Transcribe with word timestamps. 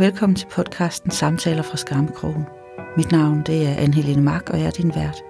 velkommen 0.00 0.36
til 0.36 0.46
podcasten 0.46 1.10
Samtaler 1.10 1.62
fra 1.62 1.76
Skammekrogen. 1.76 2.46
Mit 2.96 3.12
navn 3.12 3.42
det 3.46 3.68
er 3.68 3.74
Anne-Helene 3.74 4.20
Mark, 4.20 4.50
og 4.50 4.58
jeg 4.58 4.66
er 4.66 4.70
din 4.70 4.94
vært. 4.94 5.22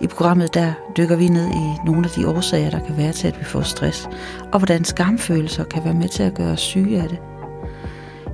I 0.00 0.06
programmet 0.06 0.54
der 0.54 0.72
dykker 0.96 1.16
vi 1.16 1.28
ned 1.28 1.46
i 1.48 1.86
nogle 1.86 2.04
af 2.04 2.10
de 2.10 2.28
årsager, 2.28 2.70
der 2.70 2.86
kan 2.86 2.96
være 2.96 3.12
til, 3.12 3.28
at 3.28 3.38
vi 3.38 3.44
får 3.44 3.62
stress, 3.62 4.08
og 4.52 4.58
hvordan 4.58 4.84
skamfølelser 4.84 5.64
kan 5.64 5.84
være 5.84 5.94
med 5.94 6.08
til 6.08 6.22
at 6.22 6.34
gøre 6.34 6.52
os 6.52 6.60
syge 6.60 7.02
af 7.02 7.08
det. 7.08 7.18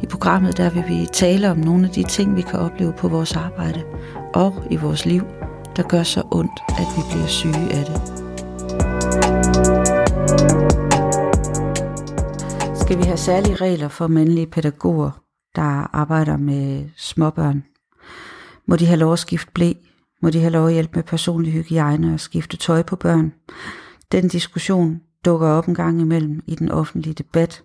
I 0.03 0.07
programmet 0.07 0.57
der 0.57 0.71
vil 0.71 0.85
vi 0.89 1.07
tale 1.13 1.51
om 1.51 1.57
nogle 1.57 1.87
af 1.87 1.91
de 1.91 2.03
ting, 2.03 2.37
vi 2.37 2.43
kan 2.43 2.59
opleve 2.59 2.93
på 2.93 3.09
vores 3.09 3.37
arbejde 3.37 3.83
og 4.35 4.55
i 4.71 4.77
vores 4.77 5.07
liv, 5.07 5.23
der 5.77 5.83
gør 5.83 6.03
så 6.03 6.23
ondt, 6.31 6.61
at 6.69 6.87
vi 6.97 7.03
bliver 7.11 7.27
syge 7.27 7.73
af 7.73 7.85
det. 7.85 8.03
Skal 12.81 12.99
vi 12.99 13.03
have 13.03 13.17
særlige 13.17 13.55
regler 13.55 13.89
for 13.89 14.07
mandlige 14.07 14.47
pædagoger, 14.47 15.24
der 15.57 15.97
arbejder 15.97 16.37
med 16.37 16.89
småbørn? 16.97 17.65
Må 18.67 18.77
de 18.77 18.87
have 18.87 18.99
lov 18.99 19.13
at 19.13 19.19
skifte 19.19 19.53
blæ? 19.55 19.73
Må 20.23 20.31
de 20.31 20.41
have 20.41 20.51
lov 20.51 20.67
at 20.67 20.73
hjælpe 20.73 20.93
med 20.95 21.03
personlig 21.03 21.53
hygiejne 21.53 22.15
og 22.15 22.21
skifte 22.21 22.57
tøj 22.57 22.83
på 22.83 22.97
børn? 22.97 23.33
Den 24.13 24.29
diskussion 24.29 25.01
dukker 25.25 25.49
op 25.49 25.69
en 25.69 25.75
gang 25.75 26.01
imellem 26.01 26.43
i 26.47 26.55
den 26.55 26.71
offentlige 26.71 27.15
debat. 27.15 27.65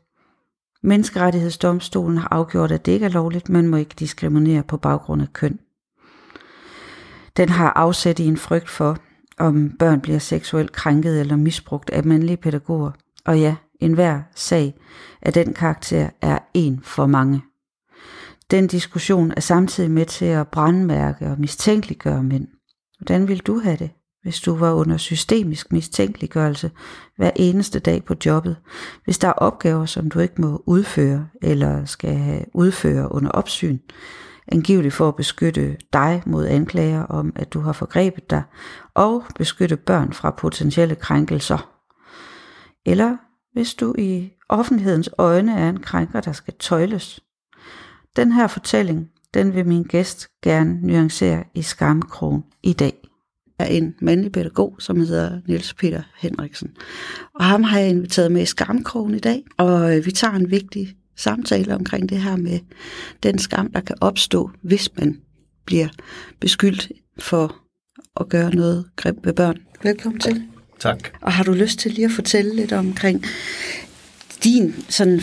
Menneskerettighedsdomstolen 0.84 2.18
har 2.18 2.28
afgjort, 2.32 2.72
at 2.72 2.86
det 2.86 2.92
ikke 2.92 3.06
er 3.06 3.10
lovligt, 3.10 3.50
man 3.50 3.68
må 3.68 3.78
ikke 3.78 3.96
diskriminere 4.00 4.64
på 4.64 4.78
baggrund 4.78 5.22
af 5.22 5.34
køn. 5.34 5.60
Den 7.38 7.50
har 7.50 7.74
afsat 7.76 8.20
i 8.20 8.26
en 8.26 8.38
frygt 8.38 8.70
for, 8.70 8.98
om 9.38 9.70
børn 9.80 10.02
bliver 10.02 10.20
seksuelt 10.20 10.72
krænket 10.72 11.20
eller 11.20 11.36
misbrugt 11.36 11.90
af 11.90 12.04
mandlige 12.04 12.38
pædagoger. 12.38 12.92
Og 13.26 13.40
ja, 13.40 13.56
enhver 13.80 14.22
sag 14.36 14.76
af 15.22 15.34
den 15.34 15.54
karakter 15.54 16.10
er 16.22 16.40
en 16.54 16.80
for 16.84 17.06
mange. 17.06 17.42
Den 18.52 18.68
diskussion 18.68 19.34
er 19.38 19.42
samtidig 19.42 19.92
med 19.92 20.06
til 20.06 20.26
at 20.26 20.48
brandmærke 20.48 21.26
og 21.26 21.40
mistænkeliggøre 21.40 22.24
mænd. 22.24 22.48
Hvordan 23.00 23.28
vil 23.28 23.40
du 23.40 23.60
have 23.60 23.78
det, 23.78 23.90
hvis 24.22 24.40
du 24.40 24.56
var 24.56 24.74
under 24.74 24.98
systemisk 24.98 25.72
mistænkeliggørelse 25.72 26.72
hver 27.18 27.32
eneste 27.36 27.80
dag 27.80 28.06
på 28.06 28.16
jobbet? 28.26 28.58
Hvis 29.04 29.18
der 29.18 29.28
er 29.28 29.34
opgaver, 29.34 29.86
som 29.86 30.10
du 30.10 30.20
ikke 30.20 30.42
må 30.42 30.64
udføre 30.66 31.28
eller 31.42 31.86
skal 31.86 32.46
udføre 32.54 33.12
under 33.12 33.32
opsyn, 33.32 33.78
angiveligt 34.48 34.94
for 34.94 35.08
at 35.08 35.16
beskytte 35.16 35.78
dig 35.94 36.24
mod 36.26 36.46
anklager 36.46 37.04
om, 37.04 37.34
at 37.36 37.54
du 37.54 37.60
har 37.60 37.74
forgrebet 37.74 38.30
dig, 38.30 38.44
og 38.94 39.24
beskytte 39.36 39.78
børn 39.78 40.14
fra 40.14 40.32
potentielle 40.32 40.96
krænkelser. 40.96 41.70
Eller 42.86 43.18
hvis 43.54 43.74
du 43.74 43.96
i 43.98 44.32
offentlighedens 44.50 45.10
øjne 45.18 45.60
er 45.60 45.70
en 45.70 45.80
krænker, 45.80 46.22
der 46.22 46.32
skal 46.32 46.54
tøjles. 46.60 47.20
Den 48.20 48.32
her 48.32 48.48
fortælling, 48.48 49.10
den 49.34 49.56
vil 49.56 49.66
min 49.66 49.84
gæst 49.84 50.28
gerne 50.44 50.88
nuancere 50.88 51.44
i 51.56 51.62
skamkrogen 51.62 52.44
i 52.64 52.74
dag 52.74 52.94
er 53.60 53.66
en 53.66 53.96
mandlig 54.02 54.32
pædagog, 54.32 54.76
som 54.80 55.00
hedder 55.00 55.40
Niels 55.48 55.74
Peter 55.74 56.02
Henriksen. 56.18 56.70
Og 57.36 57.46
ham 57.46 57.64
har 57.64 57.80
jeg 57.80 57.90
inviteret 57.90 58.32
med 58.32 58.42
i 58.42 58.46
Skamkrogen 58.46 59.16
i 59.16 59.20
dag, 59.20 59.44
og 59.58 59.98
øh, 59.98 60.06
vi 60.06 60.12
tager 60.12 60.34
en 60.34 60.52
vigtig 60.52 60.96
samtale 61.16 61.76
omkring 61.76 62.10
det 62.10 62.22
her 62.22 62.36
med 62.36 62.60
den 63.24 63.40
skam, 63.40 63.72
der 63.72 63.82
kan 63.82 63.96
opstå, 64.02 64.52
hvis 64.62 64.90
man 64.98 65.22
bliver 65.66 65.88
beskyldt 66.40 66.92
for 67.20 67.56
at 68.20 68.30
gøre 68.30 68.56
noget 68.56 68.86
grimt 68.96 69.26
ved 69.26 69.34
børn. 69.34 69.58
Velkommen 69.84 70.20
til. 70.20 70.44
Tak. 70.80 71.10
Og 71.22 71.34
har 71.34 71.44
du 71.44 71.52
lyst 71.52 71.80
til 71.80 71.92
lige 71.92 72.06
at 72.06 72.12
fortælle 72.12 72.56
lidt 72.56 72.72
omkring 72.72 73.26
din, 74.44 74.76
sådan, 74.90 75.22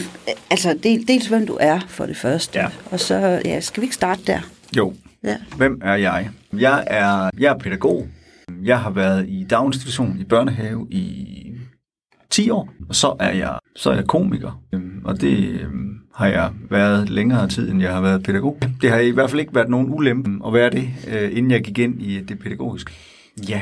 altså 0.51 0.79
del, 0.83 1.09
dels 1.09 1.27
hvem 1.27 1.47
du 1.47 1.57
er 1.61 1.81
for 1.89 2.07
det 2.07 2.17
første, 2.17 2.59
Ja. 2.59 2.67
og 2.91 3.01
så, 3.01 3.43
ja, 3.45 3.61
skal 3.61 3.81
vi 3.81 3.85
ikke 3.85 3.95
starte 3.95 4.21
der? 4.27 4.41
Jo. 4.77 4.95
Ja. 5.25 5.37
Hvem 5.57 5.81
er 5.85 5.95
jeg? 5.95 6.31
Jeg 6.59 6.85
er, 6.87 7.31
jeg 7.39 7.53
er 7.55 7.59
pædagog. 7.59 8.09
Jeg 8.65 8.81
har 8.81 8.91
været 8.91 9.29
i 9.29 9.47
daginstitution 9.51 10.17
i 10.21 10.25
børnehave 10.25 10.87
i 10.91 11.33
10 12.31 12.51
år, 12.51 12.69
og 12.89 12.95
så 12.95 13.17
er 13.21 13.33
jeg, 13.33 13.59
så 13.77 13.91
er 13.91 13.95
jeg 13.95 14.05
komiker. 14.07 14.63
Øhm, 14.75 15.01
Og 15.05 15.21
det 15.21 15.39
øhm, 15.61 15.93
har 16.15 16.27
jeg 16.27 16.51
været 16.71 17.11
længere 17.11 17.49
tid, 17.49 17.71
end 17.71 17.81
jeg 17.83 17.93
har 17.93 18.01
været 18.01 18.23
pædagog. 18.23 18.59
Det 18.83 18.91
har 18.91 18.99
i 18.99 19.11
hvert 19.11 19.31
fald 19.31 19.41
ikke 19.41 19.55
været 19.55 19.69
nogen 19.69 19.95
ulempe 19.95 20.47
at 20.47 20.53
være 20.53 20.71
det, 20.71 20.89
øh, 21.09 21.31
inden 21.37 21.51
jeg 21.51 21.63
gik 21.63 21.79
ind 21.79 22.03
i 22.03 22.21
det 22.21 22.39
pædagogiske. 22.39 22.93
Ja, 23.49 23.61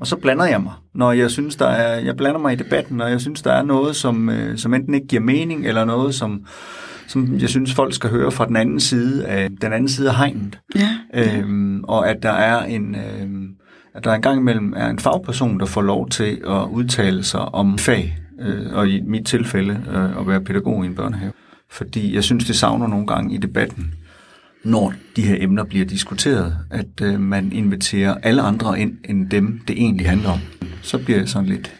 og 0.00 0.06
så 0.06 0.16
blander 0.16 0.44
jeg 0.44 0.60
mig, 0.62 0.72
når 0.94 1.12
jeg 1.12 1.30
synes, 1.30 1.56
der 1.56 1.66
er, 1.66 2.00
jeg 2.00 2.16
blander 2.16 2.40
mig 2.40 2.52
i 2.52 2.56
debatten, 2.56 2.96
når 2.96 3.06
jeg 3.06 3.20
synes, 3.20 3.42
der 3.42 3.52
er 3.52 3.62
noget, 3.62 3.96
som, 3.96 4.28
øh, 4.28 4.58
som 4.58 4.74
enten 4.74 4.94
ikke 4.94 5.06
giver 5.06 5.22
mening, 5.22 5.66
eller 5.66 5.84
noget, 5.84 6.14
som, 6.14 6.44
som 7.06 7.38
jeg 7.40 7.48
synes, 7.48 7.74
folk 7.74 7.94
skal 7.94 8.10
høre 8.10 8.30
fra 8.30 8.46
den 8.46 8.56
anden 8.56 8.80
side 8.80 9.26
af, 9.26 9.50
den 9.60 9.72
anden 9.72 9.88
side 9.88 10.08
af 10.08 10.16
hegnet. 10.16 10.58
Ja. 10.74 10.88
Øhm, 11.14 11.84
og 11.84 12.10
at 12.10 12.22
der 12.22 12.32
er 12.32 12.64
en 12.64 12.94
øhm, 12.94 13.54
at 13.94 14.04
der 14.04 14.14
en 14.14 14.22
gang 14.22 14.40
imellem 14.40 14.74
er 14.76 14.88
en 14.88 14.98
fagperson, 14.98 15.60
der 15.60 15.66
får 15.66 15.82
lov 15.82 16.08
til 16.08 16.42
at 16.48 16.66
udtale 16.70 17.24
sig 17.24 17.40
om 17.40 17.78
fag, 17.78 18.18
øh, 18.40 18.72
og 18.72 18.88
i 18.88 19.00
mit 19.00 19.26
tilfælde 19.26 19.84
øh, 19.92 20.20
at 20.20 20.28
være 20.28 20.40
pædagog 20.40 20.84
i 20.84 20.86
en 20.86 20.94
børnehave. 20.94 21.32
Fordi 21.70 22.14
jeg 22.14 22.24
synes, 22.24 22.44
det 22.44 22.56
savner 22.56 22.86
nogle 22.86 23.06
gange 23.06 23.34
i 23.34 23.38
debatten, 23.38 23.94
når 24.64 24.94
de 25.16 25.22
her 25.22 25.36
emner 25.38 25.64
bliver 25.64 25.84
diskuteret, 25.84 26.56
at 26.70 27.00
øh, 27.02 27.20
man 27.20 27.52
inviterer 27.52 28.14
alle 28.14 28.42
andre 28.42 28.80
ind, 28.80 28.92
end 29.08 29.30
dem, 29.30 29.60
det 29.68 29.76
egentlig 29.78 30.08
handler 30.08 30.30
om. 30.30 30.38
Så 30.82 30.98
bliver 30.98 31.18
jeg 31.18 31.28
sådan 31.28 31.48
lidt 31.48 31.74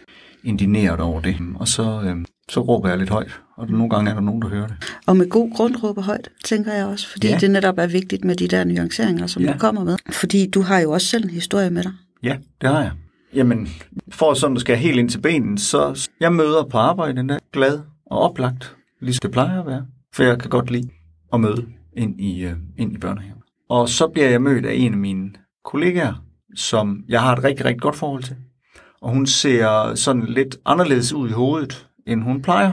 indineret 0.45 1.01
over 1.01 1.21
det, 1.21 1.37
og 1.55 1.69
så, 1.69 2.03
øh, 2.05 2.17
så 2.49 2.61
råber 2.61 2.89
jeg 2.89 2.99
lidt 2.99 3.11
højt, 3.11 3.41
og 3.57 3.71
nogle 3.71 3.91
gange 3.91 4.11
er 4.11 4.15
der 4.15 4.21
nogen, 4.21 4.43
der 4.43 4.49
hører 4.49 4.67
det. 4.67 4.77
Og 5.07 5.17
med 5.17 5.29
god 5.29 5.55
grund 5.55 5.77
råber 5.83 6.03
højt, 6.03 6.29
tænker 6.45 6.73
jeg 6.73 6.87
også, 6.87 7.09
fordi 7.09 7.29
ja. 7.29 7.39
Det 7.39 7.51
netop 7.51 7.79
er 7.79 7.87
vigtigt 7.87 8.25
med 8.25 8.37
de 8.37 8.49
der 8.49 8.65
nuanceringer, 8.65 9.27
som 9.27 9.43
ja. 9.43 9.53
Du 9.53 9.59
kommer 9.59 9.85
med. 9.85 9.97
Fordi 10.11 10.51
du 10.51 10.61
har 10.61 10.79
jo 10.79 10.91
også 10.91 11.07
selv 11.07 11.25
en 11.25 11.31
historie 11.31 11.71
med 11.71 11.83
dig. 11.83 11.93
Ja, 12.23 12.37
det 12.61 12.69
har 12.69 12.81
jeg. 12.81 12.91
Jamen, 13.35 13.69
for 14.13 14.35
sådan 14.35 14.57
at 14.57 14.61
skal 14.61 14.77
helt 14.77 14.99
ind 14.99 15.09
til 15.09 15.21
benen, 15.21 15.59
så 15.59 16.09
jeg 16.21 16.33
møder 16.33 16.65
på 16.71 16.79
arbejde 16.79 17.17
den 17.17 17.29
der 17.29 17.39
glad 17.53 17.79
og 18.07 18.19
oplagt, 18.19 18.77
ligesom 19.01 19.21
det 19.23 19.31
plejer 19.31 19.61
at 19.61 19.67
være. 19.67 19.83
For 20.15 20.23
jeg 20.23 20.39
kan 20.39 20.51
godt 20.51 20.71
lide 20.71 20.89
at 21.33 21.41
møde 21.41 21.67
ind 22.01 22.21
i, 22.21 22.45
øh, 22.45 22.57
ind 22.79 22.93
i 22.93 22.99
børnehaven. 22.99 23.43
Og 23.69 23.89
så 23.89 24.09
bliver 24.09 24.29
jeg 24.29 24.43
mødt 24.43 24.67
af 24.67 24.75
en 24.75 24.93
af 24.93 24.99
mine 24.99 25.31
kollegaer, 25.65 26.25
som 26.55 27.05
jeg 27.09 27.21
har 27.21 27.37
et 27.37 27.45
rigtig, 27.45 27.65
rigtig 27.65 27.81
godt 27.81 27.97
forhold 27.97 28.23
til. 28.23 28.37
Og 29.01 29.11
hun 29.11 29.27
ser 29.27 29.95
sådan 29.95 30.27
lidt 30.27 30.57
anderledes 30.67 31.13
ud 31.13 31.29
i 31.29 31.33
hovedet, 31.33 31.89
end 32.07 32.23
hun 32.23 32.43
plejer. 32.43 32.73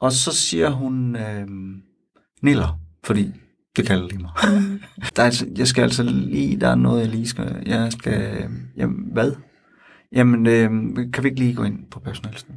Og 0.00 0.12
så 0.12 0.32
siger 0.32 0.70
hun 0.70 1.16
øh, 1.16 1.46
Niller, 2.42 2.80
fordi 3.04 3.32
det 3.76 3.86
kalder 3.86 4.08
de 4.08 4.18
mig. 4.18 4.30
der 5.16 5.22
er, 5.22 5.26
altså- 5.26 5.46
jeg 5.56 5.66
skal 5.68 5.82
altså 5.82 6.02
lige, 6.02 6.60
der 6.60 6.68
er 6.68 6.74
noget, 6.74 7.00
jeg 7.00 7.08
lige 7.08 7.28
skal, 7.28 7.62
jeg 7.66 7.92
skal, 7.92 8.48
jamen, 8.76 9.08
hvad? 9.12 9.32
Jamen, 10.12 10.46
øh, 10.46 10.70
kan 11.12 11.24
vi 11.24 11.28
ikke 11.28 11.40
lige 11.40 11.54
gå 11.54 11.64
ind 11.64 11.90
på 11.90 12.00
personalstedet? 12.00 12.56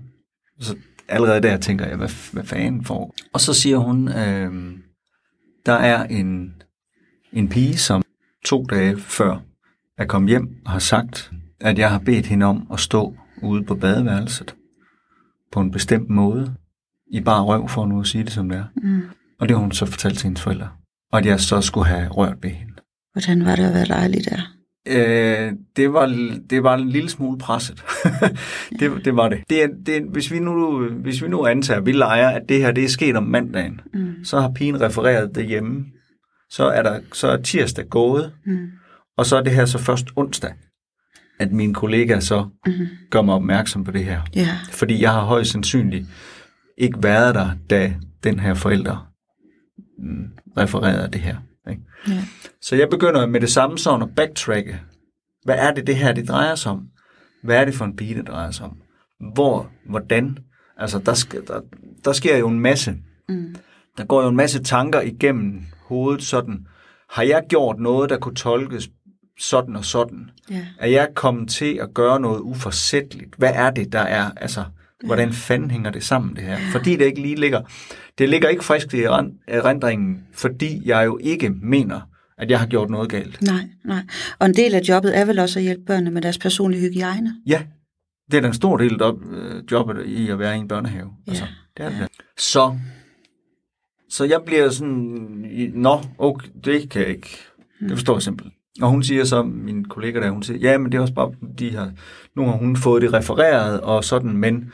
Så 0.59 0.75
allerede 1.07 1.41
der 1.41 1.57
tænker 1.57 1.85
jeg, 1.87 1.97
hvad, 1.97 2.33
hvad 2.33 2.43
fanden 2.43 2.85
får? 2.85 3.15
Og 3.33 3.41
så 3.41 3.53
siger 3.53 3.77
hun, 3.77 4.07
øh, 4.07 4.73
der 5.65 5.73
er 5.73 6.03
en, 6.03 6.53
en 7.33 7.49
pige, 7.49 7.77
som 7.77 8.01
to 8.45 8.63
dage 8.63 8.97
før 8.97 9.37
er 9.97 10.05
kommet 10.05 10.29
hjem 10.29 10.61
og 10.65 10.71
har 10.71 10.79
sagt, 10.79 11.31
at 11.59 11.79
jeg 11.79 11.91
har 11.91 11.99
bedt 11.99 12.25
hende 12.25 12.45
om 12.45 12.67
at 12.73 12.79
stå 12.79 13.15
ude 13.43 13.63
på 13.63 13.75
badeværelset 13.75 14.55
på 15.51 15.59
en 15.59 15.71
bestemt 15.71 16.09
måde, 16.09 16.55
i 17.11 17.21
bare 17.21 17.43
røv, 17.43 17.69
for 17.69 17.85
nu 17.85 17.99
at 17.99 18.07
sige 18.07 18.23
det 18.23 18.31
som 18.31 18.49
det 18.49 18.57
er. 18.57 18.65
Mm. 18.75 19.01
Og 19.39 19.49
det 19.49 19.57
har 19.57 19.61
hun 19.61 19.71
så 19.71 19.85
fortalt 19.85 20.17
til 20.17 20.23
hendes 20.23 20.41
forældre. 20.41 20.69
Og 21.11 21.19
at 21.19 21.25
jeg 21.25 21.39
så 21.39 21.61
skulle 21.61 21.87
have 21.87 22.07
rørt 22.07 22.43
ved 22.43 22.49
hende. 22.49 22.73
Hvordan 23.13 23.45
var 23.45 23.55
det 23.55 23.63
at 23.63 23.73
være 23.73 23.85
dejlig 23.85 24.25
der? 24.25 24.58
Øh, 24.89 25.51
det, 25.75 25.93
var, 25.93 26.05
det 26.49 26.63
var 26.63 26.75
en 26.77 26.89
lille 26.89 27.09
smule 27.09 27.37
presset. 27.37 27.83
det, 28.79 29.05
det 29.05 29.15
var 29.15 29.29
det. 29.29 29.39
det, 29.49 29.69
det 29.85 30.03
hvis, 30.11 30.31
vi 30.31 30.39
nu, 30.39 30.83
hvis 30.89 31.23
vi 31.23 31.27
nu 31.27 31.45
antager, 31.45 31.79
at 31.79 31.85
vi 31.85 31.91
leger, 31.91 32.29
at 32.29 32.41
det 32.49 32.57
her 32.61 32.71
det 32.71 32.83
er 32.83 32.89
sket 32.89 33.15
om 33.15 33.23
mandagen, 33.23 33.81
Mm. 33.93 34.23
så 34.23 34.39
har 34.39 34.51
pigen 34.55 34.81
refereret 34.81 35.35
det 35.35 35.45
hjemme. 35.47 35.85
Så 36.49 36.65
er, 36.65 36.83
der, 36.83 36.99
så 37.13 37.27
er 37.27 37.37
tirsdag 37.41 37.85
gået, 37.89 38.33
Mm. 38.45 38.67
og 39.17 39.25
så 39.25 39.37
er 39.37 39.41
det 39.41 39.51
her 39.51 39.65
så 39.65 39.77
først 39.77 40.07
onsdag, 40.15 40.53
at 41.39 41.51
min 41.51 41.73
kollega 41.73 42.19
så 42.19 42.45
Mm. 42.67 42.71
gør 43.11 43.21
mig 43.21 43.35
opmærksom 43.35 43.83
på 43.83 43.91
det 43.91 44.05
her. 44.05 44.21
Ja. 44.35 44.47
Fordi 44.71 45.01
jeg 45.01 45.11
har 45.11 45.21
højst 45.21 45.51
sandsynligt 45.51 46.07
ikke 46.77 47.03
været 47.03 47.35
der, 47.35 47.49
da 47.69 47.93
den 48.23 48.39
her 48.39 48.53
forælder 48.53 49.07
mm, 49.99 50.27
refererede 50.57 51.11
det 51.13 51.21
her. 51.21 51.37
Ikke? 51.69 51.81
ja. 52.07 52.23
Så 52.61 52.75
jeg 52.75 52.89
begynder 52.89 53.25
med 53.25 53.41
det 53.41 53.49
samme 53.49 53.77
sådan 53.77 54.01
at 54.01 54.15
backtracke. 54.15 54.81
Hvad 55.43 55.55
er 55.57 55.73
det, 55.73 55.87
det 55.87 55.95
her 55.95 56.11
det 56.11 56.27
drejer 56.27 56.55
sig 56.55 56.71
om? 56.71 56.87
Hvad 57.43 57.57
er 57.57 57.65
det 57.65 57.73
for 57.73 57.85
en 57.85 57.95
pige, 57.95 58.15
det 58.15 58.27
drejer 58.27 58.51
sig 58.51 58.65
om? 58.65 58.77
Hvor, 59.33 59.69
hvordan? 59.89 60.37
Altså, 60.77 60.99
der, 60.99 61.13
skal, 61.13 61.47
der, 61.47 61.61
der 62.05 62.13
sker 62.13 62.37
jo 62.37 62.47
en 62.47 62.59
masse. 62.59 62.95
Mm. 63.29 63.55
Der 63.97 64.05
går 64.05 64.21
jo 64.21 64.29
en 64.29 64.35
masse 64.35 64.63
tanker 64.63 65.01
igennem 65.01 65.61
hovedet 65.85 66.23
sådan. 66.23 66.67
Har 67.09 67.23
jeg 67.23 67.43
gjort 67.49 67.79
noget, 67.79 68.09
der 68.09 68.17
kunne 68.17 68.35
tolkes 68.35 68.89
sådan 69.39 69.75
og 69.75 69.85
sådan? 69.85 70.29
Ja. 70.51 70.65
Er 70.79 70.87
jeg 70.87 71.07
kommet 71.15 71.49
til 71.49 71.79
at 71.81 71.93
gøre 71.93 72.19
noget 72.19 72.39
uforsætteligt? 72.39 73.35
Hvad 73.37 73.51
er 73.53 73.69
det, 73.69 73.91
der 73.91 73.99
er? 73.99 74.31
Altså, 74.37 74.63
Hvordan 75.05 75.33
fanden 75.33 75.71
hænger 75.71 75.91
det 75.91 76.03
sammen, 76.03 76.35
det 76.35 76.43
her? 76.43 76.57
Fordi 76.71 76.95
det 76.95 77.05
ikke 77.05 77.21
lige 77.21 77.35
ligger... 77.35 77.61
Det 78.17 78.29
ligger 78.29 78.49
ikke 78.49 78.63
frisk 78.63 78.93
i 78.93 79.03
erindringen, 79.47 80.23
fordi 80.33 80.81
jeg 80.85 81.05
jo 81.05 81.19
ikke 81.21 81.49
mener, 81.49 82.01
at 82.39 82.51
jeg 82.51 82.59
har 82.59 82.67
gjort 82.67 82.89
noget 82.89 83.09
galt. 83.09 83.41
Nej, 83.41 83.69
nej. 83.85 84.01
Og 84.39 84.45
en 84.45 84.53
del 84.53 84.75
af 84.75 84.81
jobbet 84.89 85.17
er 85.17 85.25
vel 85.25 85.39
også 85.39 85.59
at 85.59 85.63
hjælpe 85.63 85.85
børnene 85.85 86.11
med 86.11 86.21
deres 86.21 86.37
personlige 86.37 86.81
hygiejne. 86.81 87.35
Ja, 87.47 87.61
det 88.31 88.37
er 88.37 88.41
den 88.41 88.53
stor 88.53 88.77
del 88.77 89.01
af 89.01 89.11
øh, 89.31 89.63
jobbet 89.71 90.05
i 90.05 90.29
at 90.29 90.39
være 90.39 90.55
i 90.55 90.59
en 90.59 90.67
børnehave. 90.67 91.09
Altså, 91.27 91.43
det 91.77 91.85
er 91.85 91.89
det. 91.89 92.07
Så, 92.37 92.77
så 94.09 94.25
jeg 94.25 94.41
bliver 94.45 94.69
sådan, 94.69 95.45
nå, 95.73 96.01
okay, 96.17 96.47
det 96.63 96.89
kan 96.89 97.01
jeg 97.01 97.09
ikke. 97.09 97.37
Det 97.79 97.91
forstår 97.91 98.15
jeg 98.15 98.21
simpelthen. 98.21 98.53
Og 98.81 98.89
hun 98.89 99.03
siger 99.03 99.23
så, 99.23 99.43
min 99.43 99.85
kollega 99.85 100.19
der, 100.19 100.29
hun 100.29 100.43
siger, 100.43 100.57
ja, 100.57 100.77
men 100.77 100.91
det 100.91 100.97
er 100.97 101.01
også 101.01 101.13
bare, 101.13 101.31
de 101.59 101.75
har, 101.75 101.91
nu 102.35 102.45
har 102.45 102.51
hun 102.51 102.75
fået 102.75 103.01
det 103.01 103.13
refereret 103.13 103.81
og 103.81 104.03
sådan, 104.03 104.37
men 104.37 104.71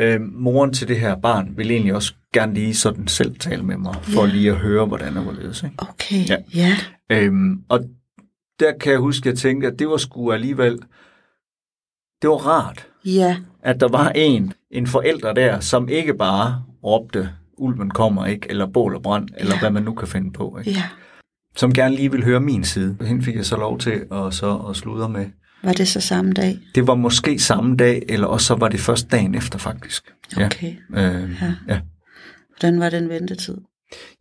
øh, 0.00 0.20
moren 0.20 0.72
til 0.72 0.88
det 0.88 1.00
her 1.00 1.16
barn 1.16 1.52
vil 1.56 1.70
egentlig 1.70 1.94
også 1.94 2.14
gerne 2.34 2.54
lige 2.54 2.74
sådan 2.74 3.08
selv 3.08 3.38
tale 3.38 3.62
med 3.62 3.76
mig, 3.76 3.94
for 4.02 4.26
Ja. 4.26 4.32
lige 4.32 4.50
at 4.50 4.56
høre, 4.56 4.86
hvordan 4.86 5.14
det 5.14 5.22
hvorledes. 5.22 5.62
Ikke? 5.62 5.74
Okay, 5.78 6.28
Ja. 6.28 6.36
ja. 6.54 6.76
Øhm, 7.10 7.62
og 7.68 7.80
der 8.60 8.72
kan 8.80 8.92
jeg 8.92 9.00
huske, 9.00 9.28
at 9.28 9.32
jeg 9.32 9.38
tænkte, 9.38 9.66
at 9.68 9.78
det 9.78 9.88
var 9.88 9.96
sgu 9.96 10.32
alligevel, 10.32 10.78
det 12.22 12.30
var 12.30 12.36
rart, 12.46 12.86
Ja, 13.04 13.36
at 13.62 13.80
der 13.80 13.88
var 13.88 14.08
en, 14.14 14.52
en 14.70 14.86
forælder 14.86 15.32
der, 15.32 15.60
som 15.60 15.88
ikke 15.88 16.14
bare 16.14 16.62
råbte, 16.84 17.30
ulven 17.58 17.90
kommer 17.90 18.26
ikke, 18.26 18.46
eller 18.50 18.66
bål 18.66 18.94
og 18.94 19.02
brand, 19.02 19.28
eller 19.38 19.54
Ja. 19.54 19.60
hvad 19.60 19.70
man 19.70 19.82
nu 19.82 19.94
kan 19.94 20.08
finde 20.08 20.32
på, 20.32 20.58
ikke? 20.58 20.70
ja. 20.70 20.82
som 21.56 21.72
gerne 21.72 21.94
lige 21.94 22.10
ville 22.10 22.24
høre 22.26 22.40
min 22.40 22.64
side. 22.64 22.96
Hende 23.00 23.22
fik 23.22 23.36
jeg 23.36 23.46
så 23.46 23.56
lov 23.56 23.78
til 23.78 24.02
at, 24.12 24.34
så 24.34 24.56
at 24.70 24.76
sludre 24.76 25.08
med. 25.08 25.26
Var 25.62 25.72
det 25.72 25.88
så 25.88 26.00
samme 26.00 26.32
dag? 26.32 26.58
Det 26.74 26.86
var 26.86 26.94
måske 26.94 27.38
samme 27.38 27.76
dag, 27.76 28.02
eller 28.08 28.26
også 28.26 28.46
så 28.46 28.54
var 28.54 28.68
det 28.68 28.80
først 28.80 29.10
dagen 29.10 29.34
efter 29.34 29.58
faktisk. 29.58 30.14
Okay. 30.36 30.74
Ja. 30.94 31.12
Øh, 31.12 31.30
Ja. 31.42 31.54
ja. 31.68 31.80
Hvordan 32.58 32.80
var 32.80 32.90
den 32.90 33.08
ventetid? 33.08 33.56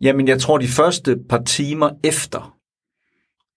Jamen, 0.01 0.27
jeg 0.27 0.39
tror, 0.39 0.57
de 0.57 0.67
første 0.67 1.17
par 1.29 1.43
timer 1.43 1.89
efter, 2.03 2.55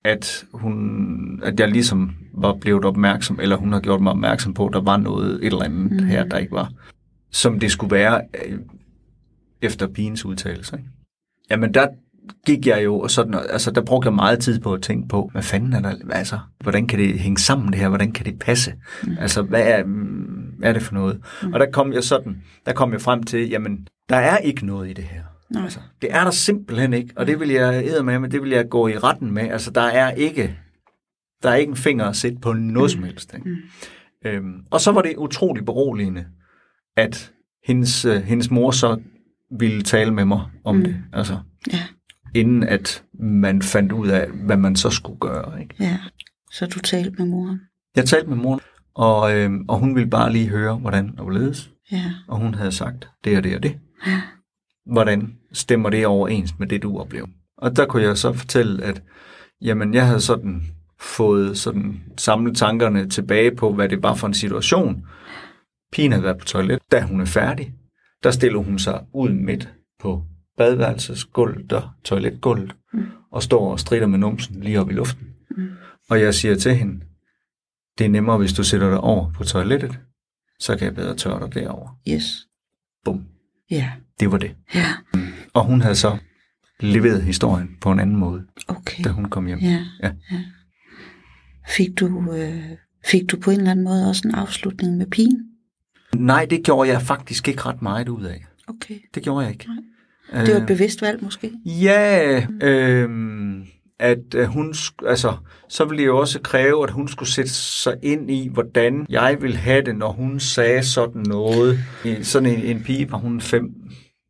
at, 0.04 0.44
hun, 0.52 1.42
at 1.42 1.60
jeg 1.60 1.68
ligesom 1.68 2.16
var 2.34 2.54
blevet 2.60 2.84
opmærksom, 2.84 3.40
eller 3.40 3.56
hun 3.56 3.72
har 3.72 3.80
gjort 3.80 4.00
mig 4.00 4.12
opmærksom 4.12 4.54
på, 4.54 4.66
at 4.66 4.72
der 4.72 4.80
var 4.80 4.96
noget, 4.96 5.34
et 5.34 5.46
eller 5.46 5.62
andet 5.62 5.92
mm. 5.92 6.06
her, 6.06 6.24
der 6.24 6.38
ikke 6.38 6.52
var, 6.52 6.72
som 7.30 7.60
det 7.60 7.72
skulle 7.72 7.90
være 7.96 8.22
øh, 8.46 8.58
efter 9.62 9.86
pigens 9.86 10.24
udtalelse. 10.24 10.76
Ikke? 10.76 10.88
Jamen, 11.50 11.74
der 11.74 11.88
gik 12.46 12.66
jeg 12.66 12.84
jo, 12.84 12.98
og 12.98 13.10
sådan, 13.10 13.34
altså, 13.34 13.70
der 13.70 13.80
brugte 13.80 14.06
jeg 14.06 14.14
meget 14.14 14.38
tid 14.38 14.60
på 14.60 14.74
at 14.74 14.82
tænke 14.82 15.08
på, 15.08 15.28
hvad 15.32 15.42
fanden 15.42 15.72
er 15.72 15.80
der, 15.80 15.94
altså, 16.10 16.38
hvordan 16.60 16.86
kan 16.86 16.98
det 16.98 17.18
hænge 17.18 17.38
sammen 17.38 17.72
det 17.72 17.80
her, 17.80 17.88
hvordan 17.88 18.12
kan 18.12 18.26
det 18.26 18.38
passe? 18.38 18.72
Mm. 19.02 19.16
Altså, 19.20 19.42
hvad 19.42 19.62
er, 19.66 19.84
mm, 19.84 20.54
hvad 20.58 20.68
er 20.68 20.72
det 20.72 20.82
for 20.82 20.94
noget? 20.94 21.20
Mm. 21.42 21.52
Og 21.52 21.60
der 21.60 21.66
kom 21.72 21.92
jeg 21.92 22.04
sådan, 22.04 22.42
der 22.66 22.72
kom 22.72 22.92
jeg 22.92 23.00
frem 23.00 23.22
til, 23.22 23.48
jamen, 23.48 23.88
der 24.08 24.16
er 24.16 24.36
ikke 24.36 24.66
noget 24.66 24.90
i 24.90 24.92
det 24.92 25.04
her. 25.04 25.22
Nej. 25.50 25.62
Altså, 25.62 25.80
det 26.02 26.12
er 26.12 26.24
der 26.24 26.30
simpelthen 26.30 26.92
ikke, 26.92 27.12
og 27.16 27.26
det 27.26 27.40
vil 27.40 27.48
jeg 27.48 27.84
æde 27.84 28.02
med, 28.02 28.18
men 28.18 28.30
det 28.30 28.42
vil 28.42 28.50
jeg 28.50 28.68
gå 28.68 28.88
i 28.88 28.98
retten 28.98 29.30
med. 29.30 29.42
Altså, 29.42 29.70
der 29.70 29.82
er 29.82 30.10
ikke, 30.10 30.58
der 31.42 31.50
er 31.50 31.54
ikke 31.54 31.70
en 31.70 31.76
finger 31.76 32.04
at 32.04 32.16
sætte 32.16 32.38
på 32.42 32.52
noget 32.52 32.90
som 32.90 33.02
helst. 33.02 33.34
Ikke? 33.34 33.50
Mm. 33.50 33.56
Øhm, 34.24 34.54
og 34.70 34.80
så 34.80 34.92
var 34.92 35.02
det 35.02 35.16
utrolig 35.16 35.64
beroligende, 35.64 36.24
at 36.96 37.32
hendes, 37.66 38.04
øh, 38.04 38.22
hendes 38.22 38.50
mor 38.50 38.70
så 38.70 38.96
ville 39.58 39.82
tale 39.82 40.10
med 40.10 40.24
mig 40.24 40.40
om 40.64 40.76
mm. 40.76 40.84
det. 40.84 40.96
Altså, 41.12 41.38
Ja, 41.72 41.78
inden 42.34 42.62
at 42.62 43.04
man 43.20 43.62
fandt 43.62 43.92
ud 43.92 44.08
af, 44.08 44.28
hvad 44.30 44.56
man 44.56 44.76
så 44.76 44.90
skulle 44.90 45.18
gøre. 45.18 45.60
Ikke? 45.62 45.74
ja. 45.80 45.98
Så 46.52 46.66
du 46.66 46.80
talte 46.80 47.10
med 47.18 47.26
moren? 47.26 47.60
Jeg 47.96 48.04
talte 48.04 48.28
med 48.28 48.36
mor, 48.36 48.60
og, 48.94 49.36
øhm, 49.36 49.64
og 49.68 49.78
hun 49.78 49.94
ville 49.94 50.10
bare 50.10 50.32
lige 50.32 50.48
høre, 50.48 50.76
hvordan 50.76 51.14
og 51.18 51.24
hvorledes. 51.24 51.70
Ja, 51.92 52.12
Og 52.28 52.38
hun 52.38 52.54
havde 52.54 52.72
sagt, 52.72 53.08
det 53.24 53.36
og 53.36 53.44
det 53.44 53.56
og 53.56 53.62
det. 53.62 53.78
ja. 54.06 54.20
hvordan 54.92 55.32
stemmer 55.52 55.90
det 55.90 56.06
overens 56.06 56.58
med 56.58 56.66
det, 56.66 56.82
du 56.82 56.98
oplever? 56.98 57.26
Og 57.58 57.76
der 57.76 57.86
kunne 57.86 58.02
jeg 58.02 58.18
så 58.18 58.32
fortælle, 58.32 58.84
at 58.84 59.02
jamen, 59.60 59.94
jeg 59.94 60.06
havde 60.06 60.20
sådan 60.20 60.62
fået 61.00 61.58
sådan 61.58 62.00
samlet 62.18 62.56
tankerne 62.56 63.08
tilbage 63.08 63.56
på, 63.56 63.72
hvad 63.72 63.88
det 63.88 64.02
var 64.02 64.14
for 64.14 64.26
en 64.26 64.34
situation. 64.34 65.06
Pigen 65.92 66.12
havde 66.12 66.24
været 66.24 66.38
på 66.38 66.44
toilet. 66.44 66.78
Da 66.92 67.00
hun 67.02 67.20
er 67.20 67.24
færdig, 67.24 67.74
der 68.22 68.30
stiller 68.30 68.58
hun 68.58 68.78
sig 68.78 69.00
ud 69.14 69.30
midt 69.30 69.68
på 70.00 70.22
badeværelsesgulvet, 70.56 71.82
toiletgulvet, 72.04 72.76
mm. 72.92 73.04
og 73.30 73.42
står 73.42 73.72
og 73.72 73.80
strider 73.80 74.06
med 74.06 74.18
numsen 74.18 74.60
lige 74.62 74.80
op 74.80 74.90
i 74.90 74.92
luften. 74.94 75.26
Mm. 75.56 75.68
Og 76.10 76.20
jeg 76.20 76.34
siger 76.34 76.54
til 76.56 76.74
hende, 76.74 77.00
det 77.98 78.04
er 78.04 78.08
nemmere, 78.10 78.38
hvis 78.38 78.52
du 78.52 78.62
sætter 78.64 78.90
dig 78.90 79.00
over 79.00 79.32
på 79.32 79.44
toilettet, 79.44 79.98
så 80.60 80.76
kan 80.76 80.84
jeg 80.84 80.94
bedre 80.94 81.16
tørre 81.16 81.46
dig 81.46 81.54
derovre. 81.54 81.94
Yes. 82.08 82.48
Bum. 83.04 83.24
Ja, 83.70 83.92
Det 84.20 84.32
var 84.32 84.38
det. 84.38 84.54
ja. 84.74 84.86
Og 85.54 85.64
hun 85.64 85.80
havde 85.80 85.94
så 85.94 86.18
leveret 86.80 87.22
historien 87.22 87.76
på 87.80 87.92
en 87.92 88.00
anden 88.00 88.16
måde, 88.16 88.46
Okay. 88.68 89.04
da 89.04 89.08
hun 89.10 89.24
kom 89.24 89.46
hjem. 89.46 89.58
Ja, 89.58 89.84
Ja. 90.02 90.12
ja. 90.32 90.42
Fik 91.76 92.00
du, 92.00 92.32
øh, 92.32 92.62
fik 93.06 93.30
du 93.30 93.36
på 93.40 93.50
en 93.50 93.58
eller 93.58 93.70
anden 93.70 93.84
måde 93.84 94.08
også 94.08 94.22
en 94.28 94.34
afslutning 94.34 94.96
med 94.96 95.06
pigen? 95.06 95.48
Nej, 96.14 96.44
det 96.50 96.64
gjorde 96.64 96.90
jeg 96.90 97.02
faktisk 97.02 97.48
ikke 97.48 97.60
ret 97.66 97.82
meget 97.82 98.08
ud 98.08 98.22
af. 98.24 98.44
Okay. 98.68 98.98
Det 99.14 99.22
gjorde 99.22 99.44
jeg 99.44 99.52
ikke. 99.52 99.68
Det 100.32 100.54
var 100.54 100.60
et 100.60 100.66
bevidst 100.66 101.02
valg 101.02 101.24
måske? 101.24 101.52
Ja, 101.64 102.46
øh, 102.62 103.08
at 103.98 104.34
øh, 104.34 104.46
hun, 104.46 104.74
altså, 105.06 105.36
så 105.68 105.84
ville 105.84 106.02
det 106.02 106.06
jo 106.06 106.18
også 106.18 106.40
kræve, 106.40 106.84
at 106.84 106.90
hun 106.90 107.08
skulle 107.08 107.28
sætte 107.28 107.50
sig 107.50 107.96
ind 108.02 108.30
i, 108.30 108.48
hvordan 108.48 109.06
jeg 109.08 109.36
ville 109.40 109.56
have 109.56 109.82
det, 109.82 109.96
når 109.96 110.12
hun 110.12 110.40
sagde 110.40 110.82
sådan 110.84 111.22
noget. 111.22 111.78
Sådan 112.22 112.48
en, 112.48 112.62
en 112.64 112.82
pige, 112.82 113.12
var 113.12 113.18
hun 113.18 113.40
fem, 113.40 113.70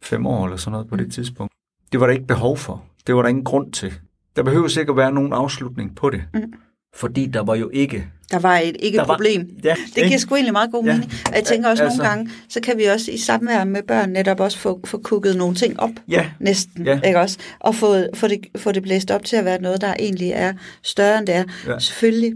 fem 0.02 0.26
år 0.26 0.44
eller 0.44 0.56
sådan 0.56 0.72
noget 0.72 0.88
på 0.88 0.96
det 0.96 1.12
tidspunkt. 1.12 1.52
Det 1.93 2.00
var 2.00 2.06
der 2.06 2.12
ikke 2.12 2.26
behov 2.26 2.56
for. 2.56 2.84
Det 3.06 3.14
var 3.14 3.22
der 3.22 3.28
ingen 3.28 3.44
grund 3.44 3.72
til. 3.72 3.93
Der 4.37 4.43
behøver 4.43 4.78
ikke 4.78 4.90
at 4.90 4.96
være 4.96 5.12
nogen 5.12 5.32
afslutning 5.32 5.96
på 5.96 6.10
det. 6.10 6.22
Mm. 6.34 6.52
Fordi 6.94 7.27
der 7.27 7.41
var 7.43 7.55
jo 7.55 7.71
ikke... 7.73 8.06
Der 8.31 8.39
var 8.39 8.59
et 8.59 8.77
ikke 8.81 8.97
Der 8.97 9.03
et 9.03 9.09
var- 9.09 9.15
problem. 9.15 9.49
Ja, 9.65 9.75
Det 9.87 9.94
giver 9.94 10.05
ikke? 10.06 10.19
sgu 10.19 10.35
egentlig 10.35 10.53
meget 10.53 10.71
god 10.73 10.85
Ja. 10.85 10.93
mening. 10.93 11.12
Og 11.27 11.35
jeg 11.35 11.44
tænker 11.44 11.69
også 11.71 11.83
Altså- 11.85 11.99
nogle 11.99 12.09
gange, 12.11 12.31
så 12.49 12.61
kan 12.61 12.79
vi 12.79 12.85
også 12.85 13.11
i 13.11 13.17
samvær 13.19 13.65
med 13.65 13.83
børn 13.83 14.11
netop 14.11 14.41
også 14.41 14.59
få, 14.59 14.81
få 14.85 14.99
kukket 14.99 15.37
nogle 15.37 15.55
ting 15.55 15.81
op. 15.81 15.91
Ja, 16.09 16.27
Næsten, 16.41 16.87
Ja. 16.87 17.00
ikke 17.00 17.21
også? 17.21 17.39
Og 17.61 17.75
få, 17.75 17.97
få, 18.15 18.27
det, 18.29 18.41
få 18.56 18.73
det 18.73 18.83
blæst 18.83 19.11
op 19.11 19.25
til 19.25 19.37
at 19.37 19.44
være 19.44 19.61
noget, 19.62 19.81
der 19.81 19.94
egentlig 19.99 20.31
er 20.31 20.53
større 20.83 21.19
end 21.19 21.27
det 21.27 21.35
er. 21.35 21.44
Ja. 21.67 21.79
Selvfølgelig 21.79 22.33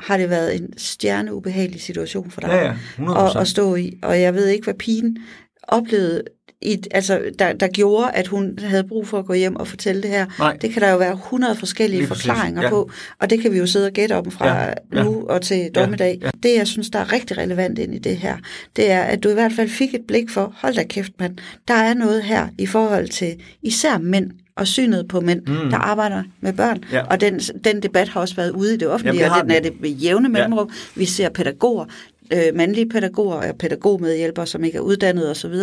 har 0.00 0.16
det 0.16 0.30
været 0.30 0.56
en 0.56 0.78
stjerneubehagelig 0.78 1.80
situation 1.80 2.30
for 2.30 2.40
dig 2.40 2.48
Ja, 2.50 2.64
ja, 2.66 2.72
100%. 2.98 3.36
at, 3.36 3.40
at 3.40 3.48
stå 3.48 3.74
i. 3.74 3.92
Og 4.02 4.20
jeg 4.20 4.34
ved 4.34 4.46
ikke, 4.46 4.64
hvad 4.64 4.74
pigen 4.74 5.18
oplevede, 5.62 6.22
i, 6.62 6.78
altså, 6.90 7.20
der, 7.38 7.52
der 7.52 7.68
gjorde, 7.68 8.10
at 8.10 8.26
hun 8.26 8.58
havde 8.62 8.84
brug 8.84 9.06
for 9.08 9.18
at 9.18 9.26
gå 9.26 9.32
hjem 9.32 9.56
og 9.56 9.68
fortælle 9.68 10.02
det 10.02 10.10
her. 10.10 10.26
Nej. 10.38 10.56
Det 10.62 10.72
kan 10.72 10.82
der 10.82 10.90
jo 10.90 10.96
være 10.98 11.12
100 11.12 11.56
forskellige 11.56 12.00
Lige 12.00 12.08
forklaringer 12.08 12.62
ja. 12.62 12.68
på, 12.68 12.90
og 13.20 13.30
det 13.30 13.40
kan 13.40 13.52
vi 13.52 13.58
jo 13.58 13.66
sidde 13.66 13.86
og 13.86 13.92
gætte 13.92 14.12
om 14.16 14.30
fra 14.30 14.48
Ja, 14.48 14.72
ja. 14.94 15.02
nu 15.02 15.26
og 15.28 15.42
til 15.42 15.70
dommedag. 15.74 16.18
ja. 16.22 16.30
Det, 16.42 16.54
jeg 16.56 16.66
synes, 16.66 16.90
der 16.90 16.98
er 16.98 17.12
rigtig 17.12 17.38
relevant 17.38 17.78
ind 17.78 17.94
i 17.94 17.98
det 17.98 18.16
her, 18.16 18.36
det 18.76 18.90
er, 18.90 19.02
at 19.02 19.22
du 19.22 19.28
i 19.28 19.34
hvert 19.34 19.52
fald 19.52 19.68
fik 19.68 19.94
et 19.94 20.02
blik 20.08 20.30
for, 20.30 20.52
hold 20.56 20.74
da 20.74 20.82
kæft 20.84 21.12
mand, 21.20 21.36
der 21.68 21.74
er 21.74 21.94
noget 21.94 22.22
her 22.22 22.48
i 22.58 22.66
forhold 22.66 23.08
til 23.08 23.36
især 23.62 23.98
mænd 23.98 24.30
og 24.56 24.66
synet 24.66 25.08
på 25.08 25.20
mænd, 25.20 25.40
mm. 25.46 25.70
der 25.70 25.76
arbejder 25.76 26.22
med 26.40 26.52
børn. 26.52 26.84
Ja. 26.92 27.02
Og 27.06 27.20
den, 27.20 27.38
den 27.38 27.82
debat 27.82 28.08
har 28.08 28.20
også 28.20 28.36
været 28.36 28.50
ude 28.50 28.74
i 28.74 28.76
det 28.76 28.88
offentlige, 28.88 29.22
Jamen, 29.22 29.30
det 29.34 29.42
og 29.42 29.48
den 29.48 29.56
er 29.56 29.60
det 29.60 29.80
med 29.80 29.90
jævne 29.90 30.28
mellemrum. 30.28 30.70
Vi 30.94 31.04
ser 31.04 31.28
pædagoger, 31.28 31.84
øh, 32.32 32.54
mandlige 32.54 32.88
pædagoger 32.88 33.34
og 33.36 33.56
pædagogmedhjælpere, 33.58 34.46
som 34.46 34.64
ikke 34.64 34.76
er 34.78 34.82
uddannet 34.82 35.30
osv., 35.30 35.54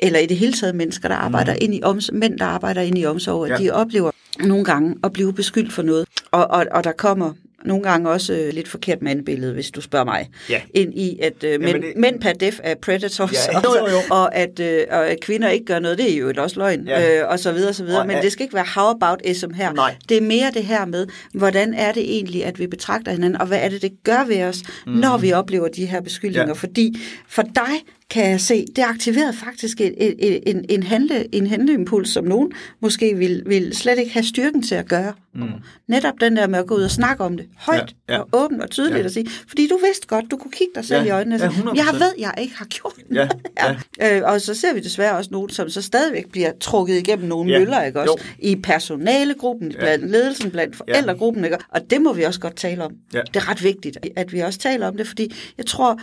eller 0.00 0.18
i 0.18 0.26
det 0.26 0.36
hele 0.36 0.52
taget 0.52 0.74
mennesker, 0.74 1.08
der 1.08 1.16
arbejder 1.16 1.52
mm. 1.52 1.58
ind 1.60 1.74
i 1.74 1.82
oms- 1.84 2.12
mænd, 2.12 2.38
der 2.38 2.44
arbejder 2.44 2.82
ind 2.82 2.98
i 2.98 3.04
omsorg, 3.06 3.48
Ja. 3.48 3.56
de 3.56 3.70
oplever 3.70 4.10
nogle 4.40 4.64
gange 4.64 4.94
at 5.04 5.12
blive 5.12 5.32
beskyldt 5.32 5.72
for 5.72 5.82
noget. 5.82 6.06
Og, 6.30 6.46
og, 6.50 6.66
og 6.70 6.84
der 6.84 6.92
kommer 6.92 7.32
nogle 7.64 7.82
gange 7.82 8.10
også 8.10 8.32
øh, 8.32 8.52
lidt 8.52 8.68
forkert 8.68 9.02
mandbillede, 9.02 9.52
hvis 9.52 9.70
du 9.70 9.80
spørger 9.80 10.04
mig, 10.04 10.30
Ja. 10.50 10.60
ind 10.74 10.94
i, 10.98 11.18
at 11.22 11.44
øh, 11.44 11.60
mænd, 11.60 11.82
det- 11.82 11.92
mænd 11.96 12.20
per 12.20 12.32
def 12.32 12.60
er 12.62 12.74
predators, 12.74 13.32
Ja, 13.32 13.58
jo, 13.60 13.76
jo, 13.78 13.86
jo. 13.92 13.98
Og, 14.10 14.34
at, 14.34 14.60
øh, 14.60 14.82
og 14.90 15.08
at 15.08 15.20
kvinder 15.20 15.48
ikke 15.48 15.64
gør 15.64 15.78
noget, 15.78 15.98
det 15.98 16.12
er 16.12 16.16
jo 16.18 16.28
et 16.28 16.38
også 16.38 16.58
løgn, 16.58 16.84
Ja. 16.86 17.20
øh, 17.22 17.28
og 17.30 17.38
så 17.38 17.52
videre, 17.52 17.68
og 17.68 17.74
så 17.74 17.84
videre. 17.84 18.00
Og 18.00 18.06
Men 18.06 18.16
at- 18.16 18.22
det 18.22 18.32
skal 18.32 18.42
ikke 18.42 18.54
være 18.54 18.66
how 18.76 18.90
about 18.90 19.20
ism 19.24 19.50
her. 19.52 19.72
Nej. 19.72 19.94
Det 20.08 20.16
er 20.16 20.20
mere 20.20 20.50
det 20.54 20.62
her 20.64 20.84
med, 20.84 21.06
hvordan 21.34 21.74
er 21.74 21.92
det 21.92 22.02
egentlig, 22.02 22.44
at 22.44 22.58
vi 22.58 22.66
betragter 22.66 23.12
hinanden, 23.12 23.40
og 23.40 23.46
hvad 23.46 23.58
er 23.62 23.68
det, 23.68 23.82
det 23.82 23.92
gør 24.04 24.24
ved 24.26 24.42
os, 24.42 24.62
mm. 24.86 24.92
når 24.92 25.18
vi 25.18 25.32
oplever 25.32 25.68
de 25.68 25.86
her 25.86 26.00
beskyldninger. 26.00 26.46
Ja. 26.48 26.52
Fordi 26.52 26.96
for 27.28 27.42
dig 27.42 27.84
kan 28.10 28.30
jeg 28.30 28.40
se, 28.40 28.66
det 28.76 28.82
aktiverede 28.82 29.32
faktisk 29.32 29.80
en, 29.80 29.94
en, 29.98 30.14
en, 30.46 30.64
en, 30.68 30.82
handle, 30.82 31.34
en 31.34 31.46
handleimpuls, 31.46 32.10
som 32.10 32.24
nogen 32.24 32.52
måske 32.80 33.14
vil, 33.16 33.42
vil 33.46 33.76
slet 33.76 33.98
ikke 33.98 34.12
have 34.12 34.22
styrken 34.24 34.62
til 34.62 34.74
at 34.74 34.88
gøre. 34.88 35.12
Mm. 35.34 35.42
Netop 35.88 36.14
den 36.20 36.36
der 36.36 36.46
med 36.46 36.58
at 36.58 36.66
gå 36.66 36.74
ud 36.76 36.82
og 36.82 36.90
snakke 36.90 37.24
om 37.24 37.36
det 37.36 37.46
højt 37.56 37.94
Ja, 38.08 38.14
ja. 38.14 38.20
og 38.20 38.28
åbent 38.32 38.62
og 38.62 38.70
tydeligt 38.70 38.98
Ja. 38.98 39.04
og 39.04 39.10
sige, 39.10 39.26
fordi 39.48 39.66
du 39.68 39.78
vidste 39.86 40.06
godt, 40.06 40.24
du 40.30 40.36
kunne 40.36 40.50
kigge 40.50 40.72
dig 40.74 40.84
selv 40.84 41.00
Ja, 41.02 41.06
i 41.06 41.10
øjnene 41.10 41.34
og 41.36 41.40
ja, 41.40 41.50
sige, 41.50 41.62
100%. 41.62 41.76
jeg 41.76 42.00
ved, 42.00 42.12
jeg 42.18 42.34
ikke 42.40 42.54
har 42.56 42.64
gjort 42.64 42.92
Ja, 43.12 43.14
noget." 43.14 43.76
ja. 44.00 44.16
Øh, 44.16 44.22
og 44.32 44.40
så 44.40 44.54
ser 44.54 44.74
vi 44.74 44.80
desværre 44.80 45.16
også 45.16 45.30
nogen, 45.32 45.50
som 45.50 45.68
så 45.68 45.82
stadigvæk 45.82 46.30
bliver 46.32 46.52
trukket 46.60 46.96
igennem 46.98 47.28
nogle 47.28 47.52
Ja, 47.52 47.58
møller, 47.58 47.82
ikke 47.82 48.00
også? 48.00 48.14
jo. 48.42 48.48
I 48.48 48.56
personalegruppen, 48.56 49.72
blandt 49.78 50.10
ledelsen, 50.10 50.50
blandt 50.50 50.76
forældregruppen, 50.76 51.44
ikke? 51.44 51.56
Og 51.68 51.90
det 51.90 52.02
må 52.02 52.12
vi 52.12 52.22
også 52.22 52.40
godt 52.40 52.56
tale 52.56 52.84
om. 52.84 52.92
Ja. 53.14 53.20
Det 53.34 53.36
er 53.36 53.50
ret 53.50 53.64
vigtigt, 53.64 53.98
at 54.16 54.32
vi 54.32 54.40
også 54.40 54.58
taler 54.58 54.86
om 54.88 54.96
det, 54.96 55.06
fordi 55.06 55.34
jeg 55.58 55.66
tror, 55.66 56.00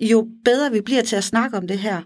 jo 0.00 0.26
bedre 0.44 0.72
vi 0.72 0.80
bliver 0.80 1.02
til 1.02 1.16
at 1.16 1.24
snakke 1.24 1.56
om 1.56 1.68
det 1.68 1.78
her, 1.78 2.02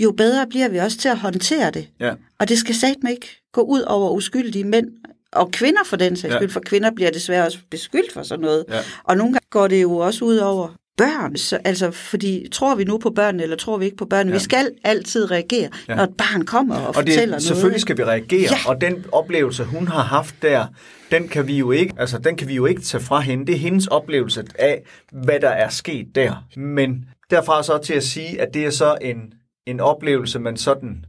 jo 0.00 0.10
bedre 0.12 0.46
bliver 0.46 0.68
vi 0.68 0.78
også 0.78 0.98
til 0.98 1.08
at 1.08 1.18
håndtere 1.18 1.70
det. 1.70 1.88
Ja. 2.00 2.12
Og 2.38 2.48
det 2.48 2.58
skal 2.58 2.74
satme 2.74 3.10
ikke 3.10 3.42
gå 3.52 3.60
ud 3.60 3.80
over 3.80 4.10
uskyldige 4.10 4.64
mænd, 4.64 4.86
og 5.32 5.50
kvinder 5.52 5.80
for 5.86 5.96
den 5.96 6.16
sags 6.16 6.32
Ja. 6.32 6.38
skyld, 6.38 6.50
for 6.50 6.60
kvinder 6.60 6.90
bliver 6.90 7.10
desværre 7.10 7.46
også 7.46 7.58
beskyldt 7.70 8.12
for 8.12 8.22
sådan 8.22 8.42
noget. 8.44 8.64
Ja. 8.68 8.78
Og 9.04 9.16
nogle 9.16 9.32
gange 9.32 9.46
går 9.50 9.68
det 9.68 9.82
jo 9.82 9.96
også 9.96 10.24
ud 10.24 10.36
over 10.36 10.68
børn, 10.96 11.36
så, 11.36 11.58
altså 11.64 11.90
fordi 11.90 12.46
tror 12.52 12.74
vi 12.74 12.84
nu 12.84 12.98
på 12.98 13.10
børnene, 13.10 13.42
eller 13.42 13.56
tror 13.56 13.76
vi 13.78 13.84
ikke 13.84 13.96
på 13.96 14.04
børnene? 14.06 14.30
Ja. 14.32 14.38
Vi 14.38 14.42
skal 14.44 14.70
altid 14.84 15.30
reagere. 15.30 15.68
Ja. 15.88 15.94
når 15.94 16.02
et 16.04 16.14
barn 16.18 16.44
kommer 16.44 16.74
og, 16.76 16.86
Og 16.88 16.94
fortæller 16.94 17.20
det, 17.20 17.28
noget. 17.28 17.42
selvfølgelig 17.42 17.80
skal 17.80 17.98
vi 17.98 18.04
reagere, 18.04 18.50
Ja. 18.50 18.70
og 18.70 18.80
den 18.80 19.04
oplevelse, 19.12 19.64
hun 19.64 19.88
har 19.88 20.02
haft 20.02 20.34
der, 20.42 20.66
den 21.10 21.28
kan 21.28 21.46
vi 21.46 21.58
jo 21.58 21.70
ikke, 21.70 21.94
altså 21.98 22.18
den 22.18 22.36
kan 22.36 22.48
vi 22.48 22.54
jo 22.54 22.66
ikke 22.66 22.80
tage 22.82 23.02
fra 23.02 23.20
hende. 23.20 23.46
Det 23.46 23.54
er 23.54 23.58
hendes 23.58 23.86
oplevelse 23.86 24.44
af, 24.58 24.82
hvad 25.12 25.40
der 25.40 25.48
er 25.48 25.68
sket 25.68 26.06
der. 26.14 26.44
Men 26.56 27.04
derfra 27.30 27.62
så 27.62 27.78
til 27.78 27.94
at 27.94 28.02
sige, 28.02 28.40
at 28.40 28.54
det 28.54 28.66
er 28.66 28.70
så 28.70 28.98
en, 29.00 29.32
en 29.66 29.80
oplevelse, 29.80 30.38
man 30.38 30.56
sådan 30.56 31.04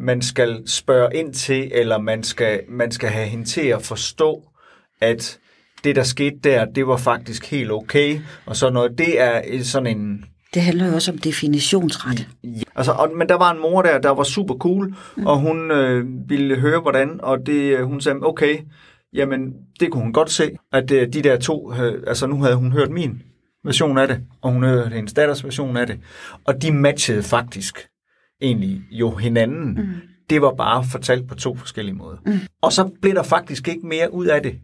man 0.00 0.22
skal 0.22 0.62
spørge 0.66 1.16
ind 1.16 1.34
til, 1.34 1.70
eller 1.74 1.98
man 1.98 2.22
skal, 2.22 2.60
man 2.68 2.92
skal 2.92 3.08
have 3.08 3.26
hende 3.26 3.44
til 3.44 3.66
at 3.66 3.82
forstå, 3.82 4.42
at 5.00 5.38
det, 5.84 5.96
der 5.96 6.02
skete 6.02 6.36
der, 6.44 6.64
det 6.64 6.86
var 6.86 6.96
faktisk 6.96 7.50
helt 7.50 7.70
okay, 7.70 8.20
og 8.46 8.56
så 8.56 8.70
noget, 8.70 8.98
det 8.98 9.20
er 9.20 9.62
sådan 9.62 9.96
en, 9.98 10.24
Det 10.54 10.62
handler 10.62 10.86
jo 10.86 10.94
også 10.94 11.12
om 11.12 11.18
definitionsret. 11.18 12.28
Ja, 12.44 12.62
altså, 12.76 12.92
og, 12.92 13.10
men 13.16 13.28
der 13.28 13.34
var 13.34 13.50
en 13.50 13.60
mor 13.60 13.82
der, 13.82 13.98
der 13.98 14.10
var 14.10 14.22
super 14.22 14.54
cool, 14.54 14.94
mm. 15.16 15.26
og 15.26 15.38
hun 15.38 15.70
øh, 15.70 16.06
ville 16.28 16.56
høre, 16.56 16.80
hvordan, 16.80 17.20
og 17.22 17.38
det, 17.46 17.78
øh, 17.78 17.84
hun 17.84 18.00
sagde, 18.00 18.18
okay, 18.22 18.58
jamen, 19.12 19.52
det 19.80 19.90
kunne 19.90 20.02
hun 20.02 20.12
godt 20.12 20.30
se, 20.30 20.50
at 20.72 20.90
øh, 20.90 21.12
de 21.12 21.22
der 21.22 21.38
to, 21.38 21.72
øh, 21.72 22.02
altså 22.06 22.26
nu 22.26 22.42
havde 22.42 22.56
hun 22.56 22.72
hørt 22.72 22.90
min 22.90 23.22
version 23.64 23.98
af 23.98 24.08
det, 24.08 24.20
og 24.40 24.52
hun 24.52 24.64
hørte 24.64 24.94
hendes 24.94 25.12
datters 25.12 25.44
version 25.44 25.76
af 25.76 25.86
det, 25.86 26.00
og 26.44 26.62
de 26.62 26.72
matchede 26.72 27.22
faktisk 27.22 27.88
egentlig 28.40 28.80
jo 28.90 29.10
hinanden. 29.10 29.74
Mm. 29.74 29.86
Det 30.30 30.42
var 30.42 30.54
bare 30.54 30.84
fortalt 30.92 31.28
på 31.28 31.34
to 31.34 31.56
forskellige 31.56 31.94
måder. 31.94 32.16
Mm. 32.26 32.38
Og 32.62 32.72
så 32.72 32.90
blev 33.02 33.14
der 33.14 33.22
faktisk 33.22 33.68
ikke 33.68 33.86
mere 33.86 34.14
ud 34.14 34.26
af 34.26 34.42
det 34.42 34.60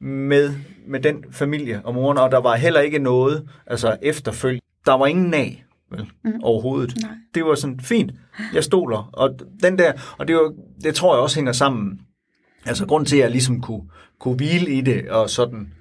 med, 0.00 0.54
med 0.86 1.00
den 1.00 1.24
familie 1.30 1.80
og 1.84 1.94
moren, 1.94 2.18
og 2.18 2.30
der 2.30 2.40
var 2.40 2.56
heller 2.56 2.80
ikke 2.80 2.98
noget, 2.98 3.48
altså 3.66 3.96
efterfølg. 4.02 4.60
Der 4.86 4.92
var 4.92 5.06
ingen 5.06 5.30
nag, 5.30 5.64
vel, 5.90 6.10
mm. 6.24 6.32
overhovedet. 6.42 6.94
Nej. 7.02 7.10
Det 7.34 7.44
var 7.44 7.54
sådan, 7.54 7.80
fint, 7.80 8.12
jeg 8.54 8.64
stoler. 8.64 9.10
Og 9.12 9.38
den 9.62 9.78
der, 9.78 9.92
og 10.18 10.28
det, 10.28 10.36
var, 10.36 10.52
det 10.82 10.94
tror 10.94 11.14
jeg 11.14 11.22
også 11.22 11.36
hænger 11.36 11.52
sammen. 11.52 12.00
Altså 12.66 12.86
grund 12.86 13.06
til, 13.06 13.16
at 13.16 13.22
jeg 13.22 13.30
ligesom 13.30 13.60
kunne, 13.60 13.82
kunne 14.20 14.36
hvile 14.36 14.70
i 14.70 14.80
det, 14.80 15.08
og 15.10 15.30
sådan, 15.30 15.72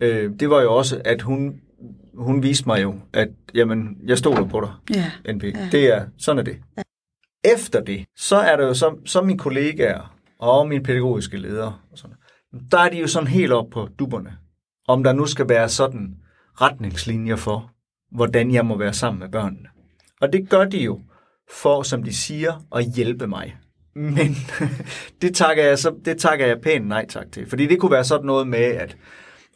øh, 0.00 0.30
det 0.40 0.50
var 0.50 0.62
jo 0.62 0.74
også, 0.74 1.00
at 1.04 1.22
hun, 1.22 1.60
hun 2.14 2.42
viste 2.42 2.66
mig 2.66 2.82
jo, 2.82 2.94
at 3.12 3.28
jamen, 3.54 3.96
jeg 4.06 4.18
stoler 4.18 4.48
på 4.48 4.60
dig, 4.60 4.96
Ja. 4.96 5.32
NP. 5.32 5.44
Ja. 5.44 5.68
Det 5.72 5.94
er, 5.94 6.06
sådan 6.18 6.38
er 6.38 6.42
det. 6.42 6.56
Ja. 6.76 6.82
Efter 7.54 7.80
det, 7.80 8.04
så 8.16 8.36
er 8.36 8.56
der 8.56 8.66
jo 8.66 8.74
så, 8.74 8.96
så 9.06 9.22
mine 9.22 9.38
kollegaer 9.38 10.16
og 10.38 10.68
mine 10.68 10.82
pædagogiske 10.84 11.36
ledere, 11.36 11.74
og 11.92 11.98
sådan, 11.98 12.16
der 12.70 12.78
er 12.78 12.88
de 12.90 12.98
jo 12.98 13.06
sådan 13.06 13.26
helt 13.28 13.52
op 13.52 13.70
på 13.70 13.88
dupperne. 13.98 14.32
Om 14.88 15.02
der 15.04 15.12
nu 15.12 15.26
skal 15.26 15.48
være 15.48 15.68
sådan 15.68 16.14
retningslinjer 16.60 17.36
for, 17.36 17.70
hvordan 18.12 18.50
jeg 18.50 18.66
må 18.66 18.78
være 18.78 18.92
sammen 18.92 19.20
med 19.20 19.28
børnene. 19.28 19.68
Og 20.20 20.32
det 20.32 20.48
gør 20.48 20.64
de 20.64 20.78
jo 20.78 21.00
for, 21.50 21.82
som 21.82 22.02
de 22.02 22.14
siger, 22.16 22.64
at 22.76 22.84
hjælpe 22.84 23.26
mig. 23.26 23.56
Men 23.94 24.36
det 25.22 25.34
takker 25.34 25.64
jeg, 25.64 25.78
så, 25.78 25.94
det 26.04 26.18
takker 26.18 26.46
jeg 26.46 26.60
pænt 26.60 26.86
nej 26.86 27.06
tak 27.06 27.32
til. 27.32 27.48
Fordi 27.48 27.66
det 27.66 27.80
kunne 27.80 27.90
være 27.90 28.04
sådan 28.04 28.26
noget 28.26 28.48
med, 28.48 28.58
at 28.58 28.96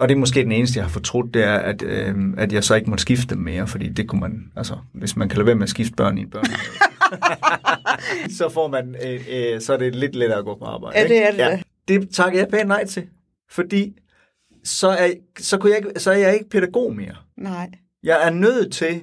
og 0.00 0.08
det 0.08 0.14
er 0.14 0.18
måske 0.18 0.40
den 0.42 0.52
eneste, 0.52 0.76
jeg 0.78 0.84
har 0.84 0.90
fortrudt, 0.90 1.34
det 1.34 1.44
er, 1.44 1.54
at, 1.54 1.82
øh, 1.82 2.14
at 2.36 2.52
jeg 2.52 2.64
så 2.64 2.74
ikke 2.74 2.90
måtte 2.90 3.02
skifte 3.02 3.34
dem 3.34 3.38
mere, 3.38 3.66
fordi 3.66 3.88
det 3.88 4.08
kunne 4.08 4.20
man, 4.20 4.52
altså, 4.56 4.76
hvis 4.92 5.16
man 5.16 5.28
kan 5.28 5.36
lade 5.36 5.46
være 5.46 5.54
med 5.54 5.62
at 5.62 5.68
skifte 5.70 5.94
børn 5.96 6.18
i 6.18 6.20
en 6.20 6.30
børnehave, 6.30 6.58
så 8.38 8.48
får 8.48 8.68
man, 8.68 8.96
øh, 9.06 9.20
øh, 9.30 9.60
så 9.60 9.72
er 9.72 9.76
det 9.76 9.94
lidt 9.94 10.14
lettere 10.16 10.38
at 10.38 10.44
gå 10.44 10.54
på 10.58 10.64
arbejde. 10.64 10.98
Ja, 10.98 11.08
det 11.08 11.26
er 11.26 11.30
det 11.30 11.38
da. 11.38 11.62
Det 11.88 12.08
takker 12.10 12.38
jeg 12.38 12.48
pænt 12.48 12.68
nej 12.68 12.84
til, 12.86 13.06
fordi 13.50 13.96
så 14.64 14.88
er, 14.88 15.08
så, 15.38 15.58
kunne 15.58 15.70
jeg, 15.72 15.78
ikke- 15.86 16.00
så 16.00 16.10
er 16.12 16.16
jeg 16.16 16.34
ikke 16.34 16.48
pædagog 16.50 16.96
mere. 16.96 17.14
Nej. 17.38 17.70
Jeg 18.02 18.26
er 18.26 18.30
nødt 18.30 18.72
til 18.72 19.00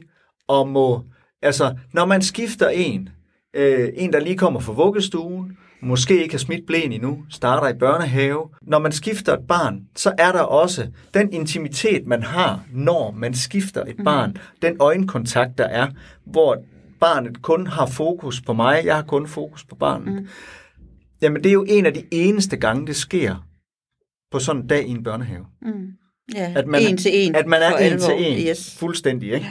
at 0.49 0.67
må... 0.67 1.03
Altså, 1.41 1.75
når 1.93 2.05
man 2.05 2.21
skifter 2.21 2.69
en, 2.69 3.09
øh, 3.53 3.89
en 3.93 4.13
der 4.13 4.19
lige 4.19 4.37
kommer 4.37 4.59
fra 4.59 4.73
vuggestuen, 4.73 5.57
måske 5.81 6.21
ikke 6.23 6.33
har 6.33 6.39
smidt 6.39 6.65
blæn 6.67 6.91
endnu, 6.91 7.23
starter 7.29 7.75
i 7.75 7.77
børnehave. 7.77 8.49
Når 8.61 8.79
man 8.79 8.91
skifter 8.91 9.33
et 9.33 9.47
barn, 9.47 9.81
så 9.95 10.13
er 10.17 10.31
der 10.31 10.39
også 10.41 10.87
den 11.13 11.33
intimitet, 11.33 12.07
man 12.07 12.23
har, 12.23 12.63
når 12.71 13.11
man 13.11 13.33
skifter 13.33 13.83
et 13.85 13.95
barn. 14.05 14.35
Den 14.61 14.75
øjenkontakt, 14.79 15.57
der 15.57 15.63
er, 15.65 15.87
hvor 16.25 16.63
barnet 16.99 17.41
kun 17.41 17.67
har 17.67 17.85
fokus 17.85 18.41
på 18.41 18.53
mig, 18.53 18.81
jeg 18.85 18.95
har 18.95 19.03
kun 19.03 19.27
fokus 19.27 19.65
på 19.65 19.75
barnet. 19.75 20.13
Mm. 20.21 20.27
Jamen, 21.21 21.43
det 21.43 21.49
er 21.49 21.53
jo 21.53 21.65
en 21.69 21.85
af 21.85 21.93
de 21.93 22.03
eneste 22.11 22.57
gange, 22.57 22.87
det 22.87 22.95
sker 22.95 23.47
på 24.31 24.39
sådan 24.39 24.61
en 24.61 24.67
dag 24.67 24.87
i 24.87 24.89
en 24.89 25.03
børnehave. 25.03 25.45
Mm. 25.61 25.87
Ja, 26.35 26.53
At 26.55 26.67
man, 26.67 26.81
en 26.81 26.97
til 26.97 27.11
en. 27.13 27.35
At 27.35 27.47
man 27.47 27.61
er 27.61 27.77
en 27.77 27.83
alvor. 27.83 28.07
til 28.07 28.15
en. 28.17 28.47
Yes. 28.47 28.77
Fuldstændig, 28.79 29.33
ikke? 29.33 29.47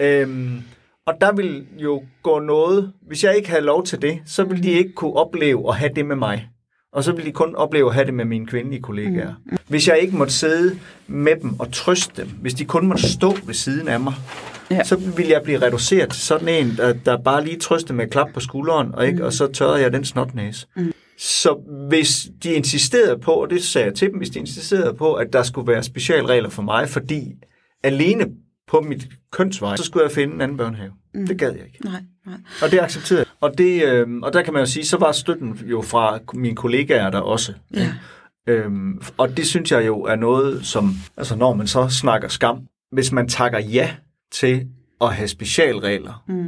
Ja. 0.00 0.20
Øhm, 0.20 0.62
og 1.06 1.14
der 1.20 1.32
vil 1.32 1.66
jo 1.78 2.02
gå 2.22 2.38
noget, 2.38 2.92
hvis 3.06 3.24
jeg 3.24 3.36
ikke 3.36 3.48
havde 3.48 3.62
lov 3.62 3.84
til 3.84 4.02
det, 4.02 4.18
så 4.26 4.44
ville 4.44 4.62
de 4.62 4.70
ikke 4.70 4.92
kunne 4.92 5.12
opleve 5.12 5.68
at 5.68 5.76
have 5.76 5.90
det 5.96 6.06
med 6.06 6.16
mig. 6.16 6.48
Og 6.92 7.04
så 7.04 7.12
ville 7.12 7.26
de 7.26 7.32
kun 7.32 7.54
opleve 7.54 7.88
at 7.88 7.94
have 7.94 8.06
det 8.06 8.14
med 8.14 8.24
mine 8.24 8.46
kvindelige 8.46 8.82
kollegaer. 8.82 9.34
Mm. 9.46 9.56
Hvis 9.68 9.88
jeg 9.88 9.98
ikke 9.98 10.16
måtte 10.16 10.32
sidde 10.32 10.78
med 11.06 11.36
dem 11.42 11.60
og 11.60 11.72
trøste 11.72 12.22
dem, 12.22 12.28
hvis 12.40 12.54
de 12.54 12.64
kun 12.64 12.86
måtte 12.86 13.12
stå 13.12 13.34
ved 13.46 13.54
siden 13.54 13.88
af 13.88 14.00
mig, 14.00 14.14
Ja. 14.70 14.84
så 14.84 14.96
ville 14.96 15.30
jeg 15.32 15.40
blive 15.44 15.62
reduceret 15.62 16.10
til 16.10 16.22
sådan 16.22 16.48
en, 16.48 16.76
der, 16.76 16.92
der 16.92 17.22
bare 17.22 17.44
lige 17.44 17.58
trøste 17.58 17.94
med 17.94 18.06
klap 18.06 18.28
på 18.34 18.40
skulderen, 18.40 18.94
og, 18.94 19.06
ikke, 19.06 19.18
mm. 19.18 19.24
og 19.24 19.32
så 19.32 19.46
tørrede 19.46 19.82
jeg 19.82 19.92
den 19.92 20.04
snotnæse. 20.04 20.66
Mm. 20.76 20.92
Så 21.18 21.58
hvis 21.88 22.28
de 22.42 22.52
insisterede 22.52 23.18
på, 23.18 23.30
og 23.32 23.50
det 23.50 23.64
sagde 23.64 23.86
jeg 23.86 23.94
til 23.94 24.08
dem, 24.10 24.18
hvis 24.18 24.30
de 24.30 24.38
insisterede 24.38 24.94
på, 24.94 25.14
at 25.14 25.32
der 25.32 25.42
skulle 25.42 25.66
være 25.72 25.82
specialregler 25.82 26.48
for 26.48 26.62
mig, 26.62 26.88
fordi 26.88 27.32
alene 27.84 28.26
på 28.70 28.80
mit 28.80 29.08
kønsvej, 29.32 29.76
så 29.76 29.84
skulle 29.84 30.02
jeg 30.04 30.12
finde 30.12 30.34
en 30.34 30.40
anden 30.40 30.56
børnehave. 30.56 30.92
Mm. 31.14 31.26
Det 31.26 31.38
gad 31.38 31.52
jeg 31.52 31.64
ikke. 31.66 31.84
Nej, 31.84 32.02
nej. 32.26 32.36
Og 32.62 32.70
det 32.70 32.80
accepterede 32.80 33.18
jeg. 33.20 33.26
Og, 33.40 33.58
det, 33.58 33.84
øh, 33.84 34.08
og 34.22 34.32
der 34.32 34.42
kan 34.42 34.52
man 34.52 34.62
jo 34.62 34.66
sige, 34.66 34.84
så 34.86 34.96
var 34.96 35.12
støtten 35.12 35.60
jo 35.66 35.82
fra 35.82 36.18
mine 36.34 36.56
kollegaer 36.56 37.10
der 37.10 37.20
også. 37.20 37.52
Ja. 37.74 37.92
Øhm, 38.46 39.02
og 39.16 39.36
det 39.36 39.46
synes 39.46 39.72
jeg 39.72 39.86
jo 39.86 40.00
er 40.02 40.16
noget, 40.16 40.66
som, 40.66 40.90
altså 41.16 41.36
når 41.36 41.54
man 41.54 41.66
så 41.66 41.88
snakker 41.88 42.28
skam, 42.28 42.58
hvis 42.92 43.12
man 43.12 43.28
takker 43.28 43.58
ja 43.58 43.94
til 44.32 44.66
at 45.00 45.14
have 45.14 45.28
specialregler, 45.28 46.24
Mm. 46.28 46.46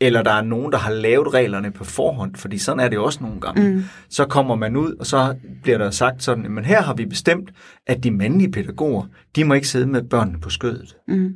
eller 0.00 0.22
der 0.22 0.30
er 0.32 0.42
nogen, 0.42 0.72
der 0.72 0.78
har 0.78 0.92
lavet 0.92 1.34
reglerne 1.34 1.70
på 1.70 1.84
forhånd, 1.84 2.34
fordi 2.36 2.58
sådan 2.58 2.80
er 2.80 2.88
det 2.88 2.98
også 2.98 3.18
nogle 3.22 3.40
gange, 3.40 3.70
mm. 3.74 3.84
så 4.10 4.24
kommer 4.24 4.54
man 4.56 4.76
ud, 4.76 4.92
og 5.00 5.06
så 5.06 5.36
bliver 5.62 5.78
der 5.78 5.90
sagt 5.90 6.22
sådan, 6.22 6.50
men 6.50 6.64
her 6.64 6.82
har 6.82 6.94
vi 6.94 7.06
bestemt, 7.06 7.50
at 7.86 8.04
de 8.04 8.10
mandlige 8.10 8.50
pædagoger, 8.52 9.06
de 9.36 9.44
må 9.44 9.54
ikke 9.54 9.68
sidde 9.68 9.86
med 9.86 10.02
børnene 10.02 10.40
på 10.40 10.50
skødet. 10.50 10.96
Mm. 11.08 11.34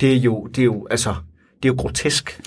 Det 0.00 0.12
er 0.12 0.16
jo, 0.16 0.46
det 0.46 0.58
er 0.58 0.64
jo, 0.64 0.86
altså, 0.90 1.14
det 1.62 1.68
er 1.68 1.72
jo 1.72 1.76
grotesk. 1.78 2.40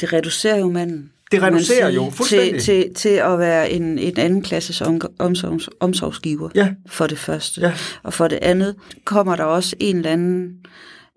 Det 0.00 0.12
reducerer 0.12 0.58
jo 0.58 0.70
manden. 0.70 1.12
Det 1.30 1.40
man 1.40 1.54
reducerer 1.54 1.88
sige, 1.90 1.94
jo 2.04 2.10
fuldstændig. 2.10 2.62
Til, 2.62 2.82
til, 2.84 2.94
til 2.94 3.08
at 3.08 3.38
være 3.38 3.70
en, 3.70 3.98
en 3.98 4.18
anden 4.18 4.42
klasses 4.42 4.80
om, 4.80 5.00
omsorgs, 5.18 5.68
omsorgsgiver, 5.80 6.48
Ja. 6.54 6.74
for 6.86 7.06
det 7.06 7.18
første. 7.18 7.60
Ja. 7.60 7.72
Og 8.02 8.12
for 8.12 8.28
det 8.28 8.38
andet 8.42 8.76
kommer 9.04 9.36
der 9.36 9.44
også 9.44 9.76
en 9.80 9.96
eller 9.96 10.10
anden, 10.10 10.44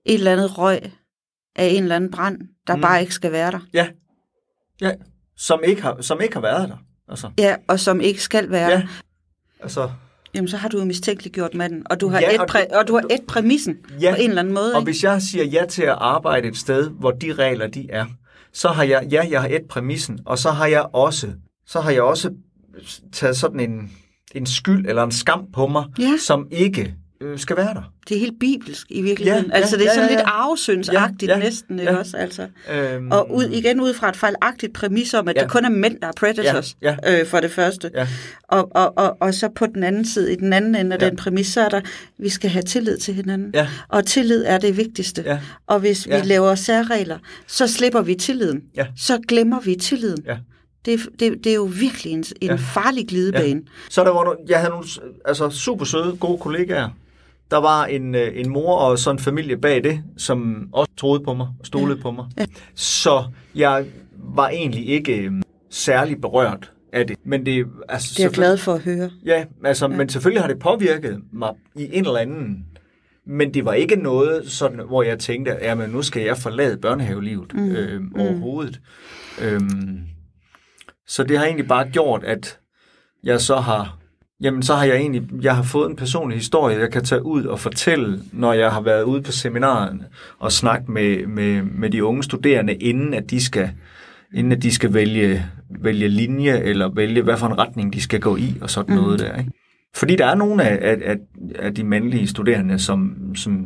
et 0.05 0.13
eller 0.13 0.31
andet 0.31 0.57
røg 0.57 0.79
af 1.55 1.65
en 1.65 1.83
eller 1.83 1.95
anden 1.95 2.11
brand, 2.11 2.37
der 2.67 2.75
mm. 2.75 2.81
bare 2.81 3.01
ikke 3.01 3.13
skal 3.13 3.31
være 3.31 3.51
der. 3.51 3.59
Ja. 3.73 3.87
Ja. 4.81 4.91
Som 5.37 5.59
ikke 5.63 5.81
har, 5.81 6.01
som 6.01 6.21
ikke 6.21 6.33
har 6.33 6.41
været 6.41 6.69
der. 6.69 6.77
Altså, 7.09 7.31
Ja, 7.37 7.55
og 7.67 7.79
som 7.79 8.01
ikke 8.01 8.21
skal 8.23 8.49
være 8.49 8.69
ja. 8.69 8.75
der. 8.77 8.87
Altså, 9.59 9.91
Jamen, 10.35 10.47
så 10.47 10.57
har 10.57 10.69
du 10.69 10.79
jo 10.79 10.85
mistænkeliggjort 10.85 11.53
manden, 11.53 11.83
og 11.89 12.01
du 12.01 12.07
har, 12.09 12.19
Ja, 12.19 12.33
et, 12.33 12.39
og 12.39 12.47
præ- 12.55 12.77
og 12.79 12.87
du 12.87 12.93
har 12.93 13.01
et 13.11 13.21
præmissen 13.27 13.77
Ja. 14.01 14.11
på 14.11 14.15
en 14.21 14.29
eller 14.29 14.41
anden 14.41 14.53
måde. 14.53 14.73
og 14.75 14.81
ikke? 14.81 14.91
hvis 14.91 15.03
jeg 15.03 15.21
siger 15.21 15.45
ja 15.45 15.65
til 15.69 15.83
at 15.83 15.95
arbejde 15.99 16.47
et 16.47 16.57
sted, 16.57 16.89
hvor 16.89 17.11
de 17.11 17.33
regler 17.33 17.67
de 17.67 17.87
er, 17.89 18.05
så 18.53 18.67
har 18.67 18.83
jeg, 18.83 19.07
ja, 19.11 19.27
jeg 19.29 19.41
har 19.41 19.47
et 19.47 19.61
præmissen, 19.69 20.19
og 20.25 20.37
så 20.39 20.51
har 20.51 20.65
jeg 20.65 20.85
også, 20.93 21.27
så 21.67 21.79
har 21.79 21.91
jeg 21.91 22.01
også 22.01 22.29
taget 23.11 23.37
sådan 23.37 23.59
en, 23.59 23.91
en 24.35 24.45
skyld 24.45 24.85
eller 24.87 25.03
en 25.03 25.11
skam 25.11 25.45
på 25.53 25.67
mig, 25.67 25.83
Ja. 25.99 26.11
som 26.25 26.47
ikke 26.51 26.95
øh, 27.21 27.39
skal 27.39 27.57
være 27.57 27.73
der. 27.73 27.93
Det 28.09 28.15
er 28.15 28.19
helt 28.19 28.39
bibelsk 28.39 28.87
i 28.89 29.01
virkeligheden. 29.01 29.45
Ja, 29.45 29.51
Ja, 29.51 29.55
ja, 29.57 29.61
altså, 29.61 29.77
det 29.77 29.83
er 29.85 29.89
ja, 29.89 29.93
sådan 29.93 30.09
ja, 30.09 30.15
lidt 30.15 30.19
ja. 30.27 30.29
arvesyndsagtigt 30.31 31.29
Ja, 31.31 31.37
ja, 31.37 31.43
næsten, 31.43 31.75
ja. 31.79 31.81
ikke 31.81 31.99
også? 31.99 32.17
Altså. 32.17 32.47
Øhm, 32.73 33.11
Og 33.11 33.33
ud, 33.35 33.43
igen 33.43 33.81
ud 33.81 33.93
fra 33.93 34.09
et 34.09 34.15
fejlagtigt 34.15 34.73
præmis 34.73 35.13
om, 35.13 35.27
at 35.27 35.35
Ja. 35.35 35.41
det 35.41 35.49
kun 35.51 35.65
er 35.65 35.69
mænd, 35.69 35.99
der 36.01 36.07
er 36.07 36.11
predators, 36.17 36.77
Ja, 36.81 36.95
Øh, 37.07 37.25
for 37.27 37.39
det 37.39 37.51
første. 37.51 37.91
Ja. 37.95 38.07
Og, 38.43 38.71
og, 38.75 38.97
og, 38.97 39.17
og 39.21 39.33
så 39.33 39.49
på 39.55 39.65
den 39.65 39.83
anden 39.83 40.05
side, 40.05 40.33
i 40.33 40.35
den 40.35 40.53
anden 40.53 40.75
ende 40.75 40.95
af 40.95 41.01
Ja. 41.01 41.09
den 41.09 41.15
præmis, 41.17 41.47
så 41.47 41.61
er 41.61 41.69
der, 41.69 41.81
vi 42.17 42.29
skal 42.29 42.49
have 42.49 42.63
tillid 42.63 42.97
til 42.97 43.13
hinanden. 43.13 43.51
Ja. 43.53 43.67
Og 43.87 44.05
tillid 44.05 44.43
er 44.47 44.57
det 44.57 44.77
vigtigste. 44.77 45.23
Ja. 45.25 45.39
Og 45.67 45.79
hvis 45.79 46.07
Ja. 46.07 46.21
vi 46.21 46.27
laver 46.27 46.55
særregler, 46.55 47.17
så 47.47 47.67
slipper 47.67 48.01
vi 48.01 48.15
tilliden. 48.15 48.61
Ja. 48.75 48.85
Så 48.97 49.19
glemmer 49.27 49.59
vi 49.59 49.75
tilliden. 49.75 50.23
Ja. 50.25 50.37
Det, 50.85 50.99
det, 51.19 51.33
det 51.43 51.49
er 51.49 51.55
jo 51.55 51.69
virkelig 51.79 52.13
en, 52.13 52.23
en 52.41 52.49
Ja. 52.49 52.55
farlig 52.55 53.07
glidebane. 53.07 53.61
Så 53.89 54.03
der 54.03 54.09
var 54.09 54.23
nogle, 54.23 54.39
jeg 54.49 54.57
havde 54.59 54.69
nogle 54.71 54.85
altså, 55.25 55.49
super 55.49 55.85
søde, 55.85 56.17
gode 56.19 56.37
kollegaer, 56.37 56.89
der 57.51 57.57
var 57.57 57.85
en, 57.85 58.15
øh, 58.15 58.31
en 58.33 58.49
mor 58.49 58.75
og 58.75 58.99
sådan 58.99 59.15
en 59.15 59.19
familie 59.19 59.57
bag 59.57 59.83
det, 59.83 60.03
som 60.17 60.69
også 60.73 60.91
troede 60.97 61.23
på 61.23 61.33
mig 61.33 61.47
og 61.59 61.65
stolede 61.65 61.97
ja. 61.97 62.01
på 62.01 62.11
mig. 62.11 62.25
Ja. 62.37 62.45
Så 62.75 63.23
jeg 63.55 63.85
var 64.35 64.49
egentlig 64.49 64.87
ikke 64.87 65.17
øh, 65.17 65.31
særlig 65.69 66.21
berørt 66.21 66.71
af 66.93 67.07
det. 67.07 67.17
Men 67.23 67.45
det, 67.45 67.65
altså, 67.89 68.13
det 68.13 68.19
er 68.19 68.23
jeg 68.23 68.31
glad 68.31 68.57
for 68.57 68.73
at 68.73 68.81
høre. 68.81 69.09
Ja, 69.25 69.45
altså, 69.63 69.87
ja, 69.87 69.97
men 69.97 70.09
selvfølgelig 70.09 70.43
har 70.43 70.47
det 70.47 70.59
påvirket 70.59 71.21
mig 71.33 71.53
i 71.75 71.89
en 71.93 72.05
eller 72.05 72.17
anden 72.17 72.65
men 73.29 73.53
det 73.53 73.65
var 73.65 73.73
ikke 73.73 73.95
noget, 73.95 74.51
sådan, 74.51 74.79
hvor 74.79 75.03
jeg 75.03 75.19
tænkte, 75.19 75.51
at 75.51 75.89
nu 75.89 76.01
skal 76.01 76.23
jeg 76.23 76.37
forlade 76.37 76.77
børnehavelivet 76.77 77.53
mm. 77.53 77.71
øh, 77.71 78.01
overhovedet. 78.15 78.81
Mm. 79.39 79.45
Øhm, 79.45 79.99
så 81.07 81.23
det 81.23 81.37
har 81.37 81.45
egentlig 81.45 81.67
bare 81.67 81.89
gjort, 81.89 82.23
at 82.23 82.59
jeg 83.23 83.41
så 83.41 83.55
har 83.55 83.98
Jamen, 84.41 84.63
så 84.63 84.75
har 84.75 84.83
jeg 84.83 84.95
egentlig 84.95 85.23
jeg 85.41 85.55
har 85.55 85.63
fået 85.63 85.89
en 85.89 85.95
personlig 85.95 86.37
historie, 86.37 86.79
jeg 86.79 86.91
kan 86.91 87.03
tage 87.03 87.25
ud 87.25 87.43
og 87.43 87.59
fortælle, 87.59 88.19
når 88.31 88.53
jeg 88.53 88.71
har 88.71 88.81
været 88.81 89.03
ude 89.03 89.21
på 89.21 89.31
seminaren 89.31 90.03
og 90.39 90.51
snakke 90.51 90.91
med, 90.91 91.27
med, 91.27 91.61
med 91.61 91.89
de 91.89 92.03
unge 92.03 92.23
studerende, 92.23 92.73
inden 92.73 93.13
at 93.13 93.29
de 93.29 93.43
skal, 93.43 93.71
inden 94.33 94.51
at 94.51 94.63
de 94.63 94.71
skal 94.71 94.93
vælge, 94.93 95.45
vælge 95.81 96.07
linje, 96.07 96.59
eller 96.59 96.89
vælge, 96.89 97.21
hvad 97.21 97.37
for 97.37 97.47
en 97.47 97.57
retning 97.57 97.93
de 97.93 98.01
skal 98.01 98.19
gå 98.19 98.37
i, 98.37 98.55
og 98.61 98.69
sådan 98.69 98.95
mm. 98.95 99.01
noget 99.01 99.19
der. 99.19 99.37
Ikke? 99.37 99.51
Fordi 99.95 100.15
der 100.15 100.25
er 100.25 100.35
nogle 100.35 100.63
af, 100.63 100.99
af, 101.05 101.17
af 101.55 101.75
de 101.75 101.83
mandlige 101.83 102.27
studerende, 102.27 102.79
som, 102.79 103.15
som 103.35 103.65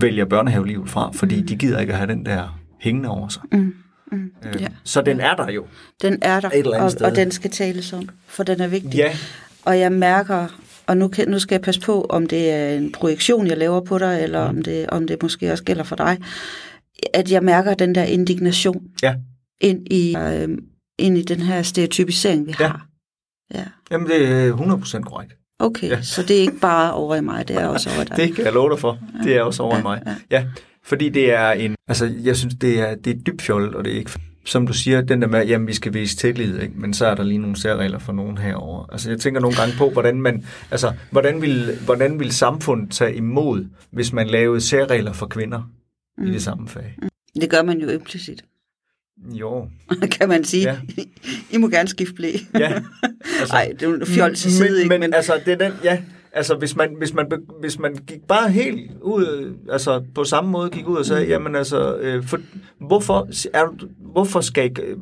vælger 0.00 0.24
børnehavelivet 0.24 0.90
fra, 0.90 1.10
fordi 1.14 1.40
mm. 1.40 1.46
de 1.46 1.56
gider 1.56 1.78
ikke 1.80 1.92
at 1.92 1.98
have 1.98 2.12
den 2.12 2.26
der 2.26 2.60
hængende 2.80 3.08
over 3.08 3.28
sig. 3.28 3.42
Mm. 3.52 3.74
Mm, 4.12 4.30
øh, 4.46 4.62
ja. 4.62 4.66
Så 4.84 5.02
den 5.02 5.20
er 5.20 5.34
der 5.34 5.50
jo. 5.50 5.64
Den 6.02 6.18
er 6.22 6.40
der, 6.40 6.80
og, 6.80 6.92
og 7.00 7.16
den 7.16 7.30
skal 7.30 7.50
tales 7.50 7.92
om, 7.92 8.08
for 8.26 8.42
den 8.42 8.60
er 8.60 8.68
vigtig. 8.68 8.94
Ja. 8.94 9.12
Og 9.64 9.78
jeg 9.78 9.92
mærker, 9.92 10.46
og 10.86 10.96
nu, 10.96 11.08
kan, 11.08 11.28
nu 11.28 11.38
skal 11.38 11.54
jeg 11.54 11.62
passe 11.62 11.80
på, 11.80 12.06
om 12.10 12.26
det 12.26 12.50
er 12.50 12.68
en 12.68 12.92
projektion, 12.92 13.46
jeg 13.46 13.56
laver 13.56 13.80
på 13.80 13.98
dig, 13.98 14.22
eller 14.22 14.50
mm. 14.50 14.56
om, 14.56 14.62
det, 14.62 14.86
om 14.86 15.06
det 15.06 15.22
måske 15.22 15.52
også 15.52 15.64
gælder 15.64 15.84
for 15.84 15.96
dig, 15.96 16.18
at 17.14 17.30
jeg 17.30 17.42
mærker 17.42 17.74
den 17.74 17.94
der 17.94 18.02
indignation 18.02 18.82
ja. 19.02 19.14
ind, 19.60 19.92
i, 19.92 20.16
øh, 20.18 20.48
ind 20.98 21.18
i 21.18 21.22
den 21.22 21.40
her 21.40 21.62
stereotypisering, 21.62 22.46
vi 22.46 22.54
ja. 22.60 22.66
har. 22.66 22.86
Ja. 23.54 23.64
Jamen, 23.90 24.06
det 24.06 24.28
er 24.28 24.56
100% 24.56 25.00
korrekt. 25.00 25.36
Okay, 25.58 25.88
ja. 25.88 26.02
så 26.02 26.22
det 26.22 26.36
er 26.36 26.40
ikke 26.40 26.60
bare 26.60 26.92
over 26.92 27.16
i 27.16 27.20
mig, 27.20 27.48
det 27.48 27.56
er 27.56 27.66
også 27.66 27.90
over 27.96 28.04
dig. 28.04 28.16
det 28.26 28.34
kan 28.34 28.44
jeg 28.44 28.52
love 28.52 28.70
dig 28.70 28.78
for. 28.78 28.98
Det 29.24 29.36
er 29.36 29.42
også 29.42 29.62
over 29.62 29.74
ja, 29.74 29.80
i 29.80 29.82
mig. 29.82 30.02
Ja. 30.06 30.38
ja. 30.38 30.46
Fordi 30.84 31.08
det 31.08 31.32
er 31.32 31.50
en, 31.50 31.74
altså 31.88 32.14
jeg 32.22 32.36
synes, 32.36 32.54
det 32.60 32.80
er, 32.80 32.94
det 32.94 33.16
er 33.16 33.20
dybt 33.20 33.42
fjollet, 33.42 33.74
og 33.74 33.84
det 33.84 33.92
er 33.92 33.98
ikke, 33.98 34.18
som 34.44 34.66
du 34.66 34.72
siger, 34.72 35.00
den 35.00 35.22
der 35.22 35.28
med, 35.28 35.46
jamen 35.46 35.68
vi 35.68 35.74
skal 35.74 35.94
vise 35.94 36.16
tillid, 36.16 36.60
ikke? 36.60 36.74
men 36.76 36.94
så 36.94 37.06
er 37.06 37.14
der 37.14 37.22
lige 37.22 37.38
nogle 37.38 37.56
særregler 37.56 37.98
for 37.98 38.12
nogen 38.12 38.38
herover. 38.38 38.86
Altså 38.92 39.10
jeg 39.10 39.20
tænker 39.20 39.40
nogle 39.40 39.56
gange 39.56 39.74
på, 39.78 39.90
hvordan 39.90 40.20
man, 40.20 40.46
altså 40.70 40.92
hvordan 41.10 41.42
vil, 41.42 41.78
hvordan 41.84 42.20
vil 42.20 42.32
samfundet 42.32 42.90
tage 42.90 43.14
imod, 43.14 43.66
hvis 43.90 44.12
man 44.12 44.26
lavede 44.26 44.60
særregler 44.60 45.12
for 45.12 45.26
kvinder 45.26 45.62
mm. 46.18 46.26
i 46.26 46.32
det 46.32 46.42
samme 46.42 46.68
fag? 46.68 46.94
Mm. 47.02 47.08
Det 47.40 47.50
gør 47.50 47.62
man 47.62 47.80
jo 47.80 47.88
implicit. 47.88 48.44
Jo. 49.30 49.68
kan 50.18 50.28
man 50.28 50.44
sige. 50.44 50.62
Ja. 50.62 50.76
I 51.54 51.56
må 51.56 51.68
gerne 51.68 51.88
skifte 51.88 52.14
blæ. 52.14 52.32
ja. 52.58 52.72
Altså, 53.40 53.54
Ej, 53.54 53.72
det 53.80 53.82
er 53.82 53.90
jo 53.90 54.04
fjol 54.04 54.34
til 54.34 54.52
side, 54.52 54.70
men, 54.70 54.78
ikke? 54.78 54.88
Men, 54.88 55.00
men 55.00 55.14
altså, 55.14 55.40
det 55.44 55.52
er 55.52 55.68
den, 55.68 55.72
ja, 55.84 56.02
altså 56.32 56.54
hvis 56.54 56.76
man, 56.76 56.94
hvis 56.98 57.14
man, 57.14 57.26
hvis 57.60 57.78
man 57.78 57.94
gik 58.06 58.20
bare 58.28 58.50
helt 58.50 58.90
ud, 59.00 59.54
altså 59.70 60.04
på 60.14 60.24
samme 60.24 60.50
måde 60.50 60.70
gik 60.70 60.88
ud 60.88 60.96
og 60.96 61.06
sagde, 61.06 61.24
mm. 61.24 61.30
jamen 61.30 61.56
altså, 61.56 61.96
øh, 61.96 62.24
for, 62.24 62.38
hvorfor, 62.80 63.28
er 63.52 63.64
du, 63.66 63.88
hvorfor 63.98 64.40
skal 64.40 64.64
ikke, 64.64 64.96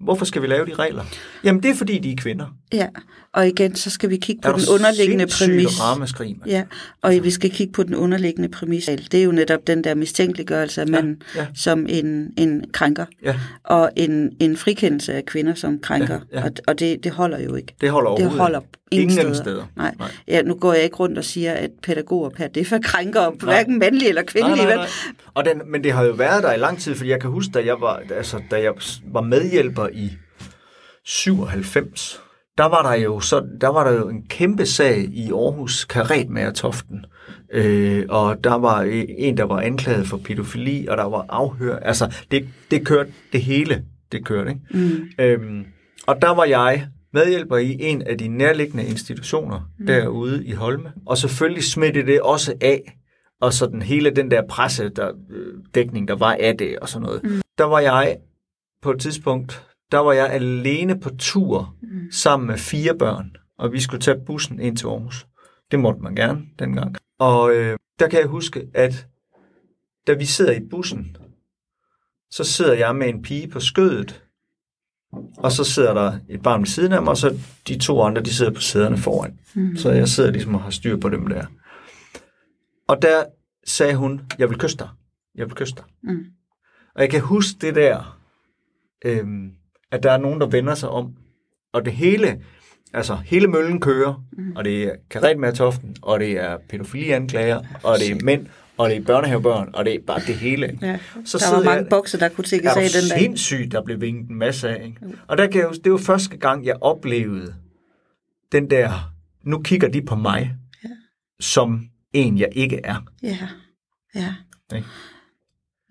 Hvorfor 0.00 0.24
skal 0.24 0.42
vi 0.42 0.46
lave 0.46 0.66
de 0.66 0.74
regler? 0.74 1.04
Jamen, 1.44 1.62
det 1.62 1.70
er 1.70 1.74
fordi, 1.74 1.98
de 1.98 2.12
er 2.12 2.16
kvinder. 2.16 2.46
Ja, 2.72 2.88
og 3.32 3.48
igen, 3.48 3.76
så 3.76 3.90
skal 3.90 4.10
vi 4.10 4.16
kigge 4.16 4.42
på 4.42 4.52
den 4.52 4.68
underliggende 4.74 5.26
præmis. 5.26 5.80
Ramaskrig, 5.80 6.36
ja, 6.46 6.64
og 7.02 7.10
altså. 7.10 7.22
vi 7.22 7.30
skal 7.30 7.50
kigge 7.50 7.72
på 7.72 7.82
den 7.82 7.94
underliggende 7.94 8.48
præmis. 8.48 8.84
Det 9.12 9.20
er 9.20 9.24
jo 9.24 9.32
netop 9.32 9.66
den 9.66 9.84
der 9.84 9.94
mistænkeliggørelse 9.94 10.80
af 10.80 10.88
manden 10.88 11.22
ja, 11.34 11.40
ja. 11.40 11.46
som 11.54 11.86
en, 11.88 12.32
en 12.36 12.64
krænker, 12.72 13.04
ja. 13.22 13.34
og 13.64 13.90
en, 13.96 14.36
en 14.40 14.56
frikendelse 14.56 15.14
af 15.14 15.24
kvinder 15.24 15.54
som 15.54 15.78
krænker. 15.78 16.20
Ja, 16.32 16.38
ja. 16.38 16.44
Og, 16.44 16.50
og 16.66 16.78
det, 16.78 17.04
det 17.04 17.12
holder 17.12 17.40
jo 17.40 17.54
ikke. 17.54 17.74
Det 17.80 17.90
holder 17.90 18.14
Det 18.14 18.30
holder 18.30 18.60
ingen, 18.90 19.10
ingen 19.10 19.34
steder. 19.34 19.42
steder. 19.42 19.64
Nej. 19.76 19.94
nej. 19.98 20.10
Ja, 20.28 20.42
nu 20.42 20.54
går 20.54 20.74
jeg 20.74 20.84
ikke 20.84 20.96
rundt 20.96 21.18
og 21.18 21.24
siger, 21.24 21.52
at 21.52 21.70
pædagoger 21.82 22.30
per 22.30 22.46
det 22.46 22.66
for 22.66 22.78
krænker, 22.82 23.20
nej. 23.20 23.54
hverken 23.54 23.78
mandlige 23.78 24.08
eller 24.08 24.22
kvindelige. 24.22 24.64
Nej, 24.64 24.74
nej, 24.74 24.76
nej. 24.76 24.88
Og 25.34 25.44
den, 25.44 25.62
men 25.66 25.84
det 25.84 25.92
har 25.92 26.04
jo 26.04 26.12
været 26.12 26.42
der 26.42 26.52
i 26.52 26.58
lang 26.58 26.78
tid, 26.78 26.94
fordi 26.94 27.10
jeg 27.10 27.20
kan 27.20 27.30
huske, 27.30 27.50
da 27.52 27.64
jeg 27.64 27.80
var, 27.80 28.02
altså, 28.14 28.40
da 28.50 28.62
jeg 28.62 28.72
var 29.12 29.20
medhjælper 29.20 29.88
i 29.92 30.10
97, 31.04 32.20
der 32.58 32.64
var 32.64 32.82
der 32.82 32.94
jo 32.94 33.20
så 33.20 33.46
der 33.60 33.68
var 33.68 33.84
der 33.84 33.92
jo 33.92 34.08
en 34.08 34.26
kæmpe 34.26 34.66
sag 34.66 34.98
i 34.98 35.30
Aarhus 35.32 35.84
Karetmager 35.84 36.52
Toften. 36.52 37.06
Øh, 37.52 38.06
og 38.08 38.44
der 38.44 38.54
var 38.54 38.82
en 39.18 39.36
der 39.36 39.44
var 39.44 39.60
anklaget 39.60 40.06
for 40.06 40.16
pædofili 40.16 40.86
og 40.86 40.96
der 40.96 41.04
var 41.04 41.26
afhør. 41.28 41.78
Altså 41.78 42.14
det 42.30 42.48
det 42.70 42.86
kørte 42.86 43.12
det 43.32 43.42
hele, 43.42 43.84
det 44.12 44.24
kørte, 44.24 44.50
ikke? 44.50 44.62
Mm. 44.70 45.24
Øhm, 45.24 45.64
og 46.06 46.22
der 46.22 46.34
var 46.34 46.44
jeg 46.44 46.86
medhjælper 47.12 47.56
i 47.56 47.76
en 47.80 48.02
af 48.02 48.18
de 48.18 48.28
nærliggende 48.28 48.84
institutioner 48.84 49.70
mm. 49.78 49.86
derude 49.86 50.46
i 50.46 50.52
Holme. 50.52 50.92
Og 51.06 51.18
selvfølgelig 51.18 51.64
smittede 51.64 52.06
det 52.06 52.20
også 52.20 52.54
af, 52.60 52.98
og 53.40 53.52
så 53.52 53.66
den 53.66 53.82
hele 53.82 54.10
den 54.10 54.30
der 54.30 54.42
presse, 54.48 54.88
der, 54.88 55.08
øh, 55.30 55.54
dækning, 55.74 56.08
der 56.08 56.16
var 56.16 56.36
af 56.40 56.56
det 56.58 56.78
og 56.78 56.88
sådan 56.88 57.06
noget. 57.06 57.22
Mm. 57.24 57.40
Der 57.58 57.64
var 57.64 57.80
jeg 57.80 58.16
på 58.82 58.90
et 58.90 59.00
tidspunkt, 59.00 59.66
der 59.92 59.98
var 59.98 60.12
jeg 60.12 60.30
alene 60.30 61.00
på 61.00 61.10
tur 61.18 61.76
mm. 61.82 62.10
sammen 62.12 62.46
med 62.46 62.58
fire 62.58 62.94
børn, 62.94 63.36
og 63.58 63.72
vi 63.72 63.80
skulle 63.80 64.00
tage 64.00 64.20
bussen 64.26 64.60
ind 64.60 64.76
til 64.76 64.86
Aarhus. 64.86 65.26
Det 65.70 65.78
måtte 65.78 66.00
man 66.00 66.14
gerne 66.14 66.42
dengang. 66.58 66.96
Og 67.18 67.54
øh, 67.54 67.78
der 67.98 68.08
kan 68.08 68.20
jeg 68.20 68.28
huske, 68.28 68.68
at 68.74 69.06
da 70.06 70.12
vi 70.12 70.24
sidder 70.24 70.52
i 70.52 70.60
bussen, 70.70 71.16
så 72.30 72.44
sidder 72.44 72.74
jeg 72.74 72.96
med 72.96 73.08
en 73.08 73.22
pige 73.22 73.48
på 73.48 73.60
skødet, 73.60 74.22
og 75.36 75.52
så 75.52 75.64
sidder 75.64 75.94
der 75.94 76.18
et 76.28 76.42
barn 76.42 76.60
ved 76.60 76.66
siden 76.66 76.92
af 76.92 77.02
mig, 77.02 77.10
og 77.10 77.16
så 77.16 77.38
de 77.68 77.78
to 77.78 78.02
andre, 78.02 78.22
de 78.22 78.34
sidder 78.34 78.52
på 78.52 78.60
sæderne 78.60 78.96
foran. 78.96 79.38
Mm. 79.54 79.76
Så 79.76 79.90
jeg 79.90 80.08
sidder 80.08 80.30
ligesom 80.30 80.54
og 80.54 80.62
har 80.62 80.70
styr 80.70 80.96
på 80.96 81.08
dem 81.08 81.26
der. 81.26 81.46
Og 82.88 83.02
der 83.02 83.24
sagde 83.66 83.96
hun, 83.96 84.20
jeg 84.38 84.50
vil 84.50 84.58
kysse 84.58 84.76
dig. 84.76 84.88
Jeg 85.34 85.46
vil 85.46 85.54
kysse 85.54 85.74
dig. 85.74 85.84
Mm. 86.02 86.24
Og 86.94 87.02
jeg 87.02 87.10
kan 87.10 87.20
huske 87.20 87.58
det 87.60 87.74
der, 87.74 88.18
øhm, 89.04 89.52
at 89.90 90.02
der 90.02 90.12
er 90.12 90.18
nogen, 90.18 90.40
der 90.40 90.46
vender 90.46 90.74
sig 90.74 90.88
om. 90.88 91.12
Og 91.72 91.84
det 91.84 91.92
hele, 91.92 92.40
altså 92.92 93.14
hele 93.24 93.46
møllen 93.46 93.80
kører, 93.80 94.24
mm. 94.32 94.52
og 94.56 94.64
det 94.64 94.84
er 95.12 95.52
toften, 95.54 95.96
og 96.02 96.20
det 96.20 96.32
er 96.32 96.58
pædofilianklager, 96.68 97.60
og 97.82 97.98
det 97.98 98.10
er 98.10 98.24
mænd, 98.24 98.46
og 98.76 98.90
det 98.90 98.96
er 98.96 99.00
børnehavebørn, 99.00 99.70
og 99.74 99.84
det 99.84 99.94
er 99.94 99.98
bare 100.06 100.20
det 100.26 100.34
hele. 100.34 100.78
Ja, 100.82 100.98
så 101.24 101.38
der 101.38 101.56
var 101.56 101.64
mange 101.64 101.90
bokser, 101.90 102.18
der 102.18 102.28
kunne 102.28 102.44
tækkes 102.44 102.70
af 102.70 102.74
den 102.74 102.90
dag. 102.92 103.02
Det 103.02 103.12
er 103.12 103.18
sindssygt, 103.18 103.72
der 103.72 103.82
blev 103.82 104.00
vinket 104.00 104.30
en 104.30 104.38
masse 104.38 104.68
af. 104.68 104.84
Ikke? 104.84 104.98
Mm. 105.02 105.18
Og 105.26 105.38
der 105.38 105.46
kan 105.46 105.60
jeg, 105.60 105.84
det 105.84 105.92
var 105.92 105.98
første 105.98 106.36
gang, 106.36 106.66
jeg 106.66 106.76
oplevede 106.80 107.54
den 108.52 108.70
der, 108.70 109.12
nu 109.42 109.62
kigger 109.62 109.88
de 109.88 110.02
på 110.02 110.14
mig, 110.14 110.54
ja. 110.84 110.88
som 111.40 111.86
en, 112.12 112.38
jeg 112.38 112.48
ikke 112.52 112.80
er. 112.84 113.04
Ja, 113.22 113.38
ja. 114.14 114.34
Okay. 114.70 114.82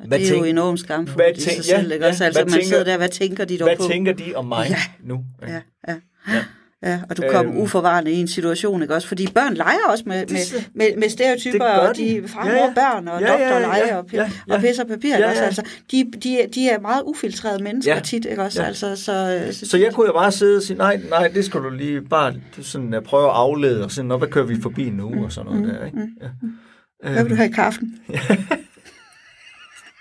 Hvad 0.08 0.20
det 0.20 0.26
er 0.26 0.30
tænk, 0.30 0.40
jo 0.40 0.50
enormt 0.50 0.80
skamfuldt 0.80 1.38
i 1.38 1.42
sig 1.42 1.66
selv, 1.66 1.88
ja, 1.88 1.94
ikke? 1.94 2.08
Også, 2.08 2.24
altså, 2.24 2.42
man 2.42 2.52
tænker, 2.52 2.68
sidder 2.68 2.84
der, 2.84 2.98
hvad 2.98 3.10
tænker 3.10 3.46
de 3.46 3.58
dog 3.58 3.68
hvad 3.68 3.78
på? 3.78 3.84
Hvad 3.84 3.94
tænker 3.94 4.14
de 4.14 4.36
om 4.36 4.46
mig 4.46 4.68
ja. 4.70 4.76
nu? 5.04 5.24
Ja, 5.42 5.54
ja. 5.54 5.62
ja. 5.88 5.96
ja. 6.34 6.44
Ja, 6.84 7.02
og 7.10 7.18
du 7.18 7.24
kom 7.32 7.46
øhm, 7.46 7.58
uforvarende 7.58 8.12
i 8.12 8.16
en 8.16 8.28
situation, 8.28 8.82
ikke 8.82 8.96
også? 8.96 9.08
Fordi 9.08 9.28
børn 9.36 9.54
leger 9.54 9.88
også 9.90 10.04
med, 10.08 10.26
med, 10.28 10.64
med, 10.74 10.98
med 10.98 11.10
stereotyper, 11.10 11.66
og 11.66 11.98
de 11.98 12.24
far, 12.28 12.48
ja, 12.48 12.56
ja. 12.56 12.74
børn, 12.76 13.08
og 13.08 13.22
ja, 13.22 13.28
doktor 13.28 13.60
leger, 13.60 13.88
ja, 13.88 13.98
og, 13.98 14.06
ja, 14.14 14.30
ja. 14.48 14.54
og 14.56 14.62
pisser 14.62 14.84
papir, 14.84 15.10
ja, 15.10 15.20
ja. 15.20 15.30
Også, 15.30 15.44
altså, 15.44 15.62
de, 15.92 16.12
de, 16.24 16.38
de 16.56 16.70
er 16.70 16.80
meget 16.80 17.04
ufiltrerede 17.06 17.64
mennesker 17.64 17.94
ja. 17.94 18.00
tit, 18.00 18.26
ikke 18.26 18.42
også? 18.42 18.62
Ja. 18.62 18.68
Altså, 18.68 18.96
så, 18.96 19.52
så, 19.52 19.66
så 19.66 19.78
jeg 19.78 19.94
kunne 19.94 20.08
jo 20.08 20.14
bare 20.14 20.32
sidde 20.32 20.58
og 20.58 20.64
sige, 20.64 20.78
nej, 20.78 21.02
nej, 21.10 21.28
det 21.28 21.46
skal 21.46 21.60
du 21.60 21.70
lige 21.70 22.02
bare 22.02 22.34
sådan, 22.62 22.94
at 22.94 23.04
prøve 23.04 23.26
at 23.26 23.36
aflede, 23.36 23.84
og 23.84 23.92
sådan, 23.92 24.18
hvad 24.18 24.28
kører 24.28 24.46
vi 24.46 24.62
forbi 24.62 24.90
nu, 24.90 25.10
mm, 25.10 25.24
og 25.24 25.32
sådan 25.32 25.52
noget 25.52 25.68
mm, 25.68 25.70
der, 25.70 25.86
ikke? 25.86 25.98
Mm, 25.98 26.10
ja. 26.22 26.28
Hvad 27.12 27.24
vil 27.24 27.24
du 27.24 27.30
øhm. 27.30 27.38
have 27.38 27.50
i 27.50 27.52
kaffen? 27.52 27.96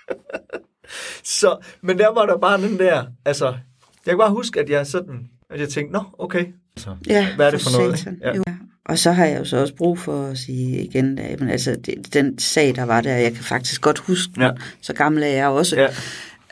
så, 1.39 1.57
men 1.81 1.97
der 1.97 2.13
var 2.13 2.25
der 2.25 2.37
bare 2.37 2.61
den 2.61 2.79
der, 2.79 3.05
altså, 3.25 3.45
jeg 3.45 4.11
kan 4.11 4.17
bare 4.17 4.31
huske, 4.31 4.59
at 4.59 4.69
jeg 4.69 4.87
sådan, 4.87 5.29
at 5.49 5.59
jeg 5.59 5.69
tænkte, 5.69 5.93
nå, 5.93 6.03
okay, 6.17 6.45
så, 6.77 6.95
ja, 7.07 7.35
hvad 7.35 7.47
er 7.47 7.51
det 7.51 7.61
for, 7.61 7.69
for 7.69 7.79
noget? 7.79 8.07
Ja. 8.21 8.35
Jo. 8.35 8.43
Og 8.85 8.97
så 8.97 9.11
har 9.11 9.25
jeg 9.25 9.39
jo 9.39 9.45
så 9.45 9.57
også 9.57 9.75
brug 9.75 9.99
for 9.99 10.25
at 10.25 10.37
sige 10.37 10.83
igen, 10.83 11.19
at 11.19 11.39
men 11.39 11.49
altså, 11.49 11.75
det, 11.85 12.13
den 12.13 12.39
sag, 12.39 12.75
der 12.75 12.83
var 12.83 13.01
der, 13.01 13.15
jeg 13.15 13.33
kan 13.33 13.43
faktisk 13.43 13.81
godt 13.81 13.99
huske 13.99 14.31
ja. 14.37 14.51
så 14.81 14.93
gammel 14.93 15.23
er 15.23 15.27
jeg 15.27 15.47
også. 15.47 15.75
Ja. 15.75 15.87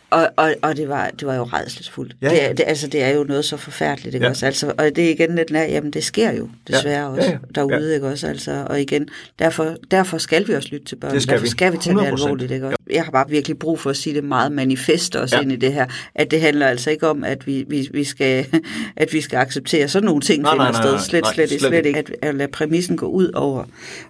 Og, 0.09 0.29
og, 0.35 0.55
og 0.61 0.77
det, 0.77 0.89
var, 0.89 1.09
det 1.19 1.27
var 1.27 1.35
jo 1.35 1.43
redselsfuldt. 1.43 2.15
Ja, 2.21 2.33
ja. 2.33 2.49
Det, 2.49 2.57
det, 2.57 2.63
altså, 2.67 2.87
det 2.87 3.03
er 3.03 3.09
jo 3.09 3.23
noget 3.23 3.45
så 3.45 3.57
forfærdeligt, 3.57 4.15
ikke 4.15 4.25
ja. 4.25 4.29
også? 4.29 4.45
Altså, 4.45 4.73
og 4.77 4.95
det 4.95 5.05
er 5.05 5.09
igen 5.09 5.35
lidt 5.35 5.51
nær, 5.51 5.63
jamen 5.63 5.91
det 5.91 6.03
sker 6.03 6.31
jo 6.31 6.49
desværre 6.67 7.03
ja. 7.03 7.09
også 7.09 7.29
ja, 7.29 7.31
ja. 7.31 7.37
derude, 7.55 7.87
ja. 7.87 7.93
ikke 7.93 8.07
også? 8.07 8.27
Altså, 8.27 8.65
og 8.69 8.81
igen, 8.81 9.09
derfor, 9.39 9.75
derfor 9.91 10.17
skal 10.17 10.47
vi 10.47 10.53
også 10.53 10.69
lytte 10.71 10.85
til 10.85 10.95
børn. 10.95 11.13
Det 11.13 11.21
skal 11.21 11.31
derfor 11.31 11.43
vi. 11.43 11.49
skal 11.49 11.73
vi 11.73 11.77
tage 11.77 11.97
det 11.97 12.05
alvorligt, 12.05 12.51
ikke 12.51 12.65
også? 12.65 12.77
Jeg 12.89 13.03
har 13.03 13.11
bare 13.11 13.29
virkelig 13.29 13.59
brug 13.59 13.79
for 13.79 13.89
at 13.89 13.97
sige 13.97 14.15
det 14.15 14.23
meget 14.23 14.51
manifest 14.51 15.15
også 15.15 15.35
ja. 15.35 15.41
ind 15.41 15.51
i 15.51 15.55
det 15.55 15.73
her, 15.73 15.85
at 16.15 16.31
det 16.31 16.41
handler 16.41 16.67
altså 16.67 16.89
ikke 16.89 17.07
om, 17.07 17.23
at 17.23 17.47
vi, 17.47 17.65
vi, 17.67 17.89
vi, 17.93 18.03
skal, 18.03 18.45
at 18.95 19.13
vi 19.13 19.21
skal 19.21 19.37
acceptere 19.37 19.87
sådan 19.87 20.05
nogle 20.05 20.21
ting 20.21 20.41
nej, 20.41 20.51
finder 20.51 20.71
nej, 20.71 20.71
nej, 20.71 20.81
sted. 20.81 20.99
Slet, 20.99 21.23
nej, 21.23 21.33
slet, 21.33 21.49
slet, 21.49 21.61
slet 21.61 21.85
ikke. 21.85 21.99
At, 21.99 22.11
at 22.21 22.35
lade 22.35 22.51
præmissen 22.51 22.97
gå 22.97 23.05
ud 23.05 23.31
over, 23.33 23.63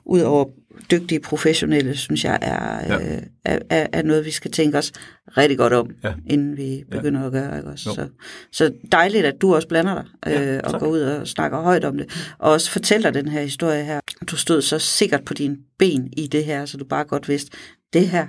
ud 0.06 0.22
over 0.22 0.46
dygtige 0.92 1.20
professionelle, 1.20 1.98
synes 1.98 2.24
jeg, 2.24 2.40
er, 2.42 2.94
ja. 2.94 3.16
øh, 3.16 3.22
er, 3.46 3.60
er, 3.70 3.88
er 3.94 4.02
noget, 4.02 4.26
vi 4.26 4.32
skal 4.32 4.52
tænke 4.52 4.78
os 4.78 4.92
rigtig 5.38 5.58
godt 5.58 5.74
om, 5.74 5.90
ja. 6.04 6.14
inden 6.26 6.58
vi 6.58 6.84
begynder 6.92 7.20
ja. 7.20 7.26
at 7.26 7.32
gøre. 7.32 7.58
Ikke? 7.58 7.70
Også, 7.70 7.84
så, 7.84 8.08
så 8.52 8.74
dejligt, 8.92 9.26
at 9.26 9.42
du 9.42 9.56
også 9.56 9.68
blander 9.68 9.94
dig 9.94 10.34
øh, 10.34 10.48
ja, 10.48 10.60
og 10.60 10.80
går 10.80 10.88
ud 10.88 11.00
og 11.00 11.28
snakker 11.28 11.62
højt 11.62 11.86
om 11.86 11.98
det. 11.98 12.34
Og 12.38 12.52
også 12.52 12.72
fortæller 12.72 13.12
den 13.12 13.28
her 13.28 13.42
historie 13.42 13.84
her. 13.84 14.00
Du 14.28 14.36
stod 14.36 14.62
så 14.62 14.80
sikkert 14.80 15.26
på 15.26 15.34
dine 15.34 15.58
ben 15.80 16.14
i 16.18 16.28
det 16.28 16.46
her, 16.46 16.66
så 16.66 16.78
du 16.78 16.86
bare 16.86 17.04
godt 17.04 17.30
vidste, 17.30 17.52
det 17.94 18.08
her, 18.08 18.28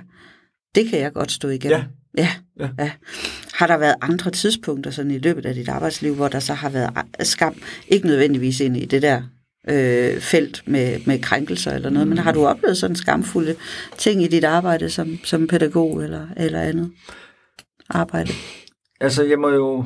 det 0.75 0.89
kan 0.89 0.99
jeg 0.99 1.13
godt 1.13 1.31
stå 1.31 1.49
igennem. 1.49 1.79
Ja. 1.79 1.85
Ja, 2.17 2.29
ja. 2.59 2.69
ja. 2.79 2.91
Har 3.53 3.67
der 3.67 3.77
været 3.77 3.95
andre 4.01 4.31
tidspunkter 4.31 4.91
sådan 4.91 5.11
i 5.11 5.17
løbet 5.17 5.45
af 5.45 5.55
dit 5.55 5.69
arbejdsliv, 5.69 6.15
hvor 6.15 6.27
der 6.27 6.39
så 6.39 6.53
har 6.53 6.69
været 6.69 7.05
skam, 7.27 7.55
ikke 7.87 8.07
nødvendigvis 8.07 8.59
ind 8.59 8.77
i 8.77 8.85
det 8.85 9.01
der 9.01 9.21
øh, 9.67 10.21
felt 10.21 10.63
med, 10.65 10.99
med 11.05 11.21
krænkelser 11.21 11.73
eller 11.73 11.89
noget, 11.89 12.07
mm. 12.07 12.09
men 12.09 12.17
har 12.17 12.31
du 12.31 12.45
oplevet 12.45 12.77
sådan 12.77 12.95
skamfulde 12.95 13.55
ting 13.97 14.23
i 14.23 14.27
dit 14.27 14.43
arbejde 14.43 14.89
som, 14.89 15.17
som 15.23 15.47
pædagog 15.47 16.03
eller, 16.03 16.27
eller 16.37 16.61
andet 16.61 16.91
arbejde? 17.89 18.31
Altså, 19.01 19.23
jeg 19.23 19.39
må 19.39 19.49
jo 19.49 19.85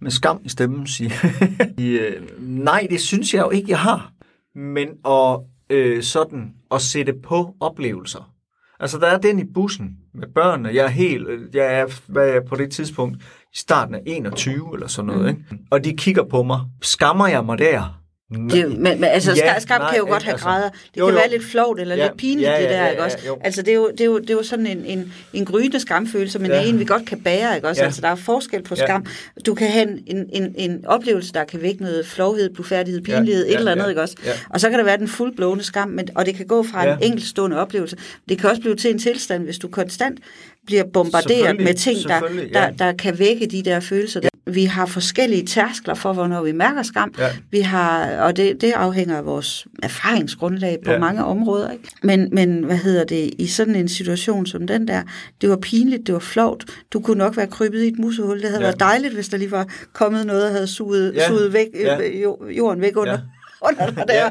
med 0.00 0.10
skam 0.10 0.40
i 0.44 0.48
stemmen 0.48 0.86
sige, 0.86 1.12
øh, 1.80 2.22
nej, 2.38 2.86
det 2.90 3.00
synes 3.00 3.34
jeg 3.34 3.42
jo 3.42 3.50
ikke, 3.50 3.70
jeg 3.70 3.78
har. 3.78 4.12
Men 4.54 4.88
at, 5.06 5.40
øh, 5.70 6.02
sådan, 6.02 6.52
at 6.74 6.80
sætte 6.80 7.12
på 7.22 7.54
oplevelser. 7.60 8.32
Altså, 8.80 8.98
der 8.98 9.06
er 9.06 9.18
den 9.18 9.38
i 9.38 9.44
bussen 9.54 9.96
med 10.14 10.28
børnene. 10.34 10.68
Jeg 10.68 10.84
er 10.84 10.88
helt, 10.88 11.54
jeg 11.54 11.80
er, 11.80 11.86
hvad 12.06 12.28
er 12.28 12.32
jeg 12.32 12.42
på 12.48 12.56
det 12.56 12.70
tidspunkt, 12.70 13.16
i 13.54 13.56
starten 13.56 13.94
af 13.94 14.02
21 14.06 14.70
eller 14.74 14.86
sådan 14.86 15.06
noget, 15.06 15.22
mm. 15.22 15.28
ikke? 15.28 15.64
Og 15.70 15.84
de 15.84 15.96
kigger 15.96 16.24
på 16.24 16.42
mig. 16.42 16.60
Skammer 16.82 17.26
jeg 17.26 17.44
mig 17.44 17.58
der? 17.58 18.01
Det, 18.32 18.78
men, 18.78 19.00
men 19.00 19.04
altså, 19.04 19.32
ja, 19.32 19.60
skam 19.60 19.80
nej, 19.80 19.90
kan 19.90 19.98
jo 19.98 20.06
godt 20.06 20.22
have 20.22 20.32
altså, 20.32 20.46
grader. 20.46 20.68
Det 20.68 20.98
jo, 20.98 21.06
kan 21.06 21.14
jo. 21.14 21.20
være 21.20 21.30
lidt 21.30 21.44
flovt 21.44 21.80
eller 21.80 21.96
ja, 21.96 22.06
lidt 22.06 22.16
pinligt, 22.16 22.48
ja, 22.48 22.54
ja, 22.54 22.62
det 22.62 22.70
der, 22.70 22.76
ja, 22.76 22.84
ja, 22.84 22.90
ikke 22.90 23.02
også? 23.02 23.18
Jo. 23.26 23.38
Altså, 23.44 23.62
det 23.62 23.68
er 23.68 23.74
jo, 23.74 23.90
det 23.90 24.00
er 24.00 24.04
jo, 24.04 24.18
det 24.18 24.30
er 24.30 24.34
jo 24.34 24.42
sådan 24.42 24.66
en, 24.66 24.84
en, 24.84 25.12
en 25.32 25.44
gryende 25.44 25.80
skamfølelse, 25.80 26.38
men 26.38 26.50
ja. 26.50 26.62
en, 26.62 26.78
vi 26.78 26.84
godt 26.84 27.06
kan 27.06 27.20
bære, 27.20 27.56
ikke 27.56 27.68
også? 27.68 27.82
Ja. 27.82 27.86
Altså, 27.86 28.00
der 28.00 28.08
er 28.08 28.14
forskel 28.14 28.62
på 28.62 28.76
skam. 28.76 29.06
Ja. 29.36 29.40
Du 29.40 29.54
kan 29.54 29.68
have 29.68 29.88
en, 30.06 30.30
en, 30.32 30.54
en 30.58 30.86
oplevelse, 30.86 31.32
der 31.32 31.44
kan 31.44 31.62
vække 31.62 31.82
noget 31.82 32.06
flovhed, 32.06 32.54
blufærdighed, 32.54 33.00
pinlighed, 33.02 33.44
ja, 33.44 33.50
ja, 33.50 33.54
et 33.54 33.58
eller 33.58 33.72
andet, 33.72 33.84
ja, 33.84 33.88
ikke 33.88 34.00
også? 34.00 34.16
Ja. 34.24 34.32
Og 34.50 34.60
så 34.60 34.70
kan 34.70 34.78
der 34.78 34.84
være 34.84 34.98
den 34.98 35.08
fuldblående 35.08 35.64
skam, 35.64 35.88
men, 35.88 36.08
og 36.14 36.26
det 36.26 36.34
kan 36.34 36.46
gå 36.46 36.62
fra 36.62 36.86
ja. 36.86 36.96
en 36.96 37.02
enkeltstående 37.02 37.60
oplevelse. 37.60 37.96
Det 38.28 38.38
kan 38.38 38.50
også 38.50 38.62
blive 38.62 38.76
til 38.76 38.90
en 38.90 38.98
tilstand, 38.98 39.44
hvis 39.44 39.58
du 39.58 39.68
konstant 39.68 40.18
bliver 40.66 40.84
bombarderet 40.84 41.60
med 41.60 41.74
ting, 41.74 41.98
der, 42.08 42.20
der, 42.52 42.70
der 42.70 42.92
kan 42.92 43.18
vække 43.18 43.46
de 43.46 43.62
der 43.62 43.80
følelser. 43.80 44.20
Vi 44.54 44.64
har 44.64 44.86
forskellige 44.86 45.46
tærskler 45.46 45.94
for, 45.94 46.12
hvornår 46.12 46.42
vi 46.42 46.52
mærker 46.52 46.82
skam. 46.82 47.14
Ja. 47.18 47.28
Vi 47.50 47.60
har, 47.60 48.16
og 48.16 48.36
det, 48.36 48.60
det 48.60 48.72
afhænger 48.72 49.16
af 49.16 49.26
vores 49.26 49.66
erfaringsgrundlag 49.82 50.78
på 50.84 50.92
ja. 50.92 50.98
mange 50.98 51.24
områder. 51.24 51.70
Ikke? 51.70 51.84
Men, 52.02 52.28
men 52.32 52.64
hvad 52.64 52.76
hedder 52.76 53.04
det, 53.04 53.34
i 53.38 53.46
sådan 53.46 53.74
en 53.74 53.88
situation 53.88 54.46
som 54.46 54.66
den 54.66 54.88
der, 54.88 55.02
det 55.40 55.50
var 55.50 55.56
pinligt, 55.56 56.06
det 56.06 56.12
var 56.12 56.18
flovt. 56.18 56.64
Du 56.92 57.00
kunne 57.00 57.18
nok 57.18 57.36
være 57.36 57.46
krybet 57.46 57.82
i 57.82 57.88
et 57.88 57.98
musehul. 57.98 58.42
Det 58.42 58.48
havde 58.48 58.60
ja. 58.60 58.66
været 58.66 58.80
dejligt, 58.80 59.14
hvis 59.14 59.28
der 59.28 59.36
lige 59.36 59.50
var 59.50 59.66
kommet 59.92 60.26
noget, 60.26 60.42
der 60.42 60.50
havde 60.50 60.66
suget, 60.66 61.14
ja. 61.14 61.28
suget 61.28 61.52
væk, 61.52 61.66
ja. 61.74 61.98
Øh, 62.00 62.58
jorden 62.58 62.80
væk 62.80 62.96
under, 62.96 63.12
ja. 63.12 63.68
under 63.68 63.86
dig 63.86 64.04
der. 64.08 64.30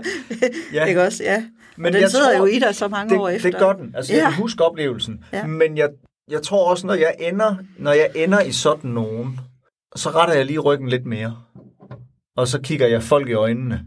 Ja. 0.74 0.86
Ikke 0.90 1.02
også? 1.02 1.24
Ja. 1.24 1.44
Men 1.78 1.96
og 1.96 2.02
den 2.02 2.10
sidder 2.10 2.26
tror, 2.26 2.38
jo 2.38 2.46
i 2.46 2.60
dig 2.60 2.76
så 2.76 2.88
mange 2.88 3.10
det, 3.10 3.22
år 3.22 3.30
efter. 3.30 3.50
Det 3.50 3.60
gør 3.60 3.74
den. 3.74 3.94
Altså, 3.96 4.14
ja. 4.14 4.24
jeg 4.24 4.34
kan 4.34 4.42
huske 4.42 4.64
oplevelsen. 4.64 5.24
Ja. 5.34 5.46
Men 5.46 5.78
jeg, 5.78 5.90
jeg 6.30 6.42
tror 6.42 6.70
også, 6.70 6.88
når 6.88 6.94
jeg 6.94 7.16
ender, 7.20 7.56
når 7.78 7.92
jeg 7.92 8.10
ender 8.16 8.42
i 8.42 8.52
sådan 8.52 8.92
nogen, 8.92 9.40
så 9.96 10.10
retter 10.10 10.36
jeg 10.36 10.46
lige 10.46 10.60
ryggen 10.60 10.90
lidt 10.90 11.06
mere. 11.06 11.36
Og 12.38 12.48
så 12.48 12.62
kigger 12.62 12.88
jeg 12.88 13.04
folk 13.04 13.30
i 13.30 13.34
øjnene. 13.34 13.86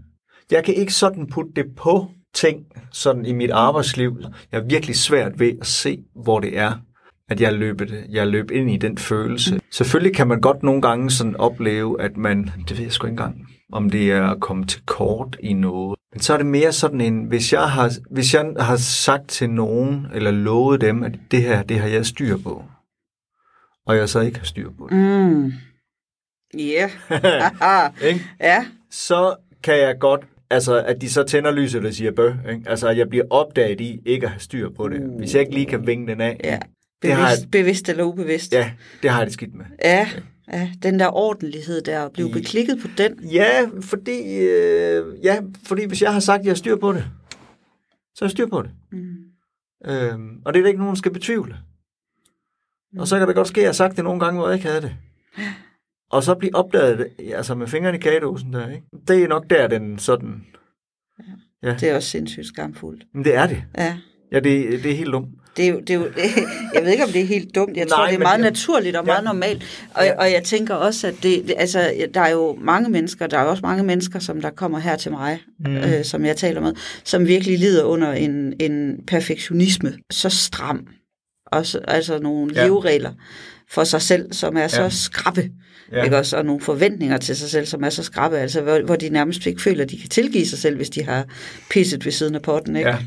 Jeg 0.51 0.65
kan 0.65 0.75
ikke 0.75 0.93
sådan 0.93 1.27
putte 1.27 1.53
det 1.57 1.67
på 1.77 2.11
ting 2.35 2.67
sådan 2.93 3.27
i 3.27 3.33
mit 3.33 3.51
arbejdsliv. 3.51 4.19
Jeg 4.53 4.61
er 4.61 4.65
virkelig 4.65 4.97
svært 4.97 5.39
ved 5.39 5.53
at 5.61 5.67
se, 5.67 6.05
hvor 6.15 6.41
det 6.41 6.59
er, 6.59 6.73
at 7.29 7.41
jeg 7.41 7.53
løbet, 7.53 8.07
jeg 8.11 8.27
løb 8.27 8.51
ind 8.51 8.71
i 8.71 8.77
den 8.77 8.99
følelse. 8.99 9.55
Mm. 9.55 9.61
Selvfølgelig 9.71 10.15
kan 10.15 10.29
man 10.29 10.41
godt 10.41 10.63
nogle 10.63 10.83
gange 10.83 11.11
sådan 11.11 11.37
opleve, 11.37 12.03
at 12.03 12.17
man, 12.17 12.51
det 12.69 12.77
ved 12.77 12.85
jeg 12.85 12.93
sgu 12.93 13.07
ikke 13.07 13.13
engang, 13.13 13.47
om 13.73 13.91
det 13.91 14.13
er 14.13 14.27
at 14.27 14.41
komme 14.41 14.67
til 14.67 14.83
kort 14.87 15.37
i 15.41 15.53
noget. 15.53 15.99
Men 16.13 16.21
så 16.21 16.33
er 16.33 16.37
det 16.37 16.47
mere 16.47 16.73
sådan 16.73 17.01
en, 17.01 17.25
hvis 17.25 17.53
jeg 17.53 17.71
har, 17.71 17.93
hvis 18.11 18.35
jeg 18.35 18.53
har 18.59 18.77
sagt 18.77 19.29
til 19.29 19.51
nogen, 19.51 20.07
eller 20.15 20.31
lovet 20.31 20.81
dem, 20.81 21.03
at 21.03 21.13
det 21.31 21.43
her, 21.43 21.63
det 21.63 21.79
har 21.79 21.89
jeg 21.89 22.07
styr 22.07 22.37
på, 22.37 22.65
og 23.87 23.97
jeg 23.97 24.09
så 24.09 24.21
ikke 24.21 24.39
har 24.39 24.47
styr 24.47 24.71
på 24.79 24.89
det. 24.91 24.97
Mm. 24.97 25.53
Yeah. 26.61 26.91
ja. 28.41 28.67
Så 28.91 29.37
kan 29.63 29.79
jeg 29.79 29.97
godt, 30.01 30.21
altså 30.51 30.83
at 30.83 31.01
de 31.01 31.11
så 31.11 31.23
tænder 31.23 31.51
lyset 31.51 31.85
og 31.85 31.95
siger 31.95 32.13
bøh, 32.13 32.35
ikke? 32.51 32.63
altså 32.67 32.89
at 32.89 32.99
jeg 32.99 33.09
bliver 33.09 33.25
opdaget 33.31 33.81
i 33.81 34.01
ikke 34.07 34.27
at 34.27 34.31
have 34.31 34.41
styr 34.41 34.71
på 34.71 34.89
det. 34.89 35.01
Uh. 35.01 35.19
Hvis 35.19 35.35
jeg 35.35 35.41
ikke 35.41 35.55
lige 35.55 35.67
kan 35.67 35.87
vinge 35.87 36.07
den 36.07 36.21
af. 36.21 36.41
Ja. 36.45 36.59
Bevidst, 37.01 37.17
det 37.19 37.25
har 37.25 37.29
jeg, 37.29 37.39
bevidst 37.53 37.89
eller 37.89 38.05
ubevidst. 38.05 38.53
Ja, 38.53 38.71
det 39.03 39.11
har 39.11 39.19
jeg 39.19 39.27
det 39.27 39.35
skidt 39.35 39.55
med. 39.55 39.65
Ja. 39.85 40.09
Ja, 40.53 40.71
den 40.83 41.01
der 41.01 41.17
ordentlighed 41.17 41.83
der, 41.83 42.01
og 42.01 42.13
blive 42.13 42.31
beklikket 42.31 42.79
på 42.83 42.89
den. 42.99 43.25
Ja, 43.25 43.67
fordi, 43.81 44.37
øh, 44.37 45.25
ja, 45.25 45.41
fordi 45.67 45.85
hvis 45.85 46.03
jeg 46.03 46.13
har 46.13 46.21
sagt, 46.21 46.41
at 46.41 46.45
jeg 46.45 46.51
har 46.51 46.57
styr 46.57 46.77
på 46.77 46.93
det, 46.93 47.05
så 48.15 48.25
er 48.25 48.27
jeg 48.27 48.31
styr 48.31 48.47
på 48.47 48.63
det. 48.63 48.71
Mm. 48.93 49.15
Øhm, 49.87 50.41
og 50.45 50.55
det 50.55 50.61
er 50.61 50.63
der 50.63 50.69
ikke 50.69 50.79
nogen, 50.81 50.95
der 50.95 50.99
skal 50.99 51.13
betvivle. 51.13 51.57
Mm. 52.93 52.99
Og 53.01 53.09
så 53.09 53.19
kan 53.19 53.29
det 53.29 53.37
godt 53.37 53.49
ske, 53.49 53.61
at 53.61 53.63
jeg 53.63 53.69
har 53.69 53.73
sagt 53.73 53.97
det 53.97 54.05
nogle 54.05 54.21
gange, 54.21 54.39
hvor 54.39 54.49
jeg 54.49 54.55
ikke 54.55 54.69
havde 54.69 54.83
det. 54.83 54.97
Og 56.15 56.25
så 56.25 56.35
blive 56.35 56.55
opdaget, 56.55 57.07
altså 57.35 57.55
med 57.55 57.67
fingrene 57.67 57.99
i 57.99 58.01
kagedåsen 58.01 58.53
der, 58.53 58.69
ikke? 58.69 58.87
Det 59.09 59.23
er 59.23 59.29
nok 59.29 59.51
der, 59.51 59.67
den 59.67 59.99
sådan... 59.99 60.47
Ja. 61.19 61.69
ja. 61.69 61.77
Det 61.81 61.91
er 61.91 61.97
også 61.97 62.09
sindssygt 62.09 62.47
skamfuldt. 62.47 63.05
Men 63.15 63.25
det 63.25 63.35
er 63.35 63.47
det. 63.47 63.63
Ja. 63.79 63.97
Ja, 64.33 64.41
det, 64.41 64.83
det 64.83 64.91
er 64.91 64.97
helt 64.97 65.13
dumt. 65.13 65.29
Det 65.57 65.65
er, 65.65 65.69
jo, 65.69 65.81
det 65.81 65.91
er 65.91 65.95
jo, 65.95 66.05
jeg 66.75 66.83
ved 66.83 66.91
ikke, 66.91 67.05
om 67.05 67.11
det 67.11 67.21
er 67.21 67.27
helt 67.27 67.55
dumt. 67.55 67.77
Jeg 67.77 67.85
Nej, 67.85 67.97
tror, 67.97 68.07
det 68.07 68.15
er 68.15 68.19
meget 68.19 68.39
det, 68.39 68.45
naturligt 68.45 68.97
og 68.97 69.05
ja. 69.05 69.13
meget 69.13 69.25
normalt. 69.25 69.87
Og, 69.95 70.05
ja. 70.05 70.19
og 70.19 70.33
jeg 70.33 70.43
tænker 70.45 70.75
også, 70.75 71.07
at 71.07 71.15
det, 71.23 71.49
det, 71.49 71.55
altså, 71.59 72.09
der 72.15 72.21
er 72.21 72.31
jo 72.31 72.59
mange 72.61 72.91
mennesker, 72.91 73.27
der 73.27 73.39
er 73.39 73.45
også 73.45 73.63
mange 73.63 73.83
mennesker, 73.83 74.19
som 74.19 74.41
der 74.41 74.51
kommer 74.51 74.79
her 74.79 74.97
til 74.97 75.11
mig, 75.11 75.41
mm. 75.59 75.77
øh, 75.77 76.05
som 76.05 76.25
jeg 76.25 76.37
taler 76.37 76.61
med, 76.61 76.75
som 77.05 77.27
virkelig 77.27 77.59
lider 77.59 77.85
under 77.85 78.13
en, 78.13 78.55
en 78.61 79.05
perfektionisme 79.07 79.93
så 80.11 80.29
stram. 80.29 80.87
Også, 81.47 81.79
altså 81.79 82.19
nogle 82.19 82.53
ja. 82.55 82.65
leveregler 82.67 83.13
for 83.71 83.85
sig 83.85 84.03
selv, 84.03 84.33
som 84.33 84.57
er 84.57 84.61
ja. 84.61 84.69
så 84.69 84.91
skrappe. 84.91 85.51
Ja. 85.93 86.05
Ikke 86.05 86.19
også? 86.19 86.37
Og 86.37 86.45
nogle 86.45 86.61
forventninger 86.61 87.19
til 87.19 87.37
sig 87.37 87.51
selv, 87.51 87.67
som 87.67 87.85
er 87.85 87.91
så 87.91 88.03
skrappe, 88.03 88.39
altså 88.39 88.61
hvor, 88.61 88.87
hvor 88.87 88.97
de 88.97 89.09
nærmest 89.09 89.47
ikke 89.47 89.63
føler, 89.63 89.85
at 89.85 89.91
de 89.91 89.99
kan 90.01 90.09
tilgive 90.09 90.47
sig 90.47 90.59
selv, 90.59 90.77
hvis 90.77 90.91
de 90.91 91.03
har 91.03 91.25
pisset 91.71 92.05
ved 92.05 92.13
siden 92.13 92.35
af 92.35 92.43
potten. 92.43 92.77
Ikke? 92.77 92.91
Ja. 92.91 92.99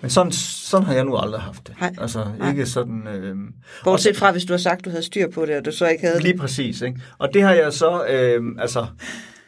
Men 0.00 0.10
sådan, 0.10 0.32
sådan 0.32 0.86
har 0.86 0.94
jeg 0.94 1.04
nu 1.04 1.16
aldrig 1.16 1.40
haft 1.40 1.66
det. 1.66 1.80
Nej. 1.80 1.94
Altså 1.98 2.26
Nej. 2.38 2.50
ikke 2.50 2.66
sådan... 2.66 3.06
Øh, 3.06 3.36
Bortset 3.84 4.16
fra, 4.16 4.32
hvis 4.32 4.44
du 4.44 4.52
har 4.52 4.58
sagt, 4.58 4.84
du 4.84 4.90
havde 4.90 5.02
styr 5.02 5.30
på 5.30 5.46
det, 5.46 5.56
og 5.56 5.64
du 5.64 5.72
så 5.72 5.88
ikke 5.88 6.06
havde 6.06 6.20
Lige 6.20 6.32
det. 6.32 6.40
præcis, 6.40 6.80
ikke? 6.80 7.00
Og 7.18 7.28
det 7.34 7.42
har 7.42 7.52
jeg 7.54 7.72
så... 7.72 8.06
Øh, 8.08 8.42
altså, 8.58 8.86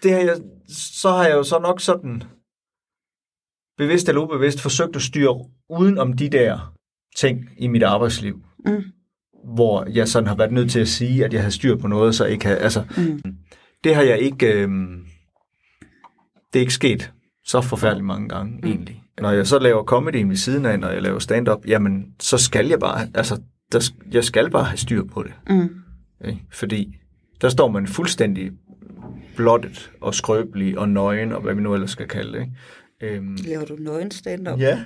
det 0.02 0.12
har 0.12 0.18
jeg, 0.18 0.37
så 0.68 1.11
har 1.11 1.26
jeg 1.26 1.35
jo 1.35 1.42
så 1.42 1.59
nok 1.59 1.81
sådan 1.81 2.22
bevidst 3.78 4.09
eller 4.09 4.22
ubevidst 4.22 4.61
forsøgt 4.61 4.96
at 4.96 5.02
styre 5.02 5.44
uden 5.70 5.98
om 5.98 6.12
de 6.12 6.28
der 6.28 6.74
ting 7.16 7.50
i 7.59 7.66
mit 7.66 7.83
arbejdsliv. 7.83 8.42
Mm. 8.66 8.83
Hvor 9.44 9.87
jeg 9.90 10.09
sådan 10.09 10.27
har 10.27 10.35
været 10.35 10.53
nødt 10.53 10.70
til 10.70 10.81
at 10.81 10.88
sige, 10.88 11.24
at 11.24 11.33
jeg 11.35 11.42
har 11.42 11.51
styr 11.51 11.77
på 11.77 11.88
noget, 11.88 12.14
så 12.14 12.24
ikke 12.24 12.46
har... 12.46 12.55
Altså, 12.55 12.85
mm. 12.96 13.22
det 13.85 13.94
har 13.94 14.03
jeg 14.03 14.18
ikke... 14.18 14.46
Øh, 14.46 14.68
det 16.53 16.59
er 16.59 16.61
ikke 16.61 16.74
sket 16.74 17.12
så 17.44 17.61
forfærdeligt 17.61 18.07
mange 18.07 18.29
gange, 18.29 18.59
mm. 18.62 18.68
egentlig. 18.68 19.03
Når 19.20 19.31
jeg 19.31 19.46
så 19.46 19.59
laver 19.59 19.85
comedy 19.85 20.24
ved 20.24 20.37
siden 20.37 20.66
af, 20.66 20.81
når 20.81 20.88
jeg 20.88 21.03
laver 21.03 21.18
stand-up, 21.18 21.66
jamen, 21.66 22.05
så 22.20 22.38
skal 22.38 22.68
jeg 22.68 22.79
bare, 22.79 23.09
altså, 23.14 23.40
der, 23.72 23.90
jeg 24.12 24.24
skal 24.24 24.51
bare 24.51 24.64
have 24.64 24.77
styr 24.77 25.05
på 25.05 25.22
det. 25.22 25.33
Mm. 25.51 25.68
Okay? 26.20 26.37
Fordi 26.53 26.96
der 27.40 27.48
står 27.48 27.68
man 27.68 27.87
fuldstændig 27.87 28.51
blottet 29.37 29.90
og 30.01 30.14
skrøbelig 30.14 30.79
og 30.79 30.88
nøgen, 30.88 31.33
og 31.33 31.40
hvad 31.40 31.55
vi 31.55 31.61
nu 31.61 31.74
ellers 31.74 31.90
skal 31.90 32.09
kalde 32.09 32.33
det. 32.33 32.40
Ikke? 32.40 32.53
Øhm, 33.02 33.37
laver 33.44 33.64
du 33.64 33.76
nøgen 33.78 34.11
stand-up? 34.11 34.61
Ja. 34.61 34.78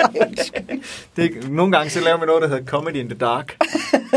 det, 1.16 1.50
nogle 1.50 1.72
gange 1.76 1.90
så 1.90 2.00
laver 2.00 2.20
vi 2.20 2.26
noget, 2.26 2.42
der 2.42 2.48
hedder 2.48 2.64
Comedy 2.64 2.94
in 2.96 3.08
the 3.08 3.18
Dark. 3.18 3.56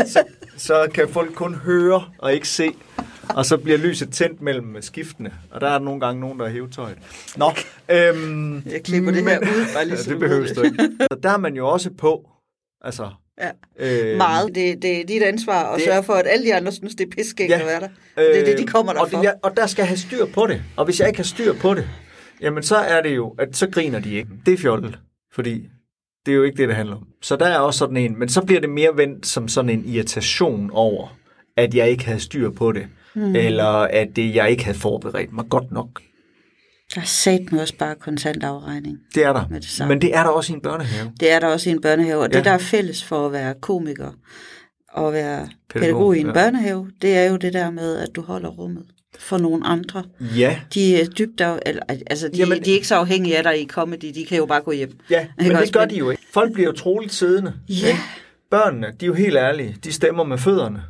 Så, 0.06 0.24
så 0.56 0.90
kan 0.94 1.08
folk 1.08 1.34
kun 1.34 1.54
høre 1.54 2.04
og 2.18 2.34
ikke 2.34 2.48
se 2.48 2.74
og 3.28 3.46
så 3.46 3.56
bliver 3.56 3.78
lyset 3.78 4.12
tændt 4.12 4.42
mellem 4.42 4.82
skiftene, 4.82 5.32
og 5.50 5.60
der 5.60 5.68
er 5.68 5.78
nogle 5.78 6.00
gange 6.00 6.20
nogen, 6.20 6.40
der 6.40 6.46
er 6.46 6.50
hævetøjet. 6.50 6.98
Nå, 7.36 7.52
øhm, 7.88 8.62
Jeg 8.70 8.82
klipper 8.84 9.10
det 9.10 9.22
her 9.22 9.38
ud, 9.38 9.74
bare 9.74 9.84
lige 9.84 9.98
ja, 10.06 10.10
det 10.10 10.18
behøver 10.18 10.54
du 10.54 10.62
ikke. 10.62 10.88
Der 11.22 11.30
er 11.30 11.36
man 11.36 11.54
jo 11.56 11.68
også 11.68 11.90
på, 11.90 12.28
altså... 12.84 13.10
Ja, 13.40 13.50
øh, 13.78 14.16
meget. 14.16 14.54
Det, 14.54 14.82
det 14.82 15.00
er 15.00 15.04
dit 15.04 15.22
ansvar 15.22 15.72
at 15.72 15.76
det, 15.76 15.84
sørge 15.84 16.02
for, 16.02 16.12
at 16.12 16.26
alle 16.28 16.46
de 16.46 16.54
andre 16.54 16.72
synes, 16.72 16.94
det 16.94 17.06
er 17.06 17.10
piskægt 17.16 17.50
ja, 17.50 17.58
at 17.60 17.66
være 17.66 17.80
der. 17.80 17.88
Det 18.16 18.40
er 18.40 18.44
det, 18.44 18.58
de 18.58 18.66
kommer 18.66 18.92
der 18.92 19.00
og 19.00 19.10
for. 19.10 19.20
Det, 19.20 19.32
og 19.42 19.56
der 19.56 19.66
skal 19.66 19.84
have 19.84 19.96
styr 19.96 20.26
på 20.26 20.46
det. 20.46 20.62
Og 20.76 20.84
hvis 20.84 21.00
jeg 21.00 21.08
ikke 21.08 21.18
har 21.18 21.24
styr 21.24 21.52
på 21.52 21.74
det, 21.74 21.88
jamen 22.44 22.62
så 22.62 22.76
er 22.76 23.02
det 23.02 23.16
jo, 23.16 23.34
at 23.38 23.56
så 23.56 23.70
griner 23.70 24.00
de 24.00 24.14
ikke. 24.14 24.30
Det 24.46 24.54
er 24.54 24.58
fjollet, 24.58 24.98
fordi 25.32 25.68
det 26.26 26.32
er 26.32 26.36
jo 26.36 26.42
ikke 26.42 26.56
det, 26.56 26.68
det 26.68 26.76
handler 26.76 26.96
om. 26.96 27.06
Så 27.22 27.36
der 27.36 27.46
er 27.46 27.58
også 27.58 27.78
sådan 27.78 27.96
en, 27.96 28.18
men 28.18 28.28
så 28.28 28.44
bliver 28.44 28.60
det 28.60 28.70
mere 28.70 28.90
vendt 28.96 29.26
som 29.26 29.48
sådan 29.48 29.70
en 29.70 29.84
irritation 29.86 30.70
over, 30.72 31.16
at 31.56 31.74
jeg 31.74 31.90
ikke 31.90 32.04
havde 32.04 32.20
styr 32.20 32.50
på 32.50 32.72
det 32.72 32.86
mm. 33.14 33.36
eller 33.36 33.68
at 33.68 34.08
det, 34.16 34.34
jeg 34.34 34.50
ikke 34.50 34.64
havde 34.64 34.78
forberedt 34.78 35.32
mig 35.32 35.44
godt 35.48 35.72
nok. 35.72 36.02
Der 36.94 37.00
er 37.00 37.04
sat 37.04 37.52
med 37.52 37.60
også 37.60 37.76
bare 37.78 37.94
kontant 37.94 38.44
afregning. 38.44 38.98
Det 39.14 39.24
er 39.24 39.32
der. 39.32 39.48
Med 39.50 39.60
det 39.60 39.68
samme. 39.68 39.94
Men 39.94 40.02
det 40.02 40.16
er 40.16 40.22
der 40.22 40.30
også 40.30 40.52
i 40.52 40.56
en 40.56 40.60
børnehave. 40.60 41.12
Det 41.20 41.30
er 41.30 41.40
der 41.40 41.46
også 41.46 41.70
i 41.70 41.72
en 41.72 41.80
børnehave, 41.80 42.20
og 42.20 42.28
ja. 42.32 42.36
Det 42.36 42.44
der 42.44 42.50
er 42.50 42.58
fælles 42.58 43.04
for 43.04 43.26
at 43.26 43.32
være 43.32 43.54
komiker 43.60 44.10
og 44.92 45.12
være 45.12 45.48
Pædagog, 45.70 45.80
pædagog 45.80 46.16
i 46.16 46.20
en 46.20 46.26
ja. 46.26 46.32
børnehave, 46.32 46.90
det 47.02 47.16
er 47.16 47.30
jo 47.30 47.36
det 47.36 47.52
der 47.52 47.70
med, 47.70 47.96
at 47.96 48.08
du 48.16 48.20
holder 48.22 48.48
rummet 48.48 48.84
for 49.18 49.38
nogle 49.38 49.66
andre. 49.66 50.04
Ja, 50.20 50.60
De 50.74 51.00
er 51.00 51.06
dybt 51.06 51.40
af, 51.40 51.58
eller, 51.66 51.82
altså 52.06 52.28
de, 52.28 52.38
Jamen- 52.38 52.64
de 52.64 52.70
er 52.70 52.74
ikke 52.74 52.86
så 52.86 52.94
afhængige 52.94 53.36
af 53.36 53.42
dig 53.42 53.60
i 53.62 53.66
comedy, 53.66 54.12
de 54.14 54.24
kan 54.24 54.38
jo 54.38 54.46
bare 54.46 54.60
gå 54.60 54.72
hjem. 54.72 54.98
ja. 55.10 55.26
men 55.38 55.50
det 55.56 55.72
gør 55.72 55.84
de 55.84 55.96
jo 55.96 56.10
ikke. 56.10 56.22
Folk 56.34 56.52
bliver 56.52 56.66
jo 56.68 56.72
troligt 56.72 57.12
siddende. 57.14 57.54
Ja. 57.68 57.86
ikke? 57.88 57.98
Børnene, 58.50 58.86
de 59.00 59.04
er 59.04 59.06
jo 59.06 59.14
helt 59.14 59.36
ærlige. 59.36 59.76
De 59.84 59.92
stemmer 59.92 60.24
med 60.24 60.38
fødderne. 60.38 60.82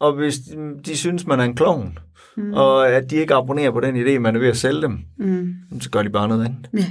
Og 0.00 0.12
hvis 0.12 0.38
de, 0.38 0.56
de 0.86 0.96
synes, 0.96 1.26
man 1.26 1.40
er 1.40 1.44
en 1.44 1.56
klovn, 1.56 1.98
mm. 2.44 2.52
og 2.52 2.88
at 2.88 3.10
de 3.10 3.16
ikke 3.16 3.34
abonnerer 3.34 3.70
på 3.70 3.80
den 3.80 3.96
idé, 4.06 4.18
man 4.18 4.36
er 4.36 4.40
ved 4.40 4.48
at 4.48 4.56
sælge 4.56 4.82
dem, 4.82 4.98
Mm. 5.18 5.54
så 5.80 5.90
gør 5.90 6.02
de 6.02 6.10
bare 6.10 6.28
noget 6.28 6.44
andet. 6.44 6.70
Ja. 6.78 6.84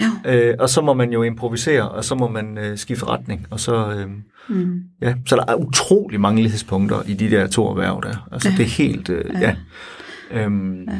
Ja. 0.00 0.48
Øh, 0.50 0.54
og 0.58 0.68
så 0.68 0.80
må 0.80 0.94
man 0.94 1.12
jo 1.12 1.22
improvisere, 1.22 1.88
og 1.88 2.04
så 2.04 2.14
må 2.14 2.28
man 2.28 2.58
øh, 2.58 2.78
skifte 2.78 3.06
retning. 3.06 3.46
Og 3.50 3.60
så, 3.60 3.92
øh, 3.92 4.06
Mm. 4.48 4.80
ja. 5.02 5.14
så 5.26 5.36
der 5.36 5.44
er 5.52 5.54
utrolig 5.54 6.20
mange 6.20 6.42
lighedspunkter 6.42 7.02
i 7.06 7.14
de 7.14 7.30
der 7.30 7.46
to 7.46 7.68
erhverv 7.70 8.02
der. 8.02 8.28
Altså, 8.32 8.48
ja. 8.48 8.56
det 8.56 8.62
er 8.62 8.68
helt... 8.68 9.08
Øh, 9.08 9.24
ja. 9.40 9.56
Ja. 10.30 10.44
Øhm, 10.44 10.82
ja. 10.88 10.98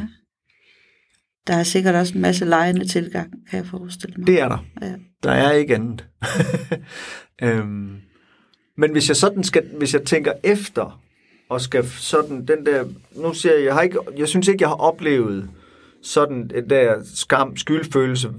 Der 1.47 1.55
er 1.55 1.63
sikkert 1.63 1.95
også 1.95 2.15
en 2.15 2.21
masse 2.21 2.45
lejende 2.45 2.85
tilgang, 2.89 3.31
kan 3.51 3.59
jeg 3.59 3.67
forestille 3.67 4.15
mig. 4.19 4.27
Det 4.27 4.41
er 4.41 4.49
der. 4.49 4.65
Ja. 4.83 4.93
Der 5.23 5.31
er 5.31 5.53
ikke 5.53 5.75
andet. 5.75 6.07
øhm, 7.43 7.97
men 8.79 8.93
hvis 8.93 9.09
jeg 9.09 9.17
sådan 9.17 9.45
skal, 9.45 9.63
hvis 9.79 9.95
jeg 9.95 10.03
tænker 10.03 10.33
efter, 10.45 11.01
og 11.49 11.61
skal 11.61 11.85
sådan 11.85 12.47
den 12.47 12.67
der, 12.67 12.85
nu 13.17 13.35
siger 13.35 13.55
jeg, 13.55 13.65
jeg 13.65 13.75
har 13.75 13.83
ikke, 13.83 13.99
jeg 14.17 14.29
synes 14.29 14.49
ikke, 14.49 14.63
jeg 14.63 14.69
har 14.69 14.77
oplevet 14.77 15.51
sådan 16.03 16.49
den 16.49 16.71
der 16.71 17.03
skam, 17.15 17.57
skyldfølelse 17.57 18.35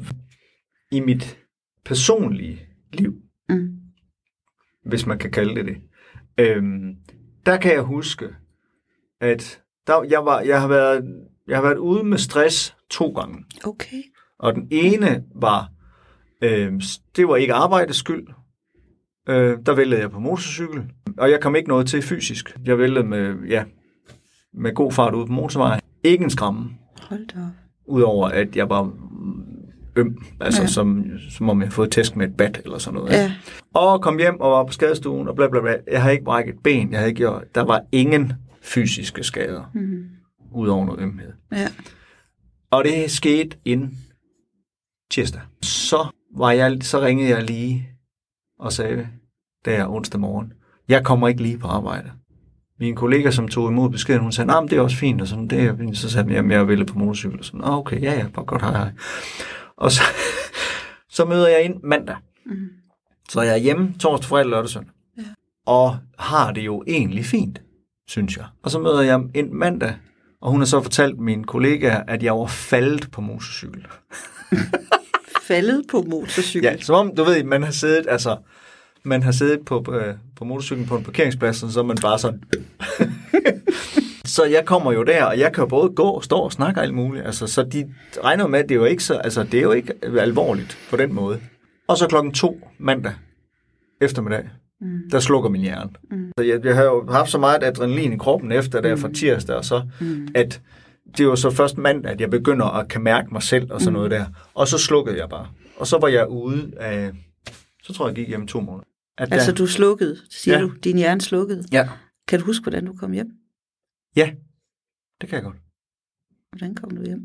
i 0.92 1.00
mit 1.00 1.38
personlige 1.86 2.62
liv, 2.94 3.14
Mm. 3.50 3.70
hvis 4.86 5.06
man 5.06 5.20
kan 5.20 5.32
kalde 5.32 5.56
det 5.56 5.66
det. 5.66 5.78
Øhm, 6.38 6.96
der 7.46 7.58
kan 7.58 7.74
jeg 7.74 7.82
huske, 7.82 8.30
at 9.22 9.62
der, 9.88 10.04
jeg, 10.04 10.26
var, 10.26 10.42
jeg, 10.42 10.62
har 10.62 10.68
været, 10.68 11.26
jeg 11.48 11.58
har 11.58 11.64
været 11.64 11.78
ude 11.78 12.04
med 12.04 12.18
stress 12.18 12.76
to 12.90 13.10
gange. 13.12 13.46
Okay. 13.64 14.02
Og 14.40 14.56
den 14.56 14.68
ene 14.72 15.24
var, 15.36 15.70
øh, 16.42 16.82
det 17.16 17.28
var 17.28 17.36
ikke 17.36 17.54
arbejdets 17.54 17.98
skyld. 17.98 18.28
Øh, 19.30 19.58
der 19.66 19.74
væltede 19.76 20.02
jeg 20.02 20.12
på 20.12 20.20
motorcykel, 20.20 20.84
og 21.18 21.32
jeg 21.32 21.42
kom 21.42 21.56
ikke 21.56 21.70
noget 21.70 21.88
til 21.88 22.02
fysisk. 22.02 22.58
Jeg 22.66 22.78
væltede 22.78 23.08
med, 23.08 23.36
ja, 23.48 23.64
med 24.54 24.74
god 24.74 24.92
fart 24.92 25.14
ud 25.16 25.26
på 25.28 25.32
motorvejen. 25.34 25.82
Ikke 26.04 26.24
en 26.24 26.30
skræmme, 26.30 26.70
Hold 27.02 27.28
da 27.28 27.40
udover 27.88 28.28
at 28.28 28.56
jeg 28.56 28.70
var 28.70 28.92
øm, 29.96 30.24
altså 30.42 30.62
Ja. 30.62 30.68
som, 30.68 31.06
som 31.30 31.50
om 31.50 31.60
jeg 31.60 31.66
havde 31.66 31.76
fået 31.76 31.92
tæsk 31.92 32.16
med 32.16 32.28
et 32.28 32.38
bat 32.38 32.62
eller 32.66 32.78
sådan 32.78 33.00
noget. 33.00 33.12
Ja. 33.14 33.34
Og 33.74 34.02
kom 34.02 34.18
hjem 34.18 34.40
og 34.42 34.52
var 34.52 34.64
på 34.64 34.72
skadestuen 34.72 35.28
og 35.28 35.36
bla 35.36 35.48
bla 35.48 35.62
bla. 35.62 35.76
Jeg 35.92 36.02
havde 36.02 36.14
ikke 36.14 36.26
brækket 36.26 36.54
et 36.54 36.60
ben, 36.64 36.92
jeg 36.92 37.00
havde 37.00 37.10
ikke 37.10 37.18
gjort, 37.20 37.44
der 37.56 37.62
var 37.62 37.82
ingen 37.92 38.34
fysiske 38.62 39.24
skader, 39.24 39.72
Mm. 39.74 40.04
udover 40.52 40.86
noget 40.86 41.00
ømhed. 41.00 41.34
Ja. 41.52 41.68
Og 42.72 42.84
det 42.84 43.12
skete 43.12 43.58
inden 43.66 43.98
tirsdag. 45.12 45.42
Så, 45.62 46.08
var 46.38 46.52
jeg, 46.52 46.78
så 46.82 47.02
ringede 47.02 47.30
jeg 47.30 47.44
lige 47.44 47.90
og 48.60 48.74
sagde, 48.74 49.08
der 49.66 49.88
onsdag 49.88 50.20
morgen, 50.20 50.54
jeg 50.88 51.04
kommer 51.06 51.28
ikke 51.28 51.42
lige 51.42 51.58
på 51.58 51.68
arbejde. 51.68 52.12
Min 52.80 52.96
kollega, 52.96 53.32
som 53.32 53.48
tog 53.48 53.72
imod 53.72 53.90
beskeden, 53.90 54.22
hun 54.22 54.32
sagde, 54.32 54.48
men 54.62 54.70
det 54.70 54.78
er 54.78 54.82
også 54.82 54.98
fint, 54.98 55.22
og 55.22 55.28
sådan, 55.28 55.48
det 55.48 55.64
er. 55.64 55.94
Så 55.94 56.10
sagde 56.10 56.34
jeg, 56.34 56.50
jeg 56.50 56.68
ville 56.68 56.86
på 56.86 57.00
motorcykel, 57.00 57.40
og 57.40 57.46
sådan, 57.46 57.60
"Nå, 57.60 57.68
okay, 57.68 58.02
ja, 58.02 58.14
ja, 58.14 58.28
bare 58.34 58.46
godt, 58.46 58.62
hej, 58.62 58.72
hej. 58.72 58.92
Og 59.78 59.92
så, 59.92 60.02
så 61.16 61.26
møder 61.26 61.48
jeg 61.48 61.62
ind 61.64 61.76
mandag. 61.84 62.16
Mm. 62.46 62.56
Så 63.30 63.42
jeg 63.42 63.54
er 63.54 63.58
hjemme 63.58 63.94
torsdag, 64.00 64.28
fredag, 64.30 64.50
lørdag, 64.50 64.70
søndag. 64.70 64.92
Ja. 65.18 65.24
Og 65.66 65.98
har 66.20 66.52
det 66.52 66.62
jo 66.62 66.84
egentlig 66.88 67.26
fint, 67.26 67.62
synes 68.08 68.38
jeg. 68.38 68.46
Og 68.64 68.72
så 68.72 68.80
møder 68.80 69.02
jeg 69.02 69.22
ind 69.36 69.52
mandag, 69.52 69.94
og 70.42 70.52
hun 70.52 70.60
har 70.62 70.66
så 70.66 70.82
fortalt 70.82 71.20
mine 71.20 71.44
kollegaer, 71.44 72.04
at 72.08 72.24
jeg 72.24 72.34
var 72.34 72.46
faldet 72.46 73.12
på 73.12 73.22
motorcykel. 73.22 73.86
Faldet 75.48 75.84
på 75.92 76.02
motorcykel. 76.10 76.64
Ja, 76.64 76.78
som 76.78 76.96
om, 76.96 77.16
du 77.16 77.24
ved, 77.24 77.44
man 77.44 77.64
har 77.64 77.72
siddet, 77.72 78.06
altså, 78.10 78.38
man 79.04 79.24
har 79.24 79.32
siddet 79.32 79.66
på, 79.66 79.86
øh, 79.94 80.14
på 80.36 80.46
motorcyklen 80.46 80.86
på 80.88 80.98
en 80.98 81.04
parkeringsplads, 81.04 81.64
og 81.64 81.70
så 81.72 81.80
er 81.80 81.84
man 81.84 81.98
bare 82.02 82.20
sådan... 82.20 82.44
så 84.26 84.46
jeg 84.46 84.66
kommer 84.66 84.92
jo 84.92 85.04
der, 85.04 85.24
og 85.24 85.40
jeg 85.40 85.54
kan 85.54 85.62
jo 85.62 85.68
både 85.68 85.90
gå 85.90 86.04
og 86.04 86.24
stå 86.24 86.36
og 86.36 86.52
snakke 86.52 86.80
og 86.80 86.84
alt 86.84 86.94
muligt. 86.94 87.26
Altså, 87.26 87.48
så 87.48 87.64
de 87.64 87.94
regner 88.24 88.48
med, 88.48 88.60
at 88.60 88.70
det 88.70 88.76
er 88.76 88.80
jo 88.80 88.86
ikke 88.86 89.04
så, 89.04 89.14
altså, 89.14 89.44
det 89.44 89.54
er 89.54 89.62
jo 89.62 89.72
ikke 89.72 89.94
alvorligt 90.04 90.78
på 90.90 90.98
den 90.98 91.14
måde. 91.14 91.40
Og 91.88 91.98
så 91.98 92.08
klokken 92.08 92.34
to 92.34 92.68
mandag 92.78 93.14
eftermiddag, 94.02 94.50
Mm. 94.82 95.00
der 95.12 95.20
slukker 95.20 95.50
min 95.50 95.62
hjerne. 95.62 95.90
Mm. 96.12 96.32
Så 96.38 96.44
jeg, 96.44 96.66
jeg 96.66 96.76
har 96.76 96.84
jo 96.84 97.12
haft 97.12 97.30
så 97.30 97.38
meget 97.38 97.64
adrenalin 97.64 98.14
i 98.14 98.18
kroppen 98.18 98.52
efter 98.52 98.82
der 98.82 98.96
fra 98.96 99.10
tirsdag, 99.14 99.56
og 99.56 99.66
så, 99.66 99.82
Mm. 100.02 100.28
at 100.36 100.62
det 101.18 101.28
var 101.28 101.36
så 101.36 101.50
først 101.52 101.78
mandag, 101.78 102.12
at 102.12 102.22
jeg 102.22 102.30
begynder 102.30 102.66
at 102.66 102.88
kan 102.88 103.02
mærke 103.04 103.28
mig 103.32 103.44
selv 103.44 103.72
og 103.74 103.82
sådan 103.82 103.94
noget 103.94 104.12
der. 104.12 104.26
Og 104.54 104.68
så 104.68 104.78
slukkede 104.78 105.18
jeg 105.18 105.30
bare. 105.30 105.48
Og 105.78 105.88
så 105.88 105.98
var 106.02 106.08
jeg 106.08 106.28
ude 106.30 106.72
af, 106.80 107.12
så 107.84 107.94
tror 107.94 108.06
jeg, 108.08 108.18
jeg 108.18 108.26
gik 108.26 108.28
hjem 108.30 108.48
to 108.48 108.62
måneder. 108.62 108.84
At 109.20 109.34
Altså, 109.34 109.52
der, 109.52 109.58
du 109.58 109.68
slukkede, 109.68 110.18
siger 110.30 110.58
Ja. 110.58 110.64
du. 110.64 110.72
Din 110.84 110.98
hjerne 110.98 111.22
slukkede. 111.22 111.64
Ja, 111.72 111.90
Kan 112.28 112.40
du 112.40 112.46
huske, 112.46 112.64
hvordan 112.64 112.86
du 112.86 112.94
kom 112.94 113.12
hjem? 113.12 113.28
ja, 114.16 114.32
det 115.22 115.30
kan 115.30 115.36
jeg 115.36 115.44
godt. 115.44 115.58
Hvordan 116.52 116.76
kom 116.76 116.90
du 116.90 117.04
hjem? 117.06 117.22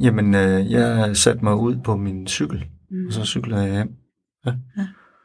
Jamen, 0.00 0.34
øh, 0.34 0.70
jeg 0.70 1.16
satte 1.16 1.44
mig 1.44 1.54
ud 1.56 1.76
på 1.84 1.96
min 1.96 2.26
cykel, 2.26 2.64
Mm. 2.90 3.06
og 3.06 3.12
så 3.12 3.24
cyklede 3.24 3.60
jeg 3.62 3.72
hjem. 3.72 3.88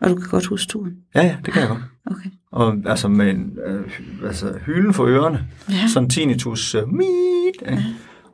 Og 0.02 0.10
du 0.10 0.16
kan 0.16 0.30
godt 0.30 0.46
huske 0.46 0.70
turen? 0.70 0.94
Ja, 1.16 1.22
ja, 1.22 1.38
det 1.46 1.54
kan 1.54 1.62
jeg 1.62 1.70
godt. 1.70 1.82
Okay. 2.06 2.30
Og 2.52 2.78
altså 2.86 3.08
med 3.08 3.30
en, 3.30 3.58
øh, 3.66 3.92
altså, 4.24 4.60
hylden 4.66 4.94
for 4.94 5.06
ørerne. 5.06 5.48
Ja. 5.70 5.88
Sådan 5.94 6.10
tinnitus. 6.10 6.76
Øh, 6.76 6.88
mit, 6.88 7.62
ikke? 7.72 7.84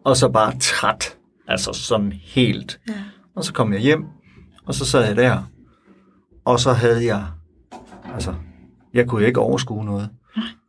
Og 0.04 0.18
så 0.18 0.30
bare 0.30 0.60
træt. 0.60 1.18
Altså 1.48 1.74
sådan 1.74 2.12
helt. 2.12 2.80
Ja. 2.90 2.94
Og 3.36 3.44
så 3.44 3.54
kom 3.54 3.74
jeg 3.74 3.82
hjem, 3.82 4.04
og 4.66 4.74
så 4.74 4.86
sad 4.86 5.06
jeg 5.06 5.16
der. 5.16 5.52
Og 6.46 6.60
så 6.60 6.74
havde 6.74 7.06
jeg, 7.06 7.26
altså, 8.14 8.34
jeg 8.94 9.08
kunne 9.08 9.22
jo 9.22 9.28
ikke 9.28 9.40
overskue 9.40 9.86
noget. 9.86 10.10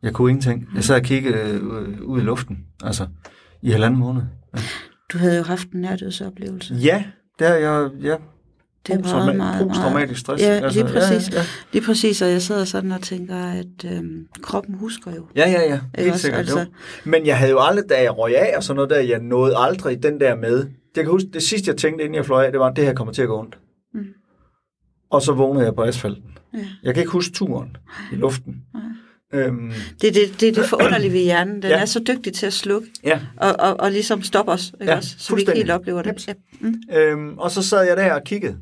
Jeg 0.03 0.13
kunne 0.13 0.29
ingenting. 0.29 0.67
Jeg 0.75 0.83
sad 0.83 0.95
og 0.95 1.01
kiggede 1.01 1.37
øh, 1.37 2.01
ud 2.01 2.19
i 2.21 2.23
luften, 2.23 2.65
altså, 2.83 3.07
i 3.61 3.71
halvanden 3.71 3.99
måned. 3.99 4.21
Du 5.13 5.17
havde 5.17 5.37
jo 5.37 5.43
haft 5.43 5.71
en 5.71 5.81
nærdødsoplevelse. 5.81 6.73
Ja, 6.75 7.03
det 7.39 7.47
er 7.47 7.55
jeg, 7.55 7.89
ja. 8.01 8.15
Det 8.87 9.05
var 9.05 9.11
meget, 9.11 9.35
meget, 9.35 9.67
posttraumatisk 9.67 10.19
stress. 10.19 10.43
Ja, 10.43 10.67
lige 10.67 10.83
præcis. 10.83 11.29
Ja, 11.33 11.37
ja, 11.37 11.43
Lige 11.73 11.85
præcis, 11.85 12.21
og 12.21 12.29
jeg 12.29 12.41
sidder 12.41 12.65
sådan 12.65 12.91
og 12.91 13.01
tænker, 13.01 13.35
at 13.35 13.85
øhm, 13.97 14.27
kroppen 14.41 14.75
husker 14.75 15.11
jo. 15.15 15.25
ja, 15.35 15.49
ja, 15.49 15.61
ja, 15.73 15.79
helt 15.97 16.11
også? 16.11 16.21
sikkert. 16.21 16.39
Altså- 16.39 16.59
Altså... 16.59 16.71
Men 17.05 17.25
jeg 17.25 17.37
havde 17.37 17.51
jo 17.51 17.59
aldrig, 17.61 17.85
da 17.89 18.01
jeg 18.03 18.17
røg 18.17 18.37
af 18.37 18.57
og 18.57 18.63
sådan 18.63 18.75
noget 18.75 18.89
der, 18.89 18.99
jeg 18.99 19.19
nåede 19.19 19.53
aldrig 19.57 20.03
den 20.03 20.19
der 20.19 20.35
med. 20.35 20.67
Jeg 20.95 21.03
kan 21.03 21.11
huske, 21.11 21.29
det 21.33 21.43
sidste 21.43 21.69
jeg 21.69 21.77
tænkte, 21.77 22.03
inden 22.03 22.15
jeg 22.15 22.25
fløj 22.25 22.45
af, 22.45 22.51
det 22.51 22.59
var, 22.59 22.67
at 22.69 22.75
det 22.75 22.85
her 22.85 22.93
kommer 22.93 23.13
til 23.13 23.21
at 23.21 23.27
gå 23.27 23.39
ondt. 23.39 23.59
Mm. 23.93 24.05
Og 25.11 25.21
så 25.21 25.31
vågnede 25.33 25.65
jeg 25.65 25.75
på 25.75 25.83
asfalten. 25.83 26.34
Ja. 26.55 26.65
Jeg 26.83 26.93
kan 26.93 27.01
ikke 27.01 27.11
huske 27.11 27.33
turen 27.33 27.77
i 28.11 28.15
luften. 28.15 28.55
Øhm, 29.33 29.71
Det 30.01 30.07
er 30.07 30.11
det, 30.11 30.41
det, 30.41 30.55
det 30.55 30.65
forunderlige 30.65 31.13
ved 31.13 31.19
hjernen. 31.23 31.61
Den 31.61 31.71
Ja. 31.71 31.77
er 31.81 31.85
så 31.85 31.99
dygtig 31.99 32.33
til 32.33 32.45
at 32.45 32.53
slukke 32.53 32.87
ja, 33.03 33.19
og, 33.37 33.55
og, 33.59 33.79
og 33.79 33.91
ligesom 33.91 34.21
stoppe 34.23 34.51
os, 34.51 34.71
ikke 34.81 34.91
Ja, 34.91 34.97
også? 34.97 35.15
så 35.17 35.35
vi 35.35 35.41
ikke 35.41 35.53
helt 35.55 35.71
oplever 35.71 36.01
det. 36.01 36.27
Ja. 36.27 36.33
Mm. 36.59 36.75
Øhm, 36.97 37.37
og 37.37 37.51
så 37.51 37.61
sad 37.61 37.87
jeg 37.87 37.97
der 37.97 38.13
og 38.13 38.23
kiggede. 38.23 38.57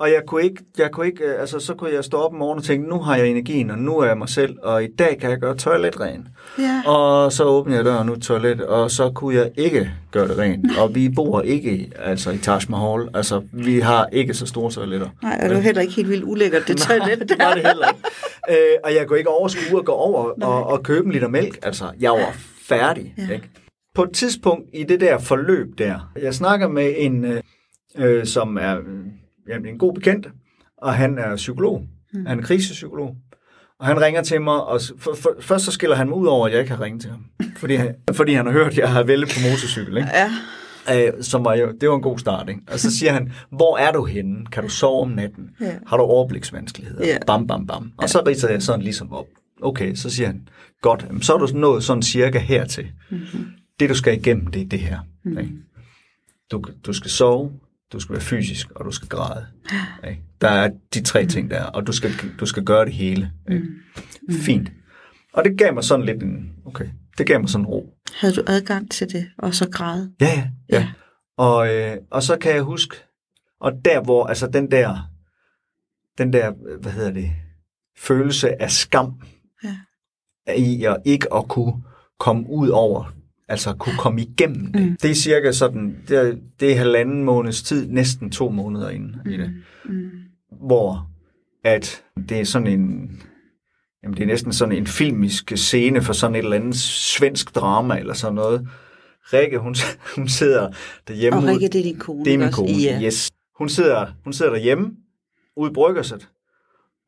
Og 0.00 0.10
jeg 0.10 0.22
kunne 0.26 0.42
ikke, 0.42 0.64
jeg 0.78 0.90
kunne 0.90 1.06
ikke, 1.06 1.24
øh, 1.24 1.40
altså 1.40 1.60
så 1.60 1.74
kunne 1.74 1.94
jeg 1.94 2.04
stå 2.04 2.16
op 2.16 2.32
om 2.32 2.38
morgenen 2.38 2.58
og 2.58 2.64
tænke, 2.64 2.88
nu 2.88 2.98
har 2.98 3.16
jeg 3.16 3.28
energien, 3.28 3.70
og 3.70 3.78
nu 3.78 3.98
er 3.98 4.06
jeg 4.06 4.18
mig 4.18 4.28
selv, 4.28 4.56
og 4.62 4.84
i 4.84 4.86
dag 4.86 5.18
kan 5.20 5.30
jeg 5.30 5.38
gøre 5.38 5.56
toilet 5.56 6.00
ren. 6.00 6.28
Ja. 6.58 6.82
Og 6.90 7.32
så 7.32 7.44
åbnede 7.44 7.76
jeg 7.76 7.84
døren 7.84 8.10
ud 8.10 8.16
til 8.16 8.22
toilet, 8.24 8.60
og 8.62 8.90
så 8.90 9.10
kunne 9.10 9.34
jeg 9.34 9.50
ikke 9.56 9.90
gøre 10.10 10.28
det 10.28 10.38
rent. 10.38 10.78
Og 10.78 10.94
vi 10.94 11.08
bor 11.08 11.40
ikke 11.40 11.90
altså 11.98 12.30
i 12.30 12.38
Taj 12.38 12.60
Mahal, 12.68 13.08
altså 13.14 13.42
vi 13.52 13.80
har 13.80 14.06
ikke 14.12 14.34
så 14.34 14.46
store 14.46 14.70
toiletter. 14.70 15.08
Nej, 15.22 15.40
og 15.42 15.48
det 15.48 15.56
var 15.56 15.62
heller 15.62 15.82
ikke 15.82 15.94
helt 15.94 16.08
vildt 16.08 16.24
ulækkert, 16.24 16.68
det 16.68 16.76
toilet 16.88 17.28
det 17.28 17.38
var 17.38 17.54
det 17.54 17.66
heller 17.66 17.88
ikke. 17.88 18.08
Øh, 18.50 18.76
og 18.84 18.94
jeg 18.94 19.06
kunne 19.06 19.18
ikke 19.18 19.30
overskue 19.30 19.78
at 19.78 19.84
gå 19.84 19.92
over 19.92 20.32
og, 20.42 20.66
og 20.66 20.82
købe 20.82 21.06
en 21.06 21.12
liter 21.12 21.28
mælk. 21.28 21.58
Altså, 21.62 21.84
jeg 22.00 22.10
var 22.10 22.36
færdig. 22.62 23.14
Ja. 23.18 23.34
Ikke? 23.34 23.50
På 23.94 24.02
et 24.02 24.12
tidspunkt 24.12 24.68
i 24.74 24.82
det 24.82 25.00
der 25.00 25.18
forløb 25.18 25.78
der, 25.78 26.10
jeg 26.22 26.34
snakker 26.34 26.68
med 26.68 26.94
en, 26.96 27.24
øh, 27.24 27.42
øh, 27.98 28.26
som 28.26 28.56
er 28.56 28.76
jamen, 29.48 29.68
en 29.68 29.78
god 29.78 29.94
bekendt, 29.94 30.28
og 30.78 30.94
han 30.94 31.18
er 31.18 31.36
psykolog. 31.36 31.86
Mm. 32.12 32.26
Han 32.26 32.38
er 32.38 32.42
krisepsykolog. 32.42 33.16
Og 33.78 33.86
han 33.86 34.00
ringer 34.00 34.22
til 34.22 34.42
mig, 34.42 34.64
og 34.64 34.80
for, 34.98 35.14
for, 35.14 35.36
først 35.40 35.64
så 35.64 35.70
skiller 35.72 35.96
han 35.96 36.08
mig 36.08 36.16
ud 36.16 36.26
over, 36.26 36.46
at 36.46 36.52
jeg 36.52 36.60
ikke 36.60 36.72
har 36.74 36.80
ringet 36.80 37.00
til 37.02 37.10
ham. 37.10 37.24
Fordi 37.56 37.74
han, 37.74 37.94
fordi 38.12 38.32
han 38.32 38.46
har 38.46 38.52
hørt, 38.52 38.66
at 38.66 38.78
jeg 38.78 38.92
har 38.92 39.02
væltet 39.02 39.28
på 39.28 39.50
motorcykel. 39.50 39.96
Ikke? 39.96 40.08
Ja. 40.88 41.06
øh, 41.06 41.22
som 41.22 41.44
var 41.44 41.54
jo, 41.54 41.72
det 41.80 41.88
var 41.88 41.96
en 41.96 42.02
god 42.02 42.18
start. 42.18 42.48
Ikke? 42.48 42.60
Og 42.72 42.78
så 42.78 42.96
siger 42.96 43.12
han, 43.12 43.32
hvor 43.56 43.78
er 43.78 43.92
du 43.92 44.04
henne? 44.04 44.46
Kan 44.46 44.62
du 44.62 44.68
sove 44.68 45.02
om 45.02 45.08
natten? 45.08 45.50
Ja. 45.60 45.74
Har 45.86 45.96
du 45.96 46.02
overbliksvanskeligheder? 46.02 47.06
Ja. 47.06 47.18
Bam, 47.26 47.46
bam, 47.46 47.66
bam. 47.66 47.92
Og 47.96 48.08
så 48.08 48.22
ridser 48.26 48.50
jeg 48.50 48.62
sådan 48.62 48.82
ligesom 48.82 49.12
op. 49.12 49.26
Okay, 49.62 49.94
så 49.94 50.10
siger 50.10 50.26
han, 50.26 50.48
godt, 50.82 51.06
så 51.22 51.34
er 51.34 51.38
du 51.38 51.46
nået 51.54 51.84
sådan 51.84 52.02
cirka 52.02 52.38
hertil. 52.38 52.86
Mhm. 53.10 53.20
Mm-hmm. 53.20 53.46
Det, 53.80 53.88
du 53.88 53.94
skal 53.94 54.18
igennem, 54.18 54.46
det 54.46 54.62
er 54.62 54.68
det 54.68 54.78
her. 54.80 54.98
Mm-hmm. 55.24 55.38
Ikke? 55.38 55.52
du, 56.50 56.64
du 56.86 56.92
skal 56.92 57.10
sove, 57.10 57.52
du 57.92 58.00
skal 58.00 58.12
være 58.12 58.22
fysisk, 58.22 58.70
og 58.70 58.84
du 58.84 58.90
skal 58.90 59.08
græde. 59.08 59.46
Ikke? 60.08 60.22
Der 60.40 60.48
er 60.48 60.70
de 60.94 61.02
tre 61.02 61.26
ting 61.26 61.50
der, 61.50 61.64
og 61.64 61.86
du 61.86 61.92
skal, 61.92 62.10
du 62.40 62.46
skal 62.46 62.64
gøre 62.64 62.84
det 62.84 62.92
hele. 62.94 63.32
Ikke? 63.50 63.66
Fint. 64.30 64.72
Og 65.32 65.44
det 65.44 65.58
gav 65.58 65.74
mig 65.74 65.84
sådan 65.84 66.06
lidt 66.06 66.22
en, 66.22 66.52
okay, 66.66 66.88
det 67.18 67.26
gav 67.26 67.40
mig 67.40 67.48
sådan 67.48 67.66
ro. 67.66 67.94
Havde 68.20 68.34
du 68.34 68.42
adgang 68.46 68.90
til 68.90 69.12
det, 69.12 69.30
og 69.38 69.54
så 69.54 69.68
græde? 69.70 70.12
Ja, 70.20 70.26
ja. 70.26 70.76
ja. 70.78 70.88
Og, 71.36 71.74
øh, 71.74 71.96
og 72.10 72.22
så 72.22 72.36
kan 72.36 72.54
jeg 72.54 72.62
huske, 72.62 72.96
og 73.60 73.72
der 73.84 74.00
hvor, 74.02 74.26
altså 74.26 74.46
den 74.46 74.70
der, 74.70 75.10
den 76.18 76.32
der, 76.32 76.52
hvad 76.80 76.92
hedder 76.92 77.10
det, 77.10 77.30
følelse 77.98 78.62
af 78.62 78.70
skam, 78.70 79.20
Ja. 79.64 79.76
i 80.56 80.84
at 80.84 80.96
ikke 81.04 81.34
at 81.34 81.48
kunne 81.48 81.82
komme 82.18 82.50
ud 82.50 82.68
over, 82.68 83.12
altså 83.50 83.72
kunne 83.74 83.96
komme 83.98 84.20
igennem 84.22 84.72
det. 84.72 84.82
Mm. 84.82 84.96
Det 85.02 85.10
er 85.10 85.14
cirka 85.14 85.52
sådan, 85.52 85.96
det 86.08 86.16
er, 86.18 86.36
det 86.60 86.72
er 86.72 86.76
halvanden 86.76 87.24
måneds 87.24 87.62
tid, 87.62 87.88
næsten 87.88 88.30
to 88.30 88.48
måneder 88.50 88.90
inde 88.90 89.18
i 89.26 89.36
det, 89.36 89.50
Mm. 89.84 90.10
hvor 90.66 91.10
at 91.64 92.02
det 92.28 92.40
er 92.40 92.44
sådan 92.44 92.66
en, 92.66 93.10
jamen 94.02 94.16
det 94.16 94.22
er 94.22 94.26
næsten 94.26 94.52
sådan 94.52 94.74
en 94.76 94.86
filmisk 94.86 95.52
scene 95.56 96.02
for 96.02 96.12
sådan 96.12 96.34
et 96.34 96.38
eller 96.44 96.56
andet 96.56 96.76
svensk 96.76 97.54
drama 97.54 97.98
eller 97.98 98.14
sådan 98.14 98.34
noget. 98.34 98.68
Rikke, 99.32 99.58
hun, 99.58 99.74
hun 100.16 100.28
sidder 100.28 100.70
derhjemme. 101.08 101.38
Og 101.38 101.44
Rikke, 101.44 101.68
det 101.68 101.78
er 101.78 101.82
din 101.82 101.98
kone, 101.98 102.24
det 102.24 102.34
er 102.34 102.38
min 102.38 102.52
kone, 102.52 102.68
Ja. 102.72 103.00
yes. 103.04 103.30
Hun 103.58 103.68
sidder, 103.68 104.06
hun 104.24 104.32
sidder 104.32 104.52
derhjemme 104.52 104.90
ude 105.56 105.70
i 105.70 105.74
bryggerset 105.74 106.28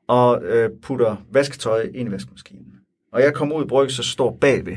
og 0.09 0.43
øh, 0.45 0.71
putter 0.83 1.17
vasketøj 1.33 1.91
ind 1.95 2.09
i 2.09 2.13
vaskemaskinen. 2.13 2.67
Og 3.13 3.21
jeg 3.23 3.35
kommer 3.35 3.57
ud 3.57 3.65
i 3.65 3.69
bryggerset 3.69 3.99
og 3.99 4.05
står 4.05 4.39
bagved 4.41 4.77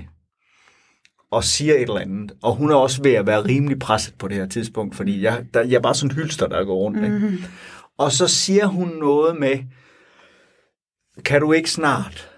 og 1.35 1.43
siger 1.43 1.73
et 1.73 1.81
eller 1.81 1.99
andet. 1.99 2.31
Og 2.41 2.55
hun 2.55 2.71
er 2.71 2.75
også 2.75 3.03
ved 3.03 3.13
at 3.13 3.27
være 3.27 3.45
rimelig 3.45 3.79
presset 3.79 4.13
på 4.13 4.27
det 4.27 4.37
her 4.37 4.47
tidspunkt, 4.47 4.95
fordi 4.95 5.21
jeg, 5.23 5.45
der, 5.53 5.61
jeg 5.63 5.75
er 5.75 5.81
bare 5.81 5.95
sådan 5.95 6.11
en 6.17 6.23
hylster, 6.23 6.47
der 6.47 6.63
går 6.63 6.75
rundt. 6.75 7.03
Ikke? 7.03 7.37
Og 7.97 8.11
så 8.11 8.27
siger 8.27 8.65
hun 8.65 8.87
noget 8.87 9.39
med, 9.39 9.59
kan 11.25 11.41
du 11.41 11.53
ikke 11.53 11.71
snart 11.71 12.29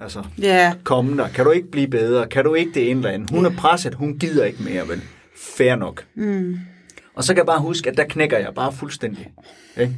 altså, 0.00 0.22
Ja, 0.38 0.74
komme 0.84 1.16
der? 1.16 1.28
Kan 1.28 1.44
du 1.44 1.50
ikke 1.50 1.70
blive 1.70 1.88
bedre? 1.88 2.26
Kan 2.26 2.44
du 2.44 2.54
ikke 2.54 2.70
det 2.74 2.90
ene 2.90 2.98
eller 3.00 3.10
andet? 3.10 3.30
Hun 3.30 3.44
er 3.46 3.50
presset, 3.50 3.94
hun 3.94 4.18
gider 4.18 4.44
ikke 4.44 4.62
mere, 4.62 4.88
vel? 4.88 5.02
Fair 5.56 5.76
nok. 5.76 6.04
mm. 6.14 6.58
Og 7.14 7.24
så 7.24 7.34
kan 7.34 7.38
jeg 7.38 7.46
bare 7.46 7.60
huske, 7.60 7.90
at 7.90 7.96
der 7.96 8.04
knækker 8.04 8.38
jeg 8.38 8.54
bare 8.54 8.72
fuldstændig. 8.72 9.32
Ikke? 9.76 9.96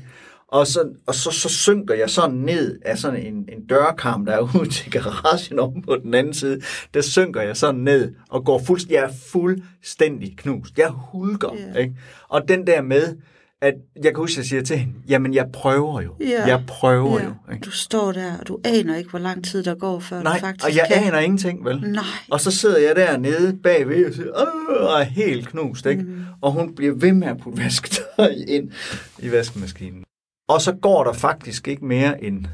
Og, 0.54 0.66
så, 0.66 0.88
og 1.06 1.14
så, 1.14 1.30
så 1.30 1.48
synker 1.48 1.94
jeg 1.94 2.10
sådan 2.10 2.36
ned 2.36 2.78
af 2.84 2.98
sådan 2.98 3.26
en, 3.26 3.34
en 3.34 3.66
dørkarm, 3.68 4.26
der 4.26 4.32
er 4.32 4.40
ude 4.60 4.68
til 4.68 4.92
garagen 4.92 5.58
om 5.58 5.82
på 5.82 5.96
den 6.02 6.14
anden 6.14 6.34
side. 6.34 6.60
Der 6.94 7.00
synker 7.00 7.40
jeg 7.40 7.56
sådan 7.56 7.80
ned 7.80 8.14
og 8.28 8.44
går 8.44 8.58
fuldstændig, 8.66 8.94
jeg 8.94 9.04
er 9.04 9.12
fuldstændig 9.32 10.36
knust. 10.36 10.78
Jeg 10.78 10.88
hulker. 10.88 11.48
Ja. 11.74 11.80
Ikke? 11.80 11.94
Og 12.28 12.48
den 12.48 12.66
der 12.66 12.82
med, 12.82 13.16
at 13.60 13.74
jeg 13.96 14.14
kan 14.14 14.16
huske, 14.16 14.32
at 14.32 14.36
jeg 14.36 14.44
siger 14.46 14.62
til 14.62 14.78
hende, 14.78 14.92
jamen 15.08 15.34
jeg 15.34 15.46
prøver 15.52 16.00
jo. 16.00 16.14
Ja. 16.20 16.46
Jeg 16.46 16.62
prøver 16.66 17.18
ja. 17.18 17.24
jo. 17.24 17.52
Ikke? 17.52 17.64
Du 17.64 17.70
står 17.70 18.12
der, 18.12 18.38
og 18.38 18.48
du 18.48 18.58
aner 18.64 18.96
ikke, 18.96 19.10
hvor 19.10 19.18
lang 19.18 19.44
tid 19.44 19.62
der 19.62 19.74
går, 19.74 20.00
før 20.00 20.22
Nej, 20.22 20.34
du 20.34 20.40
faktisk 20.40 20.66
og 20.66 20.76
jeg 20.76 20.86
kan. 20.92 21.06
aner 21.06 21.18
ingenting, 21.18 21.64
vel? 21.64 21.80
Nej. 21.80 22.04
Og 22.30 22.40
så 22.40 22.50
sidder 22.50 22.78
jeg 22.78 22.96
dernede 22.96 23.58
bagved 23.62 24.06
og 24.06 24.14
siger, 24.14 24.28
Åh, 24.28 24.92
og 24.92 25.00
er 25.00 25.04
helt 25.04 25.48
knust, 25.48 25.86
ikke? 25.86 26.02
Mm. 26.02 26.24
Og 26.40 26.52
hun 26.52 26.74
bliver 26.74 26.94
ved 26.94 27.12
med 27.12 27.28
at 27.28 27.38
putte 27.38 27.62
vasketøj 27.62 28.34
ind 28.48 28.70
i 29.18 29.32
vaskemaskinen. 29.32 30.04
Og 30.48 30.60
så 30.60 30.72
går 30.82 31.04
der 31.04 31.12
faktisk 31.12 31.68
ikke 31.68 31.84
mere 31.84 32.24
end, 32.24 32.46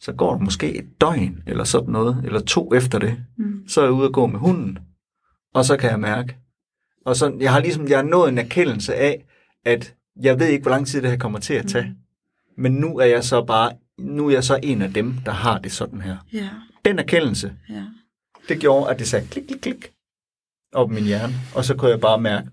så 0.00 0.12
går 0.12 0.32
der 0.32 0.38
måske 0.38 0.74
et 0.74 1.00
døgn, 1.00 1.42
eller 1.46 1.64
sådan 1.64 1.92
noget, 1.92 2.22
eller 2.24 2.40
to 2.40 2.74
efter 2.74 2.98
det. 2.98 3.24
Mm. 3.38 3.68
Så 3.68 3.80
er 3.80 3.84
jeg 3.84 3.92
ude 3.92 4.08
og 4.08 4.12
gå 4.12 4.26
med 4.26 4.38
hunden, 4.38 4.78
og 5.54 5.64
så 5.64 5.76
kan 5.76 5.90
jeg 5.90 6.00
mærke. 6.00 6.36
Og 7.06 7.16
så, 7.16 7.36
jeg 7.40 7.52
har 7.52 7.60
ligesom, 7.60 7.88
jeg 7.88 7.98
har 7.98 8.04
nået 8.04 8.28
en 8.28 8.38
erkendelse 8.38 8.94
af, 8.94 9.24
at 9.64 9.94
jeg 10.22 10.40
ved 10.40 10.46
ikke, 10.46 10.62
hvor 10.62 10.70
lang 10.70 10.86
tid 10.86 11.02
det 11.02 11.10
her 11.10 11.18
kommer 11.18 11.38
til 11.38 11.54
at 11.54 11.66
tage. 11.66 11.94
Men 12.58 12.72
nu 12.72 12.98
er 12.98 13.04
jeg 13.04 13.24
så 13.24 13.44
bare, 13.44 13.72
nu 13.98 14.26
er 14.28 14.32
jeg 14.32 14.44
så 14.44 14.58
en 14.62 14.82
af 14.82 14.92
dem, 14.92 15.14
der 15.24 15.32
har 15.32 15.58
det 15.58 15.72
sådan 15.72 16.00
her. 16.00 16.16
Ja, 16.32 16.48
Den 16.84 16.98
erkendelse, 16.98 17.52
ja. 17.68 17.82
det 18.48 18.60
gjorde, 18.60 18.90
at 18.90 18.98
det 18.98 19.08
sagde 19.08 19.26
klik, 19.26 19.44
klik, 19.44 19.60
klik 19.60 19.92
op 20.72 20.90
i 20.90 20.94
min 20.94 21.04
hjerne. 21.04 21.34
Og 21.54 21.64
så 21.64 21.74
kunne 21.76 21.90
jeg 21.90 22.00
bare 22.00 22.20
mærke 22.20 22.48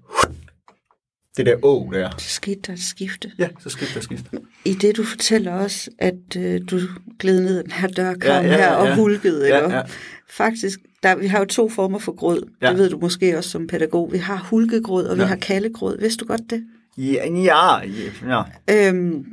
det 1.38 1.46
der 1.46 1.56
å 1.66 1.90
der. 1.94 2.10
Så 2.18 2.30
skete 2.30 2.62
der 2.68 2.74
et 2.74 2.80
skifte. 2.80 3.32
Ja, 3.40 3.48
så 3.60 3.70
skete 3.70 3.92
der 3.96 4.02
skift. 4.02 4.26
I 4.66 4.74
det, 4.74 4.98
du 4.98 5.04
fortæller 5.04 5.52
også, 5.52 5.90
at 6.00 6.36
øh, 6.38 6.62
du 6.72 6.80
gled 7.20 7.42
ned 7.42 7.64
den 7.64 7.72
her 7.72 7.88
dørkarm 7.88 8.46
Ja, 8.46 8.52
ja, 8.52 8.58
her 8.58 8.72
og 8.72 8.88
ja. 8.88 8.96
hulkede. 8.96 9.48
Ja, 9.48 9.64
Ikke? 9.66 9.76
ja. 9.76 9.82
Faktisk, 10.30 10.80
der, 11.04 11.16
vi 11.16 11.28
har 11.28 11.40
jo 11.40 11.46
to 11.46 11.70
former 11.70 12.00
for 12.00 12.12
grød. 12.12 12.44
Ja. 12.62 12.70
Det 12.70 12.78
ved 12.78 12.90
du 12.90 12.98
måske 12.98 13.38
også 13.38 13.50
som 13.50 13.68
pædagog. 13.68 14.12
Vi 14.14 14.18
har 14.18 14.48
hulkegrød, 14.50 15.06
og 15.08 15.18
vi 15.18 15.22
Ja. 15.22 15.28
har 15.28 15.36
kaldegrød. 15.36 16.00
Vidste 16.00 16.20
du 16.20 16.26
godt 16.28 16.42
det? 16.50 16.64
Ja, 16.98 17.28
ja, 17.30 17.80
ja. 18.28 18.44
Øhm, 18.90 19.26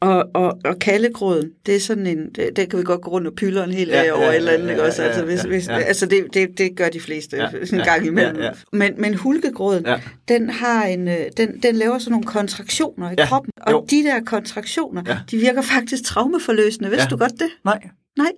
og, 0.00 0.24
og, 0.34 0.58
og 0.64 0.78
kaldegrøden, 0.78 1.50
det 1.66 1.76
er 1.76 1.80
sådan 1.80 2.06
en, 2.06 2.18
det, 2.34 2.56
det 2.56 2.70
kan 2.70 2.78
vi 2.78 2.84
godt 2.84 3.00
gå 3.00 3.10
rundt 3.10 3.26
og 3.26 3.34
pylder 3.34 3.64
en 3.64 3.70
hel 3.70 3.88
Ja, 3.88 4.02
dag 4.02 4.12
over 4.12 4.22
ja, 4.22 4.30
et 4.30 4.36
eller 4.36 4.52
andet, 4.52 4.64
ja, 4.66 4.70
ikke 4.70 4.82
ja, 4.82 4.88
også? 4.88 5.02
Altså, 5.02 5.20
ja, 5.20 5.26
hvis, 5.26 5.42
ja, 5.44 5.48
hvis, 5.48 5.68
ja. 5.68 5.78
altså 5.78 6.06
det, 6.06 6.24
det, 6.34 6.58
det 6.58 6.76
gør 6.76 6.88
de 6.88 7.00
fleste 7.00 7.36
Ja, 7.36 7.48
en 7.72 7.78
ja, 7.78 7.84
gang 7.84 8.06
imellem. 8.06 8.36
ja, 8.36 8.44
ja. 8.44 8.50
Men, 8.72 8.92
men 8.98 9.14
hulkegrøden, 9.14 9.86
Ja. 9.86 10.00
den, 10.28 10.50
har 10.50 10.84
en, 10.84 11.08
øh, 11.08 11.16
den, 11.36 11.62
den 11.62 11.76
laver 11.76 11.98
sådan 11.98 12.10
nogle 12.12 12.26
kontraktioner 12.26 13.10
i 13.10 13.14
Ja, 13.18 13.26
kroppen, 13.26 13.52
og 13.60 13.72
jo. 13.72 13.86
de 13.90 14.02
der 14.02 14.20
kontraktioner, 14.26 15.02
Ja. 15.06 15.18
de 15.30 15.36
virker 15.36 15.62
faktisk 15.62 16.04
traumeforløsende. 16.04 16.88
Vidste 16.90 17.04
Ja. 17.04 17.10
du 17.10 17.16
godt 17.16 17.32
det? 17.32 17.48
Nej. 17.64 17.78
Nej. 18.18 18.32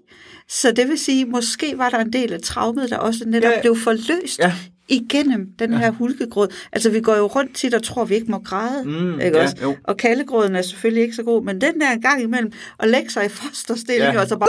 Så 0.49 0.73
det 0.73 0.89
vil 0.89 0.99
sige, 0.99 1.25
måske 1.27 1.75
var 1.77 1.89
der 1.91 1.99
en 1.99 2.13
del 2.13 2.33
af 2.33 2.41
traumet, 2.43 2.91
der 2.91 2.97
også 2.97 3.25
netop 3.27 3.43
Ja, 3.43 3.49
ja, 3.49 3.55
ja. 3.57 3.61
blev 3.61 3.77
forløst 3.77 4.39
Ja. 4.39 4.53
Igennem 4.89 5.47
den 5.59 5.73
her 5.75 5.91
hulkegrød. 5.91 6.49
Altså, 6.73 6.91
vi 6.91 7.01
går 7.01 7.17
jo 7.17 7.27
rundt 7.27 7.55
tit 7.57 7.75
og 7.75 7.83
tror, 7.83 8.05
vi 8.05 8.15
ikke 8.15 8.31
må 8.31 8.39
græde. 8.39 8.85
Mm, 8.85 9.21
ikke 9.21 9.37
ja, 9.39 9.43
også? 9.43 9.57
jo. 9.63 9.77
Og 9.85 9.97
kaldegrøden 9.97 10.57
er 10.57 10.63
selvfølgelig 10.63 11.03
ikke 11.03 11.15
så 11.17 11.23
god, 11.23 11.45
men 11.45 11.61
den 11.61 11.81
der 11.81 11.99
gang 12.01 12.23
imellem, 12.23 12.53
at 12.81 12.89
lægge 12.89 13.11
sig 13.11 13.25
i 13.27 13.29
fosterstilling 13.29 14.13
Ja. 14.15 14.21
og 14.21 14.29
så 14.29 14.37
bare... 14.37 14.49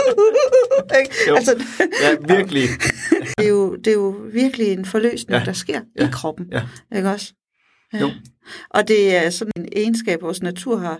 ikke? 1.00 1.14
Jo. 1.28 1.34
Altså, 1.34 1.64
Ja, 2.02 2.34
virkelig. 2.36 2.62
det, 3.38 3.44
er 3.44 3.48
jo, 3.48 3.74
det 3.76 3.86
er 3.86 3.92
jo 3.94 4.16
virkelig 4.32 4.66
en 4.72 4.84
forløsning, 4.84 5.38
Ja. 5.40 5.44
der 5.44 5.52
sker 5.52 5.80
Ja. 5.98 6.06
i 6.06 6.08
kroppen. 6.12 6.46
Ja. 6.52 6.62
Ikke 6.96 7.08
også? 7.10 7.32
Ja. 7.92 7.98
Jo. 7.98 8.10
Og 8.70 8.88
det 8.88 9.16
er 9.16 9.30
sådan 9.30 9.59
egenskab, 9.76 10.22
vores 10.22 10.42
natur 10.42 10.76
har, 10.78 10.98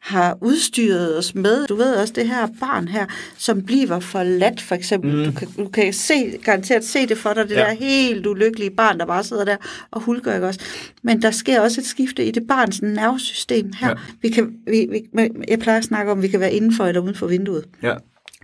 har 0.00 0.38
udstyret 0.40 1.18
os 1.18 1.34
med. 1.34 1.66
Du 1.66 1.76
ved 1.76 1.94
også, 1.94 2.12
det 2.16 2.28
her 2.28 2.48
barn 2.60 2.88
her, 2.88 3.06
som 3.36 3.62
bliver 3.62 4.00
forladt, 4.00 4.60
for 4.60 4.74
eksempel. 4.74 5.16
Mm. 5.16 5.24
Du, 5.24 5.32
kan, 5.32 5.48
du 5.58 5.68
kan 5.68 5.92
se, 5.92 6.38
garanteret 6.44 6.84
se 6.84 7.06
det 7.06 7.18
for 7.18 7.32
dig, 7.32 7.48
det 7.48 7.54
Ja. 7.54 7.60
der 7.60 7.74
helt 7.74 8.26
ulykkelige 8.26 8.70
barn, 8.70 8.98
der 8.98 9.06
bare 9.06 9.24
sidder 9.24 9.44
der 9.44 9.56
og 9.90 10.00
hulker, 10.00 10.34
ikke 10.34 10.46
også? 10.46 10.60
Men 11.02 11.22
der 11.22 11.30
sker 11.30 11.60
også 11.60 11.80
et 11.80 11.86
skifte 11.86 12.24
i 12.24 12.30
det 12.30 12.46
barns 12.46 12.82
nervesystem 12.82 13.72
her. 13.80 13.88
Ja. 13.88 13.94
Vi 14.22 14.28
kan, 14.28 14.52
vi, 14.66 14.88
vi, 15.12 15.28
jeg 15.48 15.58
plejer 15.58 15.78
at 15.78 15.84
snakke 15.84 16.12
om, 16.12 16.18
at 16.18 16.22
vi 16.22 16.28
kan 16.28 16.40
være 16.40 16.52
indenfor 16.52 16.84
eller 16.84 17.00
uden 17.00 17.14
for 17.14 17.26
vinduet 17.26 17.64
Ja. 17.82 17.94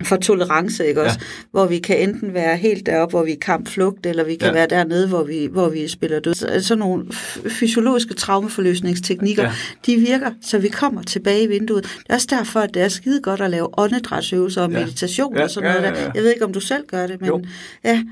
For 0.01 0.15
tolerance, 0.15 0.87
ikke 0.87 1.01
også? 1.01 1.17
Ja. 1.21 1.25
Hvor 1.51 1.65
vi 1.65 1.79
kan 1.79 2.09
enten 2.09 2.33
være 2.33 2.57
helt 2.57 2.85
deroppe, 2.85 3.11
hvor 3.17 3.23
vi 3.25 3.31
er 3.31 3.37
kampflugt, 3.41 4.05
eller 4.05 4.23
vi 4.23 4.35
kan 4.35 4.47
Ja. 4.47 4.53
være 4.53 4.67
dernede, 4.67 5.07
hvor 5.07 5.23
vi, 5.23 5.49
hvor 5.51 5.69
vi 5.69 5.87
spiller 5.87 6.19
død. 6.19 6.33
Så- 6.33 6.47
Sådan 6.61 6.79
nogle 6.79 7.05
fysiologiske 7.49 8.13
traumeforløsningsteknikker, 8.13 9.43
Ja. 9.43 9.51
de 9.85 9.95
virker, 9.97 10.31
så 10.41 10.57
vi 10.57 10.67
kommer 10.67 11.01
tilbage 11.03 11.43
i 11.43 11.47
vinduet. 11.47 11.83
Det 11.83 11.91
er 12.09 12.13
også 12.13 12.27
derfor, 12.29 12.59
at 12.59 12.73
det 12.73 12.81
er 12.81 12.87
skide 12.87 13.21
godt 13.21 13.41
at 13.41 13.49
lave 13.49 13.79
åndedrætsøvelser 13.79 14.61
og 14.61 14.71
Ja. 14.71 14.79
meditation 14.79 15.35
Ja, 15.37 15.43
og 15.43 15.49
sådan 15.49 15.69
ja, 15.69 15.75
noget 15.75 15.87
ja, 15.95 15.99
ja. 15.99 16.05
der. 16.05 16.11
Jeg 16.15 16.23
ved 16.23 16.33
ikke, 16.33 16.45
om 16.45 16.53
du 16.53 16.59
selv 16.59 16.83
gør 16.87 17.07
det, 17.07 17.21
men 17.21 17.27
Jo. 17.27 17.43
ja, 17.83 18.03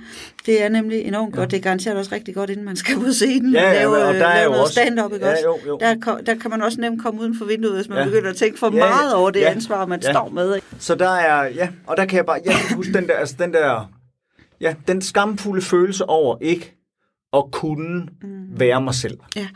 det 0.46 0.64
er 0.64 0.70
nemlig 0.70 1.00
enormt 1.02 1.34
godt. 1.36 1.52
Det 1.52 1.58
er 1.58 1.62
garanteret 1.62 1.98
også 1.98 2.12
rigtig 2.16 2.36
godt, 2.36 2.50
inden 2.50 2.66
man 2.66 2.76
skal 2.76 2.96
på 2.96 3.12
scenen 3.12 3.54
Ja, 3.54 3.68
og 3.68 3.74
ja, 3.74 3.80
lave, 3.80 3.98
og 3.98 4.14
der 4.14 4.26
er 4.26 4.36
lave 4.36 4.50
noget 4.50 4.62
også- 4.62 4.72
stand-up, 4.74 5.14
ikke 5.14 5.26
Ja, 5.26 5.32
også? 5.32 5.44
jo, 5.46 5.58
jo. 5.68 5.78
Der, 5.82 5.96
der 6.26 6.36
kan 6.36 6.50
man 6.52 6.62
også 6.62 6.82
nemt 6.82 7.02
komme 7.04 7.22
uden 7.22 7.38
for 7.38 7.46
vinduet, 7.46 7.76
hvis 7.76 7.90
man 7.90 7.98
Ja. 7.98 8.06
begynder 8.06 8.30
at 8.30 8.36
tænke 8.36 8.60
for 8.60 8.72
Ja, 8.76 8.86
ja. 8.86 8.90
meget 8.90 9.14
over 9.14 9.30
det 9.30 9.40
Ja. 9.40 9.50
ansvar, 9.52 9.86
man 9.86 10.00
Ja. 10.04 10.12
står 10.12 10.30
med. 10.34 10.56
Ikke? 10.56 10.68
Så 10.80 10.96
der 10.96 11.10
er, 11.10 11.44
ja, 11.56 11.68
og 11.88 11.98
der 11.98 12.06
kan 12.06 12.18
jeg 12.18 12.26
bare, 12.26 12.40
jeg 12.46 12.54
kan 12.54 12.76
huske 12.76 12.94
den 12.94 13.08
der, 13.08 13.14
altså 13.14 13.36
den 13.40 13.54
der, 13.54 13.92
ja, 14.62 14.76
den 14.88 15.02
skamfulde 15.02 15.62
følelse 15.62 16.06
over 16.06 16.38
ikke 16.42 16.78
at 17.34 17.44
kunne 17.52 18.08
være 18.58 18.82
mig 18.82 18.96
selv. 18.96 19.18
Ja, 19.36 19.48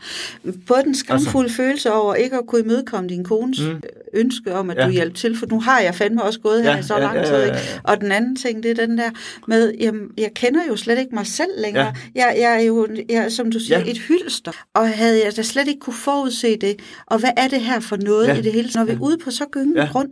både 0.66 0.82
den 0.82 0.94
skamfulde 0.94 1.44
altså, 1.44 1.56
følelse 1.56 1.92
over 1.92 2.14
ikke 2.14 2.36
at 2.36 2.46
kunne 2.46 2.60
imødekomme 2.60 3.08
din 3.08 3.24
kones 3.24 3.60
mm. 3.60 3.82
ønske 4.14 4.54
om, 4.54 4.70
at 4.70 4.76
ja. 4.76 4.86
Du 4.86 4.90
hjælper 4.90 5.16
til, 5.16 5.38
for 5.38 5.46
nu 5.46 5.60
har 5.60 5.80
jeg 5.80 5.94
fandme 5.94 6.22
også 6.22 6.40
gået 6.40 6.62
her 6.62 6.70
Ja, 6.70 6.78
i 6.78 6.82
så 6.82 6.94
ja, 6.94 7.00
lang 7.00 7.26
tid. 7.26 7.34
ja, 7.34 7.38
ja, 7.38 7.44
Ikke? 7.44 7.56
ja. 7.56 7.80
Og 7.84 8.00
den 8.00 8.12
anden 8.12 8.36
ting, 8.36 8.62
det 8.62 8.70
er 8.70 8.86
den 8.86 8.98
der 8.98 9.10
med, 9.48 9.74
jamen, 9.80 10.10
jeg 10.18 10.30
kender 10.34 10.60
jo 10.68 10.76
slet 10.76 10.98
ikke 10.98 11.14
mig 11.14 11.26
selv 11.26 11.50
længere. 11.58 11.84
Ja. 12.14 12.26
Jeg, 12.26 12.36
jeg 12.40 12.54
er 12.54 12.60
jo, 12.60 12.88
jeg, 13.08 13.32
som 13.32 13.50
du 13.50 13.60
siger, 13.60 13.78
ja. 13.78 13.90
Et 13.90 13.98
hylster. 13.98 14.52
Og 14.74 14.88
havde 14.88 15.24
jeg 15.24 15.36
da 15.36 15.42
slet 15.42 15.68
ikke 15.68 15.80
kunne 15.80 15.94
forudse 15.94 16.56
det, 16.56 16.80
og 17.06 17.18
hvad 17.18 17.30
er 17.36 17.48
det 17.48 17.60
her 17.60 17.80
for 17.80 17.96
noget 17.96 18.26
ja. 18.28 18.34
I 18.34 18.42
det 18.42 18.52
hele? 18.52 18.70
Når 18.74 18.84
vi 18.84 18.92
er 18.92 19.00
ude 19.00 19.18
på 19.18 19.30
så 19.30 19.44
gyngende. 19.50 19.80
Ja. 19.80 19.88
grund, 19.92 20.08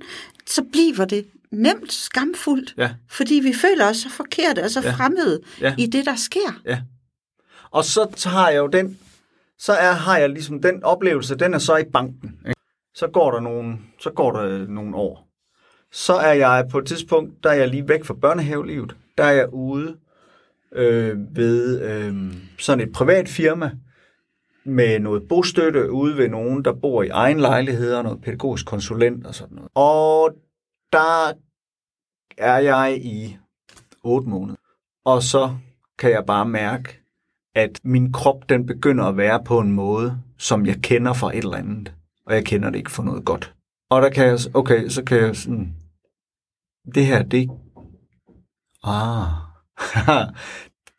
så 0.47 0.63
bliver 0.73 1.05
det 1.05 1.25
nemt 1.55 1.93
skamfuldt, 1.93 2.75
Ja. 2.79 2.91
fordi 3.11 3.35
vi 3.35 3.53
føler 3.53 3.89
os 3.91 3.97
så 3.97 4.11
forkerte 4.11 4.63
og 4.65 4.71
så 4.71 4.81
ja. 4.81 4.91
Fremmede 4.93 5.41
Ja. 5.61 5.75
i 5.79 5.87
det, 5.87 6.07
der 6.07 6.17
sker. 6.17 6.61
Ja. 6.67 6.81
Og 7.71 7.85
så 7.85 8.29
har 8.29 8.51
jeg 8.51 8.59
jo 8.59 8.67
den, 8.67 8.99
så 9.59 9.73
er, 9.73 9.93
har 9.93 10.19
jeg 10.19 10.29
ligesom 10.31 10.63
den 10.63 10.85
oplevelse, 10.85 11.35
den 11.35 11.55
er 11.55 11.59
så 11.59 11.77
i 11.77 11.85
banken. 11.93 12.39
Ikke? 12.49 12.61
Så 12.95 13.07
går 13.09 13.31
der 13.31 13.41
nogle, 13.41 13.79
så 14.01 14.11
går 14.11 14.33
der 14.33 14.67
nogle 14.69 14.97
år. 14.97 15.29
Så 15.93 16.13
er 16.15 16.33
jeg 16.33 16.67
på 16.71 16.79
et 16.79 16.87
tidspunkt, 16.87 17.45
der 17.45 17.51
er 17.51 17.55
jeg 17.55 17.69
lige 17.69 17.89
væk 17.89 18.05
fra 18.05 18.15
børnehavelivet. 18.15 18.97
Der 19.19 19.25
er 19.25 19.33
jeg 19.33 19.53
ude 19.53 19.97
øh, 20.75 21.37
ved 21.37 21.83
øh, 21.83 22.15
sådan 22.59 22.89
et 22.89 22.93
privat 22.93 23.29
firma 23.29 23.71
med 24.67 24.99
noget 24.99 25.29
bostøtte 25.29 25.91
ude 25.91 26.17
ved 26.17 26.29
nogen, 26.29 26.65
der 26.65 26.73
bor 26.73 27.03
i 27.03 27.09
egen 27.09 27.41
lejlighed, 27.41 27.95
og 27.95 28.03
noget 28.05 28.21
pædagogisk 28.23 28.67
konsulent 28.67 29.27
og 29.27 29.35
sådan 29.35 29.55
noget. 29.55 29.71
Og 29.75 30.31
der 30.93 31.33
er 32.39 32.59
jeg 32.59 32.99
i 33.03 33.37
8 34.05 34.29
måneder. 34.29 34.57
Og 35.05 35.23
så 35.23 35.57
kan 35.99 36.11
jeg 36.11 36.27
bare 36.27 36.47
mærke, 36.47 37.01
at 37.55 37.81
min 37.85 38.13
krop 38.13 38.49
den 38.49 38.67
begynder 38.67 39.05
at 39.05 39.17
være 39.17 39.45
på 39.45 39.59
en 39.59 39.73
måde, 39.73 40.23
som 40.39 40.67
jeg 40.67 40.77
kender 40.83 41.13
fra 41.13 41.37
et 41.37 41.45
eller 41.45 41.57
andet. 41.57 41.95
Og 42.27 42.35
jeg 42.35 42.45
kender 42.45 42.71
det 42.71 42.79
ikke 42.79 42.91
for 42.91 43.03
noget 43.03 43.25
godt. 43.25 43.55
Og 43.91 44.03
der 44.03 44.11
kan 44.11 44.27
jeg, 44.27 44.39
okay, 44.55 44.89
så 44.89 45.05
kan 45.05 45.19
jeg 45.19 45.37
sådan, 45.37 45.75
det 46.95 47.07
her, 47.07 47.23
det, 47.23 47.51
ah, 48.85 49.27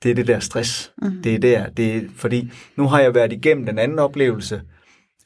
det 0.03 0.11
er 0.11 0.15
det 0.15 0.27
der 0.27 0.39
stress. 0.39 0.93
Mm. 1.01 1.21
Det 1.23 1.36
er 1.36 1.39
der, 1.39 1.69
det 1.69 1.95
er, 1.95 2.01
fordi 2.15 2.51
nu 2.75 2.88
har 2.88 2.99
jeg 2.99 3.15
været 3.15 3.33
igennem 3.33 3.65
den 3.65 3.79
anden 3.79 3.99
oplevelse, 3.99 4.61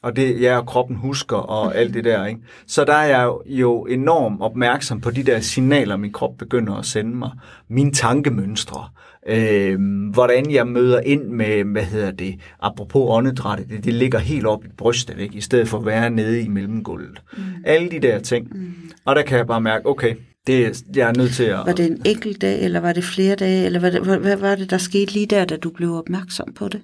og 0.02 0.16
det 0.16 0.40
jeg 0.40 0.56
og 0.56 0.66
kroppen 0.66 0.96
husker, 0.96 1.36
og 1.36 1.74
alt 1.78 1.94
det 1.94 2.04
der. 2.04 2.26
Ikke? 2.26 2.40
Så 2.66 2.84
der 2.84 2.94
er 2.94 3.06
jeg 3.06 3.30
jo 3.46 3.84
enormt 3.84 4.40
opmærksom 4.40 5.00
på 5.00 5.10
de 5.10 5.22
der 5.22 5.40
signaler, 5.40 5.96
min 5.96 6.12
krop 6.12 6.38
begynder 6.38 6.74
at 6.74 6.86
sende 6.86 7.16
mig. 7.16 7.30
Mine 7.68 7.92
tankemønstre. 7.92 8.88
Øh, 9.28 9.78
hvordan 10.12 10.50
jeg 10.50 10.66
møder 10.66 11.00
ind 11.00 11.24
med, 11.24 11.64
hvad 11.64 11.84
hedder 11.84 12.10
det, 12.10 12.34
apropos 12.60 13.06
åndedrættet, 13.08 13.68
det, 13.68 13.84
det 13.84 13.94
ligger 13.94 14.18
helt 14.18 14.46
op 14.46 14.64
i 14.64 14.68
brystet, 14.78 15.18
ikke? 15.18 15.34
i 15.34 15.40
stedet 15.40 15.68
for 15.68 15.78
at 15.78 15.86
være 15.86 16.10
nede 16.10 16.40
i 16.40 16.48
mellemgulvet. 16.48 17.22
Mm. 17.32 17.42
Alle 17.64 17.90
de 17.90 17.98
der 17.98 18.18
ting. 18.18 18.48
Mm. 18.52 18.74
Og 19.04 19.16
der 19.16 19.22
kan 19.22 19.38
jeg 19.38 19.46
bare 19.46 19.60
mærke, 19.60 19.86
okay, 19.86 20.14
det, 20.46 20.84
jeg 20.96 21.08
er 21.08 21.14
nødt 21.14 21.32
til 21.32 21.44
at... 21.44 21.58
Var 21.66 21.72
det 21.72 21.86
en 21.86 22.02
enkelt 22.04 22.40
dag, 22.40 22.64
eller 22.64 22.80
var 22.80 22.92
det 22.92 23.04
flere 23.04 23.36
dage, 23.36 23.66
eller 23.66 23.80
hvad, 23.80 23.92
hvad, 23.92 24.18
hvad 24.18 24.36
var 24.36 24.54
det, 24.54 24.70
der 24.70 24.78
skete 24.78 25.12
lige 25.12 25.26
der, 25.26 25.44
da 25.44 25.56
du 25.56 25.70
blev 25.70 25.94
opmærksom 25.94 26.52
på 26.52 26.68
det? 26.68 26.80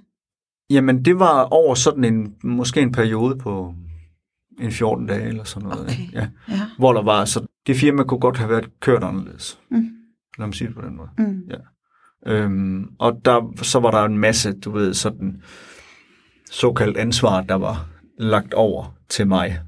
Jamen, 0.70 1.04
det 1.04 1.18
var 1.18 1.42
over 1.42 1.74
sådan 1.74 2.04
en, 2.04 2.34
måske 2.44 2.80
en 2.80 2.92
periode 2.92 3.36
på 3.38 3.74
en 4.60 4.72
14 4.72 5.06
dage 5.06 5.28
eller 5.28 5.44
sådan 5.44 5.68
noget. 5.68 5.84
Okay. 5.84 6.12
Ja. 6.12 6.28
Ja. 6.48 6.60
Hvor 6.78 6.92
der 6.92 7.02
var, 7.02 7.24
så 7.24 7.46
det 7.66 7.76
firma 7.76 8.02
kunne 8.02 8.20
godt 8.20 8.36
have 8.36 8.50
været 8.50 8.80
kørt 8.80 9.04
anderledes. 9.04 9.58
Mm. 9.70 9.88
Lad 10.38 10.46
mig 10.46 10.54
sige 10.54 10.68
det 10.68 10.76
på 10.76 10.82
den 10.82 10.96
måde. 10.96 11.08
Mm. 11.18 11.42
Ja. 11.50 11.56
Øhm, 12.32 12.84
og 12.98 13.20
der, 13.24 13.52
så 13.62 13.80
var 13.80 13.90
der 13.90 14.04
en 14.04 14.18
masse, 14.18 14.52
du 14.52 14.70
ved, 14.70 14.94
sådan 14.94 15.42
såkaldt 16.50 16.96
ansvar, 16.96 17.40
der 17.42 17.54
var 17.54 17.88
lagt 18.18 18.54
over 18.54 18.94
til 19.08 19.26
mig. 19.26 19.60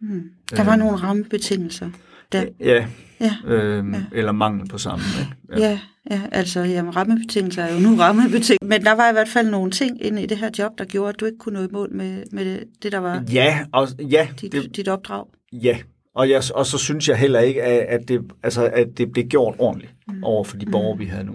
Mm. 0.00 0.22
Der 0.50 0.64
var 0.64 0.72
Øhm. 0.72 0.78
nogle 0.78 0.96
rammebetingelser. 0.96 1.90
Der. 2.32 2.44
Ja, 2.60 2.86
Ja. 3.20 3.32
øhm, 3.46 3.92
Ja. 3.94 4.04
eller 4.12 4.32
mangel 4.32 4.68
på 4.68 4.78
samme. 4.78 5.04
Ikke? 5.20 5.62
Ja, 5.64 5.70
ja, 5.70 5.80
altså 6.32 6.60
jamen, 6.60 6.96
rammebetingelser 6.96 7.62
er 7.62 7.74
jo 7.74 7.80
nu 7.80 7.96
rammebetingelser. 7.96 8.56
Men 8.66 8.84
der 8.84 8.92
var 8.92 9.08
i 9.10 9.12
hvert 9.12 9.28
fald 9.28 9.48
nogle 9.50 9.70
ting 9.70 10.04
inde 10.04 10.22
i 10.22 10.26
det 10.26 10.36
her 10.38 10.50
job, 10.58 10.78
der 10.78 10.84
gjorde, 10.84 11.08
at 11.08 11.20
du 11.20 11.24
ikke 11.24 11.38
kunne 11.38 11.58
nå 11.60 11.64
i 11.64 11.68
mål 11.72 11.88
med, 11.92 12.22
med 12.32 12.58
det, 12.82 12.92
der 12.92 12.98
var 12.98 13.22
ja, 13.32 13.58
og, 13.72 13.88
ja, 13.98 14.28
dit, 14.40 14.52
det, 14.52 14.76
dit 14.76 14.88
opdrag. 14.88 15.26
ja. 15.52 15.78
Og, 16.16 16.30
jeg, 16.30 16.42
og 16.54 16.66
så 16.66 16.78
synes 16.78 17.08
jeg 17.08 17.16
heller 17.16 17.40
ikke, 17.40 17.62
at, 17.62 18.00
at, 18.00 18.08
det, 18.08 18.20
altså, 18.42 18.64
at 18.66 18.86
det 18.98 19.12
blev 19.12 19.24
gjort 19.24 19.54
ordentligt 19.58 19.92
mm. 20.08 20.24
over 20.24 20.44
for 20.44 20.56
de 20.56 20.66
borgere, 20.66 20.98
vi 20.98 21.04
havde 21.04 21.24
nu, 21.24 21.32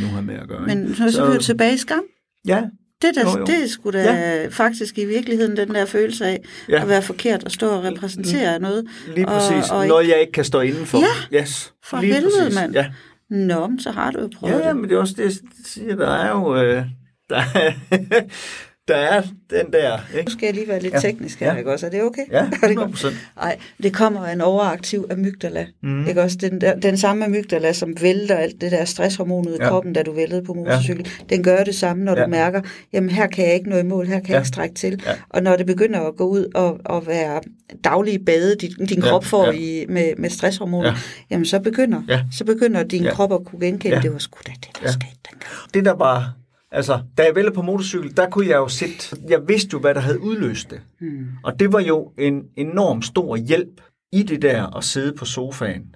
nu 0.00 0.06
har 0.06 0.20
med 0.20 0.34
at 0.34 0.48
gøre. 0.48 0.66
Men 0.66 0.82
ikke? 0.82 0.94
så, 0.94 1.10
så 1.12 1.26
vi 1.26 1.32
jo 1.32 1.38
tilbage 1.40 1.74
i 1.74 1.76
skam. 1.76 2.02
Ja, 2.46 2.62
Det, 3.02 3.14
der, 3.14 3.22
Jo, 3.22 3.38
jo. 3.38 3.44
det 3.44 3.70
sgu 3.70 3.90
da 3.90 4.02
ja. 4.14 4.46
faktisk 4.48 4.98
i 4.98 5.04
virkeligheden 5.04 5.56
den 5.56 5.68
der 5.68 5.86
følelse 5.86 6.26
af 6.26 6.40
Ja. 6.68 6.74
ja. 6.74 6.82
at 6.82 6.88
være 6.88 7.02
forkert 7.02 7.44
og 7.44 7.50
stå 7.50 7.68
og 7.68 7.84
repræsentere 7.84 8.58
noget. 8.58 8.84
lige 9.14 9.28
og, 9.28 9.32
præcis. 9.40 9.70
Og, 9.70 9.86
Noget, 9.86 10.08
jeg 10.08 10.20
ikke 10.20 10.32
kan 10.32 10.44
stå 10.44 10.60
inden 10.60 10.86
for. 10.86 10.98
Ja, 11.32 11.40
yes. 11.40 11.72
for 11.84 12.00
lige 12.00 12.14
helvede, 12.14 12.32
præcis. 12.40 12.54
mand. 12.54 12.72
Ja. 12.74 12.86
Nå, 13.32 13.66
men 13.66 13.78
så 13.80 13.90
har 13.90 14.10
du 14.10 14.20
jo 14.20 14.28
prøvet 14.38 14.52
Ja, 14.54 14.58
ja, 14.58 14.68
det. 14.68 14.76
men 14.76 14.90
det 14.90 14.96
er 14.96 15.00
også 15.00 15.14
det, 15.16 15.24
jeg 15.24 15.32
siger. 15.64 15.96
Der 15.96 16.10
er 16.10 16.30
jo... 16.30 16.56
Øh, 16.56 16.84
der, 17.30 17.36
er, 17.54 17.72
der 18.88 18.96
er 18.96 19.22
den 19.50 19.72
der... 19.72 19.98
Ikke? 20.18 20.24
Nu 20.24 20.30
skal 20.32 20.46
jeg 20.46 20.54
lige 20.54 20.68
være 20.68 20.80
lidt 20.80 20.94
Ja. 20.94 20.98
teknisk 21.00 21.40
her, 21.40 21.52
Ja. 21.52 21.58
ikke 21.58 21.72
også? 21.72 21.86
Er 21.86 21.90
det 21.90 22.02
okay? 22.02 22.22
Ja, 22.30 22.36
Er 22.44 22.44
det 22.44 22.52
100 22.54 22.76
godt? 22.76 22.90
procent. 22.90 23.14
Nej, 23.36 23.58
det 23.82 23.92
kommer 23.94 24.24
af 24.26 24.32
en 24.32 24.40
overaktiv 24.40 25.06
amygdala. 25.10 25.66
Mm. 25.82 26.06
Ikke 26.08 26.22
også? 26.22 26.36
Den, 26.40 26.60
der, 26.60 26.74
den 26.76 26.96
samme 26.98 27.24
amygdala, 27.24 27.72
som 27.72 27.94
vælter 28.00 28.36
alt 28.36 28.60
det 28.60 28.72
der 28.72 28.84
stresshormonet 28.84 29.50
i 29.54 29.56
Ja. 29.60 29.68
kroppen, 29.68 29.92
da 29.92 30.02
du 30.02 30.12
væltede 30.12 30.42
på 30.44 30.54
motorcykel, 30.54 31.08
den 31.30 31.42
gør 31.42 31.64
det 31.64 31.74
samme, 31.74 32.04
når 32.04 32.16
Ja. 32.18 32.24
du 32.24 32.30
mærker, 32.30 32.60
jamen 32.92 33.10
her 33.10 33.26
kan 33.26 33.44
jeg 33.46 33.54
ikke 33.54 33.70
nå 33.70 33.76
i 33.76 33.82
mål, 33.82 34.06
her 34.06 34.14
kan 34.20 34.22
jeg 34.28 34.34
Ja. 34.34 34.38
ikke 34.38 34.48
strække 34.48 34.74
til. 34.74 35.02
Ja. 35.06 35.12
Og 35.28 35.42
når 35.42 35.56
det 35.56 35.66
begynder 35.66 36.00
at 36.00 36.16
gå 36.16 36.24
ud 36.24 36.46
og, 36.54 36.78
og 36.84 37.06
være 37.06 37.40
daglige 37.84 38.18
bade, 38.18 38.56
din, 38.60 38.86
din 38.86 38.98
Ja. 39.02 39.10
krop 39.10 39.24
får 39.24 39.46
Ja. 39.46 39.52
i, 39.52 39.84
med, 39.88 40.12
med 40.18 40.30
stresshormoner, 40.30 40.88
Ja. 40.88 40.94
jamen 41.30 41.44
så 41.46 41.60
begynder, 41.60 42.02
Ja. 42.08 42.20
så 42.32 42.44
begynder 42.44 42.82
din 42.82 43.02
Ja. 43.02 43.10
krop 43.14 43.32
at 43.32 43.44
kunne 43.44 43.66
genkende, 43.66 43.96
Ja. 43.96 44.02
det 44.02 44.12
var 44.12 44.18
sgu 44.18 44.38
da 44.46 44.52
det, 44.60 44.68
der 44.74 44.80
Ja. 44.82 44.92
skete 44.92 45.06
dengang. 45.30 45.50
Det 45.74 45.84
der 45.84 45.94
var... 45.94 46.32
Altså, 46.74 47.02
da 47.18 47.22
jeg 47.22 47.34
væltede 47.34 47.54
på 47.54 47.62
motorcykel, 47.62 48.16
der 48.16 48.30
kunne 48.30 48.46
jeg 48.46 48.56
jo 48.56 48.68
sætte... 48.68 49.16
Jeg 49.28 49.48
vidste 49.48 49.68
jo, 49.72 49.78
hvad 49.78 49.94
der 49.94 50.00
havde 50.00 50.20
udløst 50.20 50.70
det. 50.70 50.80
Hmm. 51.00 51.26
Og 51.44 51.60
det 51.60 51.72
var 51.72 51.80
jo 51.80 52.12
en 52.18 52.42
enorm 52.56 53.02
stor 53.02 53.36
hjælp 53.36 53.80
i 54.12 54.22
det 54.22 54.42
der 54.42 54.76
at 54.76 54.84
sidde 54.84 55.12
på 55.16 55.24
sofaen. 55.24 55.94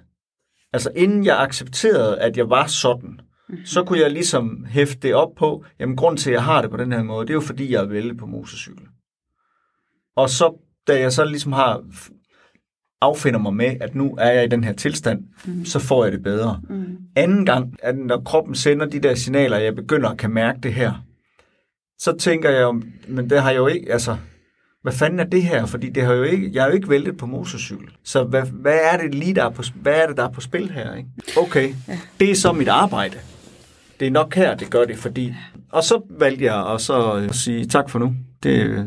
Altså 0.73 0.91
inden 0.95 1.25
jeg 1.25 1.39
accepterede, 1.39 2.19
at 2.19 2.37
jeg 2.37 2.49
var 2.49 2.67
sådan, 2.67 3.09
mm-hmm. 3.09 3.65
så 3.65 3.83
kunne 3.83 3.99
jeg 3.99 4.11
ligesom 4.11 4.65
hæfte 4.69 4.99
det 4.99 5.15
op 5.15 5.35
på, 5.37 5.65
jamen 5.79 5.95
grund 5.95 6.17
til, 6.17 6.29
at 6.29 6.33
jeg 6.33 6.43
har 6.43 6.61
det 6.61 6.71
på 6.71 6.77
den 6.77 6.91
her 6.91 7.03
måde, 7.03 7.27
det 7.27 7.29
er 7.29 7.33
jo 7.33 7.41
fordi, 7.41 7.71
jeg 7.71 7.83
er 7.83 7.87
væltet 7.87 8.17
på 8.17 8.25
motorcykel. 8.25 8.85
Og 10.15 10.29
så, 10.29 10.57
da 10.87 10.99
jeg 10.99 11.13
så 11.13 11.25
ligesom 11.25 11.51
har 11.53 11.83
affinder 13.01 13.39
mig 13.39 13.53
med, 13.53 13.75
at 13.81 13.95
nu 13.95 14.15
er 14.19 14.31
jeg 14.31 14.43
i 14.43 14.47
den 14.47 14.63
her 14.63 14.73
tilstand, 14.73 15.23
mm. 15.45 15.65
så 15.65 15.79
får 15.79 16.03
jeg 16.03 16.13
det 16.13 16.23
bedre. 16.23 16.61
Mm. 16.69 16.97
Anden 17.15 17.45
gang, 17.45 17.75
at 17.83 17.97
når 17.97 18.21
kroppen 18.25 18.55
sender 18.55 18.85
de 18.85 18.99
der 18.99 19.15
signaler, 19.15 19.57
jeg 19.57 19.75
begynder 19.75 20.09
at 20.09 20.17
kan 20.17 20.31
mærke 20.31 20.59
det 20.63 20.73
her, 20.73 21.03
så 21.99 22.17
tænker 22.19 22.49
jeg 22.49 22.61
jo, 22.61 22.81
men 23.07 23.29
det 23.29 23.41
har 23.41 23.49
jeg 23.49 23.57
jo 23.57 23.67
ikke, 23.67 23.93
altså, 23.93 24.17
hvad 24.81 24.93
fanden 24.93 25.19
er 25.19 25.23
det 25.23 25.43
her? 25.43 25.65
Fordi 25.65 25.89
det 25.89 26.03
har 26.03 26.13
jo 26.13 26.23
ikke, 26.23 26.49
jeg 26.53 26.63
har 26.63 26.69
jo 26.69 26.75
ikke 26.75 26.89
væltet 26.89 27.17
på 27.17 27.25
motorcykel. 27.25 27.87
Så 28.03 28.23
hvad, 28.23 28.41
hvad 28.41 28.79
er 28.91 28.97
det 28.97 29.15
lige, 29.15 29.35
der 29.35 29.45
er 29.45 29.49
på, 29.49 29.63
hvad 29.75 29.93
er 29.93 30.07
det, 30.07 30.17
der 30.17 30.23
er 30.23 30.31
på 30.31 30.41
spil 30.41 30.71
her? 30.71 30.95
Ikke? 30.95 31.09
Okay, 31.37 31.73
ja. 31.87 31.99
det 32.19 32.31
er 32.31 32.35
så 32.35 32.51
mit 32.51 32.67
arbejde. 32.67 33.17
Det 33.99 34.07
er 34.07 34.11
nok 34.11 34.35
her, 34.35 34.55
det 34.55 34.69
gør 34.69 34.85
det, 34.85 34.97
fordi... 34.97 35.33
Og 35.71 35.83
så 35.83 36.01
valgte 36.19 36.45
jeg 36.45 36.73
at 36.73 36.81
så 36.81 37.17
øh, 37.17 37.31
sige 37.31 37.65
tak 37.65 37.89
for 37.89 37.99
nu. 37.99 38.15
Det, 38.43 38.65
øh, 38.65 38.85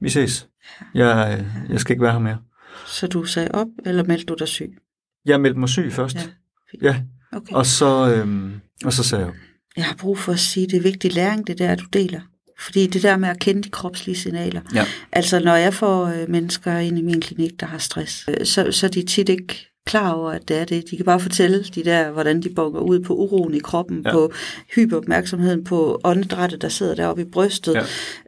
vi 0.00 0.08
ses. 0.08 0.48
Jeg, 0.94 1.38
øh, 1.38 1.72
jeg 1.72 1.80
skal 1.80 1.92
ikke 1.92 2.02
være 2.02 2.12
her 2.12 2.18
mere. 2.18 2.38
Så 2.86 3.06
du 3.06 3.24
sagde 3.24 3.48
op, 3.50 3.66
eller 3.86 4.04
meldte 4.04 4.26
du 4.26 4.34
dig 4.38 4.48
syg? 4.48 4.78
Jeg 5.26 5.40
meldte 5.40 5.60
mig 5.60 5.68
syg 5.68 5.92
først. 5.92 6.16
Ja, 6.16 6.20
Ja. 6.20 6.26
fint. 6.70 6.82
ja. 6.82 7.02
Okay. 7.32 7.54
Og 7.54 7.66
så, 7.66 8.14
øhm, 8.16 8.52
og 8.84 8.92
så 8.92 9.02
sagde 9.02 9.24
jeg, 9.24 9.34
Jeg 9.76 9.84
har 9.84 9.94
brug 9.96 10.18
for 10.18 10.32
at 10.32 10.38
sige, 10.38 10.66
det 10.66 10.76
er 10.76 10.80
vigtig 10.82 11.12
læring, 11.14 11.46
det 11.46 11.58
der, 11.58 11.74
du 11.74 11.84
deler. 11.92 12.20
Fordi 12.60 12.86
det 12.86 13.02
der 13.02 13.16
med 13.16 13.28
at 13.28 13.38
kende 13.40 13.62
de 13.62 13.70
kropslige 13.70 14.16
signaler. 14.16 14.60
Ja. 14.74 14.84
Altså, 15.12 15.40
når 15.40 15.54
jeg 15.56 15.74
får 15.74 16.04
øh, 16.06 16.30
mennesker 16.30 16.78
ind 16.78 16.98
i 16.98 17.02
min 17.02 17.20
klinik, 17.20 17.60
der 17.60 17.66
har 17.66 17.78
stress, 17.78 18.24
øh, 18.28 18.46
så, 18.46 18.72
så 18.72 18.86
er 18.86 18.90
de 18.90 19.02
tit 19.06 19.28
ikke 19.28 19.71
klar 19.86 20.12
over, 20.12 20.30
at 20.30 20.48
det 20.48 20.58
er 20.58 20.64
det. 20.64 20.90
De 20.90 20.96
kan 20.96 21.04
bare 21.04 21.20
fortælle 21.20 21.62
de 21.74 21.84
der, 21.84 22.10
hvordan 22.10 22.42
de 22.42 22.48
bukker 22.56 22.80
ud 22.80 23.00
på 23.00 23.14
uroen 23.14 23.54
i 23.54 23.58
kroppen, 23.58 24.02
Ja. 24.06 24.12
på 24.12 24.32
hyperopmærksomheden, 24.74 25.64
på 25.64 26.00
åndedrættet, 26.04 26.62
der 26.62 26.68
sidder 26.68 26.94
deroppe 26.94 27.22
i 27.22 27.24
brystet, 27.24 27.74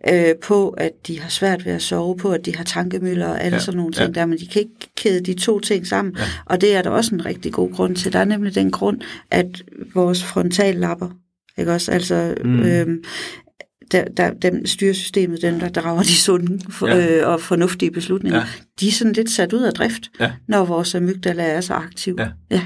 ja. 0.07 0.31
øh, 0.31 0.35
på 0.43 0.69
at 0.69 0.91
de 1.07 1.21
har 1.21 1.29
svært 1.31 1.65
ved 1.65 1.73
at 1.73 1.83
sove, 1.83 2.17
på 2.17 2.31
at 2.31 2.47
de 2.47 2.57
har 2.57 2.65
tankemøller 2.65 3.27
og 3.29 3.43
alle 3.43 3.57
Ja. 3.57 3.61
sådan 3.63 3.77
nogle 3.79 3.93
ting 3.93 4.15
Ja. 4.15 4.21
der, 4.21 4.27
men 4.27 4.39
de 4.39 4.47
kan 4.47 4.63
ikke 4.63 4.75
kæde 4.97 5.21
de 5.21 5.35
to 5.35 5.61
ting 5.61 5.87
sammen. 5.87 6.15
Ja. 6.19 6.23
Og 6.47 6.61
det 6.61 6.75
er 6.77 6.83
der 6.83 6.91
også 6.91 7.15
en 7.15 7.27
rigtig 7.27 7.53
god 7.53 7.73
grund 7.73 7.97
til. 7.97 8.13
Der 8.13 8.19
er 8.19 8.25
nemlig 8.25 8.55
den 8.55 8.71
grund, 8.71 9.01
at 9.31 9.63
vores 9.95 10.25
frontallapper, 10.25 11.09
ikke 11.59 11.73
også, 11.73 11.93
altså 11.93 12.35
mm. 12.45 12.61
øhm, 12.63 13.05
der, 13.95 14.05
der, 14.05 14.35
dem 14.35 14.67
styresystemet, 14.67 15.43
den 15.43 15.61
der 15.61 15.69
drager 15.69 16.03
de 16.03 16.15
sunde 16.17 16.73
for, 16.73 16.87
Ja. 16.89 17.21
øh, 17.23 17.29
og 17.29 17.41
fornuftige 17.41 17.91
beslutninger, 17.91 18.39
Ja. 18.39 18.47
de 18.81 18.89
er 18.89 18.93
sådan 18.93 19.13
lidt 19.13 19.31
sat 19.31 19.53
ud 19.53 19.63
af 19.63 19.73
drift, 19.73 20.11
Ja. 20.21 20.33
når 20.49 20.65
vores 20.65 20.95
amygdala 20.95 21.43
er 21.45 21.61
så 21.61 21.75
aktiv. 21.75 22.17
Ja. 22.19 22.31
Ja. 22.51 22.63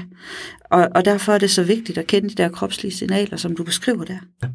Og, 0.63 0.87
og 0.95 1.05
derfor 1.05 1.33
er 1.33 1.37
det 1.37 1.51
så 1.51 1.63
vigtigt 1.63 1.97
at 1.97 2.07
kende 2.07 2.29
de 2.29 2.35
der 2.35 2.49
kropslige 2.49 2.91
signaler, 2.91 3.37
som 3.37 3.55
du 3.55 3.63
beskriver 3.63 4.03
der. 4.03 4.17
Ja. 4.43 4.47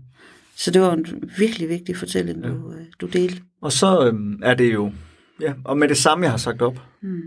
Så 0.56 0.70
det 0.70 0.82
var 0.82 0.92
en 0.92 1.06
virkelig 1.38 1.68
vigtig 1.68 1.96
fortælling, 1.96 2.42
ja. 2.44 2.48
du, 2.48 2.72
øh, 2.72 2.86
du 3.00 3.06
delte. 3.06 3.42
og 3.60 3.72
så 3.72 4.06
øhm, 4.06 4.40
er 4.42 4.54
det 4.54 4.72
jo, 4.74 4.92
ja, 5.40 5.54
og 5.64 5.78
med 5.78 5.88
det 5.88 5.96
samme, 5.96 6.22
jeg 6.24 6.30
har 6.30 6.38
sagt 6.38 6.62
op. 6.62 6.78
Mm. 7.02 7.20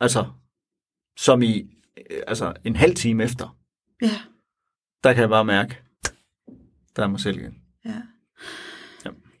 Altså, 0.00 0.24
som 1.18 1.42
i, 1.42 1.60
øh, 2.10 2.20
altså 2.26 2.52
en 2.64 2.76
halv 2.76 2.94
time 2.94 3.24
efter, 3.24 3.56
Ja, 4.02 4.10
der 5.04 5.12
kan 5.12 5.20
jeg 5.20 5.28
bare 5.28 5.44
mærke, 5.44 5.78
der 6.96 7.02
er 7.02 7.06
mig 7.08 7.20
selv 7.20 7.38
igen. 7.38 7.54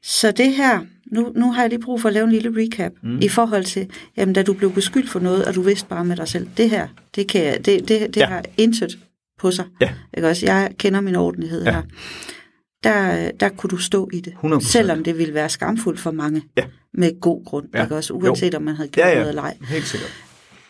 Så 0.02 0.30
det 0.32 0.52
her, 0.54 0.80
nu, 1.06 1.32
nu 1.36 1.52
har 1.52 1.62
jeg 1.62 1.70
lige 1.70 1.80
brug 1.80 2.00
for 2.00 2.08
at 2.08 2.12
lave 2.12 2.24
en 2.24 2.32
lille 2.32 2.52
recap 2.62 2.92
Mm. 3.02 3.18
i 3.20 3.28
forhold 3.28 3.64
til, 3.64 3.90
jamen 4.16 4.32
da 4.34 4.42
du 4.42 4.52
blev 4.52 4.72
beskyldt 4.72 5.10
for 5.10 5.20
noget, 5.20 5.44
og 5.44 5.54
du 5.54 5.62
vidste 5.62 5.88
bare 5.88 6.04
med 6.04 6.16
dig 6.16 6.28
selv, 6.28 6.48
det 6.56 6.70
her, 6.70 6.88
det, 7.14 7.28
kan 7.28 7.44
jeg, 7.44 7.56
det, 7.66 7.88
det, 7.88 8.00
det 8.14 8.16
Ja. 8.16 8.26
har 8.26 8.44
intet 8.56 8.98
på 9.38 9.50
sig. 9.50 9.64
Ja. 9.80 9.90
Ikke 10.16 10.28
også? 10.28 10.46
Jeg 10.46 10.72
kender 10.78 11.00
min 11.00 11.14
ordenhed 11.16 11.64
Ja. 11.64 11.72
her. 11.72 11.82
Der, 12.84 13.30
der 13.30 13.48
kunne 13.48 13.68
du 13.70 13.76
stå 13.76 14.08
i 14.12 14.20
det, 14.20 14.32
100%. 14.42 14.60
selvom 14.72 15.04
det 15.04 15.18
ville 15.18 15.34
være 15.34 15.48
skamfuldt 15.48 16.00
for 16.00 16.10
mange, 16.10 16.42
Ja. 16.56 16.64
med 16.94 17.20
god 17.20 17.44
grund, 17.44 17.66
Ja. 17.74 17.82
ikke 17.82 17.96
også? 17.96 18.12
uanset 18.12 18.54
om 18.54 18.62
man 18.62 18.74
havde 18.76 18.88
gjort 18.88 19.04
Ja, 19.06 19.10
ja, 19.10 19.14
noget 19.16 19.28
eller 19.28 19.42
ej. 19.42 19.56
helt 19.68 19.86
sikkert. 19.86 20.12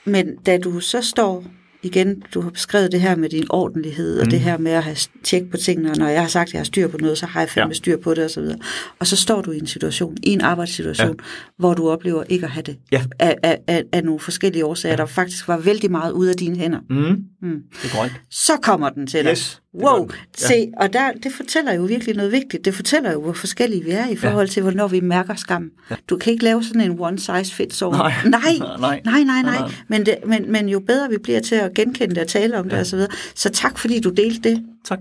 Men 0.05 0.37
da 0.37 0.59
du 0.59 0.80
så 0.80 1.01
står 1.03 1.45
igen, 1.83 2.22
du 2.35 2.41
har 2.41 2.51
beskrevet 2.51 2.93
det 2.93 3.01
her 3.01 3.16
med 3.16 3.28
din 3.28 3.47
ordentlighed, 3.51 4.18
og 4.18 4.24
Mm. 4.26 4.30
det 4.30 4.41
her 4.41 4.59
med 4.59 4.72
at 4.72 4.83
have 4.83 4.97
tjek 5.24 5.51
på 5.51 5.57
tingene, 5.57 5.91
og 5.91 5.97
når 5.97 6.09
jeg 6.09 6.20
har 6.20 6.28
sagt, 6.28 6.49
at 6.49 6.53
jeg 6.53 6.59
har 6.61 6.64
styr 6.64 6.89
på 6.89 6.97
noget, 6.99 7.18
så 7.18 7.26
har 7.26 7.41
jeg 7.41 7.51
fandme 7.51 7.68
Ja. 7.70 7.74
styr 7.74 7.97
på 7.97 8.14
det, 8.14 8.24
og 8.24 8.30
så 8.30 8.41
videre. 8.41 8.59
Og 8.99 9.07
så 9.07 9.16
står 9.16 9.43
du 9.43 9.51
i 9.51 9.59
en 9.59 9.66
situation, 9.66 10.16
i 10.22 10.30
en 10.30 10.41
arbejdssituation, 10.41 11.09
ja. 11.09 11.24
hvor 11.59 11.74
du 11.74 11.89
oplever 11.91 12.24
ikke 12.28 12.47
at 12.47 12.53
have 12.53 12.62
det. 12.62 12.76
Ja. 12.93 13.03
Af, 13.18 13.37
af, 13.43 13.59
af, 13.66 13.83
af 13.93 14.05
nogle 14.05 14.20
forskellige 14.20 14.64
årsager, 14.64 14.93
ja. 14.93 14.97
der 14.97 15.07
faktisk 15.07 15.49
var 15.49 15.57
vældig 15.57 15.91
meget 15.91 16.12
ude 16.12 16.30
af 16.30 16.37
dine 16.37 16.57
hænder. 16.57 16.78
Mm. 16.91 16.97
Mm. 16.97 17.62
Det 17.83 17.91
er 17.91 17.95
korrekt. 17.97 18.14
Så 18.30 18.53
kommer 18.62 18.89
den 18.89 19.07
til 19.07 19.24
dig. 19.24 19.30
Yes, 19.30 19.62
wow. 19.75 20.09
Ja. 20.11 20.47
se, 20.47 20.73
og 20.77 20.93
der, 20.93 21.12
det 21.12 21.33
fortæller 21.33 21.73
jo 21.73 21.83
virkelig 21.83 22.16
noget 22.16 22.33
vigtigt. 22.33 22.64
Det 22.64 22.75
fortæller 22.75 23.12
jo, 23.12 23.20
hvor 23.20 23.33
forskellige 23.33 23.85
vi 23.85 23.91
er 23.91 24.09
i 24.09 24.16
forhold 24.16 24.49
til, 24.49 24.62
hvornår 24.62 24.89
vi 24.89 25.01
mærker 25.01 25.35
skam. 25.35 25.70
Ja. 25.91 25.97
Du 26.09 26.16
kan 26.16 26.33
ikke 26.33 26.45
lave 26.45 26.64
sådan 26.64 26.81
en 26.81 27.01
one 27.01 27.18
size 27.18 27.55
fits 27.55 27.83
all. 27.83 27.93
Nej. 27.99 28.12
nej, 28.25 28.41
Nej. 28.81 29.01
nej, 29.05 29.23
nej, 29.23 29.43
nej. 29.43 29.70
Men, 29.89 30.07
det, 30.07 30.16
men, 30.27 30.53
men 30.53 30.68
jo 30.68 30.81
bedre 30.81 31.11
vi 31.11 31.18
bliver 31.18 31.41
til 31.41 31.55
at 31.55 31.75
genkende 31.75 32.14
det 32.14 32.23
og 32.23 32.29
tale 32.29 32.59
om 32.59 32.68
det 32.68 32.79
og 32.79 32.87
så 32.87 32.97
videre. 32.97 33.11
Så 33.35 33.51
tak, 33.51 33.79
fordi 33.79 34.01
du 34.01 34.11
delte 34.11 34.51
det. 34.51 34.64
Tak. 34.85 35.01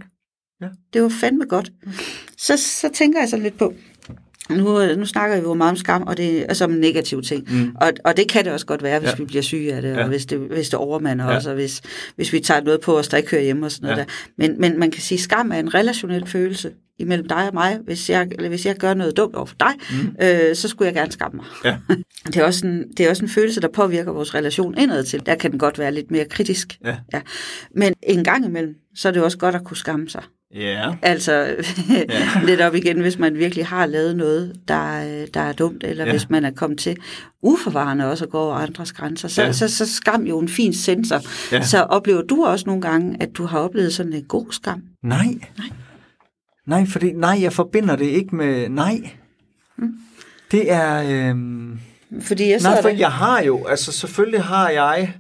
Det 0.94 1.02
var 1.02 1.10
fandme 1.10 1.46
godt. 1.46 1.72
Så, 2.38 2.58
så 2.58 2.90
tænker 2.94 3.20
jeg 3.20 3.30
så 3.30 3.38
lidt 3.38 3.58
på, 3.58 3.74
nu, 4.58 4.96
nu 4.96 5.06
snakker 5.06 5.36
vi 5.36 5.42
jo 5.42 5.54
meget 5.54 5.70
om 5.72 5.76
skam, 5.78 6.02
og 6.04 6.18
det 6.18 6.46
er 6.50 6.54
som 6.54 6.72
en 6.72 6.80
negativ 6.80 7.22
ting. 7.22 7.48
Mm. 7.54 7.76
Og, 7.82 7.92
og 8.06 8.18
det 8.18 8.28
kan 8.30 8.46
det 8.46 8.54
også 8.54 8.66
godt 8.66 8.84
være, 8.84 9.00
hvis 9.00 9.10
ja. 9.10 9.16
Vi 9.18 9.26
bliver 9.26 9.42
syge 9.42 9.74
af 9.74 9.82
det, 9.82 9.90
Ja. 9.94 10.02
og 10.02 10.08
hvis 10.08 10.26
det, 10.26 10.40
hvis 10.40 10.70
det 10.70 10.80
overmander. 10.80 11.26
Ja. 11.32 11.38
os, 11.38 11.46
og 11.46 11.54
hvis, 11.54 11.82
hvis 12.16 12.34
vi 12.34 12.40
tager 12.40 12.62
noget 12.62 12.82
på 12.82 12.98
os, 12.98 13.08
der 13.08 13.18
ikke 13.18 13.32
hører 13.32 13.42
hjemme 13.44 13.66
og 13.66 13.72
sådan 13.72 13.86
noget 13.88 13.98
Ja. 13.98 14.02
der. 14.04 14.10
Men, 14.38 14.62
men 14.62 14.80
man 14.80 14.92
kan 14.92 15.02
sige, 15.02 15.18
at 15.18 15.22
skam 15.22 15.52
er 15.52 15.56
en 15.60 15.74
relationel 15.74 16.28
følelse 16.28 16.72
imellem 17.02 17.28
dig 17.28 17.48
og 17.48 17.54
mig. 17.54 17.80
Hvis 17.86 18.10
jeg, 18.10 18.28
eller 18.32 18.50
hvis 18.50 18.66
jeg 18.66 18.76
gør 18.76 18.94
noget 18.94 19.18
dumt 19.18 19.36
over 19.36 19.46
for 19.46 19.56
dig, 19.60 19.74
mm. 19.92 20.16
øh, 20.22 20.56
så 20.56 20.68
skulle 20.68 20.86
jeg 20.86 20.96
gerne 20.96 21.12
skamme 21.12 21.36
mig. 21.36 21.46
Ja. 21.66 21.78
Det 22.28 22.38
er, 22.38 22.46
også 22.46 22.68
en, 22.68 22.84
det 22.98 23.06
er 23.06 23.10
også 23.10 23.26
en 23.26 23.30
følelse, 23.30 23.62
der 23.62 23.68
påvirker 23.68 24.12
vores 24.12 24.36
relation 24.36 24.78
indad 24.78 25.04
til. 25.04 25.26
Der 25.26 25.36
kan 25.36 25.52
den 25.52 25.60
godt 25.60 25.80
være 25.80 25.92
lidt 25.92 26.12
mere 26.12 26.26
kritisk. 26.26 26.78
Ja. 26.86 26.96
Ja. 27.14 27.22
Men 27.76 27.94
en 28.04 28.24
gang 28.24 28.46
imellem, 28.46 28.76
så 28.96 29.08
er 29.08 29.12
det 29.12 29.24
også 29.24 29.38
godt 29.38 29.56
at 29.56 29.64
kunne 29.64 29.78
skamme 29.78 30.10
sig. 30.10 30.24
Ja. 30.56 30.94
Altså 31.02 31.56
ja. 31.90 32.42
lidt 32.48 32.62
op 32.62 32.76
igen, 32.76 33.00
hvis 33.00 33.20
man 33.20 33.36
virkelig 33.36 33.66
har 33.66 33.86
lavet 33.86 34.16
noget, 34.16 34.54
der, 34.68 35.26
der 35.34 35.40
er 35.40 35.54
dumt, 35.54 35.84
eller. 35.84 36.06
Ja. 36.06 36.12
hvis 36.12 36.30
man 36.30 36.46
er 36.46 36.52
kommet 36.52 36.80
til 36.80 36.98
uforvarende 37.42 38.10
også 38.10 38.26
at 38.26 38.32
gå 38.32 38.40
over 38.40 38.56
andres 38.56 38.92
grænser, 38.92 39.28
så. 39.28 39.44
Ja. 39.44 39.52
så, 39.52 39.68
så 39.68 39.94
skam 39.94 40.24
jo 40.24 40.40
en 40.40 40.50
fin 40.50 40.74
sensor. 40.74 41.22
Ja. 41.52 41.62
Så 41.62 41.82
oplever 41.84 42.22
du 42.22 42.46
også 42.46 42.64
nogle 42.68 42.82
gange, 42.82 43.18
at 43.20 43.30
du 43.34 43.46
har 43.46 43.60
oplevet 43.60 43.94
sådan 43.94 44.14
en 44.14 44.24
god 44.24 44.46
skam? 44.52 44.82
Nej. 45.04 45.26
Nej. 45.58 45.68
Nej, 46.68 46.86
fordi 46.86 47.12
nej, 47.12 47.38
jeg 47.42 47.54
forbinder 47.54 47.96
det 47.96 48.06
ikke 48.06 48.36
med 48.36 48.70
nej. 48.70 49.10
Mm. 49.78 49.94
Det 50.52 50.72
er... 50.72 51.04
Øhm, 51.30 51.80
Fordi 52.22 52.50
jeg 52.50 52.60
nej, 52.64 52.82
for 52.82 52.90
der- 52.90 52.96
jeg 52.96 53.12
har 53.12 53.42
jo, 53.44 53.66
altså 53.66 53.92
selvfølgelig 53.92 54.42
har 54.44 54.70
jeg 54.70 55.14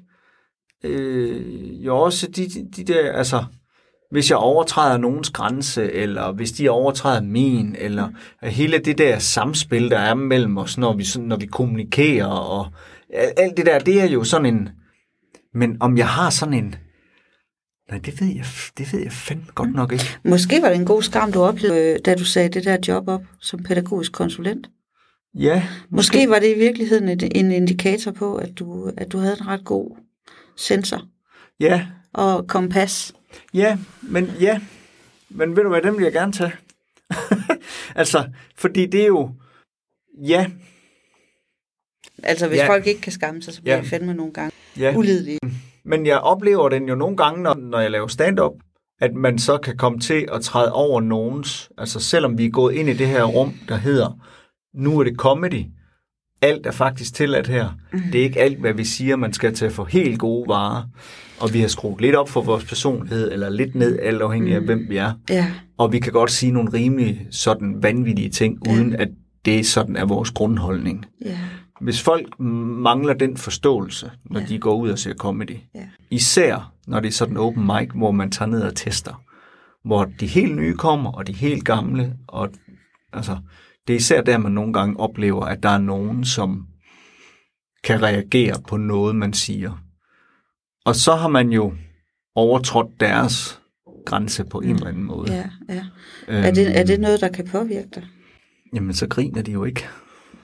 øh, 0.84 1.86
jo 1.86 1.98
også 1.98 2.28
de, 2.28 2.48
de, 2.50 2.68
de 2.76 2.94
der, 2.94 3.12
altså 3.12 3.44
hvis 4.12 4.30
jeg 4.30 4.38
overtræder 4.38 4.98
nogens 4.98 5.30
grænse, 5.30 5.92
eller 5.92 6.32
hvis 6.32 6.52
de 6.52 6.70
overtræder 6.70 7.22
min, 7.22 7.76
eller 7.80 8.10
hele 8.44 8.78
det 8.78 8.98
der 8.98 9.20
samspil, 9.20 9.90
der 9.90 10.00
er 10.00 10.14
mellem 10.14 10.58
os, 10.58 10.78
når 10.78 10.94
vi, 10.94 11.06
når 11.20 11.36
vi 11.38 11.46
kommunikerer, 11.46 12.26
og 12.28 12.68
alt 13.14 13.58
det 13.58 13.66
der, 13.66 13.80
det 13.80 14.02
er 14.02 14.06
jo 14.06 14.24
sådan 14.24 14.46
en... 14.56 14.70
Men 15.54 15.78
om 15.80 15.98
jeg 15.98 16.08
har 16.08 16.30
sådan 16.30 16.54
en... 16.54 16.76
Nej, 17.92 18.00
det 18.00 18.22
ved 18.22 18.28
jeg, 18.28 18.46
det 18.78 18.94
ved 18.94 19.00
jeg 19.00 19.12
fandme 19.12 19.46
godt 19.56 19.74
nok 19.74 19.92
ikke. 19.92 20.06
Måske 20.24 20.62
var 20.62 20.68
det 20.70 20.76
en 20.78 20.86
god 20.86 21.02
skam, 21.04 21.32
du 21.32 21.40
oplevede, 21.42 21.94
øh, 21.94 22.00
da 22.06 22.16
du 22.16 22.26
sagde 22.26 22.50
det 22.50 22.64
der 22.64 22.78
job 22.88 23.08
op 23.08 23.22
som 23.40 23.64
pædagogisk 23.64 24.12
konsulent. 24.12 24.70
Ja, 25.36 25.68
Måske 25.90 26.30
var 26.30 26.40
det 26.40 26.56
i 26.56 26.60
virkeligheden 26.60 27.10
et, 27.10 27.38
en 27.38 27.52
indikator 27.52 28.12
på, 28.12 28.36
at 28.36 28.50
du, 28.60 28.92
at 28.98 29.12
du 29.12 29.18
havde 29.18 29.36
en 29.42 29.48
ret 29.48 29.66
god 29.66 29.98
sensor 30.58 31.02
ja, 31.60 31.88
og 32.14 32.48
kompas. 32.48 33.14
ja, 33.54 33.78
men 34.02 34.32
ja, 34.40 34.60
men 35.30 35.56
ved 35.56 35.64
du 35.64 35.70
hvad, 35.70 35.82
dem 35.82 35.98
vil 35.98 36.04
jeg 36.04 36.14
gerne 36.14 36.32
tage. 36.32 36.52
altså, 37.96 38.30
fordi 38.58 38.86
det 38.86 39.02
er 39.02 39.08
jo, 39.08 39.32
ja, 40.28 40.48
Altså, 42.24 42.48
hvis 42.48 42.58
Ja. 42.58 42.68
folk 42.70 42.88
ikke 42.88 43.02
kan 43.02 43.12
skamme 43.12 43.42
sig, 43.42 43.54
så 43.54 43.62
bliver 43.62 43.76
Ja. 43.76 43.84
ja. 43.84 43.88
fandme 43.90 44.14
nogle 44.14 44.34
gange 44.34 44.52
ja. 44.78 44.94
ulidelige. 44.98 45.40
Men 45.86 46.06
jeg 46.06 46.20
oplever 46.20 46.70
den 46.70 46.88
jo 46.88 46.96
nogle 46.96 47.18
gange, 47.18 47.44
når, 47.44 47.54
når 47.56 47.80
jeg 47.80 47.92
laver 47.92 48.08
stand-up, 48.08 48.52
at 49.02 49.14
man 49.14 49.40
så 49.40 49.58
kan 49.58 49.78
komme 49.78 50.00
til 50.00 50.28
at 50.34 50.42
træde 50.42 50.74
over 50.74 51.02
nogens, 51.02 51.72
altså 51.78 52.00
selvom 52.00 52.38
vi 52.38 52.46
er 52.46 52.50
gået 52.50 52.74
ind 52.74 52.90
i 52.90 52.94
det 52.94 53.08
her 53.08 53.24
rum, 53.24 53.54
der 53.70 53.76
hedder, 53.76 54.20
nu 54.76 55.00
er 55.00 55.04
det 55.04 55.16
comedy, 55.18 55.66
alt 56.42 56.66
er 56.66 56.72
faktisk 56.72 57.14
tilladt 57.14 57.48
her. 57.48 57.70
Mm. 57.94 58.00
Det 58.12 58.20
er 58.20 58.24
ikke 58.24 58.40
alt, 58.40 58.60
hvad 58.60 58.74
vi 58.74 58.86
siger, 58.86 59.16
man 59.16 59.34
skal 59.34 59.56
tage 59.56 59.72
for 59.72 59.86
helt 59.86 60.20
gode 60.20 60.48
varer, 60.48 60.84
og 61.40 61.54
vi 61.54 61.62
har 61.62 61.68
skruet 61.68 62.02
lidt 62.02 62.16
op 62.16 62.30
for 62.30 62.42
vores 62.42 62.66
personlighed, 62.66 63.32
eller 63.32 63.50
lidt 63.50 63.76
ned, 63.76 64.00
alt 64.00 64.22
afhængig 64.22 64.56
af, 64.56 64.62
hvem 64.62 64.86
vi 64.90 64.98
er. 64.98 65.14
Ja, 65.30 65.52
Og 65.78 65.92
vi 65.92 66.00
kan 66.00 66.14
godt 66.14 66.32
sige 66.32 66.52
nogle 66.52 66.74
rimelig 66.74 67.28
sådan 67.32 67.76
vanvittige 67.84 68.30
ting, 68.30 68.58
uden 68.70 68.96
at 68.96 69.08
det 69.46 69.66
sådan 69.66 69.96
er 69.96 70.06
vores 70.06 70.32
grundholdning. 70.32 71.06
ja, 71.26 71.38
Hvis 71.82 72.02
folk 72.02 72.40
mangler 72.40 73.14
den 73.14 73.38
forståelse, 73.38 74.12
når 74.26 74.40
Ja. 74.40 74.46
de 74.46 74.60
går 74.60 74.76
ud 74.76 74.90
og 74.90 75.00
ser 75.00 75.14
comedy, 75.14 75.58
ja. 75.76 75.88
især 76.12 76.74
når 76.88 77.00
det 77.00 77.08
er 77.08 77.12
sådan 77.12 77.38
open 77.38 77.66
mic, 77.66 77.90
hvor 77.96 78.12
man 78.12 78.32
tager 78.32 78.50
ned 78.50 78.62
og 78.62 78.76
tester, 78.76 79.24
hvor 79.84 80.06
de 80.20 80.28
helt 80.28 80.56
nye 80.56 80.74
kommer, 80.76 81.12
og 81.12 81.28
de 81.28 81.34
helt 81.34 81.66
gamle, 81.66 82.16
og 82.28 82.50
altså, 83.14 83.38
det 83.88 83.94
er 83.94 83.98
især 83.98 84.22
der, 84.22 84.38
man 84.38 84.52
nogle 84.52 84.74
gange 84.74 85.00
oplever, 85.00 85.46
at 85.46 85.64
der 85.64 85.70
er 85.70 85.78
nogen, 85.78 86.26
som 86.26 86.68
kan 87.84 88.02
reagere 88.02 88.56
på 88.68 88.78
noget, 88.78 89.16
man 89.16 89.34
siger. 89.34 89.84
Og 90.86 90.96
så 90.96 91.16
har 91.16 91.28
man 91.28 91.50
jo 91.50 91.74
overtrådt 92.36 93.00
deres 93.00 93.62
grænse 94.06 94.44
på 94.44 94.60
en 94.60 94.70
eller 94.76 94.88
anden 94.88 95.04
måde. 95.04 95.34
ja, 95.34 95.50
ja. 95.70 95.84
Er, 96.28 96.52
det, 96.52 96.80
er 96.80 96.84
det 96.84 97.00
noget, 97.00 97.22
der 97.22 97.30
kan 97.30 97.48
påvirke 97.48 97.88
dig? 97.96 98.08
Jamen, 98.74 98.94
så 98.94 99.08
griner 99.08 99.42
de 99.42 99.52
jo 99.52 99.64
ikke. 99.64 99.86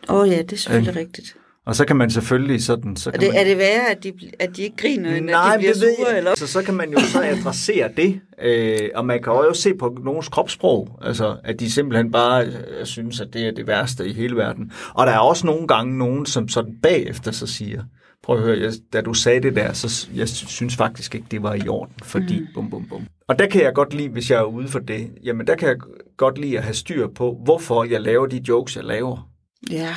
Åh 0.10 0.16
oh, 0.16 0.30
ja, 0.30 0.41
det 0.41 0.53
er 0.53 0.58
selvfølgelig 0.58 0.95
øh. 0.95 0.99
rigtigt. 0.99 1.36
Og 1.66 1.76
så 1.76 1.86
kan 1.86 1.95
man 1.95 2.10
selvfølgelig 2.10 2.64
sådan... 2.64 2.95
Så 2.95 3.10
Er 3.10 3.12
kan 3.12 3.22
det, 3.22 3.30
man... 3.30 3.38
er 3.38 3.43
det 3.43 3.58
værre, 3.58 3.91
at 3.91 4.03
de, 4.03 4.14
at 4.39 4.58
de 4.58 4.62
ikke 4.62 4.76
griner, 4.78 5.16
end 5.16 5.26
Nej, 5.26 5.53
at 5.53 5.53
de 5.53 5.58
bliver 5.58 5.74
det 5.74 5.95
sure? 5.97 6.10
jeg. 6.10 6.18
Eller? 6.18 6.36
Så, 6.36 6.47
så 6.47 6.64
kan 6.64 6.74
man 6.74 6.91
jo 6.91 6.99
så 6.99 7.24
adressere 7.24 7.89
det, 7.97 8.20
øh, 8.41 8.89
og 8.95 9.05
man 9.05 9.24
kan 9.24 9.34
også 9.34 9.62
se 9.62 9.74
på 9.74 9.97
nogens 10.03 10.28
kropssprog, 10.28 10.99
altså 11.01 11.38
at 11.43 11.60
de 11.60 11.72
simpelthen 11.72 12.12
bare 12.12 12.45
øh, 12.45 12.86
synes, 12.86 13.22
at 13.22 13.28
det 13.34 13.47
er 13.47 13.51
det 13.51 13.68
værste 13.68 14.08
i 14.08 14.14
hele 14.14 14.36
verden. 14.36 14.72
Og 14.93 15.08
der 15.08 15.14
er 15.14 15.20
også 15.20 15.45
nogle 15.45 15.68
gange 15.68 15.97
nogen, 15.97 16.26
som 16.26 16.47
sådan 16.47 16.74
bagefter 16.84 17.32
så 17.32 17.47
siger, 17.47 17.84
prøv 18.24 18.38
at 18.38 18.43
høre, 18.43 18.60
jeg, 18.60 18.74
da 18.93 19.01
du 19.01 19.14
sagde 19.14 19.41
det 19.41 19.55
der, 19.55 19.74
så 19.74 20.08
jeg 20.16 20.30
synes 20.30 20.76
faktisk 20.76 21.16
ikke, 21.16 21.28
det 21.32 21.43
var 21.43 21.53
i 21.53 21.68
orden, 21.68 21.95
fordi 22.03 22.39
mm. 22.39 22.47
bum 22.53 22.70
bum 22.70 22.86
bum. 22.89 23.08
Og 23.28 23.39
der 23.39 23.47
kan 23.47 23.62
jeg 23.62 23.74
godt 23.74 23.93
lide, 23.93 24.10
hvis 24.10 24.32
jeg 24.32 24.38
er 24.38 24.43
ude 24.43 24.68
for 24.68 24.80
det, 24.80 25.12
jamen 25.24 25.47
der 25.47 25.55
kan 25.55 25.68
jeg 25.68 25.78
godt 26.18 26.38
lide 26.38 26.58
at 26.58 26.64
have 26.64 26.74
styr 26.74 27.08
på, 27.08 27.39
hvorfor 27.43 27.84
jeg 27.84 28.01
laver 28.01 28.26
de 28.26 28.41
jokes, 28.47 28.76
jeg 28.76 28.84
laver. 28.84 29.30
Ja, 29.72 29.95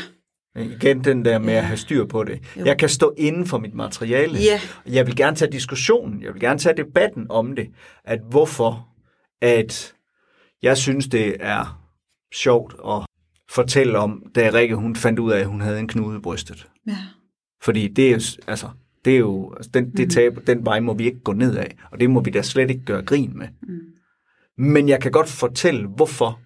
Igen 0.56 1.04
den 1.04 1.24
der 1.24 1.38
med 1.38 1.48
Ja. 1.52 1.58
at 1.58 1.64
have 1.64 1.76
styr 1.76 2.04
på 2.04 2.24
det. 2.24 2.40
Jo. 2.56 2.64
Jeg 2.64 2.78
kan 2.78 2.88
stå 2.88 3.14
inden 3.18 3.46
for 3.46 3.58
mit 3.58 3.74
materiale. 3.74 4.38
Ja. 4.38 4.60
Jeg 4.86 5.06
vil 5.06 5.16
gerne 5.16 5.36
tage 5.36 5.52
diskussionen, 5.52 6.22
jeg 6.22 6.32
vil 6.32 6.40
gerne 6.40 6.58
tage 6.58 6.76
debatten 6.76 7.26
om 7.30 7.56
det. 7.56 7.68
At 8.04 8.20
hvorfor, 8.30 8.88
at 9.40 9.94
jeg 10.62 10.76
synes, 10.76 11.06
det 11.08 11.36
er 11.40 11.82
sjovt 12.34 12.74
at 12.86 13.06
fortælle 13.50 13.98
om, 13.98 14.22
da 14.34 14.50
Rikke 14.54 14.74
hun 14.74 14.96
fandt 14.96 15.18
ud 15.18 15.32
af, 15.32 15.38
at 15.40 15.46
hun 15.46 15.60
havde 15.60 15.78
en 15.78 15.88
knude 15.88 16.16
i 16.16 16.20
brystet. 16.20 16.68
ja. 16.86 16.96
Fordi 17.62 17.88
det 17.88 18.06
er 18.06 18.10
jo, 18.10 18.20
altså, 18.46 18.68
det 19.04 19.14
er 19.14 19.18
jo, 19.18 19.54
altså, 19.56 19.70
den, 19.74 19.90
det 19.96 20.10
tab, 20.10 20.38
den 20.46 20.64
vej 20.66 20.80
må 20.80 20.94
vi 20.94 21.04
ikke 21.04 21.20
gå 21.20 21.32
ned 21.32 21.56
af, 21.56 21.76
og 21.92 22.00
det 22.00 22.10
må 22.10 22.20
vi 22.20 22.30
da 22.30 22.42
slet 22.42 22.70
ikke 22.70 22.84
gøre 22.84 23.02
grin 23.02 23.38
med. 23.38 23.48
Mm. 23.62 23.78
Men 24.64 24.88
jeg 24.88 25.00
kan 25.02 25.12
godt 25.12 25.28
fortælle, 25.28 25.86
hvorfor. 25.86 26.40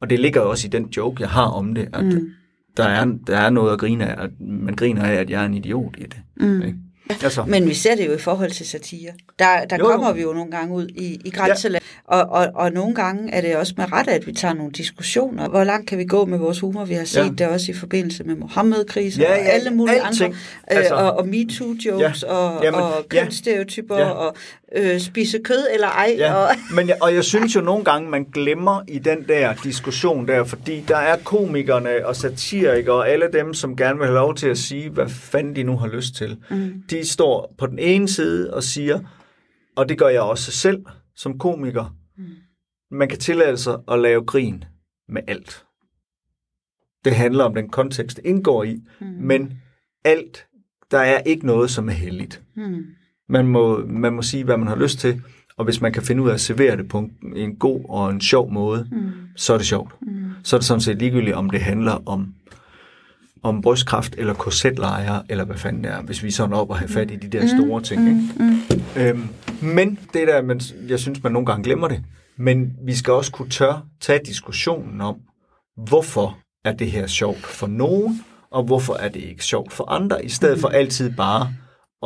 Og 0.00 0.10
det 0.10 0.20
ligger 0.20 0.42
jo 0.42 0.50
også 0.50 0.66
i 0.66 0.70
den 0.70 0.84
joke, 0.96 1.16
jeg 1.22 1.28
har 1.30 1.46
om 1.46 1.74
det, 1.74 1.88
at 1.92 2.04
Mm. 2.04 2.28
der, 2.76 2.84
er, 2.84 3.04
der 3.26 3.36
er 3.38 3.50
noget 3.50 3.72
at 3.72 3.78
grine 3.78 4.06
af, 4.16 4.24
at 4.24 4.30
man 4.40 4.74
griner 4.76 5.02
af, 5.04 5.14
at 5.14 5.30
jeg 5.30 5.42
er 5.42 5.46
en 5.46 5.54
idiot 5.54 5.94
i 5.98 6.02
det. 6.02 6.16
Mm. 6.36 6.62
Ikke? 6.62 6.78
Altså, 7.22 7.44
Men 7.44 7.68
vi 7.68 7.74
ser 7.74 7.94
det 7.96 8.06
jo 8.06 8.12
i 8.12 8.18
forhold 8.18 8.50
til 8.50 8.66
satire. 8.66 9.10
Der, 9.38 9.64
der 9.70 9.76
Jo, 9.76 9.84
jo. 9.84 9.90
kommer 9.96 10.12
vi 10.12 10.22
jo 10.22 10.32
nogle 10.32 10.50
gange 10.50 10.74
ud 10.74 10.86
i, 10.88 11.20
i 11.24 11.30
grænseland, 11.30 11.84
ja. 12.12 12.16
og, 12.16 12.28
og, 12.30 12.48
og 12.54 12.72
nogle 12.72 12.94
gange 12.94 13.32
er 13.34 13.40
det 13.40 13.56
også 13.56 13.74
med 13.76 13.92
ret, 13.92 14.08
at 14.08 14.26
vi 14.26 14.32
tager 14.32 14.54
nogle 14.54 14.72
diskussioner. 14.72 15.48
Hvor 15.48 15.64
langt 15.64 15.88
kan 15.88 15.98
vi 15.98 16.04
gå 16.04 16.24
med 16.24 16.38
vores 16.38 16.60
humor? 16.60 16.84
Vi 16.84 16.94
har 16.94 17.04
set 17.04 17.20
Ja. 17.24 17.28
det 17.44 17.48
også 17.48 17.72
i 17.72 17.74
forbindelse 17.74 18.24
med 18.24 18.36
Mohammed-krisen 18.36 19.22
Ja, 19.22 19.32
og 19.32 19.38
ja, 19.38 19.44
alle 19.44 19.70
mulige 19.70 20.02
alting. 20.06 20.34
andre, 20.34 20.38
Altså- 20.66 20.94
øh, 20.94 21.02
og, 21.04 21.12
og 21.16 21.26
MeToo-jokes 21.28 22.22
Ja. 22.26 22.32
og, 22.32 22.64
Jamen, 22.64 22.80
og 22.80 22.92
ja. 23.12 23.22
kønsstereotyper 23.22 23.96
Ja. 23.98 24.08
og 24.10 24.36
øh, 24.76 25.00
spise 25.00 25.38
kød 25.38 25.66
eller 25.74 25.88
ej. 25.88 26.14
Ja, 26.18 26.34
Og, 26.34 26.48
men 26.76 26.88
jeg, 26.88 26.96
og 27.02 27.14
jeg 27.14 27.24
synes 27.24 27.56
jo 27.56 27.60
nogle 27.60 27.84
gange, 27.84 28.10
man 28.10 28.24
glemmer 28.24 28.82
i 28.88 28.98
den 28.98 29.28
der 29.28 29.54
diskussion 29.54 30.28
der, 30.28 30.44
fordi 30.44 30.80
der 30.88 30.96
er 30.96 31.16
komikerne 31.24 32.06
og 32.06 32.16
satirikere 32.16 32.94
og 32.94 33.08
alle 33.08 33.32
dem, 33.32 33.54
som 33.54 33.76
gerne 33.76 33.98
vil 33.98 34.06
have 34.06 34.18
lov 34.18 34.34
til 34.34 34.48
at 34.48 34.58
sige, 34.58 34.90
hvad 34.90 35.08
fanden 35.08 35.56
de 35.56 35.62
nu 35.62 35.76
har 35.76 35.88
lyst 35.88 36.14
til. 36.14 36.38
Mm. 36.50 36.82
De 36.90 37.08
står 37.08 37.54
på 37.58 37.66
den 37.66 37.78
ene 37.78 38.08
side 38.08 38.54
og 38.54 38.62
siger, 38.62 39.00
og 39.76 39.88
det 39.88 39.98
gør 39.98 40.08
jeg 40.08 40.22
også 40.22 40.52
selv 40.52 40.84
som 41.16 41.38
komiker, 41.38 41.96
mm. 42.16 42.24
man 42.90 43.08
kan 43.08 43.18
tillade 43.18 43.58
sig 43.58 43.78
at 43.88 43.98
lave 43.98 44.24
grin 44.24 44.64
med 45.08 45.22
alt. 45.28 45.64
Det 47.04 47.14
handler 47.14 47.44
om 47.44 47.54
den 47.54 47.68
kontekst, 47.68 48.16
det 48.16 48.24
indgår 48.24 48.64
i, 48.64 48.82
mm. 49.00 49.06
men 49.06 49.52
alt, 50.04 50.46
der 50.90 50.98
er 50.98 51.18
ikke 51.18 51.46
noget, 51.46 51.70
som 51.70 51.88
er 51.88 51.92
heldigt. 51.92 52.42
hmm. 52.54 52.84
Man 53.28 53.46
må, 53.46 53.86
man 53.86 54.12
må 54.12 54.22
sige, 54.22 54.44
hvad 54.44 54.56
man 54.56 54.68
har 54.68 54.76
lyst 54.76 54.98
til, 54.98 55.22
og 55.56 55.64
hvis 55.64 55.80
man 55.80 55.92
kan 55.92 56.02
finde 56.02 56.22
ud 56.22 56.28
af 56.28 56.34
at 56.34 56.40
servere 56.40 56.76
det 56.76 56.88
på 56.88 56.98
en, 56.98 57.12
en 57.36 57.56
god 57.56 57.80
og 57.88 58.10
en 58.10 58.20
sjov 58.20 58.52
måde, 58.52 58.88
mm. 58.92 59.10
så 59.36 59.54
er 59.54 59.58
det 59.58 59.66
sjovt. 59.66 59.94
Mm. 60.02 60.30
Så 60.42 60.56
er 60.56 60.60
det 60.60 60.66
sådan 60.66 60.80
set 60.80 60.98
ligegyldigt, 60.98 61.36
om 61.36 61.50
det 61.50 61.60
handler 61.60 62.08
om, 62.08 62.34
om 63.42 63.62
brystkræft 63.62 64.14
eller 64.18 64.34
korsetlejre, 64.34 65.22
eller 65.28 65.44
hvad 65.44 65.56
fanden 65.56 65.84
det 65.84 65.92
er, 65.92 66.02
hvis 66.02 66.22
vi 66.22 66.30
sådan 66.30 66.52
op 66.52 66.70
og 66.70 66.78
have 66.78 66.88
fat 66.88 67.10
i 67.10 67.16
de 67.16 67.28
der 67.28 67.42
mm. 67.42 67.48
store 67.48 67.82
ting. 67.82 68.02
Mm. 68.02 68.18
Ikke? 68.96 69.10
Øhm, 69.10 69.28
men 69.62 69.98
det 70.12 70.28
der, 70.28 70.42
man, 70.42 70.60
jeg 70.88 70.98
synes, 70.98 71.22
man 71.22 71.32
nogle 71.32 71.46
gange 71.46 71.64
glemmer 71.64 71.88
det, 71.88 72.02
men 72.36 72.72
vi 72.84 72.94
skal 72.94 73.12
også 73.12 73.32
kunne 73.32 73.50
tør 73.50 73.86
tage 74.00 74.20
diskussionen 74.26 75.00
om, 75.00 75.16
hvorfor 75.88 76.38
er 76.64 76.72
det 76.72 76.90
her 76.90 77.06
sjovt 77.06 77.46
for 77.46 77.66
nogen, 77.66 78.20
og 78.50 78.62
hvorfor 78.62 78.94
er 78.94 79.08
det 79.08 79.20
ikke 79.22 79.44
sjovt 79.44 79.72
for 79.72 79.90
andre, 79.90 80.24
i 80.24 80.28
stedet 80.28 80.60
for 80.60 80.68
altid 80.68 81.12
bare 81.16 81.52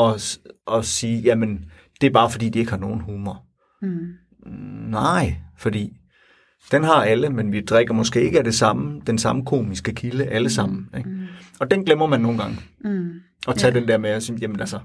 at, 0.00 0.38
at 0.72 0.84
sige, 0.84 1.20
jamen, 1.20 1.64
det 2.00 2.06
er 2.06 2.10
bare 2.10 2.30
fordi, 2.30 2.48
de 2.48 2.58
ikke 2.58 2.70
har 2.70 2.78
nogen 2.78 3.00
humor. 3.00 3.44
Mm. 3.82 4.12
Nej, 4.90 5.36
fordi 5.58 5.96
den 6.72 6.84
har 6.84 7.04
alle, 7.04 7.30
men 7.30 7.52
vi 7.52 7.60
drikker 7.60 7.94
måske 7.94 8.22
ikke 8.22 8.38
af 8.38 8.44
det 8.44 8.54
samme, 8.54 9.00
den 9.06 9.18
samme 9.18 9.44
komiske 9.44 9.92
kilde 9.92 10.24
alle 10.24 10.50
sammen. 10.50 10.88
Ikke? 10.98 11.10
Mm. 11.10 11.26
Og 11.60 11.70
den 11.70 11.84
glemmer 11.84 12.06
man 12.06 12.20
nogle 12.20 12.38
gange. 12.38 12.56
Mm. 12.84 13.10
At 13.48 13.56
tage 13.56 13.74
ja. 13.74 13.80
den 13.80 13.88
der 13.88 13.98
med 13.98 14.10
at 14.10 14.22
sige, 14.22 14.38
jamen 14.40 14.60
altså, 14.60 14.78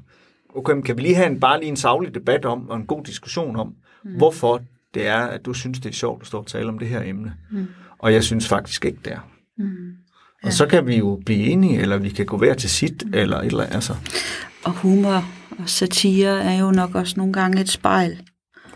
okay, 0.55 0.82
kan 0.82 0.97
vi 0.97 1.01
lige 1.01 1.16
have 1.16 1.28
en, 1.28 1.39
bare 1.39 1.59
lige 1.59 1.70
en 1.70 1.76
savlig 1.76 2.16
debat 2.16 2.45
om, 2.45 2.70
og 2.70 2.78
en 2.78 2.86
god 2.86 3.03
diskussion 3.03 3.55
om, 3.55 3.76
mm. 4.03 4.18
hvorfor 4.18 4.61
det 4.93 5.07
er, 5.07 5.20
at 5.20 5.45
du 5.45 5.53
synes, 5.53 5.80
det 5.80 5.89
er 5.89 5.93
sjovt 5.93 6.22
at 6.22 6.28
stå 6.28 6.38
og 6.38 6.47
tale 6.47 6.70
om 6.70 6.80
det 6.80 6.88
her 6.88 7.01
emne. 7.01 7.34
Mm. 7.51 7.68
Og 7.99 8.13
jeg 8.13 8.24
synes 8.24 8.47
faktisk 8.47 8.86
ikke, 8.86 8.99
det 9.05 9.13
er. 9.13 9.30
Mm. 9.57 9.91
Og 10.46 10.54
så 10.54 10.66
kan 10.66 10.88
vi 10.88 10.98
jo 10.98 11.22
blive 11.26 11.39
enige, 11.39 11.80
eller 11.80 11.98
vi 11.98 12.10
kan 12.10 12.26
gå 12.26 12.38
hver 12.38 12.54
til 12.54 12.70
sit, 12.70 13.04
eller 13.14 13.38
et 13.39 13.46
eller 13.46 13.64
andet. 13.64 13.76
Altså. 13.76 13.96
Og 14.64 14.72
humor 14.72 15.26
og 15.60 15.70
satire 15.70 16.43
er 16.43 16.60
jo 16.60 16.72
nok 16.72 16.96
også 16.96 17.14
nogle 17.18 17.34
gange 17.34 17.62
et 17.62 17.70
spejl. 17.70 18.22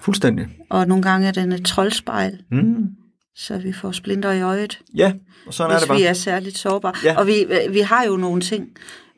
Fuldstændig. 0.01 0.47
Og 0.69 0.87
nogle 0.87 1.03
gange 1.03 1.27
er 1.27 1.31
den 1.31 1.51
et 1.51 1.65
troldspejl, 1.65 2.37
Mm. 2.51 2.85
så 3.35 3.57
vi 3.57 3.73
får 3.73 3.91
splinter 3.91 4.31
i 4.31 4.41
øjet, 4.41 4.79
Ja, 4.95 5.13
og 5.47 5.53
sådan 5.53 5.71
er 5.71 5.75
hvis 5.75 5.81
det 5.81 5.87
bare. 5.87 5.97
vi 5.97 6.03
er 6.03 6.13
særligt 6.13 6.57
sårbare. 6.57 6.93
Ja. 7.03 7.17
Og 7.19 7.27
vi, 7.27 7.45
vi 7.69 7.79
har 7.79 8.03
jo 8.03 8.17
nogle 8.17 8.41
ting 8.41 8.67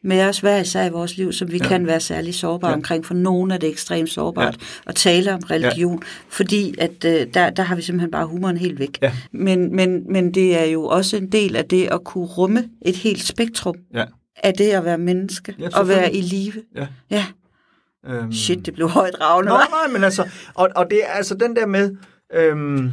med 0.03 0.21
os 0.25 0.39
hver 0.39 0.57
især 0.57 0.85
i 0.85 0.89
vores 0.89 1.17
liv, 1.17 1.31
som 1.33 1.51
vi 1.51 1.57
ja. 1.57 1.67
kan 1.67 1.87
være 1.87 1.99
særligt 1.99 2.35
sårbare 2.35 2.71
Ja. 2.71 2.75
omkring. 2.77 3.05
For 3.05 3.13
nogen 3.13 3.51
er 3.51 3.57
det 3.57 3.69
ekstremt 3.69 4.09
sårbart 4.09 4.55
ja. 4.61 4.89
at 4.89 4.95
tale 4.95 5.33
om 5.33 5.39
religion, 5.39 5.99
ja. 6.03 6.07
fordi 6.29 6.75
at 6.77 7.05
øh, 7.05 7.33
der, 7.33 7.49
der 7.49 7.63
har 7.63 7.75
vi 7.75 7.81
simpelthen 7.81 8.11
bare 8.11 8.25
humoren 8.25 8.57
helt 8.57 8.79
væk. 8.79 8.97
Ja. 9.01 9.13
Men, 9.31 9.75
men, 9.75 10.11
men 10.13 10.33
det 10.33 10.59
er 10.59 10.65
jo 10.65 10.83
også 10.85 11.17
en 11.17 11.31
del 11.31 11.55
af 11.55 11.65
det 11.65 11.87
at 11.87 12.03
kunne 12.03 12.25
rumme 12.25 12.69
et 12.81 12.95
helt 12.95 13.23
spektrum 13.23 13.75
Ja. 13.93 14.05
af 14.35 14.53
det 14.53 14.69
at 14.69 14.85
være 14.85 14.97
menneske 14.97 15.55
Ja, 15.59 15.69
og 15.79 15.87
være 15.87 16.13
i 16.13 16.21
live. 16.21 16.63
Ja. 16.75 16.87
Ja, 17.09 17.25
Øhm. 18.07 18.31
shit, 18.33 18.65
det 18.65 18.73
blev 18.73 18.89
højt 18.89 19.21
ravne, 19.21 19.51
hva'? 19.51 19.69
nej, 19.69 19.87
men 19.93 20.03
altså, 20.03 20.29
og, 20.53 20.69
og 20.75 20.89
det 20.89 20.99
er 21.05 21.11
altså 21.11 21.35
den 21.35 21.55
der 21.55 21.65
med, 21.65 21.95
øhm, 22.33 22.89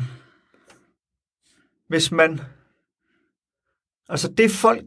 hvis 1.89 2.13
man, 2.13 2.41
altså 4.09 4.29
det 4.39 4.51
folk, 4.51 4.85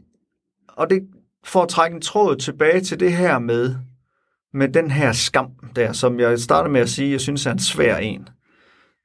og 0.67 0.89
det 0.89 1.01
får 1.45 1.63
at 1.63 1.69
trække 1.69 1.95
en 1.95 2.01
tråd 2.01 2.35
tilbage 2.35 2.81
til 2.81 2.99
det 2.99 3.13
her 3.13 3.39
med, 3.39 3.75
med 4.53 4.69
den 4.69 4.91
her 4.91 5.11
skam 5.11 5.49
der, 5.75 5.93
som 5.93 6.19
jeg 6.19 6.39
startede 6.39 6.73
med 6.73 6.81
at 6.81 6.89
sige, 6.89 7.11
jeg 7.11 7.21
synes 7.21 7.45
er 7.45 7.51
en 7.51 7.59
svær 7.59 7.97
en. 7.97 8.27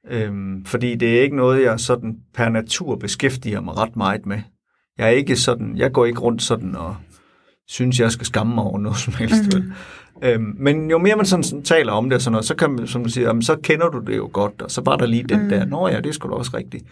Øhm, 0.09 0.65
fordi 0.65 0.95
det 0.95 1.17
er 1.17 1.21
ikke 1.21 1.35
noget, 1.35 1.63
jeg 1.63 1.79
sådan 1.79 2.17
per 2.33 2.49
natur 2.49 2.95
beskæftiger 2.95 3.61
mig 3.61 3.77
ret 3.77 3.95
meget 3.95 4.25
med. 4.25 4.39
Jeg 4.97 5.05
er 5.05 5.11
ikke 5.11 5.35
sådan, 5.35 5.77
jeg 5.77 5.91
går 5.91 6.05
ikke 6.05 6.19
rundt 6.19 6.41
sådan 6.41 6.75
og 6.75 6.95
synes, 7.67 7.99
jeg 7.99 8.11
skal 8.11 8.25
skamme 8.25 8.55
mig 8.55 8.63
over 8.63 8.79
noget 8.79 8.97
som 8.97 9.13
helst. 9.13 9.55
Mm-hmm. 9.55 9.71
Øhm, 10.23 10.55
men 10.59 10.89
jo 10.89 10.97
mere 10.97 11.15
man 11.15 11.25
sådan, 11.25 11.63
taler 11.63 11.91
om 11.91 12.09
det, 12.09 12.15
og 12.15 12.21
sådan 12.21 12.31
noget, 12.31 12.45
så 12.45 12.55
kan 12.55 12.71
man, 12.71 12.87
som 12.87 13.03
du 13.03 13.09
siger, 13.09 13.27
jamen, 13.27 13.41
så 13.41 13.55
kender 13.55 13.89
du 13.89 13.99
det 13.99 14.17
jo 14.17 14.29
godt, 14.33 14.61
og 14.61 14.71
så 14.71 14.81
var 14.81 14.95
der 14.95 15.05
lige 15.05 15.23
den 15.23 15.43
Mm. 15.43 15.49
der, 15.49 15.65
nå 15.65 15.87
ja, 15.87 16.01
det 16.01 16.15
er 16.15 16.27
da 16.27 16.33
også 16.33 16.51
rigtigt. 16.53 16.85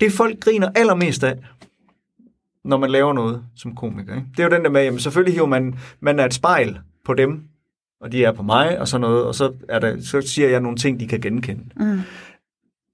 Det 0.00 0.12
folk 0.12 0.40
griner 0.40 0.68
allermest 0.74 1.24
af, 1.24 1.38
når 2.64 2.76
man 2.76 2.90
laver 2.90 3.12
noget 3.12 3.44
som 3.56 3.74
komiker, 3.74 4.14
ikke? 4.14 4.26
det 4.36 4.40
er 4.40 4.44
jo 4.44 4.56
den 4.56 4.64
der 4.64 4.70
med, 4.70 4.82
jamen 4.82 5.00
selvfølgelig 5.00 5.34
hiver 5.34 5.46
man, 5.46 5.78
man 6.00 6.18
er 6.18 6.24
et 6.24 6.34
spejl 6.34 6.78
på 7.04 7.14
dem, 7.14 7.42
og 8.00 8.12
de 8.12 8.24
er 8.24 8.32
på 8.32 8.42
mig, 8.42 8.80
og 8.80 8.88
sådan 8.88 9.00
noget, 9.00 9.24
og 9.24 9.34
så, 9.34 9.52
er 9.68 9.78
der, 9.78 10.00
så 10.02 10.20
siger 10.20 10.48
jeg 10.48 10.60
nogle 10.60 10.76
ting, 10.78 11.00
de 11.00 11.08
kan 11.08 11.20
genkende. 11.20 11.64
Mm. 11.76 12.00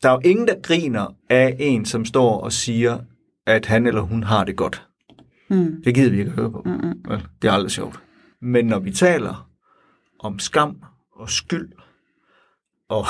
Der 0.03 0.09
er 0.09 0.13
jo 0.13 0.21
ingen, 0.25 0.49
der 0.49 0.61
griner 0.63 1.15
af 1.31 1.57
en, 1.59 1.85
som 1.85 2.05
står 2.05 2.41
og 2.41 2.53
siger, 2.53 2.99
at 3.47 3.67
han 3.67 3.87
eller 3.87 4.01
hun 4.01 4.23
har 4.23 4.45
det 4.45 4.57
godt. 4.57 4.87
Mm. 5.51 5.83
Det 5.85 5.95
gider 5.95 6.11
vi 6.11 6.19
ikke 6.19 6.31
at 6.31 6.37
høre 6.37 6.51
på. 6.51 6.63
Mm-mm. 6.65 7.01
Vel, 7.09 7.27
det 7.43 7.49
er 7.49 7.53
aldrig 7.53 7.71
sjovt. 7.71 8.01
Men 8.43 8.67
når 8.67 8.79
vi 8.79 8.91
taler 8.91 9.51
om 10.19 10.39
skam 10.39 10.83
og 11.13 11.31
skyld, 11.31 11.73
og 12.89 13.05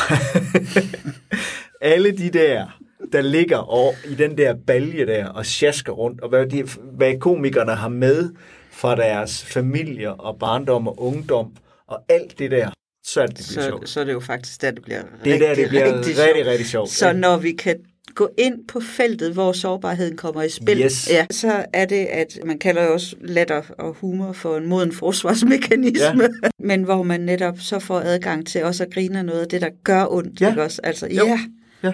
alle 1.81 2.19
de 2.19 2.31
der, 2.31 2.67
der 3.13 3.21
ligger 3.21 3.57
over 3.57 3.93
i 4.11 4.15
den 4.15 4.39
der 4.39 4.55
balje 4.67 5.07
der 5.07 5.27
og 5.29 5.47
sjasker 5.47 5.93
rundt, 5.93 6.21
og 6.21 6.29
hvad, 6.29 6.47
de, 6.47 6.63
hvad 6.97 7.19
komikerne 7.19 7.75
har 7.75 7.89
med 7.89 8.31
fra 8.71 8.97
deres 8.97 9.45
familier 9.45 10.11
og 10.11 10.39
barndom 10.39 10.89
og 10.89 11.03
ungdom, 11.03 11.53
og 11.87 11.99
alt 12.09 12.39
det 12.39 12.51
der, 12.51 12.71
så 13.05 13.21
er 13.23 13.27
det, 13.27 13.39
det 13.39 13.47
bliver 13.51 13.63
Så, 13.63 13.69
sjovt. 13.69 13.89
så 13.89 14.01
er 14.01 14.05
det 14.05 14.13
jo 14.13 14.21
faktisk 14.21 14.63
der, 14.63 14.71
det 14.71 14.83
bliver 14.83 15.03
Det 15.03 15.11
rigtig, 15.27 15.41
der, 15.41 15.55
det 15.55 15.69
bliver 15.69 15.95
rigtig, 15.99 16.15
sjovt. 16.17 16.27
rigtig, 16.29 16.47
rigtig 16.47 16.67
sjovt. 16.67 16.91
Så 16.91 17.09
ikke? 17.09 17.21
når 17.21 17.37
vi 17.37 17.53
kan 17.53 17.77
gå 18.15 18.29
ind 18.39 18.69
på 18.69 18.81
feltet, 18.81 19.33
hvor 19.33 19.53
sårbarheden 19.53 20.17
kommer 20.17 20.43
i 20.43 20.49
spil, 20.49 20.81
Yes. 20.85 21.11
ja, 21.11 21.27
så 21.31 21.65
er 21.73 21.85
det, 21.85 22.07
at 22.07 22.39
man 22.45 22.59
kalder 22.59 22.85
jo 22.85 22.93
også 22.93 23.17
latter 23.21 23.63
og 23.79 23.93
humor 23.93 24.33
for 24.33 24.57
en 24.57 24.67
moden 24.67 24.93
forsvarsmekanisme, 24.93 26.23
ja. 26.43 26.49
men 26.69 26.83
hvor 26.83 27.03
man 27.03 27.21
netop 27.21 27.55
så 27.61 27.79
får 27.79 28.01
adgang 28.01 28.47
til 28.47 28.65
også 28.65 28.85
at 28.85 28.91
grine 28.95 29.19
af 29.19 29.25
noget 29.25 29.41
af 29.41 29.49
det, 29.49 29.61
der 29.61 29.71
gør 29.85 30.07
ondt. 30.11 30.41
Ja. 30.41 30.49
Ikke 30.49 30.63
også? 30.63 30.81
Altså, 30.85 31.07
Jo. 31.07 31.27
ja, 31.27 31.41
Ja. 31.83 31.93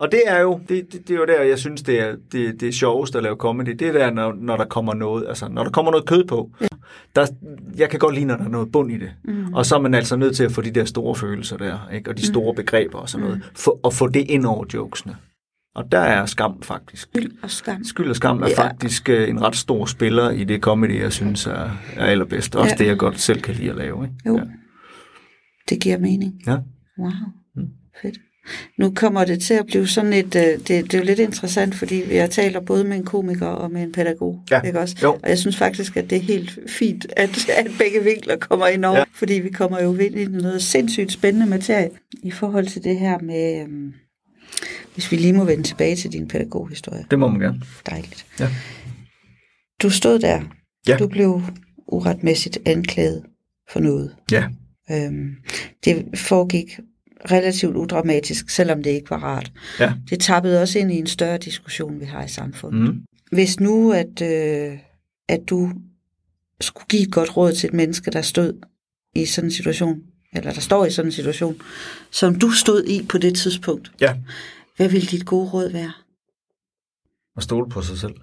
Og 0.00 0.12
det 0.12 0.22
er 0.26 0.40
jo, 0.40 0.60
det, 0.68 0.92
det, 0.92 1.08
det 1.08 1.14
er 1.14 1.18
jo 1.18 1.24
der, 1.26 1.42
jeg 1.42 1.58
synes, 1.58 1.82
det 1.82 2.00
er, 2.00 2.16
det, 2.32 2.60
det 2.60 2.68
er 2.68 2.72
sjovest 2.72 3.16
at 3.16 3.22
lave 3.22 3.36
comedy. 3.36 3.68
Det 3.68 3.88
er 3.88 3.92
der, 3.92 4.10
når, 4.10 4.32
når 4.32 4.56
der 4.56 4.64
kommer 4.64 4.94
noget, 4.94 5.28
altså 5.28 5.48
når 5.48 5.62
der 5.64 5.70
kommer 5.70 5.90
noget 5.92 6.06
kød 6.06 6.24
på. 6.24 6.50
Ja. 6.60 6.66
Der, 7.16 7.26
jeg 7.76 7.90
kan 7.90 7.98
godt 7.98 8.14
lide, 8.14 8.24
når 8.24 8.36
der 8.36 8.44
er 8.44 8.48
noget 8.48 8.72
bund 8.72 8.92
i 8.92 8.98
det. 8.98 9.10
Mm. 9.24 9.54
Og 9.54 9.66
så 9.66 9.76
er 9.76 9.80
man 9.80 9.94
altså 9.94 10.16
nødt 10.16 10.36
til 10.36 10.44
at 10.44 10.52
få 10.52 10.60
de 10.60 10.70
der 10.70 10.84
store 10.84 11.14
følelser 11.14 11.56
der, 11.56 11.88
ikke? 11.94 12.10
og 12.10 12.16
de 12.18 12.26
store 12.26 12.52
mm. 12.52 12.56
begreber 12.56 12.98
og 12.98 13.08
sådan 13.08 13.26
noget, 13.26 13.50
for, 13.54 13.80
og 13.82 13.92
få 13.92 14.08
det 14.08 14.30
ind 14.30 14.46
over 14.46 14.64
jokesene. 14.74 15.16
Og 15.74 15.92
der 15.92 15.98
er 16.00 16.26
skam 16.26 16.62
faktisk. 16.62 17.02
skyld 17.02 17.32
og 17.42 17.50
skam. 17.50 17.84
Skyld 17.84 18.10
og 18.10 18.16
skam 18.16 18.42
er 18.42 18.48
Ja. 18.48 18.64
faktisk 18.64 19.08
øh, 19.08 19.28
en 19.28 19.42
ret 19.42 19.56
stor 19.56 19.86
spiller 19.86 20.30
i 20.30 20.44
det 20.44 20.60
comedy, 20.60 21.00
jeg 21.00 21.12
synes 21.12 21.46
er, 21.46 21.70
er 21.96 22.04
allerbedst. 22.06 22.56
Også 22.56 22.74
Ja. 22.78 22.84
det, 22.84 22.90
jeg 22.90 22.98
godt 22.98 23.20
selv 23.20 23.40
kan 23.40 23.54
lide 23.54 23.70
at 23.70 23.76
lave. 23.76 24.04
Ikke? 24.04 24.14
Jo, 24.26 24.36
Ja. 24.36 24.42
det 25.68 25.80
giver 25.80 25.98
mening. 25.98 26.34
Ja. 26.46 26.56
Wow, 26.98 27.10
fedt. 28.02 28.18
Nu 28.78 28.90
kommer 28.96 29.24
det 29.24 29.40
til 29.42 29.54
at 29.54 29.66
blive 29.66 29.86
sådan 29.86 30.12
et, 30.12 30.36
øh, 30.36 30.42
det, 30.42 30.68
det 30.68 30.94
er 30.94 30.98
jo 30.98 31.04
lidt 31.04 31.18
interessant, 31.18 31.74
fordi 31.74 32.14
jeg 32.14 32.30
taler 32.30 32.60
både 32.60 32.84
med 32.84 32.96
en 32.96 33.04
komiker 33.04 33.46
og 33.46 33.70
med 33.70 33.82
en 33.82 33.92
pædagog, 33.92 34.42
Ja, 34.50 34.60
ikke 34.60 34.80
også? 34.80 34.96
jo. 35.02 35.12
Og 35.22 35.28
jeg 35.28 35.38
synes 35.38 35.56
faktisk, 35.56 35.96
at 35.96 36.10
det 36.10 36.16
er 36.18 36.22
helt 36.22 36.58
fint, 36.68 37.06
at, 37.16 37.48
at 37.50 37.66
begge 37.78 38.04
vinkler 38.04 38.36
kommer 38.36 38.66
ind 38.66 38.84
over, 38.84 38.94
Ja. 38.96 39.00
ja. 39.00 39.04
fordi 39.14 39.34
vi 39.34 39.50
kommer 39.50 39.82
jo 39.82 39.94
ind 39.96 40.18
i 40.18 40.24
noget 40.24 40.62
sindssygt 40.62 41.12
spændende 41.12 41.46
materie 41.46 41.90
i 42.22 42.30
forhold 42.30 42.66
til 42.66 42.84
det 42.84 42.98
her 42.98 43.18
med, 43.18 43.60
øhm, 43.62 43.92
hvis 44.94 45.12
vi 45.12 45.16
lige 45.16 45.32
må 45.32 45.44
vende 45.44 45.62
tilbage 45.62 45.96
til 45.96 46.12
din 46.12 46.28
pædagoghistorie. 46.28 47.04
Det 47.10 47.18
må 47.18 47.28
man 47.28 47.40
gerne. 47.40 47.60
Dejligt. 47.90 48.26
Ja. 48.40 48.48
Du 49.82 49.90
stod 49.90 50.18
der. 50.18 50.40
Ja. 50.88 50.96
Du 50.96 51.08
blev 51.08 51.42
uretmæssigt 51.86 52.58
anklaget 52.66 53.22
for 53.72 53.80
noget. 53.80 54.14
Ja. 54.32 54.44
Øhm, 54.90 55.30
det 55.84 56.04
foregik 56.18 56.78
relativt 57.30 57.76
udramatisk, 57.76 58.50
selvom 58.50 58.82
det 58.82 58.90
ikke 58.90 59.10
var 59.10 59.18
rart. 59.18 59.52
Ja. 59.80 59.92
Det 60.10 60.20
tappede 60.20 60.62
også 60.62 60.78
ind 60.78 60.92
i 60.92 60.98
en 60.98 61.06
større 61.06 61.38
diskussion, 61.38 62.00
vi 62.00 62.04
har 62.04 62.24
i 62.24 62.28
samfundet. 62.28 62.80
Mm. 62.94 63.02
Hvis 63.32 63.60
nu, 63.60 63.92
at, 63.92 64.22
øh, 64.22 64.78
at 65.28 65.40
du 65.50 65.72
skulle 66.60 66.86
give 66.88 67.02
et 67.02 67.12
godt 67.12 67.36
råd 67.36 67.52
til 67.52 67.66
et 67.68 67.74
menneske, 67.74 68.10
der 68.10 68.22
stod 68.22 68.52
i 69.14 69.24
sådan 69.26 69.48
en 69.48 69.52
situation, 69.52 70.02
eller 70.32 70.52
der 70.52 70.60
står 70.60 70.86
i 70.86 70.90
sådan 70.90 71.08
en 71.08 71.12
situation, 71.12 71.60
som 72.10 72.34
du 72.38 72.50
stod 72.50 72.84
i 72.84 73.06
på 73.06 73.18
det 73.18 73.36
tidspunkt, 73.36 73.92
Ja. 74.00 74.16
hvad 74.76 74.88
ville 74.88 75.06
dit 75.06 75.26
gode 75.26 75.50
råd 75.50 75.68
være? 75.72 75.92
Og 77.36 77.42
stole 77.42 77.70
på 77.70 77.82
sig 77.82 77.98
selv. 77.98 78.14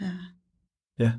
Ja. 0.00 0.10
Ja. 0.98 1.12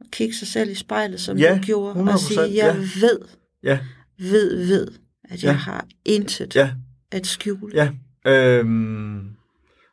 At 0.00 0.06
kigge 0.10 0.34
sig 0.34 0.48
selv 0.48 0.70
i 0.70 0.74
spejlet, 0.74 1.20
som 1.20 1.38
Ja, 1.38 1.54
du 1.58 1.62
gjorde, 1.66 1.94
og 1.94 2.00
100%, 2.14 2.18
sige, 2.28 2.40
jeg 2.40 2.50
ja. 2.54 2.76
ved, 3.00 3.18
Ja. 3.62 3.78
Ved, 4.18 4.66
ved, 4.66 4.88
at 5.24 5.42
jeg 5.42 5.50
Ja. 5.50 5.56
har 5.56 5.86
intet 6.04 6.56
Ja. 6.56 6.70
at 7.12 7.26
skjule. 7.26 7.72
Ja. 7.74 7.90
Øhm, 8.32 9.30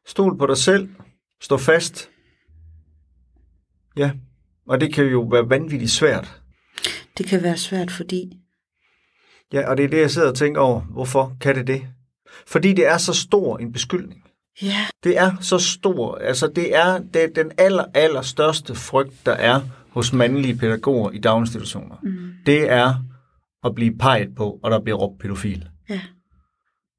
stol 0.07 0.37
på 0.37 0.45
dig 0.47 0.57
selv. 0.57 0.89
Stå 1.41 1.57
fast. 1.57 2.09
Ja. 3.97 4.11
Og 4.67 4.81
det 4.81 4.93
kan 4.93 5.05
jo 5.05 5.21
være 5.21 5.49
vanvittigt 5.49 5.91
svært. 5.91 6.41
Det 7.17 7.25
kan 7.25 7.43
være 7.43 7.57
svært, 7.57 7.91
fordi 7.91 8.39
Ja, 9.53 9.69
og 9.69 9.77
det 9.77 9.85
er 9.85 9.89
det, 9.89 9.97
jeg 9.99 10.11
sidder 10.11 10.29
og 10.29 10.35
tænker 10.35 10.61
over. 10.61 10.81
Hvorfor 10.81 11.37
kan 11.41 11.55
det 11.55 11.67
det? 11.67 11.81
Fordi 12.47 12.73
det 12.73 12.87
er 12.87 12.97
så 12.97 13.13
stor 13.13 13.57
en 13.57 13.71
beskyldning. 13.71 14.23
ja, 14.61 14.85
Det 15.03 15.17
er 15.17 15.31
så 15.41 15.59
stor. 15.59 16.15
Altså, 16.15 16.47
det 16.47 16.75
er, 16.75 16.97
det 17.13 17.23
er 17.23 17.27
den 17.43 17.51
aller, 17.57 17.85
aller 17.93 18.21
største 18.21 18.75
frygt, 18.75 19.25
der 19.25 19.31
er 19.31 19.61
hos 19.89 20.13
mandlige 20.13 20.55
pædagoger 20.55 21.11
i 21.11 21.17
daginstitutioner, 21.19 21.95
Mm. 22.03 22.31
det 22.45 22.71
er 22.71 22.95
at 23.65 23.75
blive 23.75 23.97
peget 23.97 24.35
på, 24.35 24.59
og 24.63 24.71
der 24.71 24.79
bliver 24.81 24.97
råbt 24.97 25.19
pædofil. 25.21 25.65
Ja, 25.89 25.99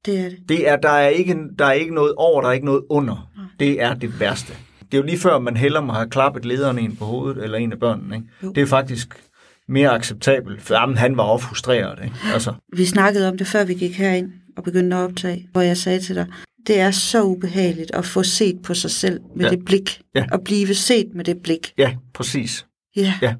det 0.05 0.19
er 0.19 0.29
det. 0.29 0.37
Det 0.49 0.69
er, 0.69 0.75
der, 0.75 0.89
er 0.89 1.07
ikke, 1.07 1.37
der 1.59 1.65
er 1.65 1.71
ikke 1.71 1.93
noget 1.95 2.13
over, 2.17 2.41
der 2.41 2.47
er 2.49 2.53
ikke 2.53 2.65
noget 2.65 2.83
under. 2.89 3.29
Det 3.59 3.81
er 3.81 3.93
det 3.93 4.19
værste. 4.19 4.53
Det 4.81 4.93
er 4.93 4.97
jo 4.97 5.03
lige 5.05 5.17
før, 5.19 5.39
man 5.39 5.57
hellere 5.57 5.85
må 5.85 5.93
have 5.93 6.09
klappet 6.09 6.45
lederen 6.45 6.79
en 6.79 6.95
på 6.95 7.05
hovedet, 7.05 7.43
eller 7.43 7.57
en 7.57 7.71
af 7.71 7.79
børnene. 7.79 8.15
Ikke? 8.15 8.27
Jo. 8.43 8.51
Det 8.51 8.61
er 8.61 8.65
faktisk 8.67 9.21
mere 9.67 9.89
acceptabelt, 9.89 10.61
for 10.61 10.73
jamen, 10.73 10.97
han 10.97 11.17
var 11.17 11.23
også 11.23 11.45
frustreret. 11.47 11.99
Ikke? 12.03 12.15
Altså, 12.33 12.53
Vi 12.73 12.85
snakkede 12.85 13.27
om 13.29 13.37
det, 13.37 13.47
før 13.47 13.65
vi 13.65 13.73
gik 13.73 13.97
herind 13.97 14.31
og 14.57 14.63
begyndte 14.63 14.97
at 14.97 15.01
optage, 15.03 15.47
hvor 15.51 15.61
jeg 15.61 15.77
sagde 15.77 15.99
til 15.99 16.15
dig, 16.15 16.27
det 16.67 16.79
er 16.79 16.91
så 16.91 17.23
ubehageligt 17.23 17.91
at 17.91 18.05
få 18.05 18.23
set 18.23 18.61
på 18.63 18.73
sig 18.73 18.91
selv 18.91 19.19
med 19.35 19.45
Ja. 19.45 19.51
det 19.51 19.65
blik. 19.65 20.01
Ja. 20.15 20.25
At 20.31 20.43
blive 20.43 20.75
set 20.75 21.07
med 21.15 21.25
det 21.25 21.41
blik. 21.43 21.73
ja, 21.77 21.95
præcis. 22.13 22.65
Ja. 22.95 23.13
Ja. 23.21 23.35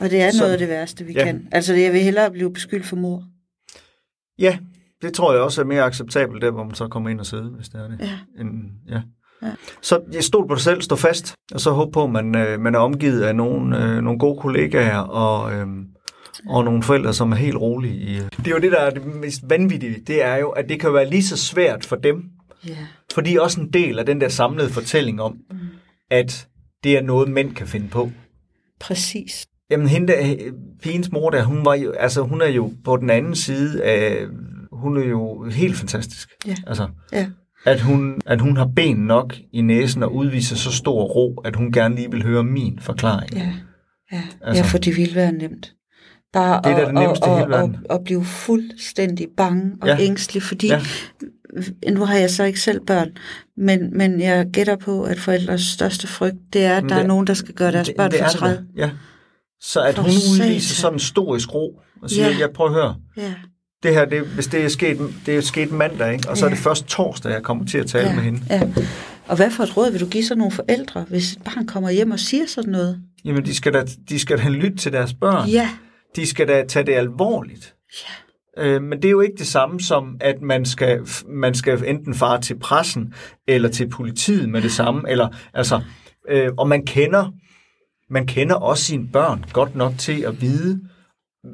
Og 0.00 0.10
det 0.10 0.22
er 0.22 0.30
Så- 0.30 0.38
noget 0.38 0.52
af 0.52 0.58
det 0.58 0.68
værste, 0.68 1.04
vi 1.04 1.12
Ja. 1.12 1.24
kan. 1.24 1.48
Altså, 1.52 1.74
jeg 1.74 1.92
vil 1.92 2.00
hellere 2.00 2.30
blive 2.30 2.52
beskyldt 2.52 2.86
for 2.86 2.96
mor. 2.96 3.24
Ja, 4.38 4.58
det 5.02 5.12
tror 5.14 5.32
jeg 5.32 5.42
også 5.42 5.60
er 5.60 5.64
mere 5.64 5.82
acceptabelt, 5.82 6.42
der 6.42 6.50
hvor 6.50 6.64
man 6.64 6.74
så 6.74 6.88
kommer 6.88 7.10
ind 7.10 7.20
og 7.20 7.26
sidder, 7.26 7.48
hvis 7.50 7.68
det 7.68 7.80
er 7.80 7.88
det. 7.88 7.98
Ja. 8.00 8.18
End, 8.42 8.50
ja. 8.88 9.00
Ja. 9.42 9.50
Så 9.82 10.00
jeg 10.12 10.24
stod 10.24 10.48
på 10.48 10.54
dig 10.54 10.62
selv, 10.62 10.82
stå 10.82 10.96
fast, 10.96 11.34
og 11.54 11.60
så 11.60 11.70
håb 11.70 11.92
på, 11.92 12.04
at 12.04 12.10
man, 12.10 12.36
øh, 12.36 12.60
man 12.60 12.74
er 12.74 12.78
omgivet 12.78 13.22
af 13.22 13.36
nogle, 13.36 13.84
øh, 13.84 14.00
nogle 14.02 14.18
gode 14.18 14.40
kollegaer 14.40 14.98
og, 14.98 15.52
øh, 15.52 15.66
og 16.48 16.64
nogle 16.64 16.82
forældre, 16.82 17.14
som 17.14 17.32
er 17.32 17.36
helt 17.36 17.56
rolige. 17.56 17.94
I, 17.94 18.16
øh. 18.16 18.22
det 18.36 18.46
er 18.46 18.50
jo 18.50 18.58
det, 18.58 18.72
der 18.72 18.78
er 18.78 18.90
det 18.90 19.06
mest 19.06 19.40
vanvittige, 19.50 20.00
det 20.06 20.24
er 20.24 20.36
jo, 20.36 20.48
at 20.48 20.68
det 20.68 20.80
kan 20.80 20.94
være 20.94 21.10
lige 21.10 21.22
så 21.24 21.36
svært 21.36 21.84
for 21.86 21.96
dem, 21.96 22.24
Ja. 22.66 22.76
for 23.14 23.20
de 23.20 23.34
er 23.34 23.40
også 23.40 23.60
en 23.60 23.72
del 23.72 23.98
af 23.98 24.06
den 24.06 24.20
der 24.20 24.28
samlede 24.28 24.70
fortælling 24.70 25.20
om, 25.22 25.36
mm. 25.50 25.56
at 26.10 26.48
det 26.84 26.96
er 26.98 27.02
noget, 27.02 27.28
mænd 27.30 27.54
kan 27.54 27.66
finde 27.66 27.88
på. 27.88 28.10
Præcis. 28.80 29.46
Jamen, 29.70 29.88
hende 29.88 30.12
pigens 30.82 31.12
mor 31.12 31.30
der, 31.30 31.42
hun, 31.42 31.64
var 31.64 31.74
jo, 31.74 31.90
altså, 31.92 32.22
hun 32.22 32.40
er 32.42 32.46
jo 32.48 32.72
på 32.84 32.96
den 32.96 33.10
anden 33.10 33.34
side 33.34 33.84
af, 33.84 34.16
hun 34.72 34.96
er 34.96 35.04
jo 35.08 35.44
helt 35.50 35.76
fantastisk. 35.76 36.28
Ja. 36.46 36.54
Altså, 36.66 36.88
Ja. 37.12 37.26
at 37.66 37.80
hun, 37.80 38.20
at 38.26 38.40
hun 38.40 38.56
har 38.56 38.68
ben 38.76 38.96
nok 38.96 39.34
i 39.52 39.60
næsen 39.60 40.02
og 40.02 40.14
udviser 40.14 40.56
så 40.56 40.72
stor 40.72 41.02
ro, 41.04 41.34
at 41.44 41.56
hun 41.56 41.72
gerne 41.72 41.94
lige 41.94 42.10
vil 42.10 42.22
høre 42.22 42.44
min 42.44 42.78
forklaring. 42.80 43.34
Ja. 43.34 43.52
Ja. 44.12 44.22
Altså- 44.42 44.62
ja, 44.62 44.68
for 44.68 44.78
det 44.78 44.96
ville 44.96 45.14
være 45.14 45.32
nemt. 45.32 45.72
Bare 46.32 46.60
Det 46.64 46.70
er 46.72 46.76
at, 46.76 46.86
det 46.86 46.94
nemmeste 46.94 47.26
at, 47.30 47.48
verden. 47.48 47.76
at, 47.90 47.94
at 47.96 48.04
blive 48.04 48.24
fuldstændig 48.24 49.28
bange 49.36 49.72
og 49.82 49.88
Ja. 49.88 49.96
ængstelig, 50.00 50.42
fordi 50.42 50.66
Ja. 50.66 50.80
nu 51.90 52.04
har 52.04 52.14
jeg 52.16 52.30
så 52.30 52.44
ikke 52.44 52.60
selv 52.60 52.80
børn, 52.86 53.08
men, 53.56 53.98
men 53.98 54.20
jeg 54.20 54.46
gætter 54.52 54.76
på, 54.76 55.02
at 55.02 55.18
forældres 55.18 55.60
største 55.62 56.06
frygt, 56.06 56.36
det 56.52 56.64
er, 56.64 56.76
at 56.76 56.82
der 56.82 56.88
det- 56.88 57.02
er 57.02 57.06
nogen, 57.06 57.26
der 57.26 57.34
skal 57.34 57.54
gøre 57.54 57.72
deres 57.72 57.86
Det- 57.88 57.96
børn 57.96 58.10
det 58.10 58.18
fortræd. 58.32 58.58
Ja. 58.76 58.90
Så 59.60 59.80
at 59.82 59.94
For 59.94 60.02
hun 60.02 60.10
udviser 60.10 60.74
sådan 60.74 60.94
en 60.96 61.00
storisk 61.00 61.54
ro 61.54 61.80
og 62.02 62.10
siger, 62.10 62.30
Ja. 62.30 62.36
ja, 62.38 62.46
prøv 62.54 62.66
at 62.66 62.72
høre, 62.72 62.96
Ja. 63.16 63.34
det 63.82 63.94
her, 63.94 64.04
det, 64.04 64.20
hvis 64.26 64.46
det 64.46 64.64
er 64.64 64.68
sket, 64.68 64.98
det 65.26 65.36
er 65.36 65.40
sket 65.40 65.72
mandag, 65.72 66.12
ikke? 66.12 66.28
og 66.28 66.36
så 66.36 66.44
er 66.46 66.50
Ja. 66.50 66.54
det 66.54 66.62
først 66.62 66.86
torsdag, 66.86 67.32
jeg 67.32 67.42
kommer 67.42 67.64
til 67.66 67.78
at 67.78 67.86
tale 67.86 68.08
ja. 68.08 68.14
med 68.14 68.22
hende. 68.22 68.40
Ja. 68.50 68.62
Og 69.28 69.36
hvad 69.36 69.50
for 69.50 69.62
et 69.62 69.76
råd 69.76 69.90
vil 69.90 70.00
du 70.00 70.06
give 70.06 70.24
så 70.24 70.34
nogle 70.34 70.52
forældre, 70.52 71.04
hvis 71.08 71.32
et 71.32 71.42
barn 71.44 71.66
kommer 71.66 71.90
hjem 71.90 72.10
og 72.10 72.18
siger 72.18 72.46
sådan 72.46 72.70
noget? 72.70 73.00
Jamen, 73.24 73.44
de 73.44 73.54
skal, 73.54 73.72
da, 73.74 73.84
de 74.08 74.18
skal 74.18 74.38
da 74.38 74.48
lytte 74.48 74.76
til 74.76 74.92
deres 74.92 75.14
børn. 75.14 75.48
Ja. 75.48 75.70
De 76.16 76.26
skal 76.26 76.48
da 76.48 76.64
tage 76.68 76.86
det 76.86 76.92
alvorligt. 76.92 77.74
Ja. 78.58 78.64
Øh, 78.66 78.82
men 78.82 78.98
det 78.98 79.04
er 79.04 79.10
jo 79.10 79.20
ikke 79.20 79.36
det 79.38 79.46
samme 79.46 79.80
som, 79.80 80.16
at 80.20 80.42
man 80.42 80.64
skal, 80.64 81.00
man 81.28 81.54
skal 81.54 81.82
enten 81.86 82.14
fare 82.14 82.40
til 82.40 82.58
pressen, 82.58 83.14
eller 83.48 83.68
til 83.68 83.88
politiet 83.88 84.48
med 84.48 84.62
det 84.62 84.72
samme. 84.72 85.10
Eller, 85.10 85.28
altså, 85.54 85.80
øh, 86.30 86.48
og 86.58 86.68
man 86.68 86.86
kender, 86.86 87.32
man 88.10 88.26
kender 88.26 88.54
også 88.54 88.84
sine 88.84 89.08
børn 89.12 89.44
godt 89.52 89.74
nok 89.76 89.92
til 89.98 90.22
at 90.22 90.40
vide, 90.40 90.80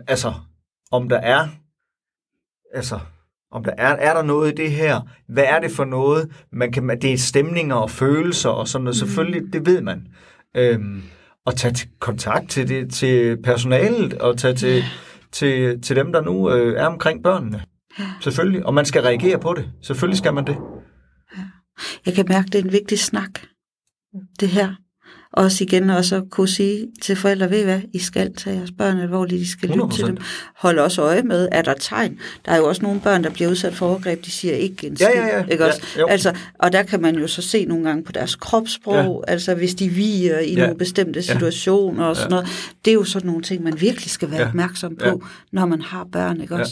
altså, 0.09 0.35
om 0.91 1.09
der 1.09 1.19
er, 1.19 1.49
altså, 2.75 3.01
om 3.51 3.65
der 3.65 3.73
er, 3.79 3.97
er 3.97 4.15
der 4.15 4.23
noget 4.23 4.53
i 4.53 4.55
det 4.55 4.71
her? 4.71 5.01
Hvad 5.29 5.45
er 5.45 5.61
det 5.61 5.71
for 5.71 5.85
noget? 5.85 6.45
Man 6.53 6.73
kan, 6.73 6.89
det 6.89 7.13
er 7.13 7.19
stemninger 7.19 7.75
og 7.75 7.91
følelser 7.91 8.51
og 8.51 8.69
sådan 8.69 8.85
noget. 8.85 8.97
Selvfølgelig, 8.97 9.53
det 9.53 9.67
ved 9.67 9.81
man. 9.81 10.07
Øhm, 10.57 11.03
og 11.45 11.57
tage 11.57 11.89
kontakt 12.01 12.51
til, 12.51 12.69
det, 12.69 12.93
til 12.93 13.43
personalet 13.43 14.15
og 14.15 14.39
tage 14.39 14.55
til, 14.55 14.83
til, 15.33 15.83
til 15.83 15.97
dem, 15.97 16.13
der 16.13 16.21
nu 16.21 16.51
øh, 16.51 16.81
er 16.81 16.87
omkring 16.87 17.23
børnene. 17.23 17.65
Selvfølgelig. 18.21 18.67
Og 18.67 18.75
man 18.75 18.85
skal 18.85 19.03
reagere 19.03 19.39
på 19.39 19.55
det. 19.55 19.73
Selvfølgelig 19.83 20.19
skal 20.19 20.35
man 20.35 20.47
det. 20.47 20.57
Jeg 22.07 22.15
kan 22.15 22.25
mærke, 22.29 22.47
det 22.47 22.55
er 22.55 22.65
en 22.65 22.73
vigtig 22.73 22.99
snak, 22.99 23.41
det 24.41 24.49
her. 24.49 24.75
Også 25.33 25.65
igen 25.65 25.91
også 25.91 26.17
at 26.17 26.23
kunne 26.31 26.49
sige 26.49 26.87
til 27.03 27.17
forældre, 27.17 27.51
ved 27.51 27.61
I 27.61 27.65
hvad, 27.65 27.81
I 27.93 27.99
skal 27.99 28.35
tage 28.35 28.57
jeres 28.57 28.71
børn 28.79 28.99
alvorligt, 28.99 29.43
I 29.43 29.51
skal 29.51 29.69
lytte 29.69 29.89
til 29.97 30.03
100%. 30.03 30.07
dem. 30.07 30.17
Hold 30.57 30.79
også 30.79 31.03
øje 31.03 31.23
med, 31.23 31.49
er 31.53 31.63
der 31.63 31.75
tegn. 31.81 32.19
Der 32.47 32.53
er 32.53 32.57
jo 32.57 32.69
også 32.69 32.83
nogle 32.83 33.01
børn, 33.01 33.25
der 33.25 33.31
bliver 33.31 33.51
udsat 33.51 33.75
for 33.75 33.87
overgreb, 33.89 34.25
de 34.25 34.31
siger 34.31 34.55
ikke 34.55 34.87
en 34.87 34.97
skid. 34.97 35.07
Ja, 35.15 35.27
ja, 35.27 35.37
ja. 35.39 35.45
Ikke 35.51 35.65
Ja, 35.65 35.69
også? 35.71 35.83
jo. 35.99 36.07
altså, 36.07 36.33
og 36.59 36.73
der 36.73 36.83
kan 36.83 37.03
man 37.03 37.17
jo 37.17 37.27
så 37.27 37.43
se 37.43 37.65
nogle 37.65 37.85
gange 37.85 38.05
på 38.05 38.13
deres 38.13 38.37
kropssprog, 38.37 39.25
ja. 39.29 39.33
altså 39.33 39.55
hvis 39.55 39.75
de 39.75 39.89
viger 39.89 40.39
i 40.39 40.53
Ja. 40.55 40.61
nogle 40.61 40.79
bestemte 40.79 41.23
situationer 41.23 42.05
og 42.05 42.17
sådan 42.17 42.31
noget. 42.31 42.47
Det 42.85 42.91
er 42.91 42.95
jo 42.95 43.05
sådan 43.05 43.27
nogle 43.27 43.43
ting, 43.43 43.63
man 43.63 43.81
virkelig 43.81 44.11
skal 44.11 44.31
være 44.31 44.41
Ja. 44.41 44.49
opmærksom 44.49 44.97
på, 44.97 45.05
Ja. 45.07 45.13
når 45.53 45.67
man 45.67 45.83
har 45.83 46.07
børn, 46.13 46.41
ikke 46.41 46.57
Ja. 46.57 46.65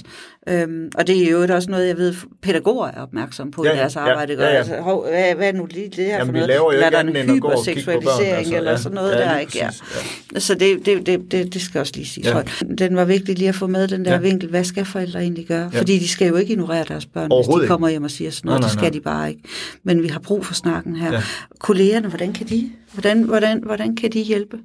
Øhm, 0.48 0.90
og 0.98 1.06
det 1.06 1.26
er 1.26 1.30
jo 1.30 1.46
også 1.54 1.70
noget, 1.70 1.88
jeg 1.88 1.96
ved, 1.96 2.14
pædagoger 2.42 2.86
er 2.88 3.00
opmærksom 3.02 3.50
på 3.50 3.64
Ja, 3.64 3.72
i 3.72 3.76
deres 3.76 3.94
ja, 3.96 4.00
arbejde. 4.00 4.32
ikke? 4.32 4.42
ja, 4.44 4.50
ja. 4.50 4.56
Altså, 4.56 4.76
hov, 4.80 5.08
hvad, 5.08 5.34
hvad 5.34 5.48
er 5.48 5.52
nu 5.52 5.66
lige 5.70 5.88
det 5.88 6.04
her 6.04 6.12
Jamen, 6.12 6.26
for 6.26 6.32
vi 6.32 6.38
noget? 6.38 6.48
laver 6.48 6.72
jo 6.72 6.78
ikke 6.80 6.96
er 6.96 6.98
andet 7.00 7.20
end 7.20 7.30
at 7.30 7.40
gå 7.40 7.48
og 7.48 7.64
kigge 7.64 7.82
på 7.84 7.90
børn, 8.04 8.24
altså. 8.24 8.56
eller 8.56 8.70
Ja. 8.70 8.76
sådan 8.76 8.94
noget 8.94 9.12
Ja, 9.12 9.18
der, 9.18 9.38
ikke? 9.38 9.58
Ja. 9.58 9.66
præcis, 9.66 10.42
Så 10.44 10.54
det, 10.54 10.86
det, 10.86 11.06
det, 11.06 11.32
det, 11.32 11.54
det 11.54 11.62
skal 11.62 11.78
også 11.78 11.92
lige 11.96 12.06
siges 12.06 12.26
Ja. 12.28 12.32
højt. 12.32 12.62
Den 12.78 12.96
var 12.96 13.04
vigtig 13.04 13.38
lige 13.38 13.48
at 13.48 13.54
få 13.54 13.66
med 13.66 13.88
den 13.88 14.04
der 14.04 14.10
Ja. 14.10 14.16
ja. 14.16 14.22
vinkel. 14.22 14.48
Hvad 14.50 14.64
skal 14.64 14.84
forældre 14.84 15.20
egentlig 15.20 15.46
gøre? 15.46 15.70
Ja. 15.72 15.80
Fordi 15.80 15.98
de 15.98 16.08
skal 16.08 16.28
jo 16.28 16.36
ikke 16.36 16.52
ignorere 16.52 16.84
deres 16.88 17.06
børn, 17.06 17.30
hvis 17.36 17.62
de 17.62 17.66
kommer 17.66 17.88
hjem 17.88 18.04
og 18.04 18.10
siger 18.10 18.30
sådan 18.30 18.48
noget. 18.48 18.60
Nej, 18.60 18.66
nej, 18.66 18.68
det 18.68 18.72
skal 18.78 18.82
nej. 18.82 18.90
de 18.90 19.00
bare 19.00 19.28
ikke. 19.28 19.42
Men 19.82 20.02
vi 20.02 20.08
har 20.08 20.20
brug 20.20 20.46
for 20.46 20.54
snakken 20.54 20.96
her. 20.96 21.12
Ja. 21.12 21.22
Kollegerne, 21.58 22.08
hvordan 22.08 22.32
kan 22.32 22.46
de, 22.46 22.70
hvordan, 22.92 23.22
hvordan, 23.22 23.62
hvordan 23.64 23.96
kan 23.96 24.12
de 24.12 24.20
hjælpe? 24.20 24.56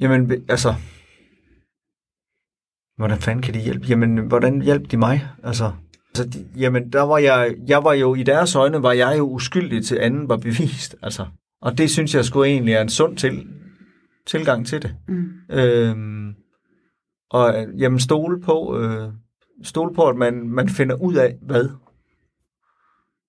Jamen, 0.00 0.32
altså... 0.48 0.74
Hvordan 2.98 3.18
fanden 3.18 3.42
kan 3.42 3.54
de 3.54 3.58
hjælpe? 3.58 3.86
Jamen, 3.86 4.18
hvordan 4.18 4.62
hjalp 4.62 4.90
de 4.90 4.96
mig? 4.96 5.28
Altså, 5.42 5.72
altså 6.08 6.28
de, 6.28 6.46
jamen, 6.56 6.92
der 6.92 7.02
var 7.02 7.18
jeg, 7.18 7.54
jeg 7.68 7.84
var 7.84 7.92
jo, 7.92 8.14
i 8.14 8.22
deres 8.22 8.54
øjne 8.54 8.82
var 8.82 8.92
jeg 8.92 9.18
jo 9.18 9.28
uskyldig 9.30 9.86
til 9.86 9.98
anden 10.00 10.28
var 10.28 10.36
bevist, 10.36 10.96
altså. 11.02 11.26
Og 11.60 11.78
det 11.78 11.90
synes 11.90 12.14
jeg 12.14 12.24
skulle 12.24 12.50
egentlig 12.50 12.74
er 12.74 12.80
en 12.80 12.88
sund 12.88 13.16
til, 13.16 13.46
tilgang 14.26 14.66
til 14.66 14.82
det. 14.82 14.96
Mm. 15.08 15.30
Øhm, 15.50 16.34
og 17.30 17.66
jamen, 17.78 18.00
stole 18.00 18.40
på, 18.40 18.78
øh, 18.78 19.12
stole 19.62 19.94
på, 19.94 20.08
at 20.08 20.16
man, 20.16 20.48
man 20.48 20.68
finder 20.68 20.96
ud 20.96 21.14
af, 21.14 21.36
hvad, 21.42 21.68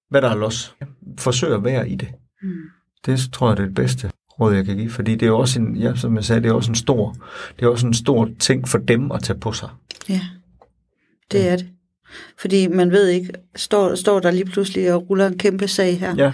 hvad 0.09 0.21
der 0.21 0.29
er 0.29 0.35
los. 0.35 0.75
Forsøg 1.19 1.53
at 1.53 1.63
være 1.63 1.89
i 1.89 1.95
det. 1.95 2.09
Mm. 2.41 2.49
Det 3.05 3.29
tror 3.33 3.47
jeg 3.47 3.57
det 3.57 3.63
er 3.63 3.67
det 3.67 3.75
bedste 3.75 4.11
råd, 4.39 4.53
jeg 4.55 4.65
kan 4.65 4.77
give, 4.77 4.89
fordi 4.89 5.11
det 5.11 5.21
er 5.23 5.27
jo 5.27 5.39
også 5.39 5.59
en, 5.61 5.75
ja, 5.75 5.95
som 5.95 6.15
jeg 6.15 6.23
sagde, 6.25 6.41
det 6.43 6.49
er 6.49 6.53
også 6.53 6.71
en 6.71 6.75
stor, 6.75 7.15
det 7.59 7.65
er 7.65 7.69
også 7.69 7.87
en 7.87 7.93
stor 7.93 8.29
ting 8.39 8.67
for 8.67 8.77
dem 8.77 9.11
at 9.11 9.23
tage 9.23 9.39
på 9.39 9.51
sig. 9.51 9.69
Ja, 10.09 10.21
det 11.31 11.49
er 11.49 11.55
det. 11.55 11.67
Fordi 12.39 12.67
man 12.67 12.91
ved 12.91 13.07
ikke, 13.07 13.29
står, 13.55 13.95
står 13.95 14.19
der 14.19 14.31
lige 14.31 14.45
pludselig 14.45 14.93
og 14.93 15.09
ruller 15.09 15.27
en 15.27 15.37
kæmpe 15.37 15.67
sag 15.67 15.99
her, 15.99 16.15
Ja, 16.17 16.31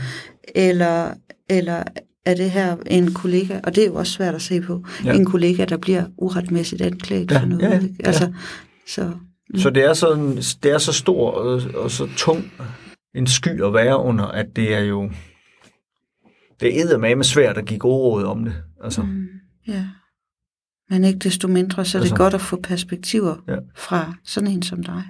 eller, 0.56 1.14
eller 1.50 1.84
er 2.26 2.36
det 2.36 2.52
her 2.52 2.76
en 2.88 3.14
kollega, 3.14 3.60
og 3.64 3.76
det 3.76 3.84
er 3.84 3.88
jo 3.88 3.96
også 3.96 4.12
svært 4.14 4.36
at 4.36 4.42
se 4.42 4.62
på, 4.62 4.84
Ja. 5.06 5.14
en 5.14 5.26
kollega, 5.26 5.66
der 5.66 5.78
bliver 5.78 6.04
uretmæssigt 6.18 6.82
anklaget 6.82 7.32
Ja, 7.32 7.40
for 7.40 7.46
noget. 7.46 7.62
ja, 7.62 7.70
ja? 7.70 7.80
Altså, 8.04 8.34
så, 8.88 9.12
så 9.58 9.70
det 9.70 9.84
er, 9.86 9.94
sådan, 9.94 10.36
det 10.36 10.72
er 10.72 10.78
så 10.78 10.94
stor 10.94 11.32
og, 11.32 11.62
og 11.76 11.92
så 11.92 12.08
tung 12.18 12.52
en 13.16 13.28
sky 13.28 13.62
at 13.64 13.74
være 13.74 13.98
under, 14.00 14.26
at 14.26 14.46
det 14.56 14.74
er 14.76 14.80
jo, 14.80 15.10
det 16.60 16.82
er 16.82 17.16
med 17.16 17.24
svært 17.24 17.58
at 17.58 17.66
give 17.66 17.80
gode 17.80 17.98
råd 17.98 18.24
om 18.24 18.46
det. 18.46 18.64
Altså, 18.84 19.02
mm, 19.02 19.28
ja. 19.68 19.88
Men 20.90 21.04
ikke 21.04 21.20
desto 21.20 21.48
mindre, 21.48 21.86
så 21.86 21.98
er 21.98 22.00
det 22.00 22.06
Altså- 22.06 22.16
godt 22.24 22.34
at 22.34 22.42
få 22.42 22.62
perspektiver 22.62 23.36
Ja. 23.48 23.58
fra 23.76 24.14
sådan 24.24 24.50
en 24.52 24.62
som 24.64 24.84
dig. 24.84 25.04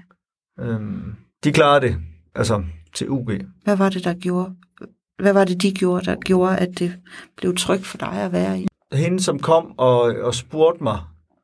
øhm, 0.59 1.15
de 1.43 1.51
klarer 1.51 1.79
det, 1.79 1.97
altså 2.35 2.63
til 2.95 3.09
UG. 3.09 3.31
Hvad 3.63 3.77
var 3.77 3.89
det, 3.89 4.03
der 4.03 4.13
gjorde, 4.13 4.55
hvad 5.21 5.33
var 5.33 5.45
det, 5.45 5.61
de 5.61 5.71
gjorde, 5.73 6.05
der 6.05 6.15
gjorde, 6.15 6.57
at 6.57 6.79
det 6.79 6.99
blev 7.37 7.55
trygt 7.55 7.85
for 7.85 7.97
dig 7.97 8.11
at 8.13 8.31
være 8.31 8.59
i? 8.59 8.67
Hende, 8.93 9.19
som 9.23 9.39
kom 9.39 9.79
og, 9.79 10.01
og 10.01 10.35
spurgte 10.35 10.83
mig, 10.83 10.99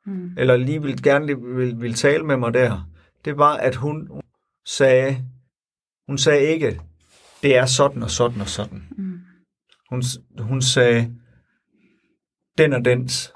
Mm. 0.05 0.29
eller 0.37 0.57
lige 0.57 0.81
ville, 0.81 0.97
gerne 1.03 1.25
ville, 1.55 1.77
ville 1.77 1.95
tale 1.95 2.23
med 2.25 2.37
mig 2.37 2.53
der, 2.53 2.89
det 3.25 3.37
var, 3.37 3.53
at 3.57 3.75
hun 3.75 4.09
sagde, 4.67 5.25
hun 6.07 6.17
sagde 6.17 6.41
ikke, 6.45 6.81
det 7.43 7.57
er 7.57 7.65
sådan 7.65 8.03
og 8.03 8.09
sådan 8.11 8.41
og 8.41 8.47
sådan. 8.49 8.83
Mm. 8.97 9.10
Hun, 9.91 10.03
hun 10.39 10.61
sagde, 10.61 11.11
den 12.57 12.73
og 12.73 12.85
dens 12.85 13.33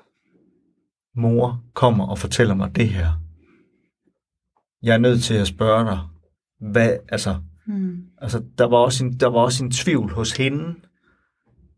mor 1.16 1.64
kommer 1.74 2.08
og 2.08 2.20
fortæller 2.20 2.56
mig 2.56 2.76
det 2.76 2.90
her. 2.90 3.22
Jeg 4.84 4.94
er 4.94 4.98
nødt 4.98 5.24
til 5.24 5.34
at 5.34 5.48
spørge 5.48 5.86
dig, 5.86 6.00
hvad, 6.72 6.98
altså, 7.10 7.36
Mm. 7.68 7.98
altså 8.22 8.44
der, 8.58 8.66
var 8.66 8.78
også 8.78 9.06
en, 9.06 9.14
der 9.20 9.28
var 9.28 9.40
også 9.40 9.64
en 9.64 9.72
tvivl 9.72 10.12
hos 10.12 10.32
hende, 10.38 10.76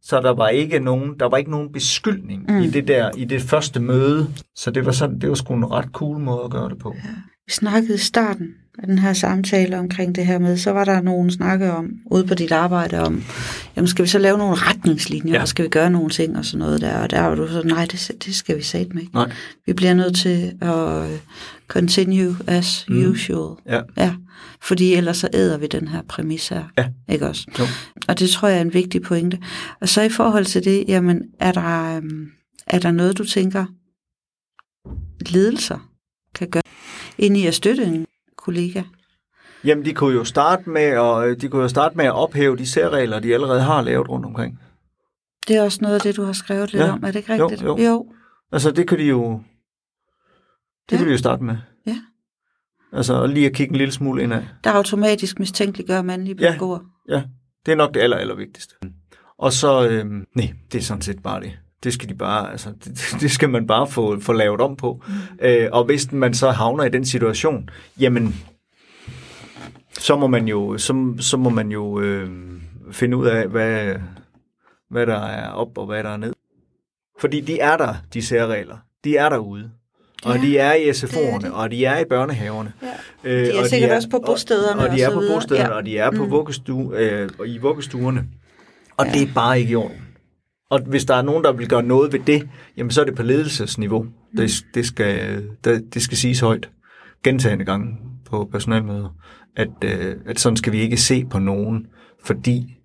Så 0.01 0.21
der 0.21 0.30
var 0.30 0.47
ikke 0.49 0.80
nogen, 0.80 1.19
der 1.19 1.25
var 1.25 1.38
ikke 1.38 1.51
nogen 1.51 1.71
beskyldning 1.71 2.45
mm. 2.49 2.57
i 2.57 2.67
det 2.67 2.88
der 2.88 3.11
i 3.17 3.25
det 3.25 3.41
første 3.41 3.80
møde. 3.80 4.28
Så 4.55 4.71
det 4.71 4.86
var 4.86 4.91
sådan, 4.91 5.19
det 5.21 5.30
var 5.30 5.36
sgu 5.36 5.53
en 5.53 5.71
ret 5.71 5.89
cool 5.91 6.19
måde 6.19 6.41
at 6.43 6.51
gøre 6.51 6.69
det 6.69 6.78
på. 6.80 6.93
Ja. 6.95 7.09
Vi 7.48 7.52
snakkede 7.52 7.95
i 7.95 7.98
starten 7.98 8.56
af 8.80 8.88
den 8.88 9.00
her 9.00 9.14
samtale 9.14 9.80
omkring 9.80 10.16
det 10.16 10.26
her 10.26 10.39
med, 10.39 10.58
så 10.58 10.72
var 10.72 10.86
der 10.86 11.02
nogen 11.02 11.32
snakke 11.32 11.72
om, 11.72 11.91
ude 12.06 12.28
på 12.28 12.34
dit 12.34 12.52
arbejde 12.52 13.00
om, 13.00 13.24
jamen 13.76 13.88
skal 13.88 14.06
vi 14.06 14.10
så 14.10 14.20
lave 14.20 14.38
nogle 14.38 14.56
retningslinjer, 14.56 15.34
ja. 15.34 15.41
og 15.41 15.48
skal 15.48 15.66
vi 15.66 15.70
gøre 15.70 15.89
nogle 15.89 16.10
ting 16.10 16.38
og 16.38 16.45
sådan 16.45 16.60
noget 16.60 16.82
der, 16.82 16.98
og 17.00 17.12
der 17.12 17.22
var 17.22 17.36
du 17.36 17.48
så, 17.48 17.62
nej, 17.66 17.86
det, 17.86 18.12
det 18.26 18.36
skal 18.36 18.58
vi 18.58 18.62
sætte 18.62 18.93
med. 18.93 19.04
Nej. 19.14 19.32
Vi 19.66 19.74
bliver 19.74 19.93
nødt 19.93 20.16
til 20.16 20.54
at 20.62 21.10
continue 21.68 22.36
as 22.48 22.86
mm. 22.89 23.10
usual. 23.10 23.58
Ja. 23.66 23.82
ja. 23.98 24.16
Fordi 24.62 24.93
ellers 24.93 25.18
så 25.18 25.30
æder 25.34 25.58
vi 25.58 25.68
den 25.68 25.88
her 25.88 26.02
præmis 26.02 26.48
her. 26.48 26.64
Ja. 26.78 26.88
Ikke 27.10 27.28
også? 27.28 27.48
Jo. 27.60 27.64
Og 28.08 28.20
det 28.20 28.30
tror 28.30 28.48
jeg 28.48 28.58
er 28.58 28.62
en 28.62 28.74
vigtig 28.74 29.02
pointe. 29.02 29.39
Og 29.82 29.89
så 29.89 30.02
i 30.02 30.10
forhold 30.10 30.45
til 30.45 30.64
det, 30.64 30.86
jamen 30.88 31.22
er 31.39 31.52
der, 31.52 31.98
øhm, 31.98 32.28
er 32.68 32.80
der 32.80 32.91
noget, 32.91 33.18
du 33.18 33.24
tænker, 33.24 33.66
ledelser 35.22 35.89
kan 36.36 36.50
gøre 36.50 36.62
ind 37.18 37.38
i 37.38 37.47
at 37.47 37.53
støtte 37.55 37.84
en 37.84 38.05
kollega? 38.38 38.84
Jamen, 39.63 39.86
de 39.86 39.93
kunne 39.93 40.13
jo 40.15 40.24
starte 40.24 40.70
med 40.70 40.82
at, 40.82 41.41
de 41.41 41.49
kunne 41.49 41.61
jo 41.61 41.68
starte 41.68 41.97
med 41.97 42.05
at 42.05 42.11
ophæve 42.13 42.57
de 42.57 42.65
særregler, 42.68 43.20
de 43.20 43.34
allerede 43.34 43.61
har 43.61 43.82
lavet 43.82 44.09
rundt 44.09 44.26
omkring. 44.26 44.59
Det 45.47 45.55
er 45.55 45.61
også 45.63 45.80
noget 45.82 45.95
af 45.95 46.01
det, 46.01 46.15
du 46.15 46.24
har 46.24 46.34
skrevet 46.34 46.74
lidt 46.74 46.84
Ja. 46.84 46.91
om, 46.91 47.03
er 47.03 47.07
det 47.07 47.15
ikke 47.15 47.34
rigtigt? 47.34 47.61
Jo, 47.63 47.78
jo. 47.78 47.84
jo. 47.84 48.05
Altså, 48.51 48.72
det 48.72 48.88
kan 48.88 48.97
de 48.97 49.03
jo, 49.03 49.41
det 50.89 50.91
Ja. 50.91 50.97
kan 50.97 51.05
de 51.07 51.11
jo 51.11 51.18
starte 51.18 51.43
med. 51.43 51.57
Ja. 51.86 51.97
Altså, 52.93 53.28
lige 53.28 53.45
at 53.45 53.53
kigge 53.53 53.72
en 53.72 53.78
lille 53.78 53.91
smule 53.91 54.24
indad. 54.24 54.43
Der 54.63 54.72
automatisk 54.72 55.39
mistænkeliggør 55.39 56.01
mandlige 56.01 56.36
Ja. 56.39 56.47
pædagoger. 56.51 56.80
Ja, 57.09 57.24
det 57.65 57.72
er 57.72 57.76
nok 57.76 57.93
det 57.93 57.99
aller, 57.99 58.18
aller 58.18 58.36
vigtigste. 58.36 58.76
Og 59.38 59.53
så, 59.53 59.88
øhm, 59.89 60.26
nej, 60.36 60.53
det 60.72 60.78
er 60.78 60.82
sådan 60.84 61.01
set 61.01 61.24
bare 61.24 61.41
det. 61.41 61.59
Det 61.88 61.93
skal 61.93 62.09
de 62.09 62.13
bare, 62.15 62.51
altså, 62.51 62.69
det, 62.85 62.99
det 63.21 63.31
skal 63.31 63.49
man 63.49 63.67
bare 63.67 63.88
få, 63.88 64.19
få 64.19 64.33
lavet 64.33 64.61
om 64.61 64.75
på. 64.75 65.03
Mm. 65.07 65.13
Øh, 65.45 65.69
og 65.71 65.83
hvis 65.85 66.11
man 66.11 66.33
så 66.33 66.49
havner 66.51 66.83
i 66.83 66.89
den 66.89 67.05
situation, 67.05 67.69
jamen, 67.99 68.35
så 69.99 70.15
må 70.17 70.27
man 70.27 70.47
jo, 70.47 70.77
så, 70.77 71.13
så 71.19 71.38
må 71.38 71.49
man 71.49 71.69
jo 71.71 71.99
øh, 71.99 72.29
finde 72.91 73.17
ud 73.17 73.25
af, 73.27 73.47
hvad, 73.47 73.95
hvad 74.89 75.05
der 75.05 75.19
er 75.19 75.49
op 75.49 75.77
og 75.77 75.85
hvad 75.85 76.03
der 76.03 76.09
er 76.09 76.17
ned. 76.17 76.33
Fordi 77.19 77.41
de 77.41 77.59
er 77.59 77.77
der, 77.77 77.93
de 78.13 78.21
særregler. 78.21 78.77
De 79.03 79.17
er 79.17 79.29
derude. 79.29 79.71
Og 80.23 80.35
Ja, 80.35 80.41
de 80.41 80.57
er 80.57 80.73
i 80.73 80.79
det 80.79 80.89
er 80.89 80.93
SFO'erne, 81.07 81.45
de. 81.47 81.53
og 81.53 81.71
de 81.71 81.85
er 81.85 81.99
i 81.99 82.03
børnehaverne. 82.09 82.73
Ja. 83.23 83.31
Øh, 83.31 83.45
De 83.45 83.51
er 83.51 83.61
og 83.61 83.67
sikkert 83.67 83.91
også 83.91 84.09
på 84.09 84.23
bostederne 84.25 84.81
Og, 84.81 84.88
og 84.89 84.95
de 84.95 85.01
er 85.01 85.07
og 85.07 85.13
på 85.13 85.21
bostederne, 85.33 85.69
Ja. 85.69 85.75
og 85.75 85.85
de 85.85 85.97
er 85.97 86.11
på 86.11 86.25
Mm. 86.25 86.31
vuggestue, 86.31 86.97
øh, 86.97 87.29
og 87.39 87.47
i 87.47 87.57
vuggestuerne. 87.57 88.25
Og 88.97 89.05
Ja. 89.05 89.11
det 89.11 89.21
er 89.29 89.33
bare 89.35 89.59
ikke 89.59 89.71
i 89.71 89.75
orden. 89.75 90.07
Og 90.70 90.82
hvis 90.82 91.05
der 91.05 91.15
er 91.15 91.22
nogen, 91.22 91.43
der 91.43 91.51
vil 91.51 91.70
gøre 91.70 91.84
noget 91.84 92.13
ved 92.13 92.20
det, 92.20 92.49
jamen 92.78 92.91
så 92.91 93.01
er 93.01 93.05
det 93.05 93.15
på 93.15 93.24
ledelsesniveau. 93.24 94.03
Mm. 94.03 94.11
Det, 94.38 94.65
det, 94.74 94.86
skal, 94.86 95.43
det, 95.63 95.93
det 95.93 96.01
skal 96.01 96.18
siges 96.18 96.39
højt 96.39 96.70
gentagende 97.24 97.65
gange 97.65 97.97
på 98.26 98.49
personalmøder, 98.51 99.15
at, 99.55 99.70
øh, 99.84 100.15
at 100.26 100.39
sådan 100.39 100.57
skal 100.57 100.74
vi 100.74 100.78
ikke 100.78 100.97
se 100.97 101.26
på 101.26 101.39
nogen, 101.39 101.88
fordi 102.26 102.78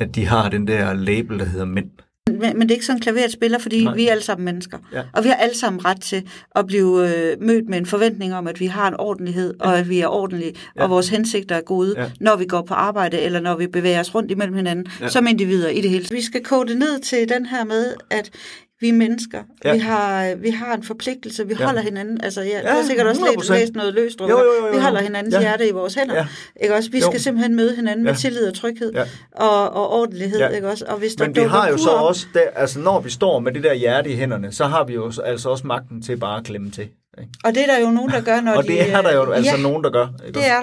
at 0.00 0.14
de 0.14 0.26
har 0.26 0.48
den 0.48 0.66
der 0.66 0.92
label, 0.92 1.38
der 1.38 1.44
hedder 1.44 1.66
mænd. 1.66 1.90
Men, 2.38 2.58
men 2.58 2.60
det 2.60 2.70
er 2.70 2.74
ikke 2.74 2.86
sådan 2.86 3.00
klaveret 3.00 3.32
spiller, 3.32 3.58
fordi 3.58 3.84
Nej. 3.84 3.94
vi 3.94 4.06
er 4.06 4.10
alle 4.10 4.22
sammen 4.22 4.44
mennesker. 4.44 4.78
Ja. 4.92 5.02
Og 5.12 5.24
vi 5.24 5.28
har 5.28 5.36
alle 5.36 5.56
sammen 5.56 5.84
ret 5.84 6.00
til 6.00 6.28
at 6.56 6.66
blive 6.66 7.08
øh, 7.08 7.36
mødt 7.42 7.68
med 7.68 7.78
en 7.78 7.86
forventning 7.86 8.34
om, 8.34 8.46
at 8.46 8.60
vi 8.60 8.66
har 8.66 8.88
en 8.88 8.94
ordentlighed, 8.98 9.54
ja. 9.60 9.66
og 9.66 9.78
at 9.78 9.88
vi 9.88 10.00
er 10.00 10.06
ordentlige, 10.06 10.52
ja. 10.76 10.82
Og 10.82 10.90
vores 10.90 11.08
hensigter 11.08 11.54
er 11.56 11.60
gode, 11.60 11.94
Ja. 11.96 12.10
når 12.20 12.36
vi 12.36 12.44
går 12.44 12.62
på 12.62 12.74
arbejde, 12.74 13.20
eller 13.20 13.40
når 13.40 13.56
vi 13.56 13.66
bevæger 13.66 14.00
os 14.00 14.14
rundt 14.14 14.30
imellem 14.30 14.54
hinanden, 14.54 14.86
ja. 15.00 15.08
som 15.08 15.26
individer 15.26 15.68
i 15.68 15.80
det 15.80 15.90
hele. 15.90 16.06
Vi 16.10 16.22
skal 16.22 16.44
kode 16.44 16.68
det 16.68 16.78
ned 16.78 17.00
til 17.00 17.28
den 17.28 17.46
her 17.46 17.64
med, 17.64 17.94
at 18.10 18.30
vi 18.80 18.88
er 18.88 18.92
mennesker. 18.92 19.42
Ja. 19.64 19.72
Vi, 19.72 19.78
har, 19.78 20.34
vi 20.34 20.50
har 20.50 20.74
en 20.74 20.82
forpligtelse. 20.82 21.46
Vi 21.48 21.54
Ja. 21.60 21.64
holder 21.66 21.80
hinanden. 21.80 22.20
Altså, 22.24 22.40
ja, 22.42 22.48
Ja, 22.48 22.60
du 22.62 22.66
har 22.66 22.82
sikkert 22.82 23.06
også 23.06 23.20
læst, 23.20 23.50
100%. 23.50 23.52
læst 23.60 23.72
noget 23.74 23.94
løst. 23.94 24.20
Jo, 24.20 24.28
jo, 24.28 24.38
jo, 24.38 24.66
jo. 24.66 24.72
Vi 24.72 24.78
holder 24.78 25.00
hinandens 25.00 25.34
Ja. 25.34 25.40
hjerte 25.40 25.68
i 25.68 25.70
vores 25.72 25.94
hænder. 25.94 26.14
Ja. 26.14 26.26
Ikke 26.62 26.74
også? 26.74 26.90
Vi 26.90 26.98
Jo. 26.98 27.06
skal 27.06 27.20
simpelthen 27.20 27.56
møde 27.56 27.76
hinanden 27.76 28.06
Ja. 28.06 28.12
med 28.12 28.18
tillid 28.18 28.48
og 28.48 28.54
tryghed 28.54 28.92
Ja. 28.94 29.04
og, 29.32 29.70
og 29.70 29.90
ordentlighed. 29.90 30.38
Ja. 30.38 30.48
Ikke 30.48 30.68
også? 30.68 30.84
Og 30.88 30.98
hvis 30.98 31.12
der 31.14 31.26
Men 31.26 31.36
vi 31.36 31.40
har 31.40 31.68
jo 31.68 31.76
så 31.78 31.90
op- 31.90 32.08
også, 32.08 32.26
der, 32.34 32.40
altså 32.54 32.78
når 32.80 33.00
vi 33.00 33.10
står 33.10 33.40
med 33.40 33.52
det 33.52 33.62
der 33.64 33.74
hjerte 33.74 34.10
i 34.10 34.16
hænderne, 34.16 34.52
så 34.52 34.64
har 34.64 34.84
vi 34.84 34.94
jo 34.94 35.10
så- 35.10 35.22
altså 35.22 35.48
også 35.48 35.66
magten 35.66 36.02
til 36.02 36.16
bare 36.16 36.38
at 36.38 36.44
klemme 36.44 36.70
til. 36.70 36.88
Ikke? 37.20 37.30
Og 37.44 37.54
det 37.54 37.62
er 37.62 37.66
der 37.66 37.80
jo 37.80 37.90
nogen, 37.90 38.10
der 38.10 38.20
gør, 38.20 38.40
når 38.40 38.52
Og 38.58 38.62
de... 38.62 38.68
det 38.68 38.90
er 38.92 39.02
der 39.02 39.14
jo 39.14 39.30
øh, 39.30 39.36
altså 39.36 39.56
ja, 39.56 39.62
nogen, 39.62 39.84
der 39.84 39.90
gør. 39.90 40.06
Ikke? 40.26 40.38
det 40.38 40.48
er 40.48 40.60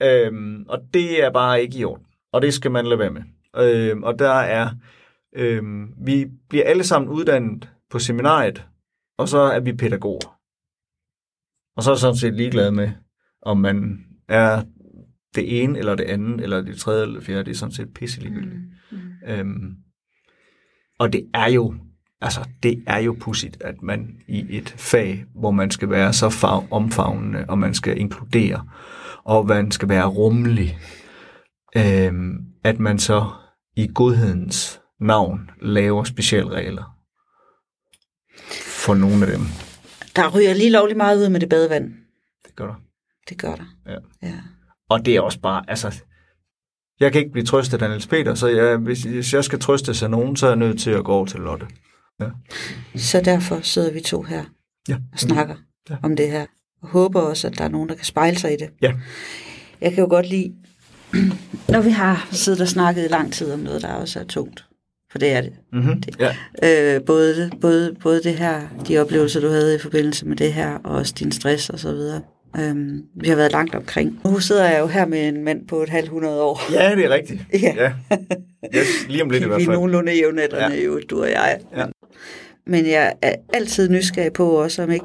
der. 0.00 0.26
Øhm, 0.26 0.64
og 0.68 0.78
det 0.94 1.24
er 1.24 1.30
bare 1.30 1.62
ikke 1.62 1.78
i 1.78 1.84
orden. 1.84 2.04
Og 2.32 2.42
det 2.42 2.54
skal 2.54 2.70
man 2.70 2.86
lade 2.86 2.98
være 2.98 3.10
med. 3.10 3.22
Øhm, 3.58 4.02
og 4.02 4.18
der 4.18 4.32
er, 4.34 4.68
øhm, 5.34 5.94
vi 6.04 6.26
bliver 6.48 6.64
alle 6.64 6.84
sammen 6.84 7.10
uddannet 7.10 7.70
på 7.90 7.98
seminariet, 7.98 8.66
og 9.18 9.28
så 9.28 9.38
er 9.38 9.60
vi 9.60 9.72
pædagoger. 9.72 10.38
Og 11.76 11.82
så 11.82 11.90
er 11.90 11.94
jeg 11.94 12.00
sådan 12.00 12.16
set 12.16 12.34
ligeglad 12.34 12.70
med, 12.70 12.90
om 13.42 13.58
man 13.58 14.04
er 14.28 14.62
det 15.34 15.62
ene 15.62 15.78
eller 15.78 15.94
det 15.94 16.04
andet, 16.04 16.40
eller 16.40 16.60
det 16.60 16.78
tredje 16.78 17.02
eller 17.02 17.14
det 17.14 17.26
fjerde. 17.26 17.44
Det 17.44 17.50
er 17.50 17.54
sådan 17.54 17.72
set 17.72 17.94
pisse 17.94 18.20
ligegyldigt. 18.20 18.60
Mm. 18.92 18.98
Øhm, 19.26 19.76
og 20.98 21.12
det 21.12 21.30
er 21.34 21.46
jo, 21.46 21.74
altså 22.20 22.48
det 22.62 22.84
er 22.86 22.98
jo 22.98 23.16
pudsigt, 23.20 23.62
at 23.62 23.82
man 23.82 24.18
i 24.28 24.46
et 24.50 24.74
fag, 24.78 25.24
hvor 25.34 25.50
man 25.50 25.70
skal 25.70 25.90
være 25.90 26.12
så 26.12 26.30
fag, 26.30 26.72
omfavnende, 26.72 27.44
og 27.48 27.58
man 27.58 27.74
skal 27.74 27.98
inkludere, 27.98 28.68
og 29.24 29.46
man 29.46 29.70
skal 29.70 29.88
være 29.88 30.06
rummelig, 30.06 30.78
øhm, 31.76 32.46
at 32.64 32.78
man 32.78 32.98
så 32.98 33.30
i 33.76 33.90
godhedens 33.94 34.80
navn 35.00 35.50
laver 35.62 36.04
specialregler 36.04 36.96
for 38.66 38.94
nogle 38.94 39.26
af 39.26 39.32
dem. 39.32 39.46
Der 40.16 40.36
ryger 40.36 40.54
lige 40.54 40.70
lovligt 40.70 40.96
meget 40.96 41.18
ud 41.18 41.28
med 41.28 41.40
det 41.40 41.48
badevand. 41.48 41.92
Det 42.46 42.56
gør 42.56 42.66
der. 42.66 42.74
Det 43.28 43.38
gør 43.38 43.54
der. 43.54 43.64
Ja. 43.86 44.28
ja. 44.28 44.34
Og 44.90 45.04
det 45.04 45.16
er 45.16 45.20
også 45.20 45.40
bare, 45.40 45.64
altså, 45.68 46.02
jeg 47.00 47.12
kan 47.12 47.20
ikke 47.20 47.32
blive 47.32 47.46
trøstet 47.46 47.82
af 47.82 47.88
Niels 47.90 48.06
Peter, 48.06 48.34
så 48.34 48.46
jeg, 48.48 48.76
hvis, 48.76 49.02
hvis 49.02 49.34
jeg 49.34 49.44
skal 49.44 49.60
trøstes 49.60 50.02
af 50.02 50.10
nogen, 50.10 50.36
så 50.36 50.46
er 50.46 50.50
jeg 50.50 50.56
nødt 50.58 50.80
til 50.80 50.90
at 50.90 51.04
gå 51.04 51.12
over 51.12 51.26
til 51.26 51.40
Lotte. 51.40 51.66
Så 52.96 53.20
derfor 53.20 53.60
sidder 53.60 53.92
vi 53.92 54.00
to 54.00 54.22
her 54.22 54.44
Ja. 54.88 54.96
og 55.12 55.18
snakker 55.18 55.56
Ja. 55.90 55.96
om 56.02 56.16
det 56.16 56.30
her. 56.30 56.46
Og 56.82 56.88
håber 56.88 57.20
også, 57.20 57.46
at 57.46 57.58
der 57.58 57.64
er 57.64 57.68
nogen, 57.68 57.88
der 57.88 57.94
kan 57.94 58.04
spejle 58.04 58.38
sig 58.38 58.52
i 58.52 58.56
det. 58.56 58.70
Ja. 58.82 58.92
Jeg 59.80 59.92
kan 59.92 60.04
jo 60.04 60.10
godt 60.10 60.28
lide, 60.28 60.54
når 61.72 61.80
vi 61.80 61.90
har 61.90 62.28
siddet 62.32 62.60
og 62.60 62.68
snakket 62.68 63.04
i 63.04 63.08
lang 63.08 63.32
tid 63.32 63.52
om 63.52 63.58
noget, 63.58 63.82
der 63.82 63.94
også 63.94 64.20
er 64.20 64.24
tungt. 64.24 64.66
For 65.14 65.18
det 65.18 65.32
er 65.32 65.40
det. 65.40 65.52
Mm-hmm. 65.72 66.02
Ja. 66.20 66.34
Øh, 66.96 67.00
både, 67.04 67.50
både, 67.60 67.94
både 68.02 68.22
det 68.22 68.32
her, 68.34 68.60
de 68.88 68.98
oplevelser, 68.98 69.40
du 69.40 69.48
havde 69.48 69.74
i 69.74 69.78
forbindelse 69.78 70.26
med 70.26 70.36
det 70.36 70.52
her, 70.52 70.78
og 70.84 70.96
også 70.96 71.14
din 71.18 71.32
stress 71.32 71.70
og 71.70 71.78
så 71.78 71.92
videre. 71.92 72.20
Øhm, 72.60 73.02
vi 73.20 73.28
har 73.28 73.36
været 73.36 73.52
langt 73.52 73.74
omkring. 73.74 74.20
Nu 74.24 74.38
sidder 74.40 74.64
jeg 74.70 74.80
jo 74.80 74.86
her 74.86 75.06
med 75.06 75.28
en 75.28 75.44
mand 75.44 75.66
på 75.66 75.82
et 75.82 75.88
halvt 75.88 76.08
hundrede 76.08 76.42
år. 76.42 76.72
ja, 76.72 76.94
det 76.96 77.04
er 77.04 77.10
rigtigt. 77.10 77.40
Ja. 77.62 77.74
ja. 77.76 77.92
Yes, 78.76 78.86
lige 79.08 79.22
om 79.22 79.30
lidt 79.30 79.42
i 79.42 79.46
hvert 79.46 79.58
Vi 79.58 79.62
er 79.62 79.66
fald. 79.66 79.76
nogenlunde 79.76 80.12
Ja. 80.52 80.68
ja. 80.74 80.82
jo, 80.84 81.00
du 81.10 81.22
og 81.22 81.30
jeg. 81.30 81.58
Ja. 81.76 81.84
Men 82.66 82.86
jeg 82.86 83.12
er 83.22 83.34
altid 83.54 83.88
nysgerrig 83.88 84.32
på 84.32 84.50
også, 84.50 84.82
om 84.82 84.90
ikke 84.90 85.04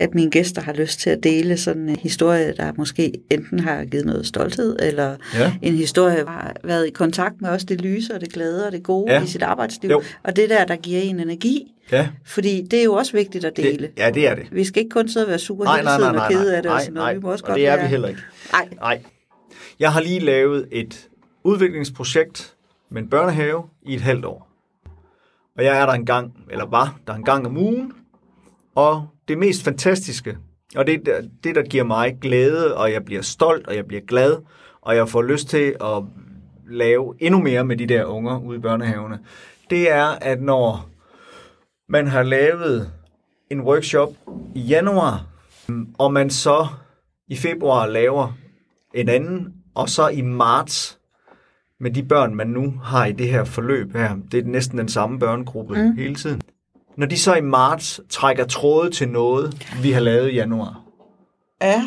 at 0.00 0.14
mine 0.14 0.30
gæster 0.30 0.62
har 0.62 0.72
lyst 0.72 1.00
til 1.00 1.10
at 1.10 1.22
dele 1.22 1.56
sådan 1.56 1.88
en 1.88 1.96
historie, 1.96 2.54
der 2.56 2.72
måske 2.76 3.12
enten 3.30 3.60
har 3.60 3.84
givet 3.84 4.06
noget 4.06 4.26
stolthed, 4.26 4.76
eller 4.80 5.16
Ja. 5.34 5.52
en 5.62 5.74
historie, 5.74 6.16
der 6.16 6.30
har 6.30 6.54
været 6.64 6.86
i 6.86 6.90
kontakt 6.90 7.40
med 7.40 7.50
også 7.50 7.66
det 7.66 7.80
lyse 7.80 8.14
og 8.14 8.20
det 8.20 8.32
glade 8.32 8.66
og 8.66 8.72
det 8.72 8.82
gode 8.82 9.12
Ja. 9.12 9.22
i 9.22 9.26
sit 9.26 9.42
arbejdsliv. 9.42 9.90
Jo. 9.90 10.02
Og 10.22 10.36
det 10.36 10.50
der, 10.50 10.64
der 10.64 10.76
giver 10.76 11.00
en 11.00 11.20
energi. 11.20 11.72
Ja, 11.92 12.08
Fordi 12.26 12.62
det 12.70 12.80
er 12.80 12.84
jo 12.84 12.92
også 12.94 13.12
vigtigt 13.12 13.44
at 13.44 13.56
dele. 13.56 13.78
det, 13.86 13.90
ja, 13.96 14.10
det 14.10 14.28
er 14.28 14.34
det. 14.34 14.46
Vi 14.52 14.64
skal 14.64 14.82
ikke 14.82 14.90
kun 14.94 15.08
sidde 15.08 15.26
og 15.26 15.30
være 15.30 15.38
super 15.38 15.64
Nej, 15.64 15.76
hele 15.76 15.84
nej, 15.84 15.96
tiden 15.98 16.12
nej, 16.14 16.24
og 16.24 16.32
nej, 16.32 16.40
kede 16.42 16.56
af 16.56 16.62
det 16.62 16.70
og 16.70 16.74
nej, 16.76 16.82
sådan 16.84 16.94
noget. 16.94 17.06
nej, 17.06 17.14
Vi 17.14 17.20
må 17.20 17.32
også 17.32 17.44
og 17.44 17.46
godt 17.46 17.56
det 17.56 17.66
er 17.68 17.76
være... 17.76 17.84
vi 17.84 17.90
heller 17.90 18.08
ikke. 18.08 18.20
Nej, 18.52 18.68
Nej. 18.80 19.02
Jeg 19.80 19.92
har 19.92 20.00
lige 20.00 20.20
lavet 20.20 20.68
et 20.72 21.08
udviklingsprojekt 21.44 22.54
med 22.90 23.02
en 23.02 23.08
børnehave 23.08 23.62
i 23.86 23.94
et 23.94 24.00
halvt 24.00 24.24
år. 24.24 24.48
Og 25.58 25.64
jeg 25.64 25.80
er 25.80 25.86
der 25.86 25.92
en 25.92 26.06
gang, 26.06 26.32
eller 26.50 26.66
var 26.66 26.98
der 27.06 27.14
en 27.14 27.24
gang 27.24 27.46
om 27.46 27.56
ugen. 27.56 27.92
Og 28.74 29.06
det 29.30 29.38
mest 29.38 29.64
fantastiske, 29.64 30.36
og 30.76 30.86
det, 30.86 31.00
det 31.44 31.54
der 31.54 31.62
giver 31.62 31.84
mig 31.84 32.18
glæde, 32.20 32.76
og 32.76 32.92
jeg 32.92 33.04
bliver 33.04 33.22
stolt, 33.22 33.66
og 33.66 33.76
jeg 33.76 33.86
bliver 33.86 34.02
glad, 34.02 34.36
og 34.80 34.96
jeg 34.96 35.08
får 35.08 35.22
lyst 35.22 35.48
til 35.48 35.76
at 35.80 36.02
lave 36.70 37.14
endnu 37.18 37.42
mere 37.42 37.64
med 37.64 37.76
de 37.76 37.86
der 37.86 38.04
unger 38.04 38.38
ude 38.38 38.58
i 38.58 38.60
børnehavene, 38.60 39.18
det 39.70 39.90
er, 39.90 40.04
at 40.04 40.42
når 40.42 40.88
man 41.88 42.06
har 42.06 42.22
lavet 42.22 42.92
en 43.50 43.60
workshop 43.60 44.08
i 44.54 44.60
januar, 44.60 45.26
og 45.98 46.12
man 46.12 46.30
så 46.30 46.66
i 47.28 47.36
februar 47.36 47.86
laver 47.86 48.32
en 48.94 49.08
anden, 49.08 49.54
og 49.74 49.88
så 49.88 50.08
i 50.08 50.20
marts 50.20 50.98
med 51.80 51.90
de 51.90 52.02
børn, 52.02 52.34
man 52.34 52.46
nu 52.46 52.74
har 52.82 53.06
i 53.06 53.12
det 53.12 53.28
her 53.28 53.44
forløb 53.44 53.92
her, 53.92 54.16
det 54.32 54.44
er 54.44 54.48
næsten 54.48 54.78
den 54.78 54.88
samme 54.88 55.18
børnegruppe 55.18 55.74
mm. 55.74 55.96
hele 55.96 56.14
tiden. 56.14 56.40
Når 57.00 57.06
de 57.06 57.18
så 57.18 57.34
i 57.34 57.40
marts 57.40 58.00
trækker 58.08 58.44
tråde 58.46 58.90
til 58.90 59.08
noget, 59.08 59.66
vi 59.82 59.90
har 59.92 60.00
lavet 60.00 60.30
i 60.30 60.34
januar. 60.34 60.82
ja. 61.62 61.82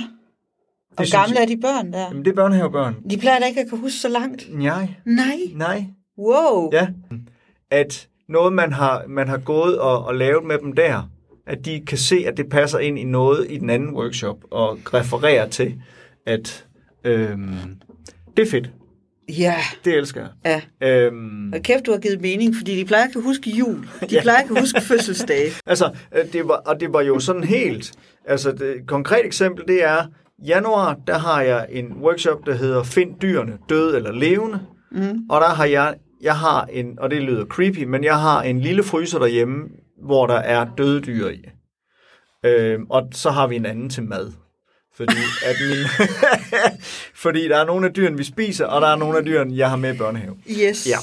Og 0.98 1.06
gamle 1.12 1.36
jeg- 1.36 1.42
er 1.42 1.46
de 1.48 1.58
børn 1.62 1.94
der? 1.94 2.00
Jamen, 2.00 2.26
det 2.26 2.32
er 2.32 2.36
børnehavebørn. 2.36 2.96
De 3.10 3.18
plejer 3.18 3.40
da 3.40 3.46
ikke 3.46 3.62
at 3.62 3.70
kunne 3.70 3.82
huske 3.82 3.98
så 3.98 4.08
langt. 4.10 4.48
Nej, 4.50 4.90
Nej. 5.06 5.38
nej, 5.56 5.86
Wow. 6.18 6.70
ja. 6.74 6.88
at 7.72 8.08
noget, 8.30 8.54
man 8.54 8.74
har, 8.74 9.04
man 9.08 9.28
har 9.28 9.38
gået 9.38 9.80
og, 9.80 10.06
og 10.06 10.16
lavet 10.16 10.44
med 10.46 10.58
dem 10.58 10.74
der, 10.74 11.10
at 11.48 11.66
de 11.66 11.82
kan 11.88 11.98
se, 11.98 12.24
at 12.28 12.38
det 12.38 12.50
passer 12.50 12.80
ind 12.80 13.00
i 13.00 13.04
noget 13.04 13.48
i 13.50 13.58
den 13.58 13.70
anden 13.70 13.90
workshop, 13.96 14.38
og 14.52 14.78
referere 14.94 15.50
til, 15.50 15.82
at 16.26 16.66
øhm, 17.04 17.56
det 18.38 18.48
er 18.48 18.52
fedt. 18.52 18.70
Ja, 19.30 19.56
Det 19.86 19.94
elsker 19.98 20.28
jeg. 20.46 20.62
ja. 20.82 20.88
Øhm, 21.06 21.54
Og 21.54 21.60
kæft, 21.62 21.86
du 21.86 21.92
har 21.92 22.00
givet 22.00 22.22
mening, 22.22 22.56
fordi 22.56 22.76
de 22.80 22.86
plejer 22.86 23.06
ikke 23.08 23.18
at 23.20 23.24
huske 23.24 23.50
jul. 23.50 23.88
De 24.02 24.08
Ja. 24.16 24.22
plejer 24.22 24.42
ikke 24.42 24.54
at 24.56 24.60
huske 24.62 24.82
fødselsdage. 24.82 25.52
Altså, 25.66 25.96
øh, 26.16 26.34
det 26.34 26.48
var, 26.48 26.56
og 26.66 26.80
det 26.80 26.94
var 26.94 27.02
jo 27.02 27.20
sådan 27.20 27.44
helt... 27.44 27.92
Altså, 28.26 28.52
det 28.52 28.62
et 28.76 28.88
konkret 28.88 29.26
eksempel, 29.26 29.68
det 29.68 29.84
er, 29.84 30.06
januar, 30.48 31.00
der 31.08 31.18
har 31.18 31.42
jeg 31.42 31.68
en 31.70 31.94
workshop, 32.02 32.46
der 32.46 32.54
hedder 32.54 32.84
Find 32.84 33.20
dyrene, 33.22 33.58
døde 33.70 33.96
eller 33.98 34.12
levende. 34.12 34.60
Mm. 34.92 35.20
Og 35.30 35.42
der 35.42 35.50
har 35.50 35.66
jeg, 35.66 35.96
jeg 36.22 36.36
har 36.36 36.66
en, 36.66 37.00
og 37.00 37.12
det 37.12 37.22
lyder 37.22 37.46
creepy, 37.46 37.84
men 37.84 38.04
jeg 38.04 38.20
har 38.20 38.42
en 38.42 38.60
lille 38.60 38.84
fryser 38.84 39.20
derhjemme, 39.20 39.64
hvor 40.06 40.28
der 40.28 40.36
er 40.36 40.68
døde 40.78 41.02
dyr 41.02 41.28
i. 41.30 41.44
Øhm, 42.46 42.84
og 42.90 43.08
så 43.12 43.30
har 43.30 43.48
vi 43.48 43.56
en 43.56 43.66
anden 43.66 43.90
til 43.90 44.04
mad. 44.04 44.32
Fordi, 44.98 45.16
at 45.46 45.56
min, 45.70 46.08
fordi 47.24 47.48
der 47.48 47.58
er 47.58 47.66
nogle 47.66 47.88
af 47.88 47.94
dyrene, 47.94 48.18
vi 48.18 48.24
spiser, 48.24 48.66
og 48.66 48.82
der 48.82 48.88
er 48.88 48.96
nogle 48.96 49.18
af 49.18 49.26
dyrene, 49.26 49.58
jeg 49.58 49.70
har 49.70 49.78
med 49.78 49.96
i 49.96 49.98
børnehave. 49.98 50.36
Yes. 50.50 50.88
Ja, 50.90 50.98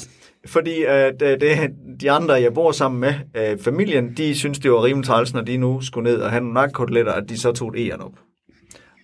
fordi 0.45 0.83
at, 0.83 1.21
øh, 1.21 1.41
det, 1.41 1.69
de 2.01 2.11
andre, 2.11 2.33
jeg 2.33 2.53
bor 2.53 2.71
sammen 2.71 3.01
med, 3.01 3.13
øh, 3.37 3.59
familien, 3.59 4.13
de 4.17 4.35
synes, 4.35 4.59
det 4.59 4.71
var 4.71 4.83
rimelig 4.83 5.07
træls, 5.07 5.33
når 5.33 5.41
de 5.41 5.57
nu 5.57 5.81
skulle 5.81 6.11
ned 6.11 6.21
og 6.21 6.29
have 6.29 6.41
nogle 6.41 6.53
nakkoteletter, 6.53 7.11
at 7.11 7.23
de 7.29 7.39
så 7.39 7.51
tog 7.51 7.77
et 7.77 7.87
æren 7.87 8.01
op. 8.01 8.13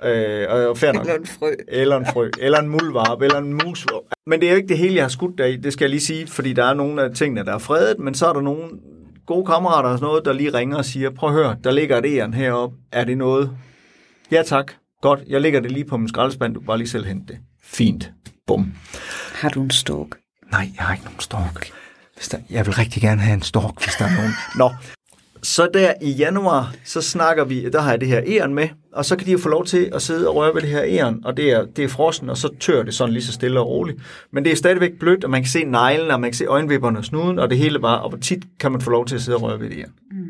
Øh, 0.04 0.70
og 0.70 0.78
fair 0.78 0.92
nok. 0.92 1.06
Eller 1.06 1.16
en 1.18 1.26
frø. 1.26 1.52
Eller 1.68 1.98
en 1.98 2.06
frø, 2.14 2.30
eller 2.40 2.60
en 2.60 2.70
muldvarp, 2.70 3.22
eller 3.22 3.38
en 3.38 3.54
mus. 3.54 3.86
Men 4.28 4.40
det 4.40 4.48
er 4.48 4.52
jo 4.52 4.58
ikke 4.58 4.68
det 4.68 4.78
hele, 4.78 4.96
jeg 4.96 5.04
har 5.04 5.10
skudt 5.10 5.38
der 5.38 5.46
i, 5.46 5.56
det 5.56 5.74
skal 5.74 5.86
jeg 5.86 5.90
lige 5.90 6.02
sige, 6.02 6.28
fordi 6.28 6.54
der 6.54 6.66
er 6.66 6.74
nogle 6.74 7.04
af 7.04 7.12
tingene, 7.16 7.46
der 7.46 7.54
er 7.54 7.58
fredet, 7.58 8.00
men 8.00 8.14
så 8.14 8.28
er 8.28 8.34
der 8.34 8.42
nogle 8.42 8.64
gode 9.26 9.46
kammerater 9.46 9.90
og 9.90 9.98
sådan 9.98 10.08
noget, 10.08 10.26
der 10.26 10.34
lige 10.34 10.54
ringer 10.54 10.78
og 10.78 10.86
siger, 10.86 11.10
prøv 11.10 11.30
at 11.30 11.36
høre, 11.36 11.56
der 11.64 11.72
ligger 11.72 11.98
et 11.98 12.06
æren 12.06 12.34
heroppe, 12.34 12.76
er 12.92 13.04
det 13.04 13.18
noget? 13.18 13.52
Ja 14.32 14.44
tak, 14.44 14.74
godt, 15.02 15.20
jeg 15.28 15.42
lægger 15.42 15.60
det 15.60 15.72
lige 15.72 15.86
på 15.86 15.98
min 15.98 16.10
skraldespand, 16.10 16.54
du 16.54 16.60
kan 16.60 16.68
bare 16.68 16.78
lige 16.78 16.90
selv 16.90 17.06
hente 17.06 17.34
det. 17.34 17.38
Fint, 17.64 18.12
bum. 18.48 18.74
Har 19.34 19.50
du 19.50 19.64
en 19.64 19.72
stork? 19.72 20.08
Nej, 20.52 20.70
jeg 20.78 20.86
har 20.86 20.94
ikke 20.94 21.06
nogen 21.06 21.20
stork. 21.20 21.72
Hvis 22.16 22.28
der, 22.28 22.38
jeg 22.50 22.66
vil 22.66 22.74
rigtig 22.74 23.02
gerne 23.02 23.22
have 23.22 23.34
en 23.34 23.42
stork, 23.42 23.84
hvis 23.84 23.96
der 23.96 24.06
er 24.06 24.16
nogen. 24.16 24.32
Nå, 24.56 24.72
så 25.44 25.70
der 25.74 25.94
i 26.02 26.12
januar, 26.12 26.74
så 26.84 27.02
snakker 27.02 27.44
vi, 27.44 27.70
der 27.70 27.82
har 27.82 27.90
jeg 27.90 28.00
det 28.00 28.08
her 28.08 28.22
æren 28.28 28.54
med, 28.54 28.70
og 28.94 29.06
så 29.06 29.16
kan 29.16 29.28
de 29.28 29.32
jo 29.32 29.38
få 29.38 29.50
lov 29.50 29.66
til 29.66 29.90
at 29.94 30.02
sidde 30.02 30.30
og 30.30 30.36
røre 30.36 30.56
ved 30.56 30.62
det 30.62 30.70
her 30.70 30.84
æren, 30.86 31.26
og 31.26 31.38
det 31.38 31.52
er, 31.52 31.66
det 31.66 31.84
er 31.84 31.90
frossen, 31.90 32.30
og 32.30 32.38
så 32.38 32.50
tør 32.60 32.84
det 32.84 32.94
sådan 32.94 33.14
lige 33.14 33.24
så 33.24 33.34
stille 33.34 33.60
og 33.60 33.68
roligt. 33.68 34.00
Men 34.32 34.44
det 34.44 34.52
er 34.52 34.56
stadigvæk 34.56 34.92
blødt, 35.00 35.24
og 35.24 35.30
man 35.30 35.42
kan 35.42 35.50
se 35.50 35.64
neglen, 35.64 36.12
og 36.12 36.22
man 36.22 36.32
kan 36.32 36.38
se 36.38 36.46
øjenvipperne 36.46 36.98
og 36.98 37.06
snuden, 37.06 37.40
og 37.40 37.50
det 37.50 37.58
hele 37.58 37.80
bare, 37.80 38.02
og 38.02 38.22
tit 38.22 38.44
kan 38.60 38.72
man 38.72 38.82
få 38.82 38.90
lov 38.90 39.06
til 39.06 39.16
at 39.16 39.22
sidde 39.22 39.38
og 39.38 39.42
røre 39.42 39.60
ved 39.60 39.70
det 39.70 39.78
æren. 39.78 39.94
Mm. 40.12 40.28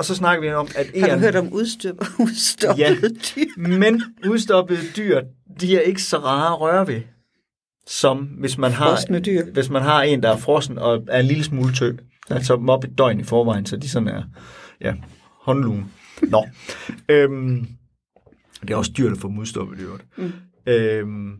Og 0.00 0.04
så 0.06 0.14
snakker 0.14 0.48
vi 0.48 0.52
om, 0.54 0.68
at 0.76 0.86
Har 0.86 1.06
du 1.06 1.10
æren... 1.12 1.20
hørt 1.20 1.36
om 1.36 1.52
udstøb, 1.52 1.94
udstoppede 2.18 2.86
Ja. 2.86 2.94
dyr? 3.36 3.44
Men 3.68 4.02
udstoppede 4.28 4.80
dyr, 4.96 5.20
de 5.60 5.76
er 5.76 5.80
ikke 5.80 6.02
så 6.02 6.18
rare 6.18 6.52
at 6.54 6.60
røre 6.60 6.86
ved, 6.88 7.00
som 7.86 8.18
hvis 8.18 8.58
man 8.58 8.72
har, 8.72 9.20
dyr. 9.24 9.44
hvis 9.52 9.70
man 9.70 9.82
har 9.82 10.02
en, 10.02 10.22
der 10.22 10.28
er 10.30 10.36
frossen 10.36 10.78
og 10.78 11.04
er 11.08 11.20
en 11.20 11.26
lille 11.26 11.44
smule 11.44 11.72
tø. 11.74 11.92
Altså 12.30 12.56
dem 12.56 12.68
op 12.68 12.84
et 12.84 12.98
døgn 12.98 13.20
i 13.20 13.24
forvejen, 13.24 13.66
så 13.66 13.76
de 13.76 13.88
sådan 13.88 14.08
er 14.08 14.22
ja, 14.80 14.94
håndlune. 15.42 15.84
Nå. 16.22 16.46
øhm, 17.08 17.66
det 18.60 18.70
er 18.70 18.76
også 18.76 18.92
dyrt 18.98 19.12
at 19.12 19.18
få 19.18 19.28
dem 19.28 19.38
udstoppet, 19.38 19.78
i 19.80 19.82
øvrigt. 19.82 20.04
Mm. 20.18 20.32
Øhm, 20.66 21.32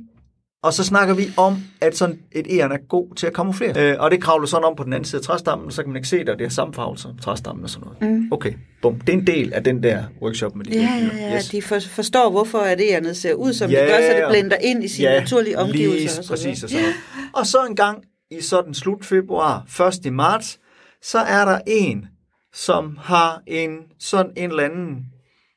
og 0.63 0.73
så 0.73 0.85
snakker 0.85 1.15
vi 1.15 1.25
om, 1.37 1.57
at 1.81 1.97
sådan 1.97 2.19
et 2.33 2.47
æren 2.51 2.73
er 2.73 2.79
god 2.89 3.15
til 3.15 3.27
at 3.27 3.33
kamuflere. 3.33 3.93
Øh, 3.93 3.97
og 4.01 4.11
det 4.11 4.23
kravler 4.23 4.47
sådan 4.47 4.65
om 4.65 4.77
på 4.77 4.85
den 4.85 4.93
anden 4.93 5.05
side 5.05 5.19
af 5.19 5.25
træstammen, 5.25 5.67
og 5.67 5.73
så 5.73 5.83
kan 5.83 5.89
man 5.89 5.97
ikke 5.97 6.09
se 6.09 6.19
det, 6.19 6.29
og 6.29 6.39
det 6.39 6.45
er 6.45 6.49
samme 6.49 6.75
farve 6.75 6.99
som 6.99 7.19
træstammen 7.19 7.65
og 7.65 7.71
sådan 7.71 7.89
noget. 8.01 8.21
Mm. 8.21 8.33
Okay, 8.33 8.53
bum. 8.83 9.01
Det 9.01 9.09
er 9.09 9.19
en 9.19 9.27
del 9.27 9.53
af 9.53 9.65
den 9.65 9.83
der 9.83 10.05
workshop 10.23 10.57
med 10.57 10.65
de 10.65 10.71
Ja, 10.71 11.09
ja, 11.13 11.33
ja. 11.33 11.41
De 11.53 11.63
for, 11.63 11.79
forstår, 11.79 12.31
hvorfor 12.31 12.59
at 12.59 12.81
ærenet 12.81 13.17
ser 13.17 13.35
ud, 13.35 13.53
som 13.53 13.71
Ja, 13.71 13.81
det 13.81 13.89
gør, 13.89 13.97
så 13.97 14.17
det 14.17 14.25
blender 14.31 14.57
ind 14.57 14.85
i 14.85 14.89
sine 14.89 15.09
naturlige 15.09 15.59
omgivelser. 15.59 15.99
Lige 15.99 16.19
og 16.19 16.25
så 16.25 16.31
præcis. 16.31 16.65
Og, 16.65 16.71
sådan 16.71 16.83
noget. 16.83 16.97
og 17.35 17.47
så 17.47 17.65
en 17.65 17.77
gang 17.77 18.05
i 18.31 18.41
sådan 18.41 18.75
slut 18.75 19.05
februar, 19.05 19.83
1. 19.89 20.07
i 20.07 20.11
marts, 20.11 20.59
så 21.03 21.19
er 21.19 21.45
der 21.45 21.59
en, 21.67 22.07
som 22.55 22.99
har 23.01 23.43
en 23.47 23.79
sådan 23.99 24.33
en 24.37 24.51
eller 24.51 24.63
anden 24.63 25.07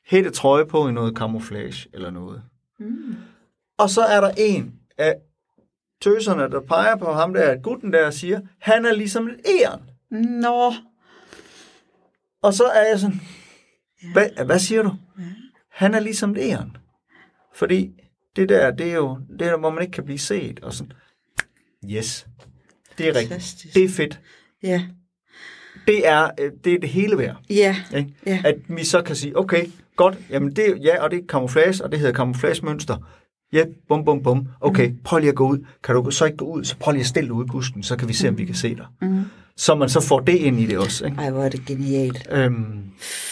hættetrøje 0.06 0.66
på 0.66 0.88
i 0.88 0.92
noget 0.92 1.16
camouflage 1.16 1.88
eller 1.94 2.10
noget. 2.10 2.42
Mm. 2.80 3.16
Og 3.78 3.90
så 3.90 4.02
er 4.02 4.20
der 4.20 4.30
en 4.38 4.72
af 4.98 5.14
tøserne, 6.00 6.42
der 6.42 6.60
peger 6.60 6.96
på 6.96 7.12
ham 7.12 7.34
der, 7.34 7.56
gutten 7.62 7.92
der, 7.92 8.06
og 8.06 8.14
siger, 8.14 8.40
han 8.60 8.86
er 8.86 8.92
ligesom 8.92 9.28
et 9.28 9.40
æren. 9.60 9.80
Nå, 10.42 10.72
Og 12.42 12.54
så 12.54 12.64
er 12.64 12.88
jeg 12.88 12.98
sådan, 12.98 13.20
hvad, 14.12 14.44
hvad 14.44 14.58
siger 14.58 14.82
du? 14.82 14.92
Han 15.70 15.94
er 15.94 16.00
ligesom 16.00 16.30
et 16.30 16.38
æren. 16.38 16.76
Fordi 17.54 17.90
det 18.36 18.48
der, 18.48 18.70
det 18.70 18.90
er 18.90 18.94
jo, 18.94 19.18
det 19.38 19.46
er 19.46 19.50
der, 19.50 19.58
hvor 19.58 19.70
man 19.70 19.82
ikke 19.82 19.92
kan 19.92 20.04
blive 20.04 20.18
set. 20.18 20.60
Og 20.60 20.72
sådan, 20.72 20.92
yes, 21.90 22.26
det 22.98 23.08
er 23.08 23.14
rigtigt. 23.14 23.66
Det 23.74 23.84
er 23.84 23.88
fedt. 23.88 24.20
ja, 24.62 24.82
Det 25.86 26.08
er 26.08 26.30
øh, 26.40 26.52
det, 26.64 26.74
er 26.74 26.78
det 26.80 26.88
hele 26.88 27.18
værd. 27.18 27.36
ja, 27.50 27.76
Ikke? 27.96 28.14
Ja. 28.26 28.42
At 28.44 28.54
vi 28.68 28.84
så 28.84 29.02
kan 29.02 29.16
sige, 29.16 29.38
okay, 29.38 29.66
godt, 29.96 30.18
jamen 30.30 30.56
det, 30.56 30.78
ja, 30.84 31.02
og 31.02 31.10
det 31.10 31.18
er 31.18 31.26
camouflage, 31.26 31.84
og 31.84 31.90
det 31.92 31.98
hedder 32.00 32.14
camouflage-mønster. 32.14 32.96
Ja, 33.54 33.64
bum, 33.88 34.04
bum, 34.04 34.22
bum. 34.22 34.48
Okay, 34.60 34.88
Mm. 34.88 34.96
prøv 35.04 35.18
lige 35.18 35.28
at 35.30 35.34
gå 35.36 35.48
ud. 35.48 35.58
Kan 35.84 35.94
du 35.94 36.10
så 36.10 36.24
ikke 36.24 36.36
gå 36.36 36.44
ud, 36.44 36.64
så 36.64 36.76
prøv 36.80 36.92
lige 36.92 37.00
at 37.00 37.06
stille 37.06 37.32
ud 37.32 37.44
i 37.44 37.48
busken, 37.48 37.82
så 37.82 37.96
kan 37.96 38.08
vi 38.08 38.12
se, 38.14 38.28
om 38.28 38.38
vi 38.38 38.44
kan 38.44 38.54
se 38.54 38.74
dig. 38.74 38.84
Mm. 39.02 39.20
Så 39.56 39.74
man 39.74 39.88
så 39.88 40.00
får 40.00 40.20
det 40.20 40.32
ind 40.34 40.60
i 40.60 40.66
det 40.66 40.78
også. 40.78 41.04
Ikke? 41.04 41.16
ej, 41.18 41.30
hvor 41.30 41.44
er 41.44 41.48
det 41.48 41.66
genialt. 41.66 42.26
Øhm, 42.30 42.64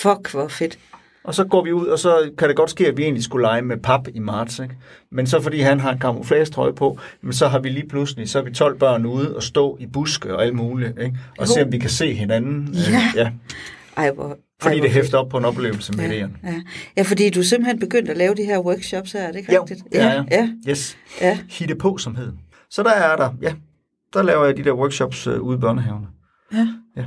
Fuck, 0.03 0.31
hvor 0.33 0.49
fedt. 0.49 0.79
Og 1.25 1.35
så 1.35 1.45
går 1.45 1.65
vi 1.65 1.73
ud, 1.73 1.87
og 1.87 1.99
så 1.99 2.31
kan 2.39 2.49
det 2.49 2.57
godt 2.57 2.71
ske, 2.71 2.87
at 2.89 2.97
vi 2.97 3.03
egentlig 3.03 3.25
skulle 3.25 3.43
lege 3.47 3.63
med 3.63 3.77
pap 3.77 4.09
i 4.15 4.19
marts. 4.19 4.59
Ikke? 4.59 4.75
Men 5.11 5.27
så 5.27 5.41
fordi 5.41 5.61
han 5.61 5.81
har 5.81 5.93
en 5.93 5.99
camouflage-trøje 5.99 6.73
på, 6.73 6.99
men 7.23 7.33
så 7.33 7.49
har 7.49 7.59
vi 7.59 7.69
lige 7.69 7.89
pludselig, 7.89 8.29
så 8.31 8.39
er 8.39 8.43
vi 8.43 8.51
12 8.51 8.79
børn 8.79 9.07
ude 9.07 9.37
og 9.37 9.43
stå 9.43 9.77
i 9.81 9.87
buske 9.87 10.35
og 10.37 10.43
alt 10.45 10.55
muligt. 10.55 10.99
Ikke? 10.99 11.17
Og 11.39 11.49
se, 11.49 11.63
om 11.63 11.73
vi 11.73 11.79
kan 11.79 11.91
se 11.91 12.15
hinanden. 12.15 12.69
Øh, 12.69 13.17
Ja. 13.17 13.31
Ja. 13.97 14.03
Ej, 14.03 14.11
hvor, 14.15 14.39
Fordi 14.63 14.75
ej, 14.75 14.79
hvor 14.81 14.83
det 14.87 14.91
hæfter 14.95 15.19
op 15.19 15.29
på 15.29 15.39
en 15.39 15.45
oplevelse 15.45 15.93
med 15.93 15.99
fedt. 16.09 16.11
det. 16.13 16.19
ja, 16.45 16.51
ja. 16.53 16.63
ja, 16.97 17.03
fordi 17.03 17.31
du 17.31 17.43
simpelthen 17.43 17.79
begyndt 17.79 18.09
at 18.11 18.17
lave 18.17 18.35
de 18.35 18.45
her 18.45 18.59
workshops 18.59 19.13
her, 19.13 19.21
er 19.21 19.33
det 19.33 19.39
ikke 19.39 19.55
Jo, 19.55 19.61
rigtigt? 19.61 19.83
ja, 19.93 20.07
ja. 20.13 20.25
ja, 20.31 20.49
Yes. 20.69 20.99
ja. 21.21 21.39
Hitte 21.51 21.75
på, 21.75 21.99
som 21.99 22.15
hed. 22.17 22.33
Så 22.71 22.83
der 22.83 22.91
er 22.91 23.17
der, 23.17 23.31
ja, 23.43 23.55
der 24.13 24.23
laver 24.23 24.45
jeg 24.45 24.57
de 24.57 24.65
der 24.65 24.73
workshops 24.73 25.27
øh, 25.27 25.41
ude 25.41 25.57
i 25.57 25.61
børnehavene. 25.61 26.07
ja. 26.53 26.69
Ja. 26.97 27.05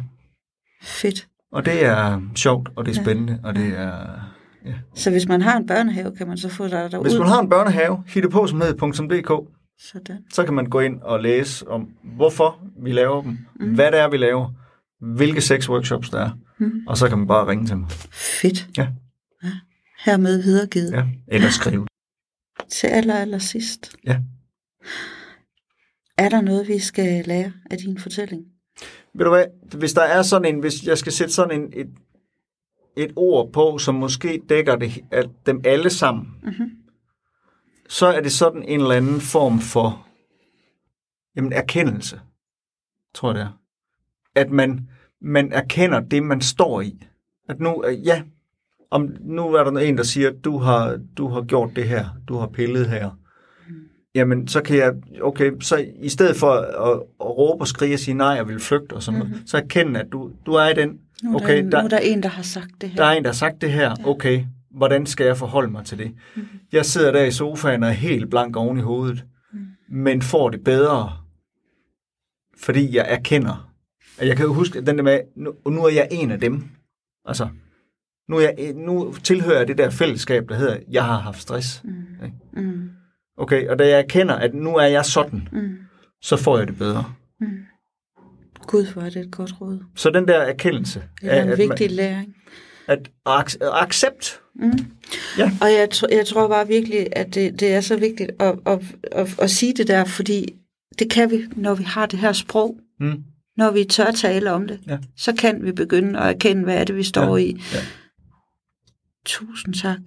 Fedt. 0.83 1.27
Og 1.51 1.65
det 1.65 1.85
er 1.85 2.21
sjovt, 2.35 2.69
og 2.75 2.85
det 2.85 2.97
er 2.97 3.03
spændende, 3.03 3.39
og 3.43 3.55
det 3.55 3.67
er... 3.67 4.19
Ja. 4.65 4.73
Så 4.95 5.11
hvis 5.11 5.27
man 5.27 5.41
har 5.41 5.57
en 5.57 5.67
børnehave, 5.67 6.15
kan 6.15 6.27
man 6.27 6.37
så 6.37 6.49
få 6.49 6.67
dig 6.67 6.91
derud? 6.91 7.03
Hvis 7.05 7.17
man 7.19 7.27
har 7.27 7.39
en 7.41 7.49
børnehave, 7.49 8.03
hittepå 8.07 8.47
som 8.47 8.61
hed.dk, 8.61 9.31
Sådan. 9.79 10.17
så 10.33 10.43
kan 10.43 10.53
man 10.53 10.65
gå 10.65 10.79
ind 10.79 11.01
og 11.01 11.19
læse 11.19 11.67
om, 11.67 11.89
hvorfor 12.15 12.59
vi 12.83 12.91
laver 12.91 13.21
dem, 13.21 13.37
mm. 13.59 13.73
hvad 13.75 13.91
det 13.91 13.99
er, 13.99 14.09
vi 14.09 14.17
laver, 14.17 14.49
hvilke 15.15 15.41
seks 15.41 15.69
workshops 15.69 16.09
der 16.09 16.19
er, 16.19 16.29
mm. 16.57 16.87
og 16.87 16.97
så 16.97 17.09
kan 17.09 17.17
man 17.17 17.27
bare 17.27 17.47
ringe 17.47 17.67
til 17.67 17.77
mig. 17.77 17.89
Fedt. 18.11 18.69
Ja. 18.77 18.87
Hermed 20.05 20.43
videregivet. 20.43 20.91
Ja. 20.91 20.97
Ja. 20.97 21.05
Eller 21.27 21.49
skrive. 21.49 21.87
Til 22.69 22.87
aller, 22.87 23.15
aller 23.15 23.37
sidst. 23.37 23.95
Ja. 24.05 24.19
Er 26.17 26.29
der 26.29 26.41
noget, 26.41 26.67
vi 26.67 26.79
skal 26.79 27.25
lære 27.25 27.53
af 27.71 27.77
din 27.77 27.99
fortælling? 27.99 28.45
Ved 29.13 29.25
du 29.25 29.31
hvad, 29.31 29.45
hvis 29.77 29.93
der 29.93 30.01
er 30.01 30.21
sådan 30.21 30.55
en, 30.55 30.59
hvis 30.59 30.83
jeg 30.83 30.97
skal 30.97 31.11
sætte 31.11 31.33
sådan 31.33 31.61
en, 31.61 31.73
et, 31.73 31.89
et 32.97 33.13
ord 33.15 33.51
på, 33.51 33.77
som 33.77 33.95
måske 33.95 34.41
dækker 34.49 34.75
det, 34.75 35.03
at 35.11 35.29
dem 35.45 35.61
alle 35.63 35.89
sammen, 35.89 36.27
mm-hmm. 36.43 36.71
så 37.89 38.05
er 38.05 38.21
det 38.21 38.31
sådan 38.31 38.63
en 38.63 38.79
eller 38.79 38.95
anden 38.95 39.21
form 39.21 39.59
for 39.59 40.07
jamen, 41.35 41.53
erkendelse, 41.53 42.21
tror 43.13 43.29
jeg 43.29 43.35
det 43.35 43.43
er. 43.43 43.59
At 44.35 44.49
man, 44.51 44.89
man 45.21 45.51
erkender 45.51 45.99
det, 45.99 46.23
man 46.23 46.41
står 46.41 46.81
i. 46.81 47.03
At 47.49 47.59
nu, 47.59 47.83
øh, 47.87 48.05
ja, 48.05 48.21
om, 48.91 49.09
nu 49.21 49.53
er 49.53 49.63
der 49.63 49.79
en, 49.79 49.97
der 49.97 50.03
siger, 50.03 50.31
du 50.31 50.57
har, 50.57 50.99
du 51.17 51.27
har 51.27 51.41
gjort 51.41 51.69
det 51.75 51.87
her, 51.87 52.05
du 52.27 52.37
har 52.37 52.47
pillet 52.47 52.87
her. 52.87 53.09
Jamen, 54.15 54.47
så 54.47 54.61
kan 54.61 54.77
jeg, 54.77 54.93
okay, 55.21 55.51
så 55.61 55.85
i 56.01 56.09
stedet 56.09 56.35
for 56.35 56.51
at, 56.51 56.99
at 57.21 57.37
råbe 57.37 57.61
og 57.61 57.67
skrige 57.67 57.93
og 57.93 57.99
sige 57.99 58.15
nej, 58.15 58.27
jeg 58.27 58.47
vil 58.47 58.59
flygte 58.59 58.93
og 58.93 59.03
sådan 59.03 59.19
mm-hmm. 59.19 59.31
noget, 59.31 59.49
så 59.49 59.57
erkende, 59.57 59.99
at 59.99 60.05
du, 60.11 60.31
du 60.45 60.53
er 60.53 60.67
i 60.67 60.73
den, 60.73 60.99
Nu 61.23 61.35
okay, 61.35 61.63
der, 61.63 61.69
der, 61.69 61.81
nu 61.81 61.85
er 61.85 61.89
der 61.89 61.97
en, 61.97 62.23
der 62.23 62.29
har 62.29 62.43
sagt 62.43 62.71
det 62.81 62.89
her. 62.89 62.95
der 62.95 63.05
er 63.05 63.11
en, 63.11 63.23
der 63.23 63.29
har 63.29 63.35
sagt 63.35 63.61
det 63.61 63.71
her, 63.71 63.95
okay, 64.05 64.45
hvordan 64.71 65.05
skal 65.05 65.25
jeg 65.25 65.37
forholde 65.37 65.71
mig 65.71 65.85
til 65.85 65.97
det? 65.97 66.11
Mm-hmm. 66.35 66.59
Jeg 66.71 66.85
sidder 66.85 67.11
der 67.11 67.23
i 67.23 67.31
sofaen 67.31 67.83
og 67.83 67.89
er 67.89 67.93
helt 67.93 68.29
blank 68.29 68.55
oven 68.55 68.77
i 68.77 68.81
hovedet, 68.81 69.25
mm. 69.53 69.59
men 69.89 70.21
får 70.21 70.49
det 70.49 70.63
bedre, 70.63 71.13
fordi 72.57 72.95
jeg 72.95 73.05
erkender. 73.09 73.71
At 74.17 74.27
Jeg 74.27 74.37
kan 74.37 74.45
jo 74.45 74.53
huske 74.53 74.81
den 74.81 74.97
der 74.97 75.03
med, 75.03 75.19
nu, 75.35 75.53
nu 75.69 75.85
er 75.85 75.89
jeg 75.89 76.07
en 76.11 76.31
af 76.31 76.39
dem. 76.39 76.63
Altså, 77.25 77.47
nu, 78.29 78.37
er 78.37 78.41
jeg, 78.41 78.73
nu 78.73 79.13
tilhører 79.23 79.57
jeg 79.57 79.67
det 79.67 79.77
der 79.77 79.89
fællesskab, 79.89 80.49
der 80.49 80.55
hedder, 80.55 80.77
jeg 80.91 81.03
har 81.05 81.17
haft 81.19 81.41
stress. 81.41 81.81
Mm. 81.83 82.61
Mm. 82.63 82.89
Okay, 83.37 83.67
og 83.67 83.79
da 83.79 83.87
jeg 83.87 83.99
erkender, 83.99 84.35
at 84.35 84.53
nu 84.53 84.75
er 84.75 84.85
jeg 84.85 85.05
sådan, 85.05 85.47
Mm. 85.51 85.75
så 86.21 86.37
får 86.37 86.57
jeg 86.57 86.67
det 86.67 86.77
bedre. 86.77 87.05
Gud, 88.67 88.93
hvor 88.93 89.01
er 89.01 89.09
det 89.09 89.21
et 89.25 89.31
godt 89.31 89.61
råd. 89.61 89.79
Så 89.95 90.09
den 90.09 90.27
der 90.27 90.37
erkendelse. 90.39 91.03
Det 91.21 91.33
er 91.33 91.43
en 91.43 91.49
at 91.49 91.57
vigtig 91.57 91.87
Man, 91.89 91.95
læring. 91.95 92.35
at 92.87 93.11
ac- 93.29 93.57
accept. 93.61 94.41
Mm. 94.55 94.71
Ja. 95.37 95.51
Og 95.61 95.67
jeg, 95.67 95.89
jeg 96.11 96.25
tror 96.27 96.47
bare 96.47 96.67
virkelig, 96.67 97.07
at 97.11 97.35
det, 97.35 97.59
det 97.59 97.73
er 97.73 97.81
så 97.81 97.97
vigtigt 97.97 98.31
at, 98.39 98.59
at, 98.65 98.79
at, 99.11 99.39
at 99.41 99.49
sige 99.51 99.73
det 99.73 99.87
der, 99.87 100.05
fordi 100.05 100.55
det 100.99 101.09
kan 101.09 101.31
vi, 101.31 101.43
når 101.55 101.75
vi 101.75 101.83
har 101.83 102.05
det 102.05 102.19
her 102.19 102.31
sprog. 102.33 102.77
Mm. 102.99 103.23
Når 103.57 103.71
vi 103.71 103.83
tør 103.83 104.11
tale 104.11 104.51
om 104.51 104.67
det, 104.67 104.79
Ja. 104.87 104.97
så 105.17 105.33
kan 105.35 105.63
vi 105.63 105.71
begynde 105.71 106.19
at 106.19 106.29
erkende, 106.35 106.63
hvad 106.63 106.75
er 106.77 106.83
det, 106.83 106.95
vi 106.95 107.03
står 107.03 107.37
Ja. 107.37 107.43
i. 107.43 107.49
Ja. 107.73 107.79
Tusind 109.25 109.73
tak, 109.73 109.97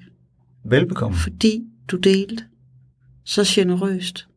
Velbekomme. 0.65 1.17
fordi 1.17 1.63
du 1.91 1.97
delte 1.97 2.45
så 3.25 3.43
generøst 3.47 4.29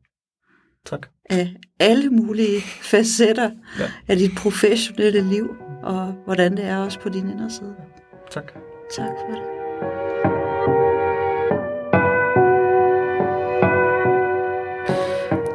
Tak. 0.85 1.07
af 1.29 1.55
alle 1.79 2.09
mulige 2.09 2.61
facetter 2.61 3.51
Ja. 3.79 3.91
af 4.07 4.17
dit 4.17 4.31
professionelle 4.37 5.29
liv, 5.29 5.49
og 5.83 6.13
hvordan 6.25 6.57
det 6.57 6.65
er 6.65 6.77
også 6.77 6.99
på 6.99 7.09
din 7.09 7.29
inderside. 7.29 7.75
Tak. 8.31 8.51
Tak 8.95 9.09
for 9.27 9.35
det. 9.35 9.41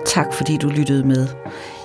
Tak 0.07 0.33
fordi 0.33 0.57
du 0.57 0.69
lyttede 0.69 1.05
med. 1.07 1.27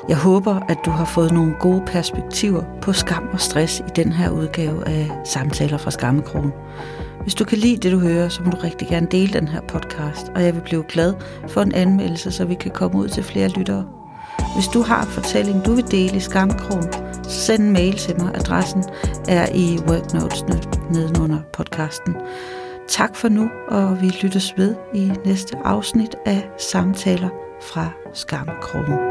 Jeg 0.10 0.18
håber, 0.18 0.60
at 0.70 0.78
du 0.86 0.90
har 0.90 1.06
fået 1.06 1.32
nogle 1.32 1.54
gode 1.60 1.84
perspektiver 1.88 2.64
på 2.82 2.94
skam 2.94 3.30
og 3.34 3.40
stress 3.40 3.80
i 3.80 3.92
den 3.96 4.12
her 4.12 4.30
udgave 4.30 4.88
af 4.88 5.12
Samtaler 5.26 5.78
fra 5.78 5.92
Skammekrogen. 5.92 6.52
Hvis 7.24 7.36
du 7.36 7.46
kan 7.46 7.58
lide 7.58 7.78
det, 7.78 7.92
du 7.92 8.00
hører, 8.00 8.30
så 8.30 8.44
må 8.44 8.52
du 8.52 8.58
rigtig 8.58 8.88
gerne 8.88 9.08
dele 9.12 9.34
den 9.34 9.48
her 9.48 9.62
podcast, 9.62 10.32
og 10.36 10.44
jeg 10.44 10.56
vil 10.56 10.62
blive 10.62 10.84
glad 10.84 11.14
for 11.48 11.62
en 11.62 11.76
anmeldelse, 11.76 12.32
så 12.32 12.46
vi 12.46 12.56
kan 12.56 12.72
komme 12.72 12.98
ud 12.98 13.08
til 13.08 13.24
flere 13.24 13.48
lyttere. 13.48 13.86
Hvis 14.56 14.68
du 14.68 14.82
har 14.82 15.02
en 15.02 15.08
fortælling, 15.08 15.66
du 15.66 15.74
vil 15.74 15.92
dele 15.92 16.18
i 16.18 16.20
Skammekrogen, 16.20 16.94
så 17.24 17.30
send 17.30 17.64
en 17.64 17.72
mail 17.72 17.98
til 17.98 18.22
mig. 18.22 18.36
Adressen 18.36 18.84
er 19.28 19.48
i 19.56 19.80
worknotesene 19.88 20.62
nedenunder 20.92 21.40
podcasten. 21.54 22.16
Tak 22.88 23.16
for 23.16 23.30
nu, 23.30 23.50
og 23.68 24.02
vi 24.02 24.08
lyttes 24.22 24.54
ved 24.58 24.76
i 24.94 25.12
næste 25.26 25.58
afsnit 25.64 26.16
af 26.26 26.50
Samtaler 26.58 27.30
fra 27.62 27.90
Skammekrogen. 28.14 29.11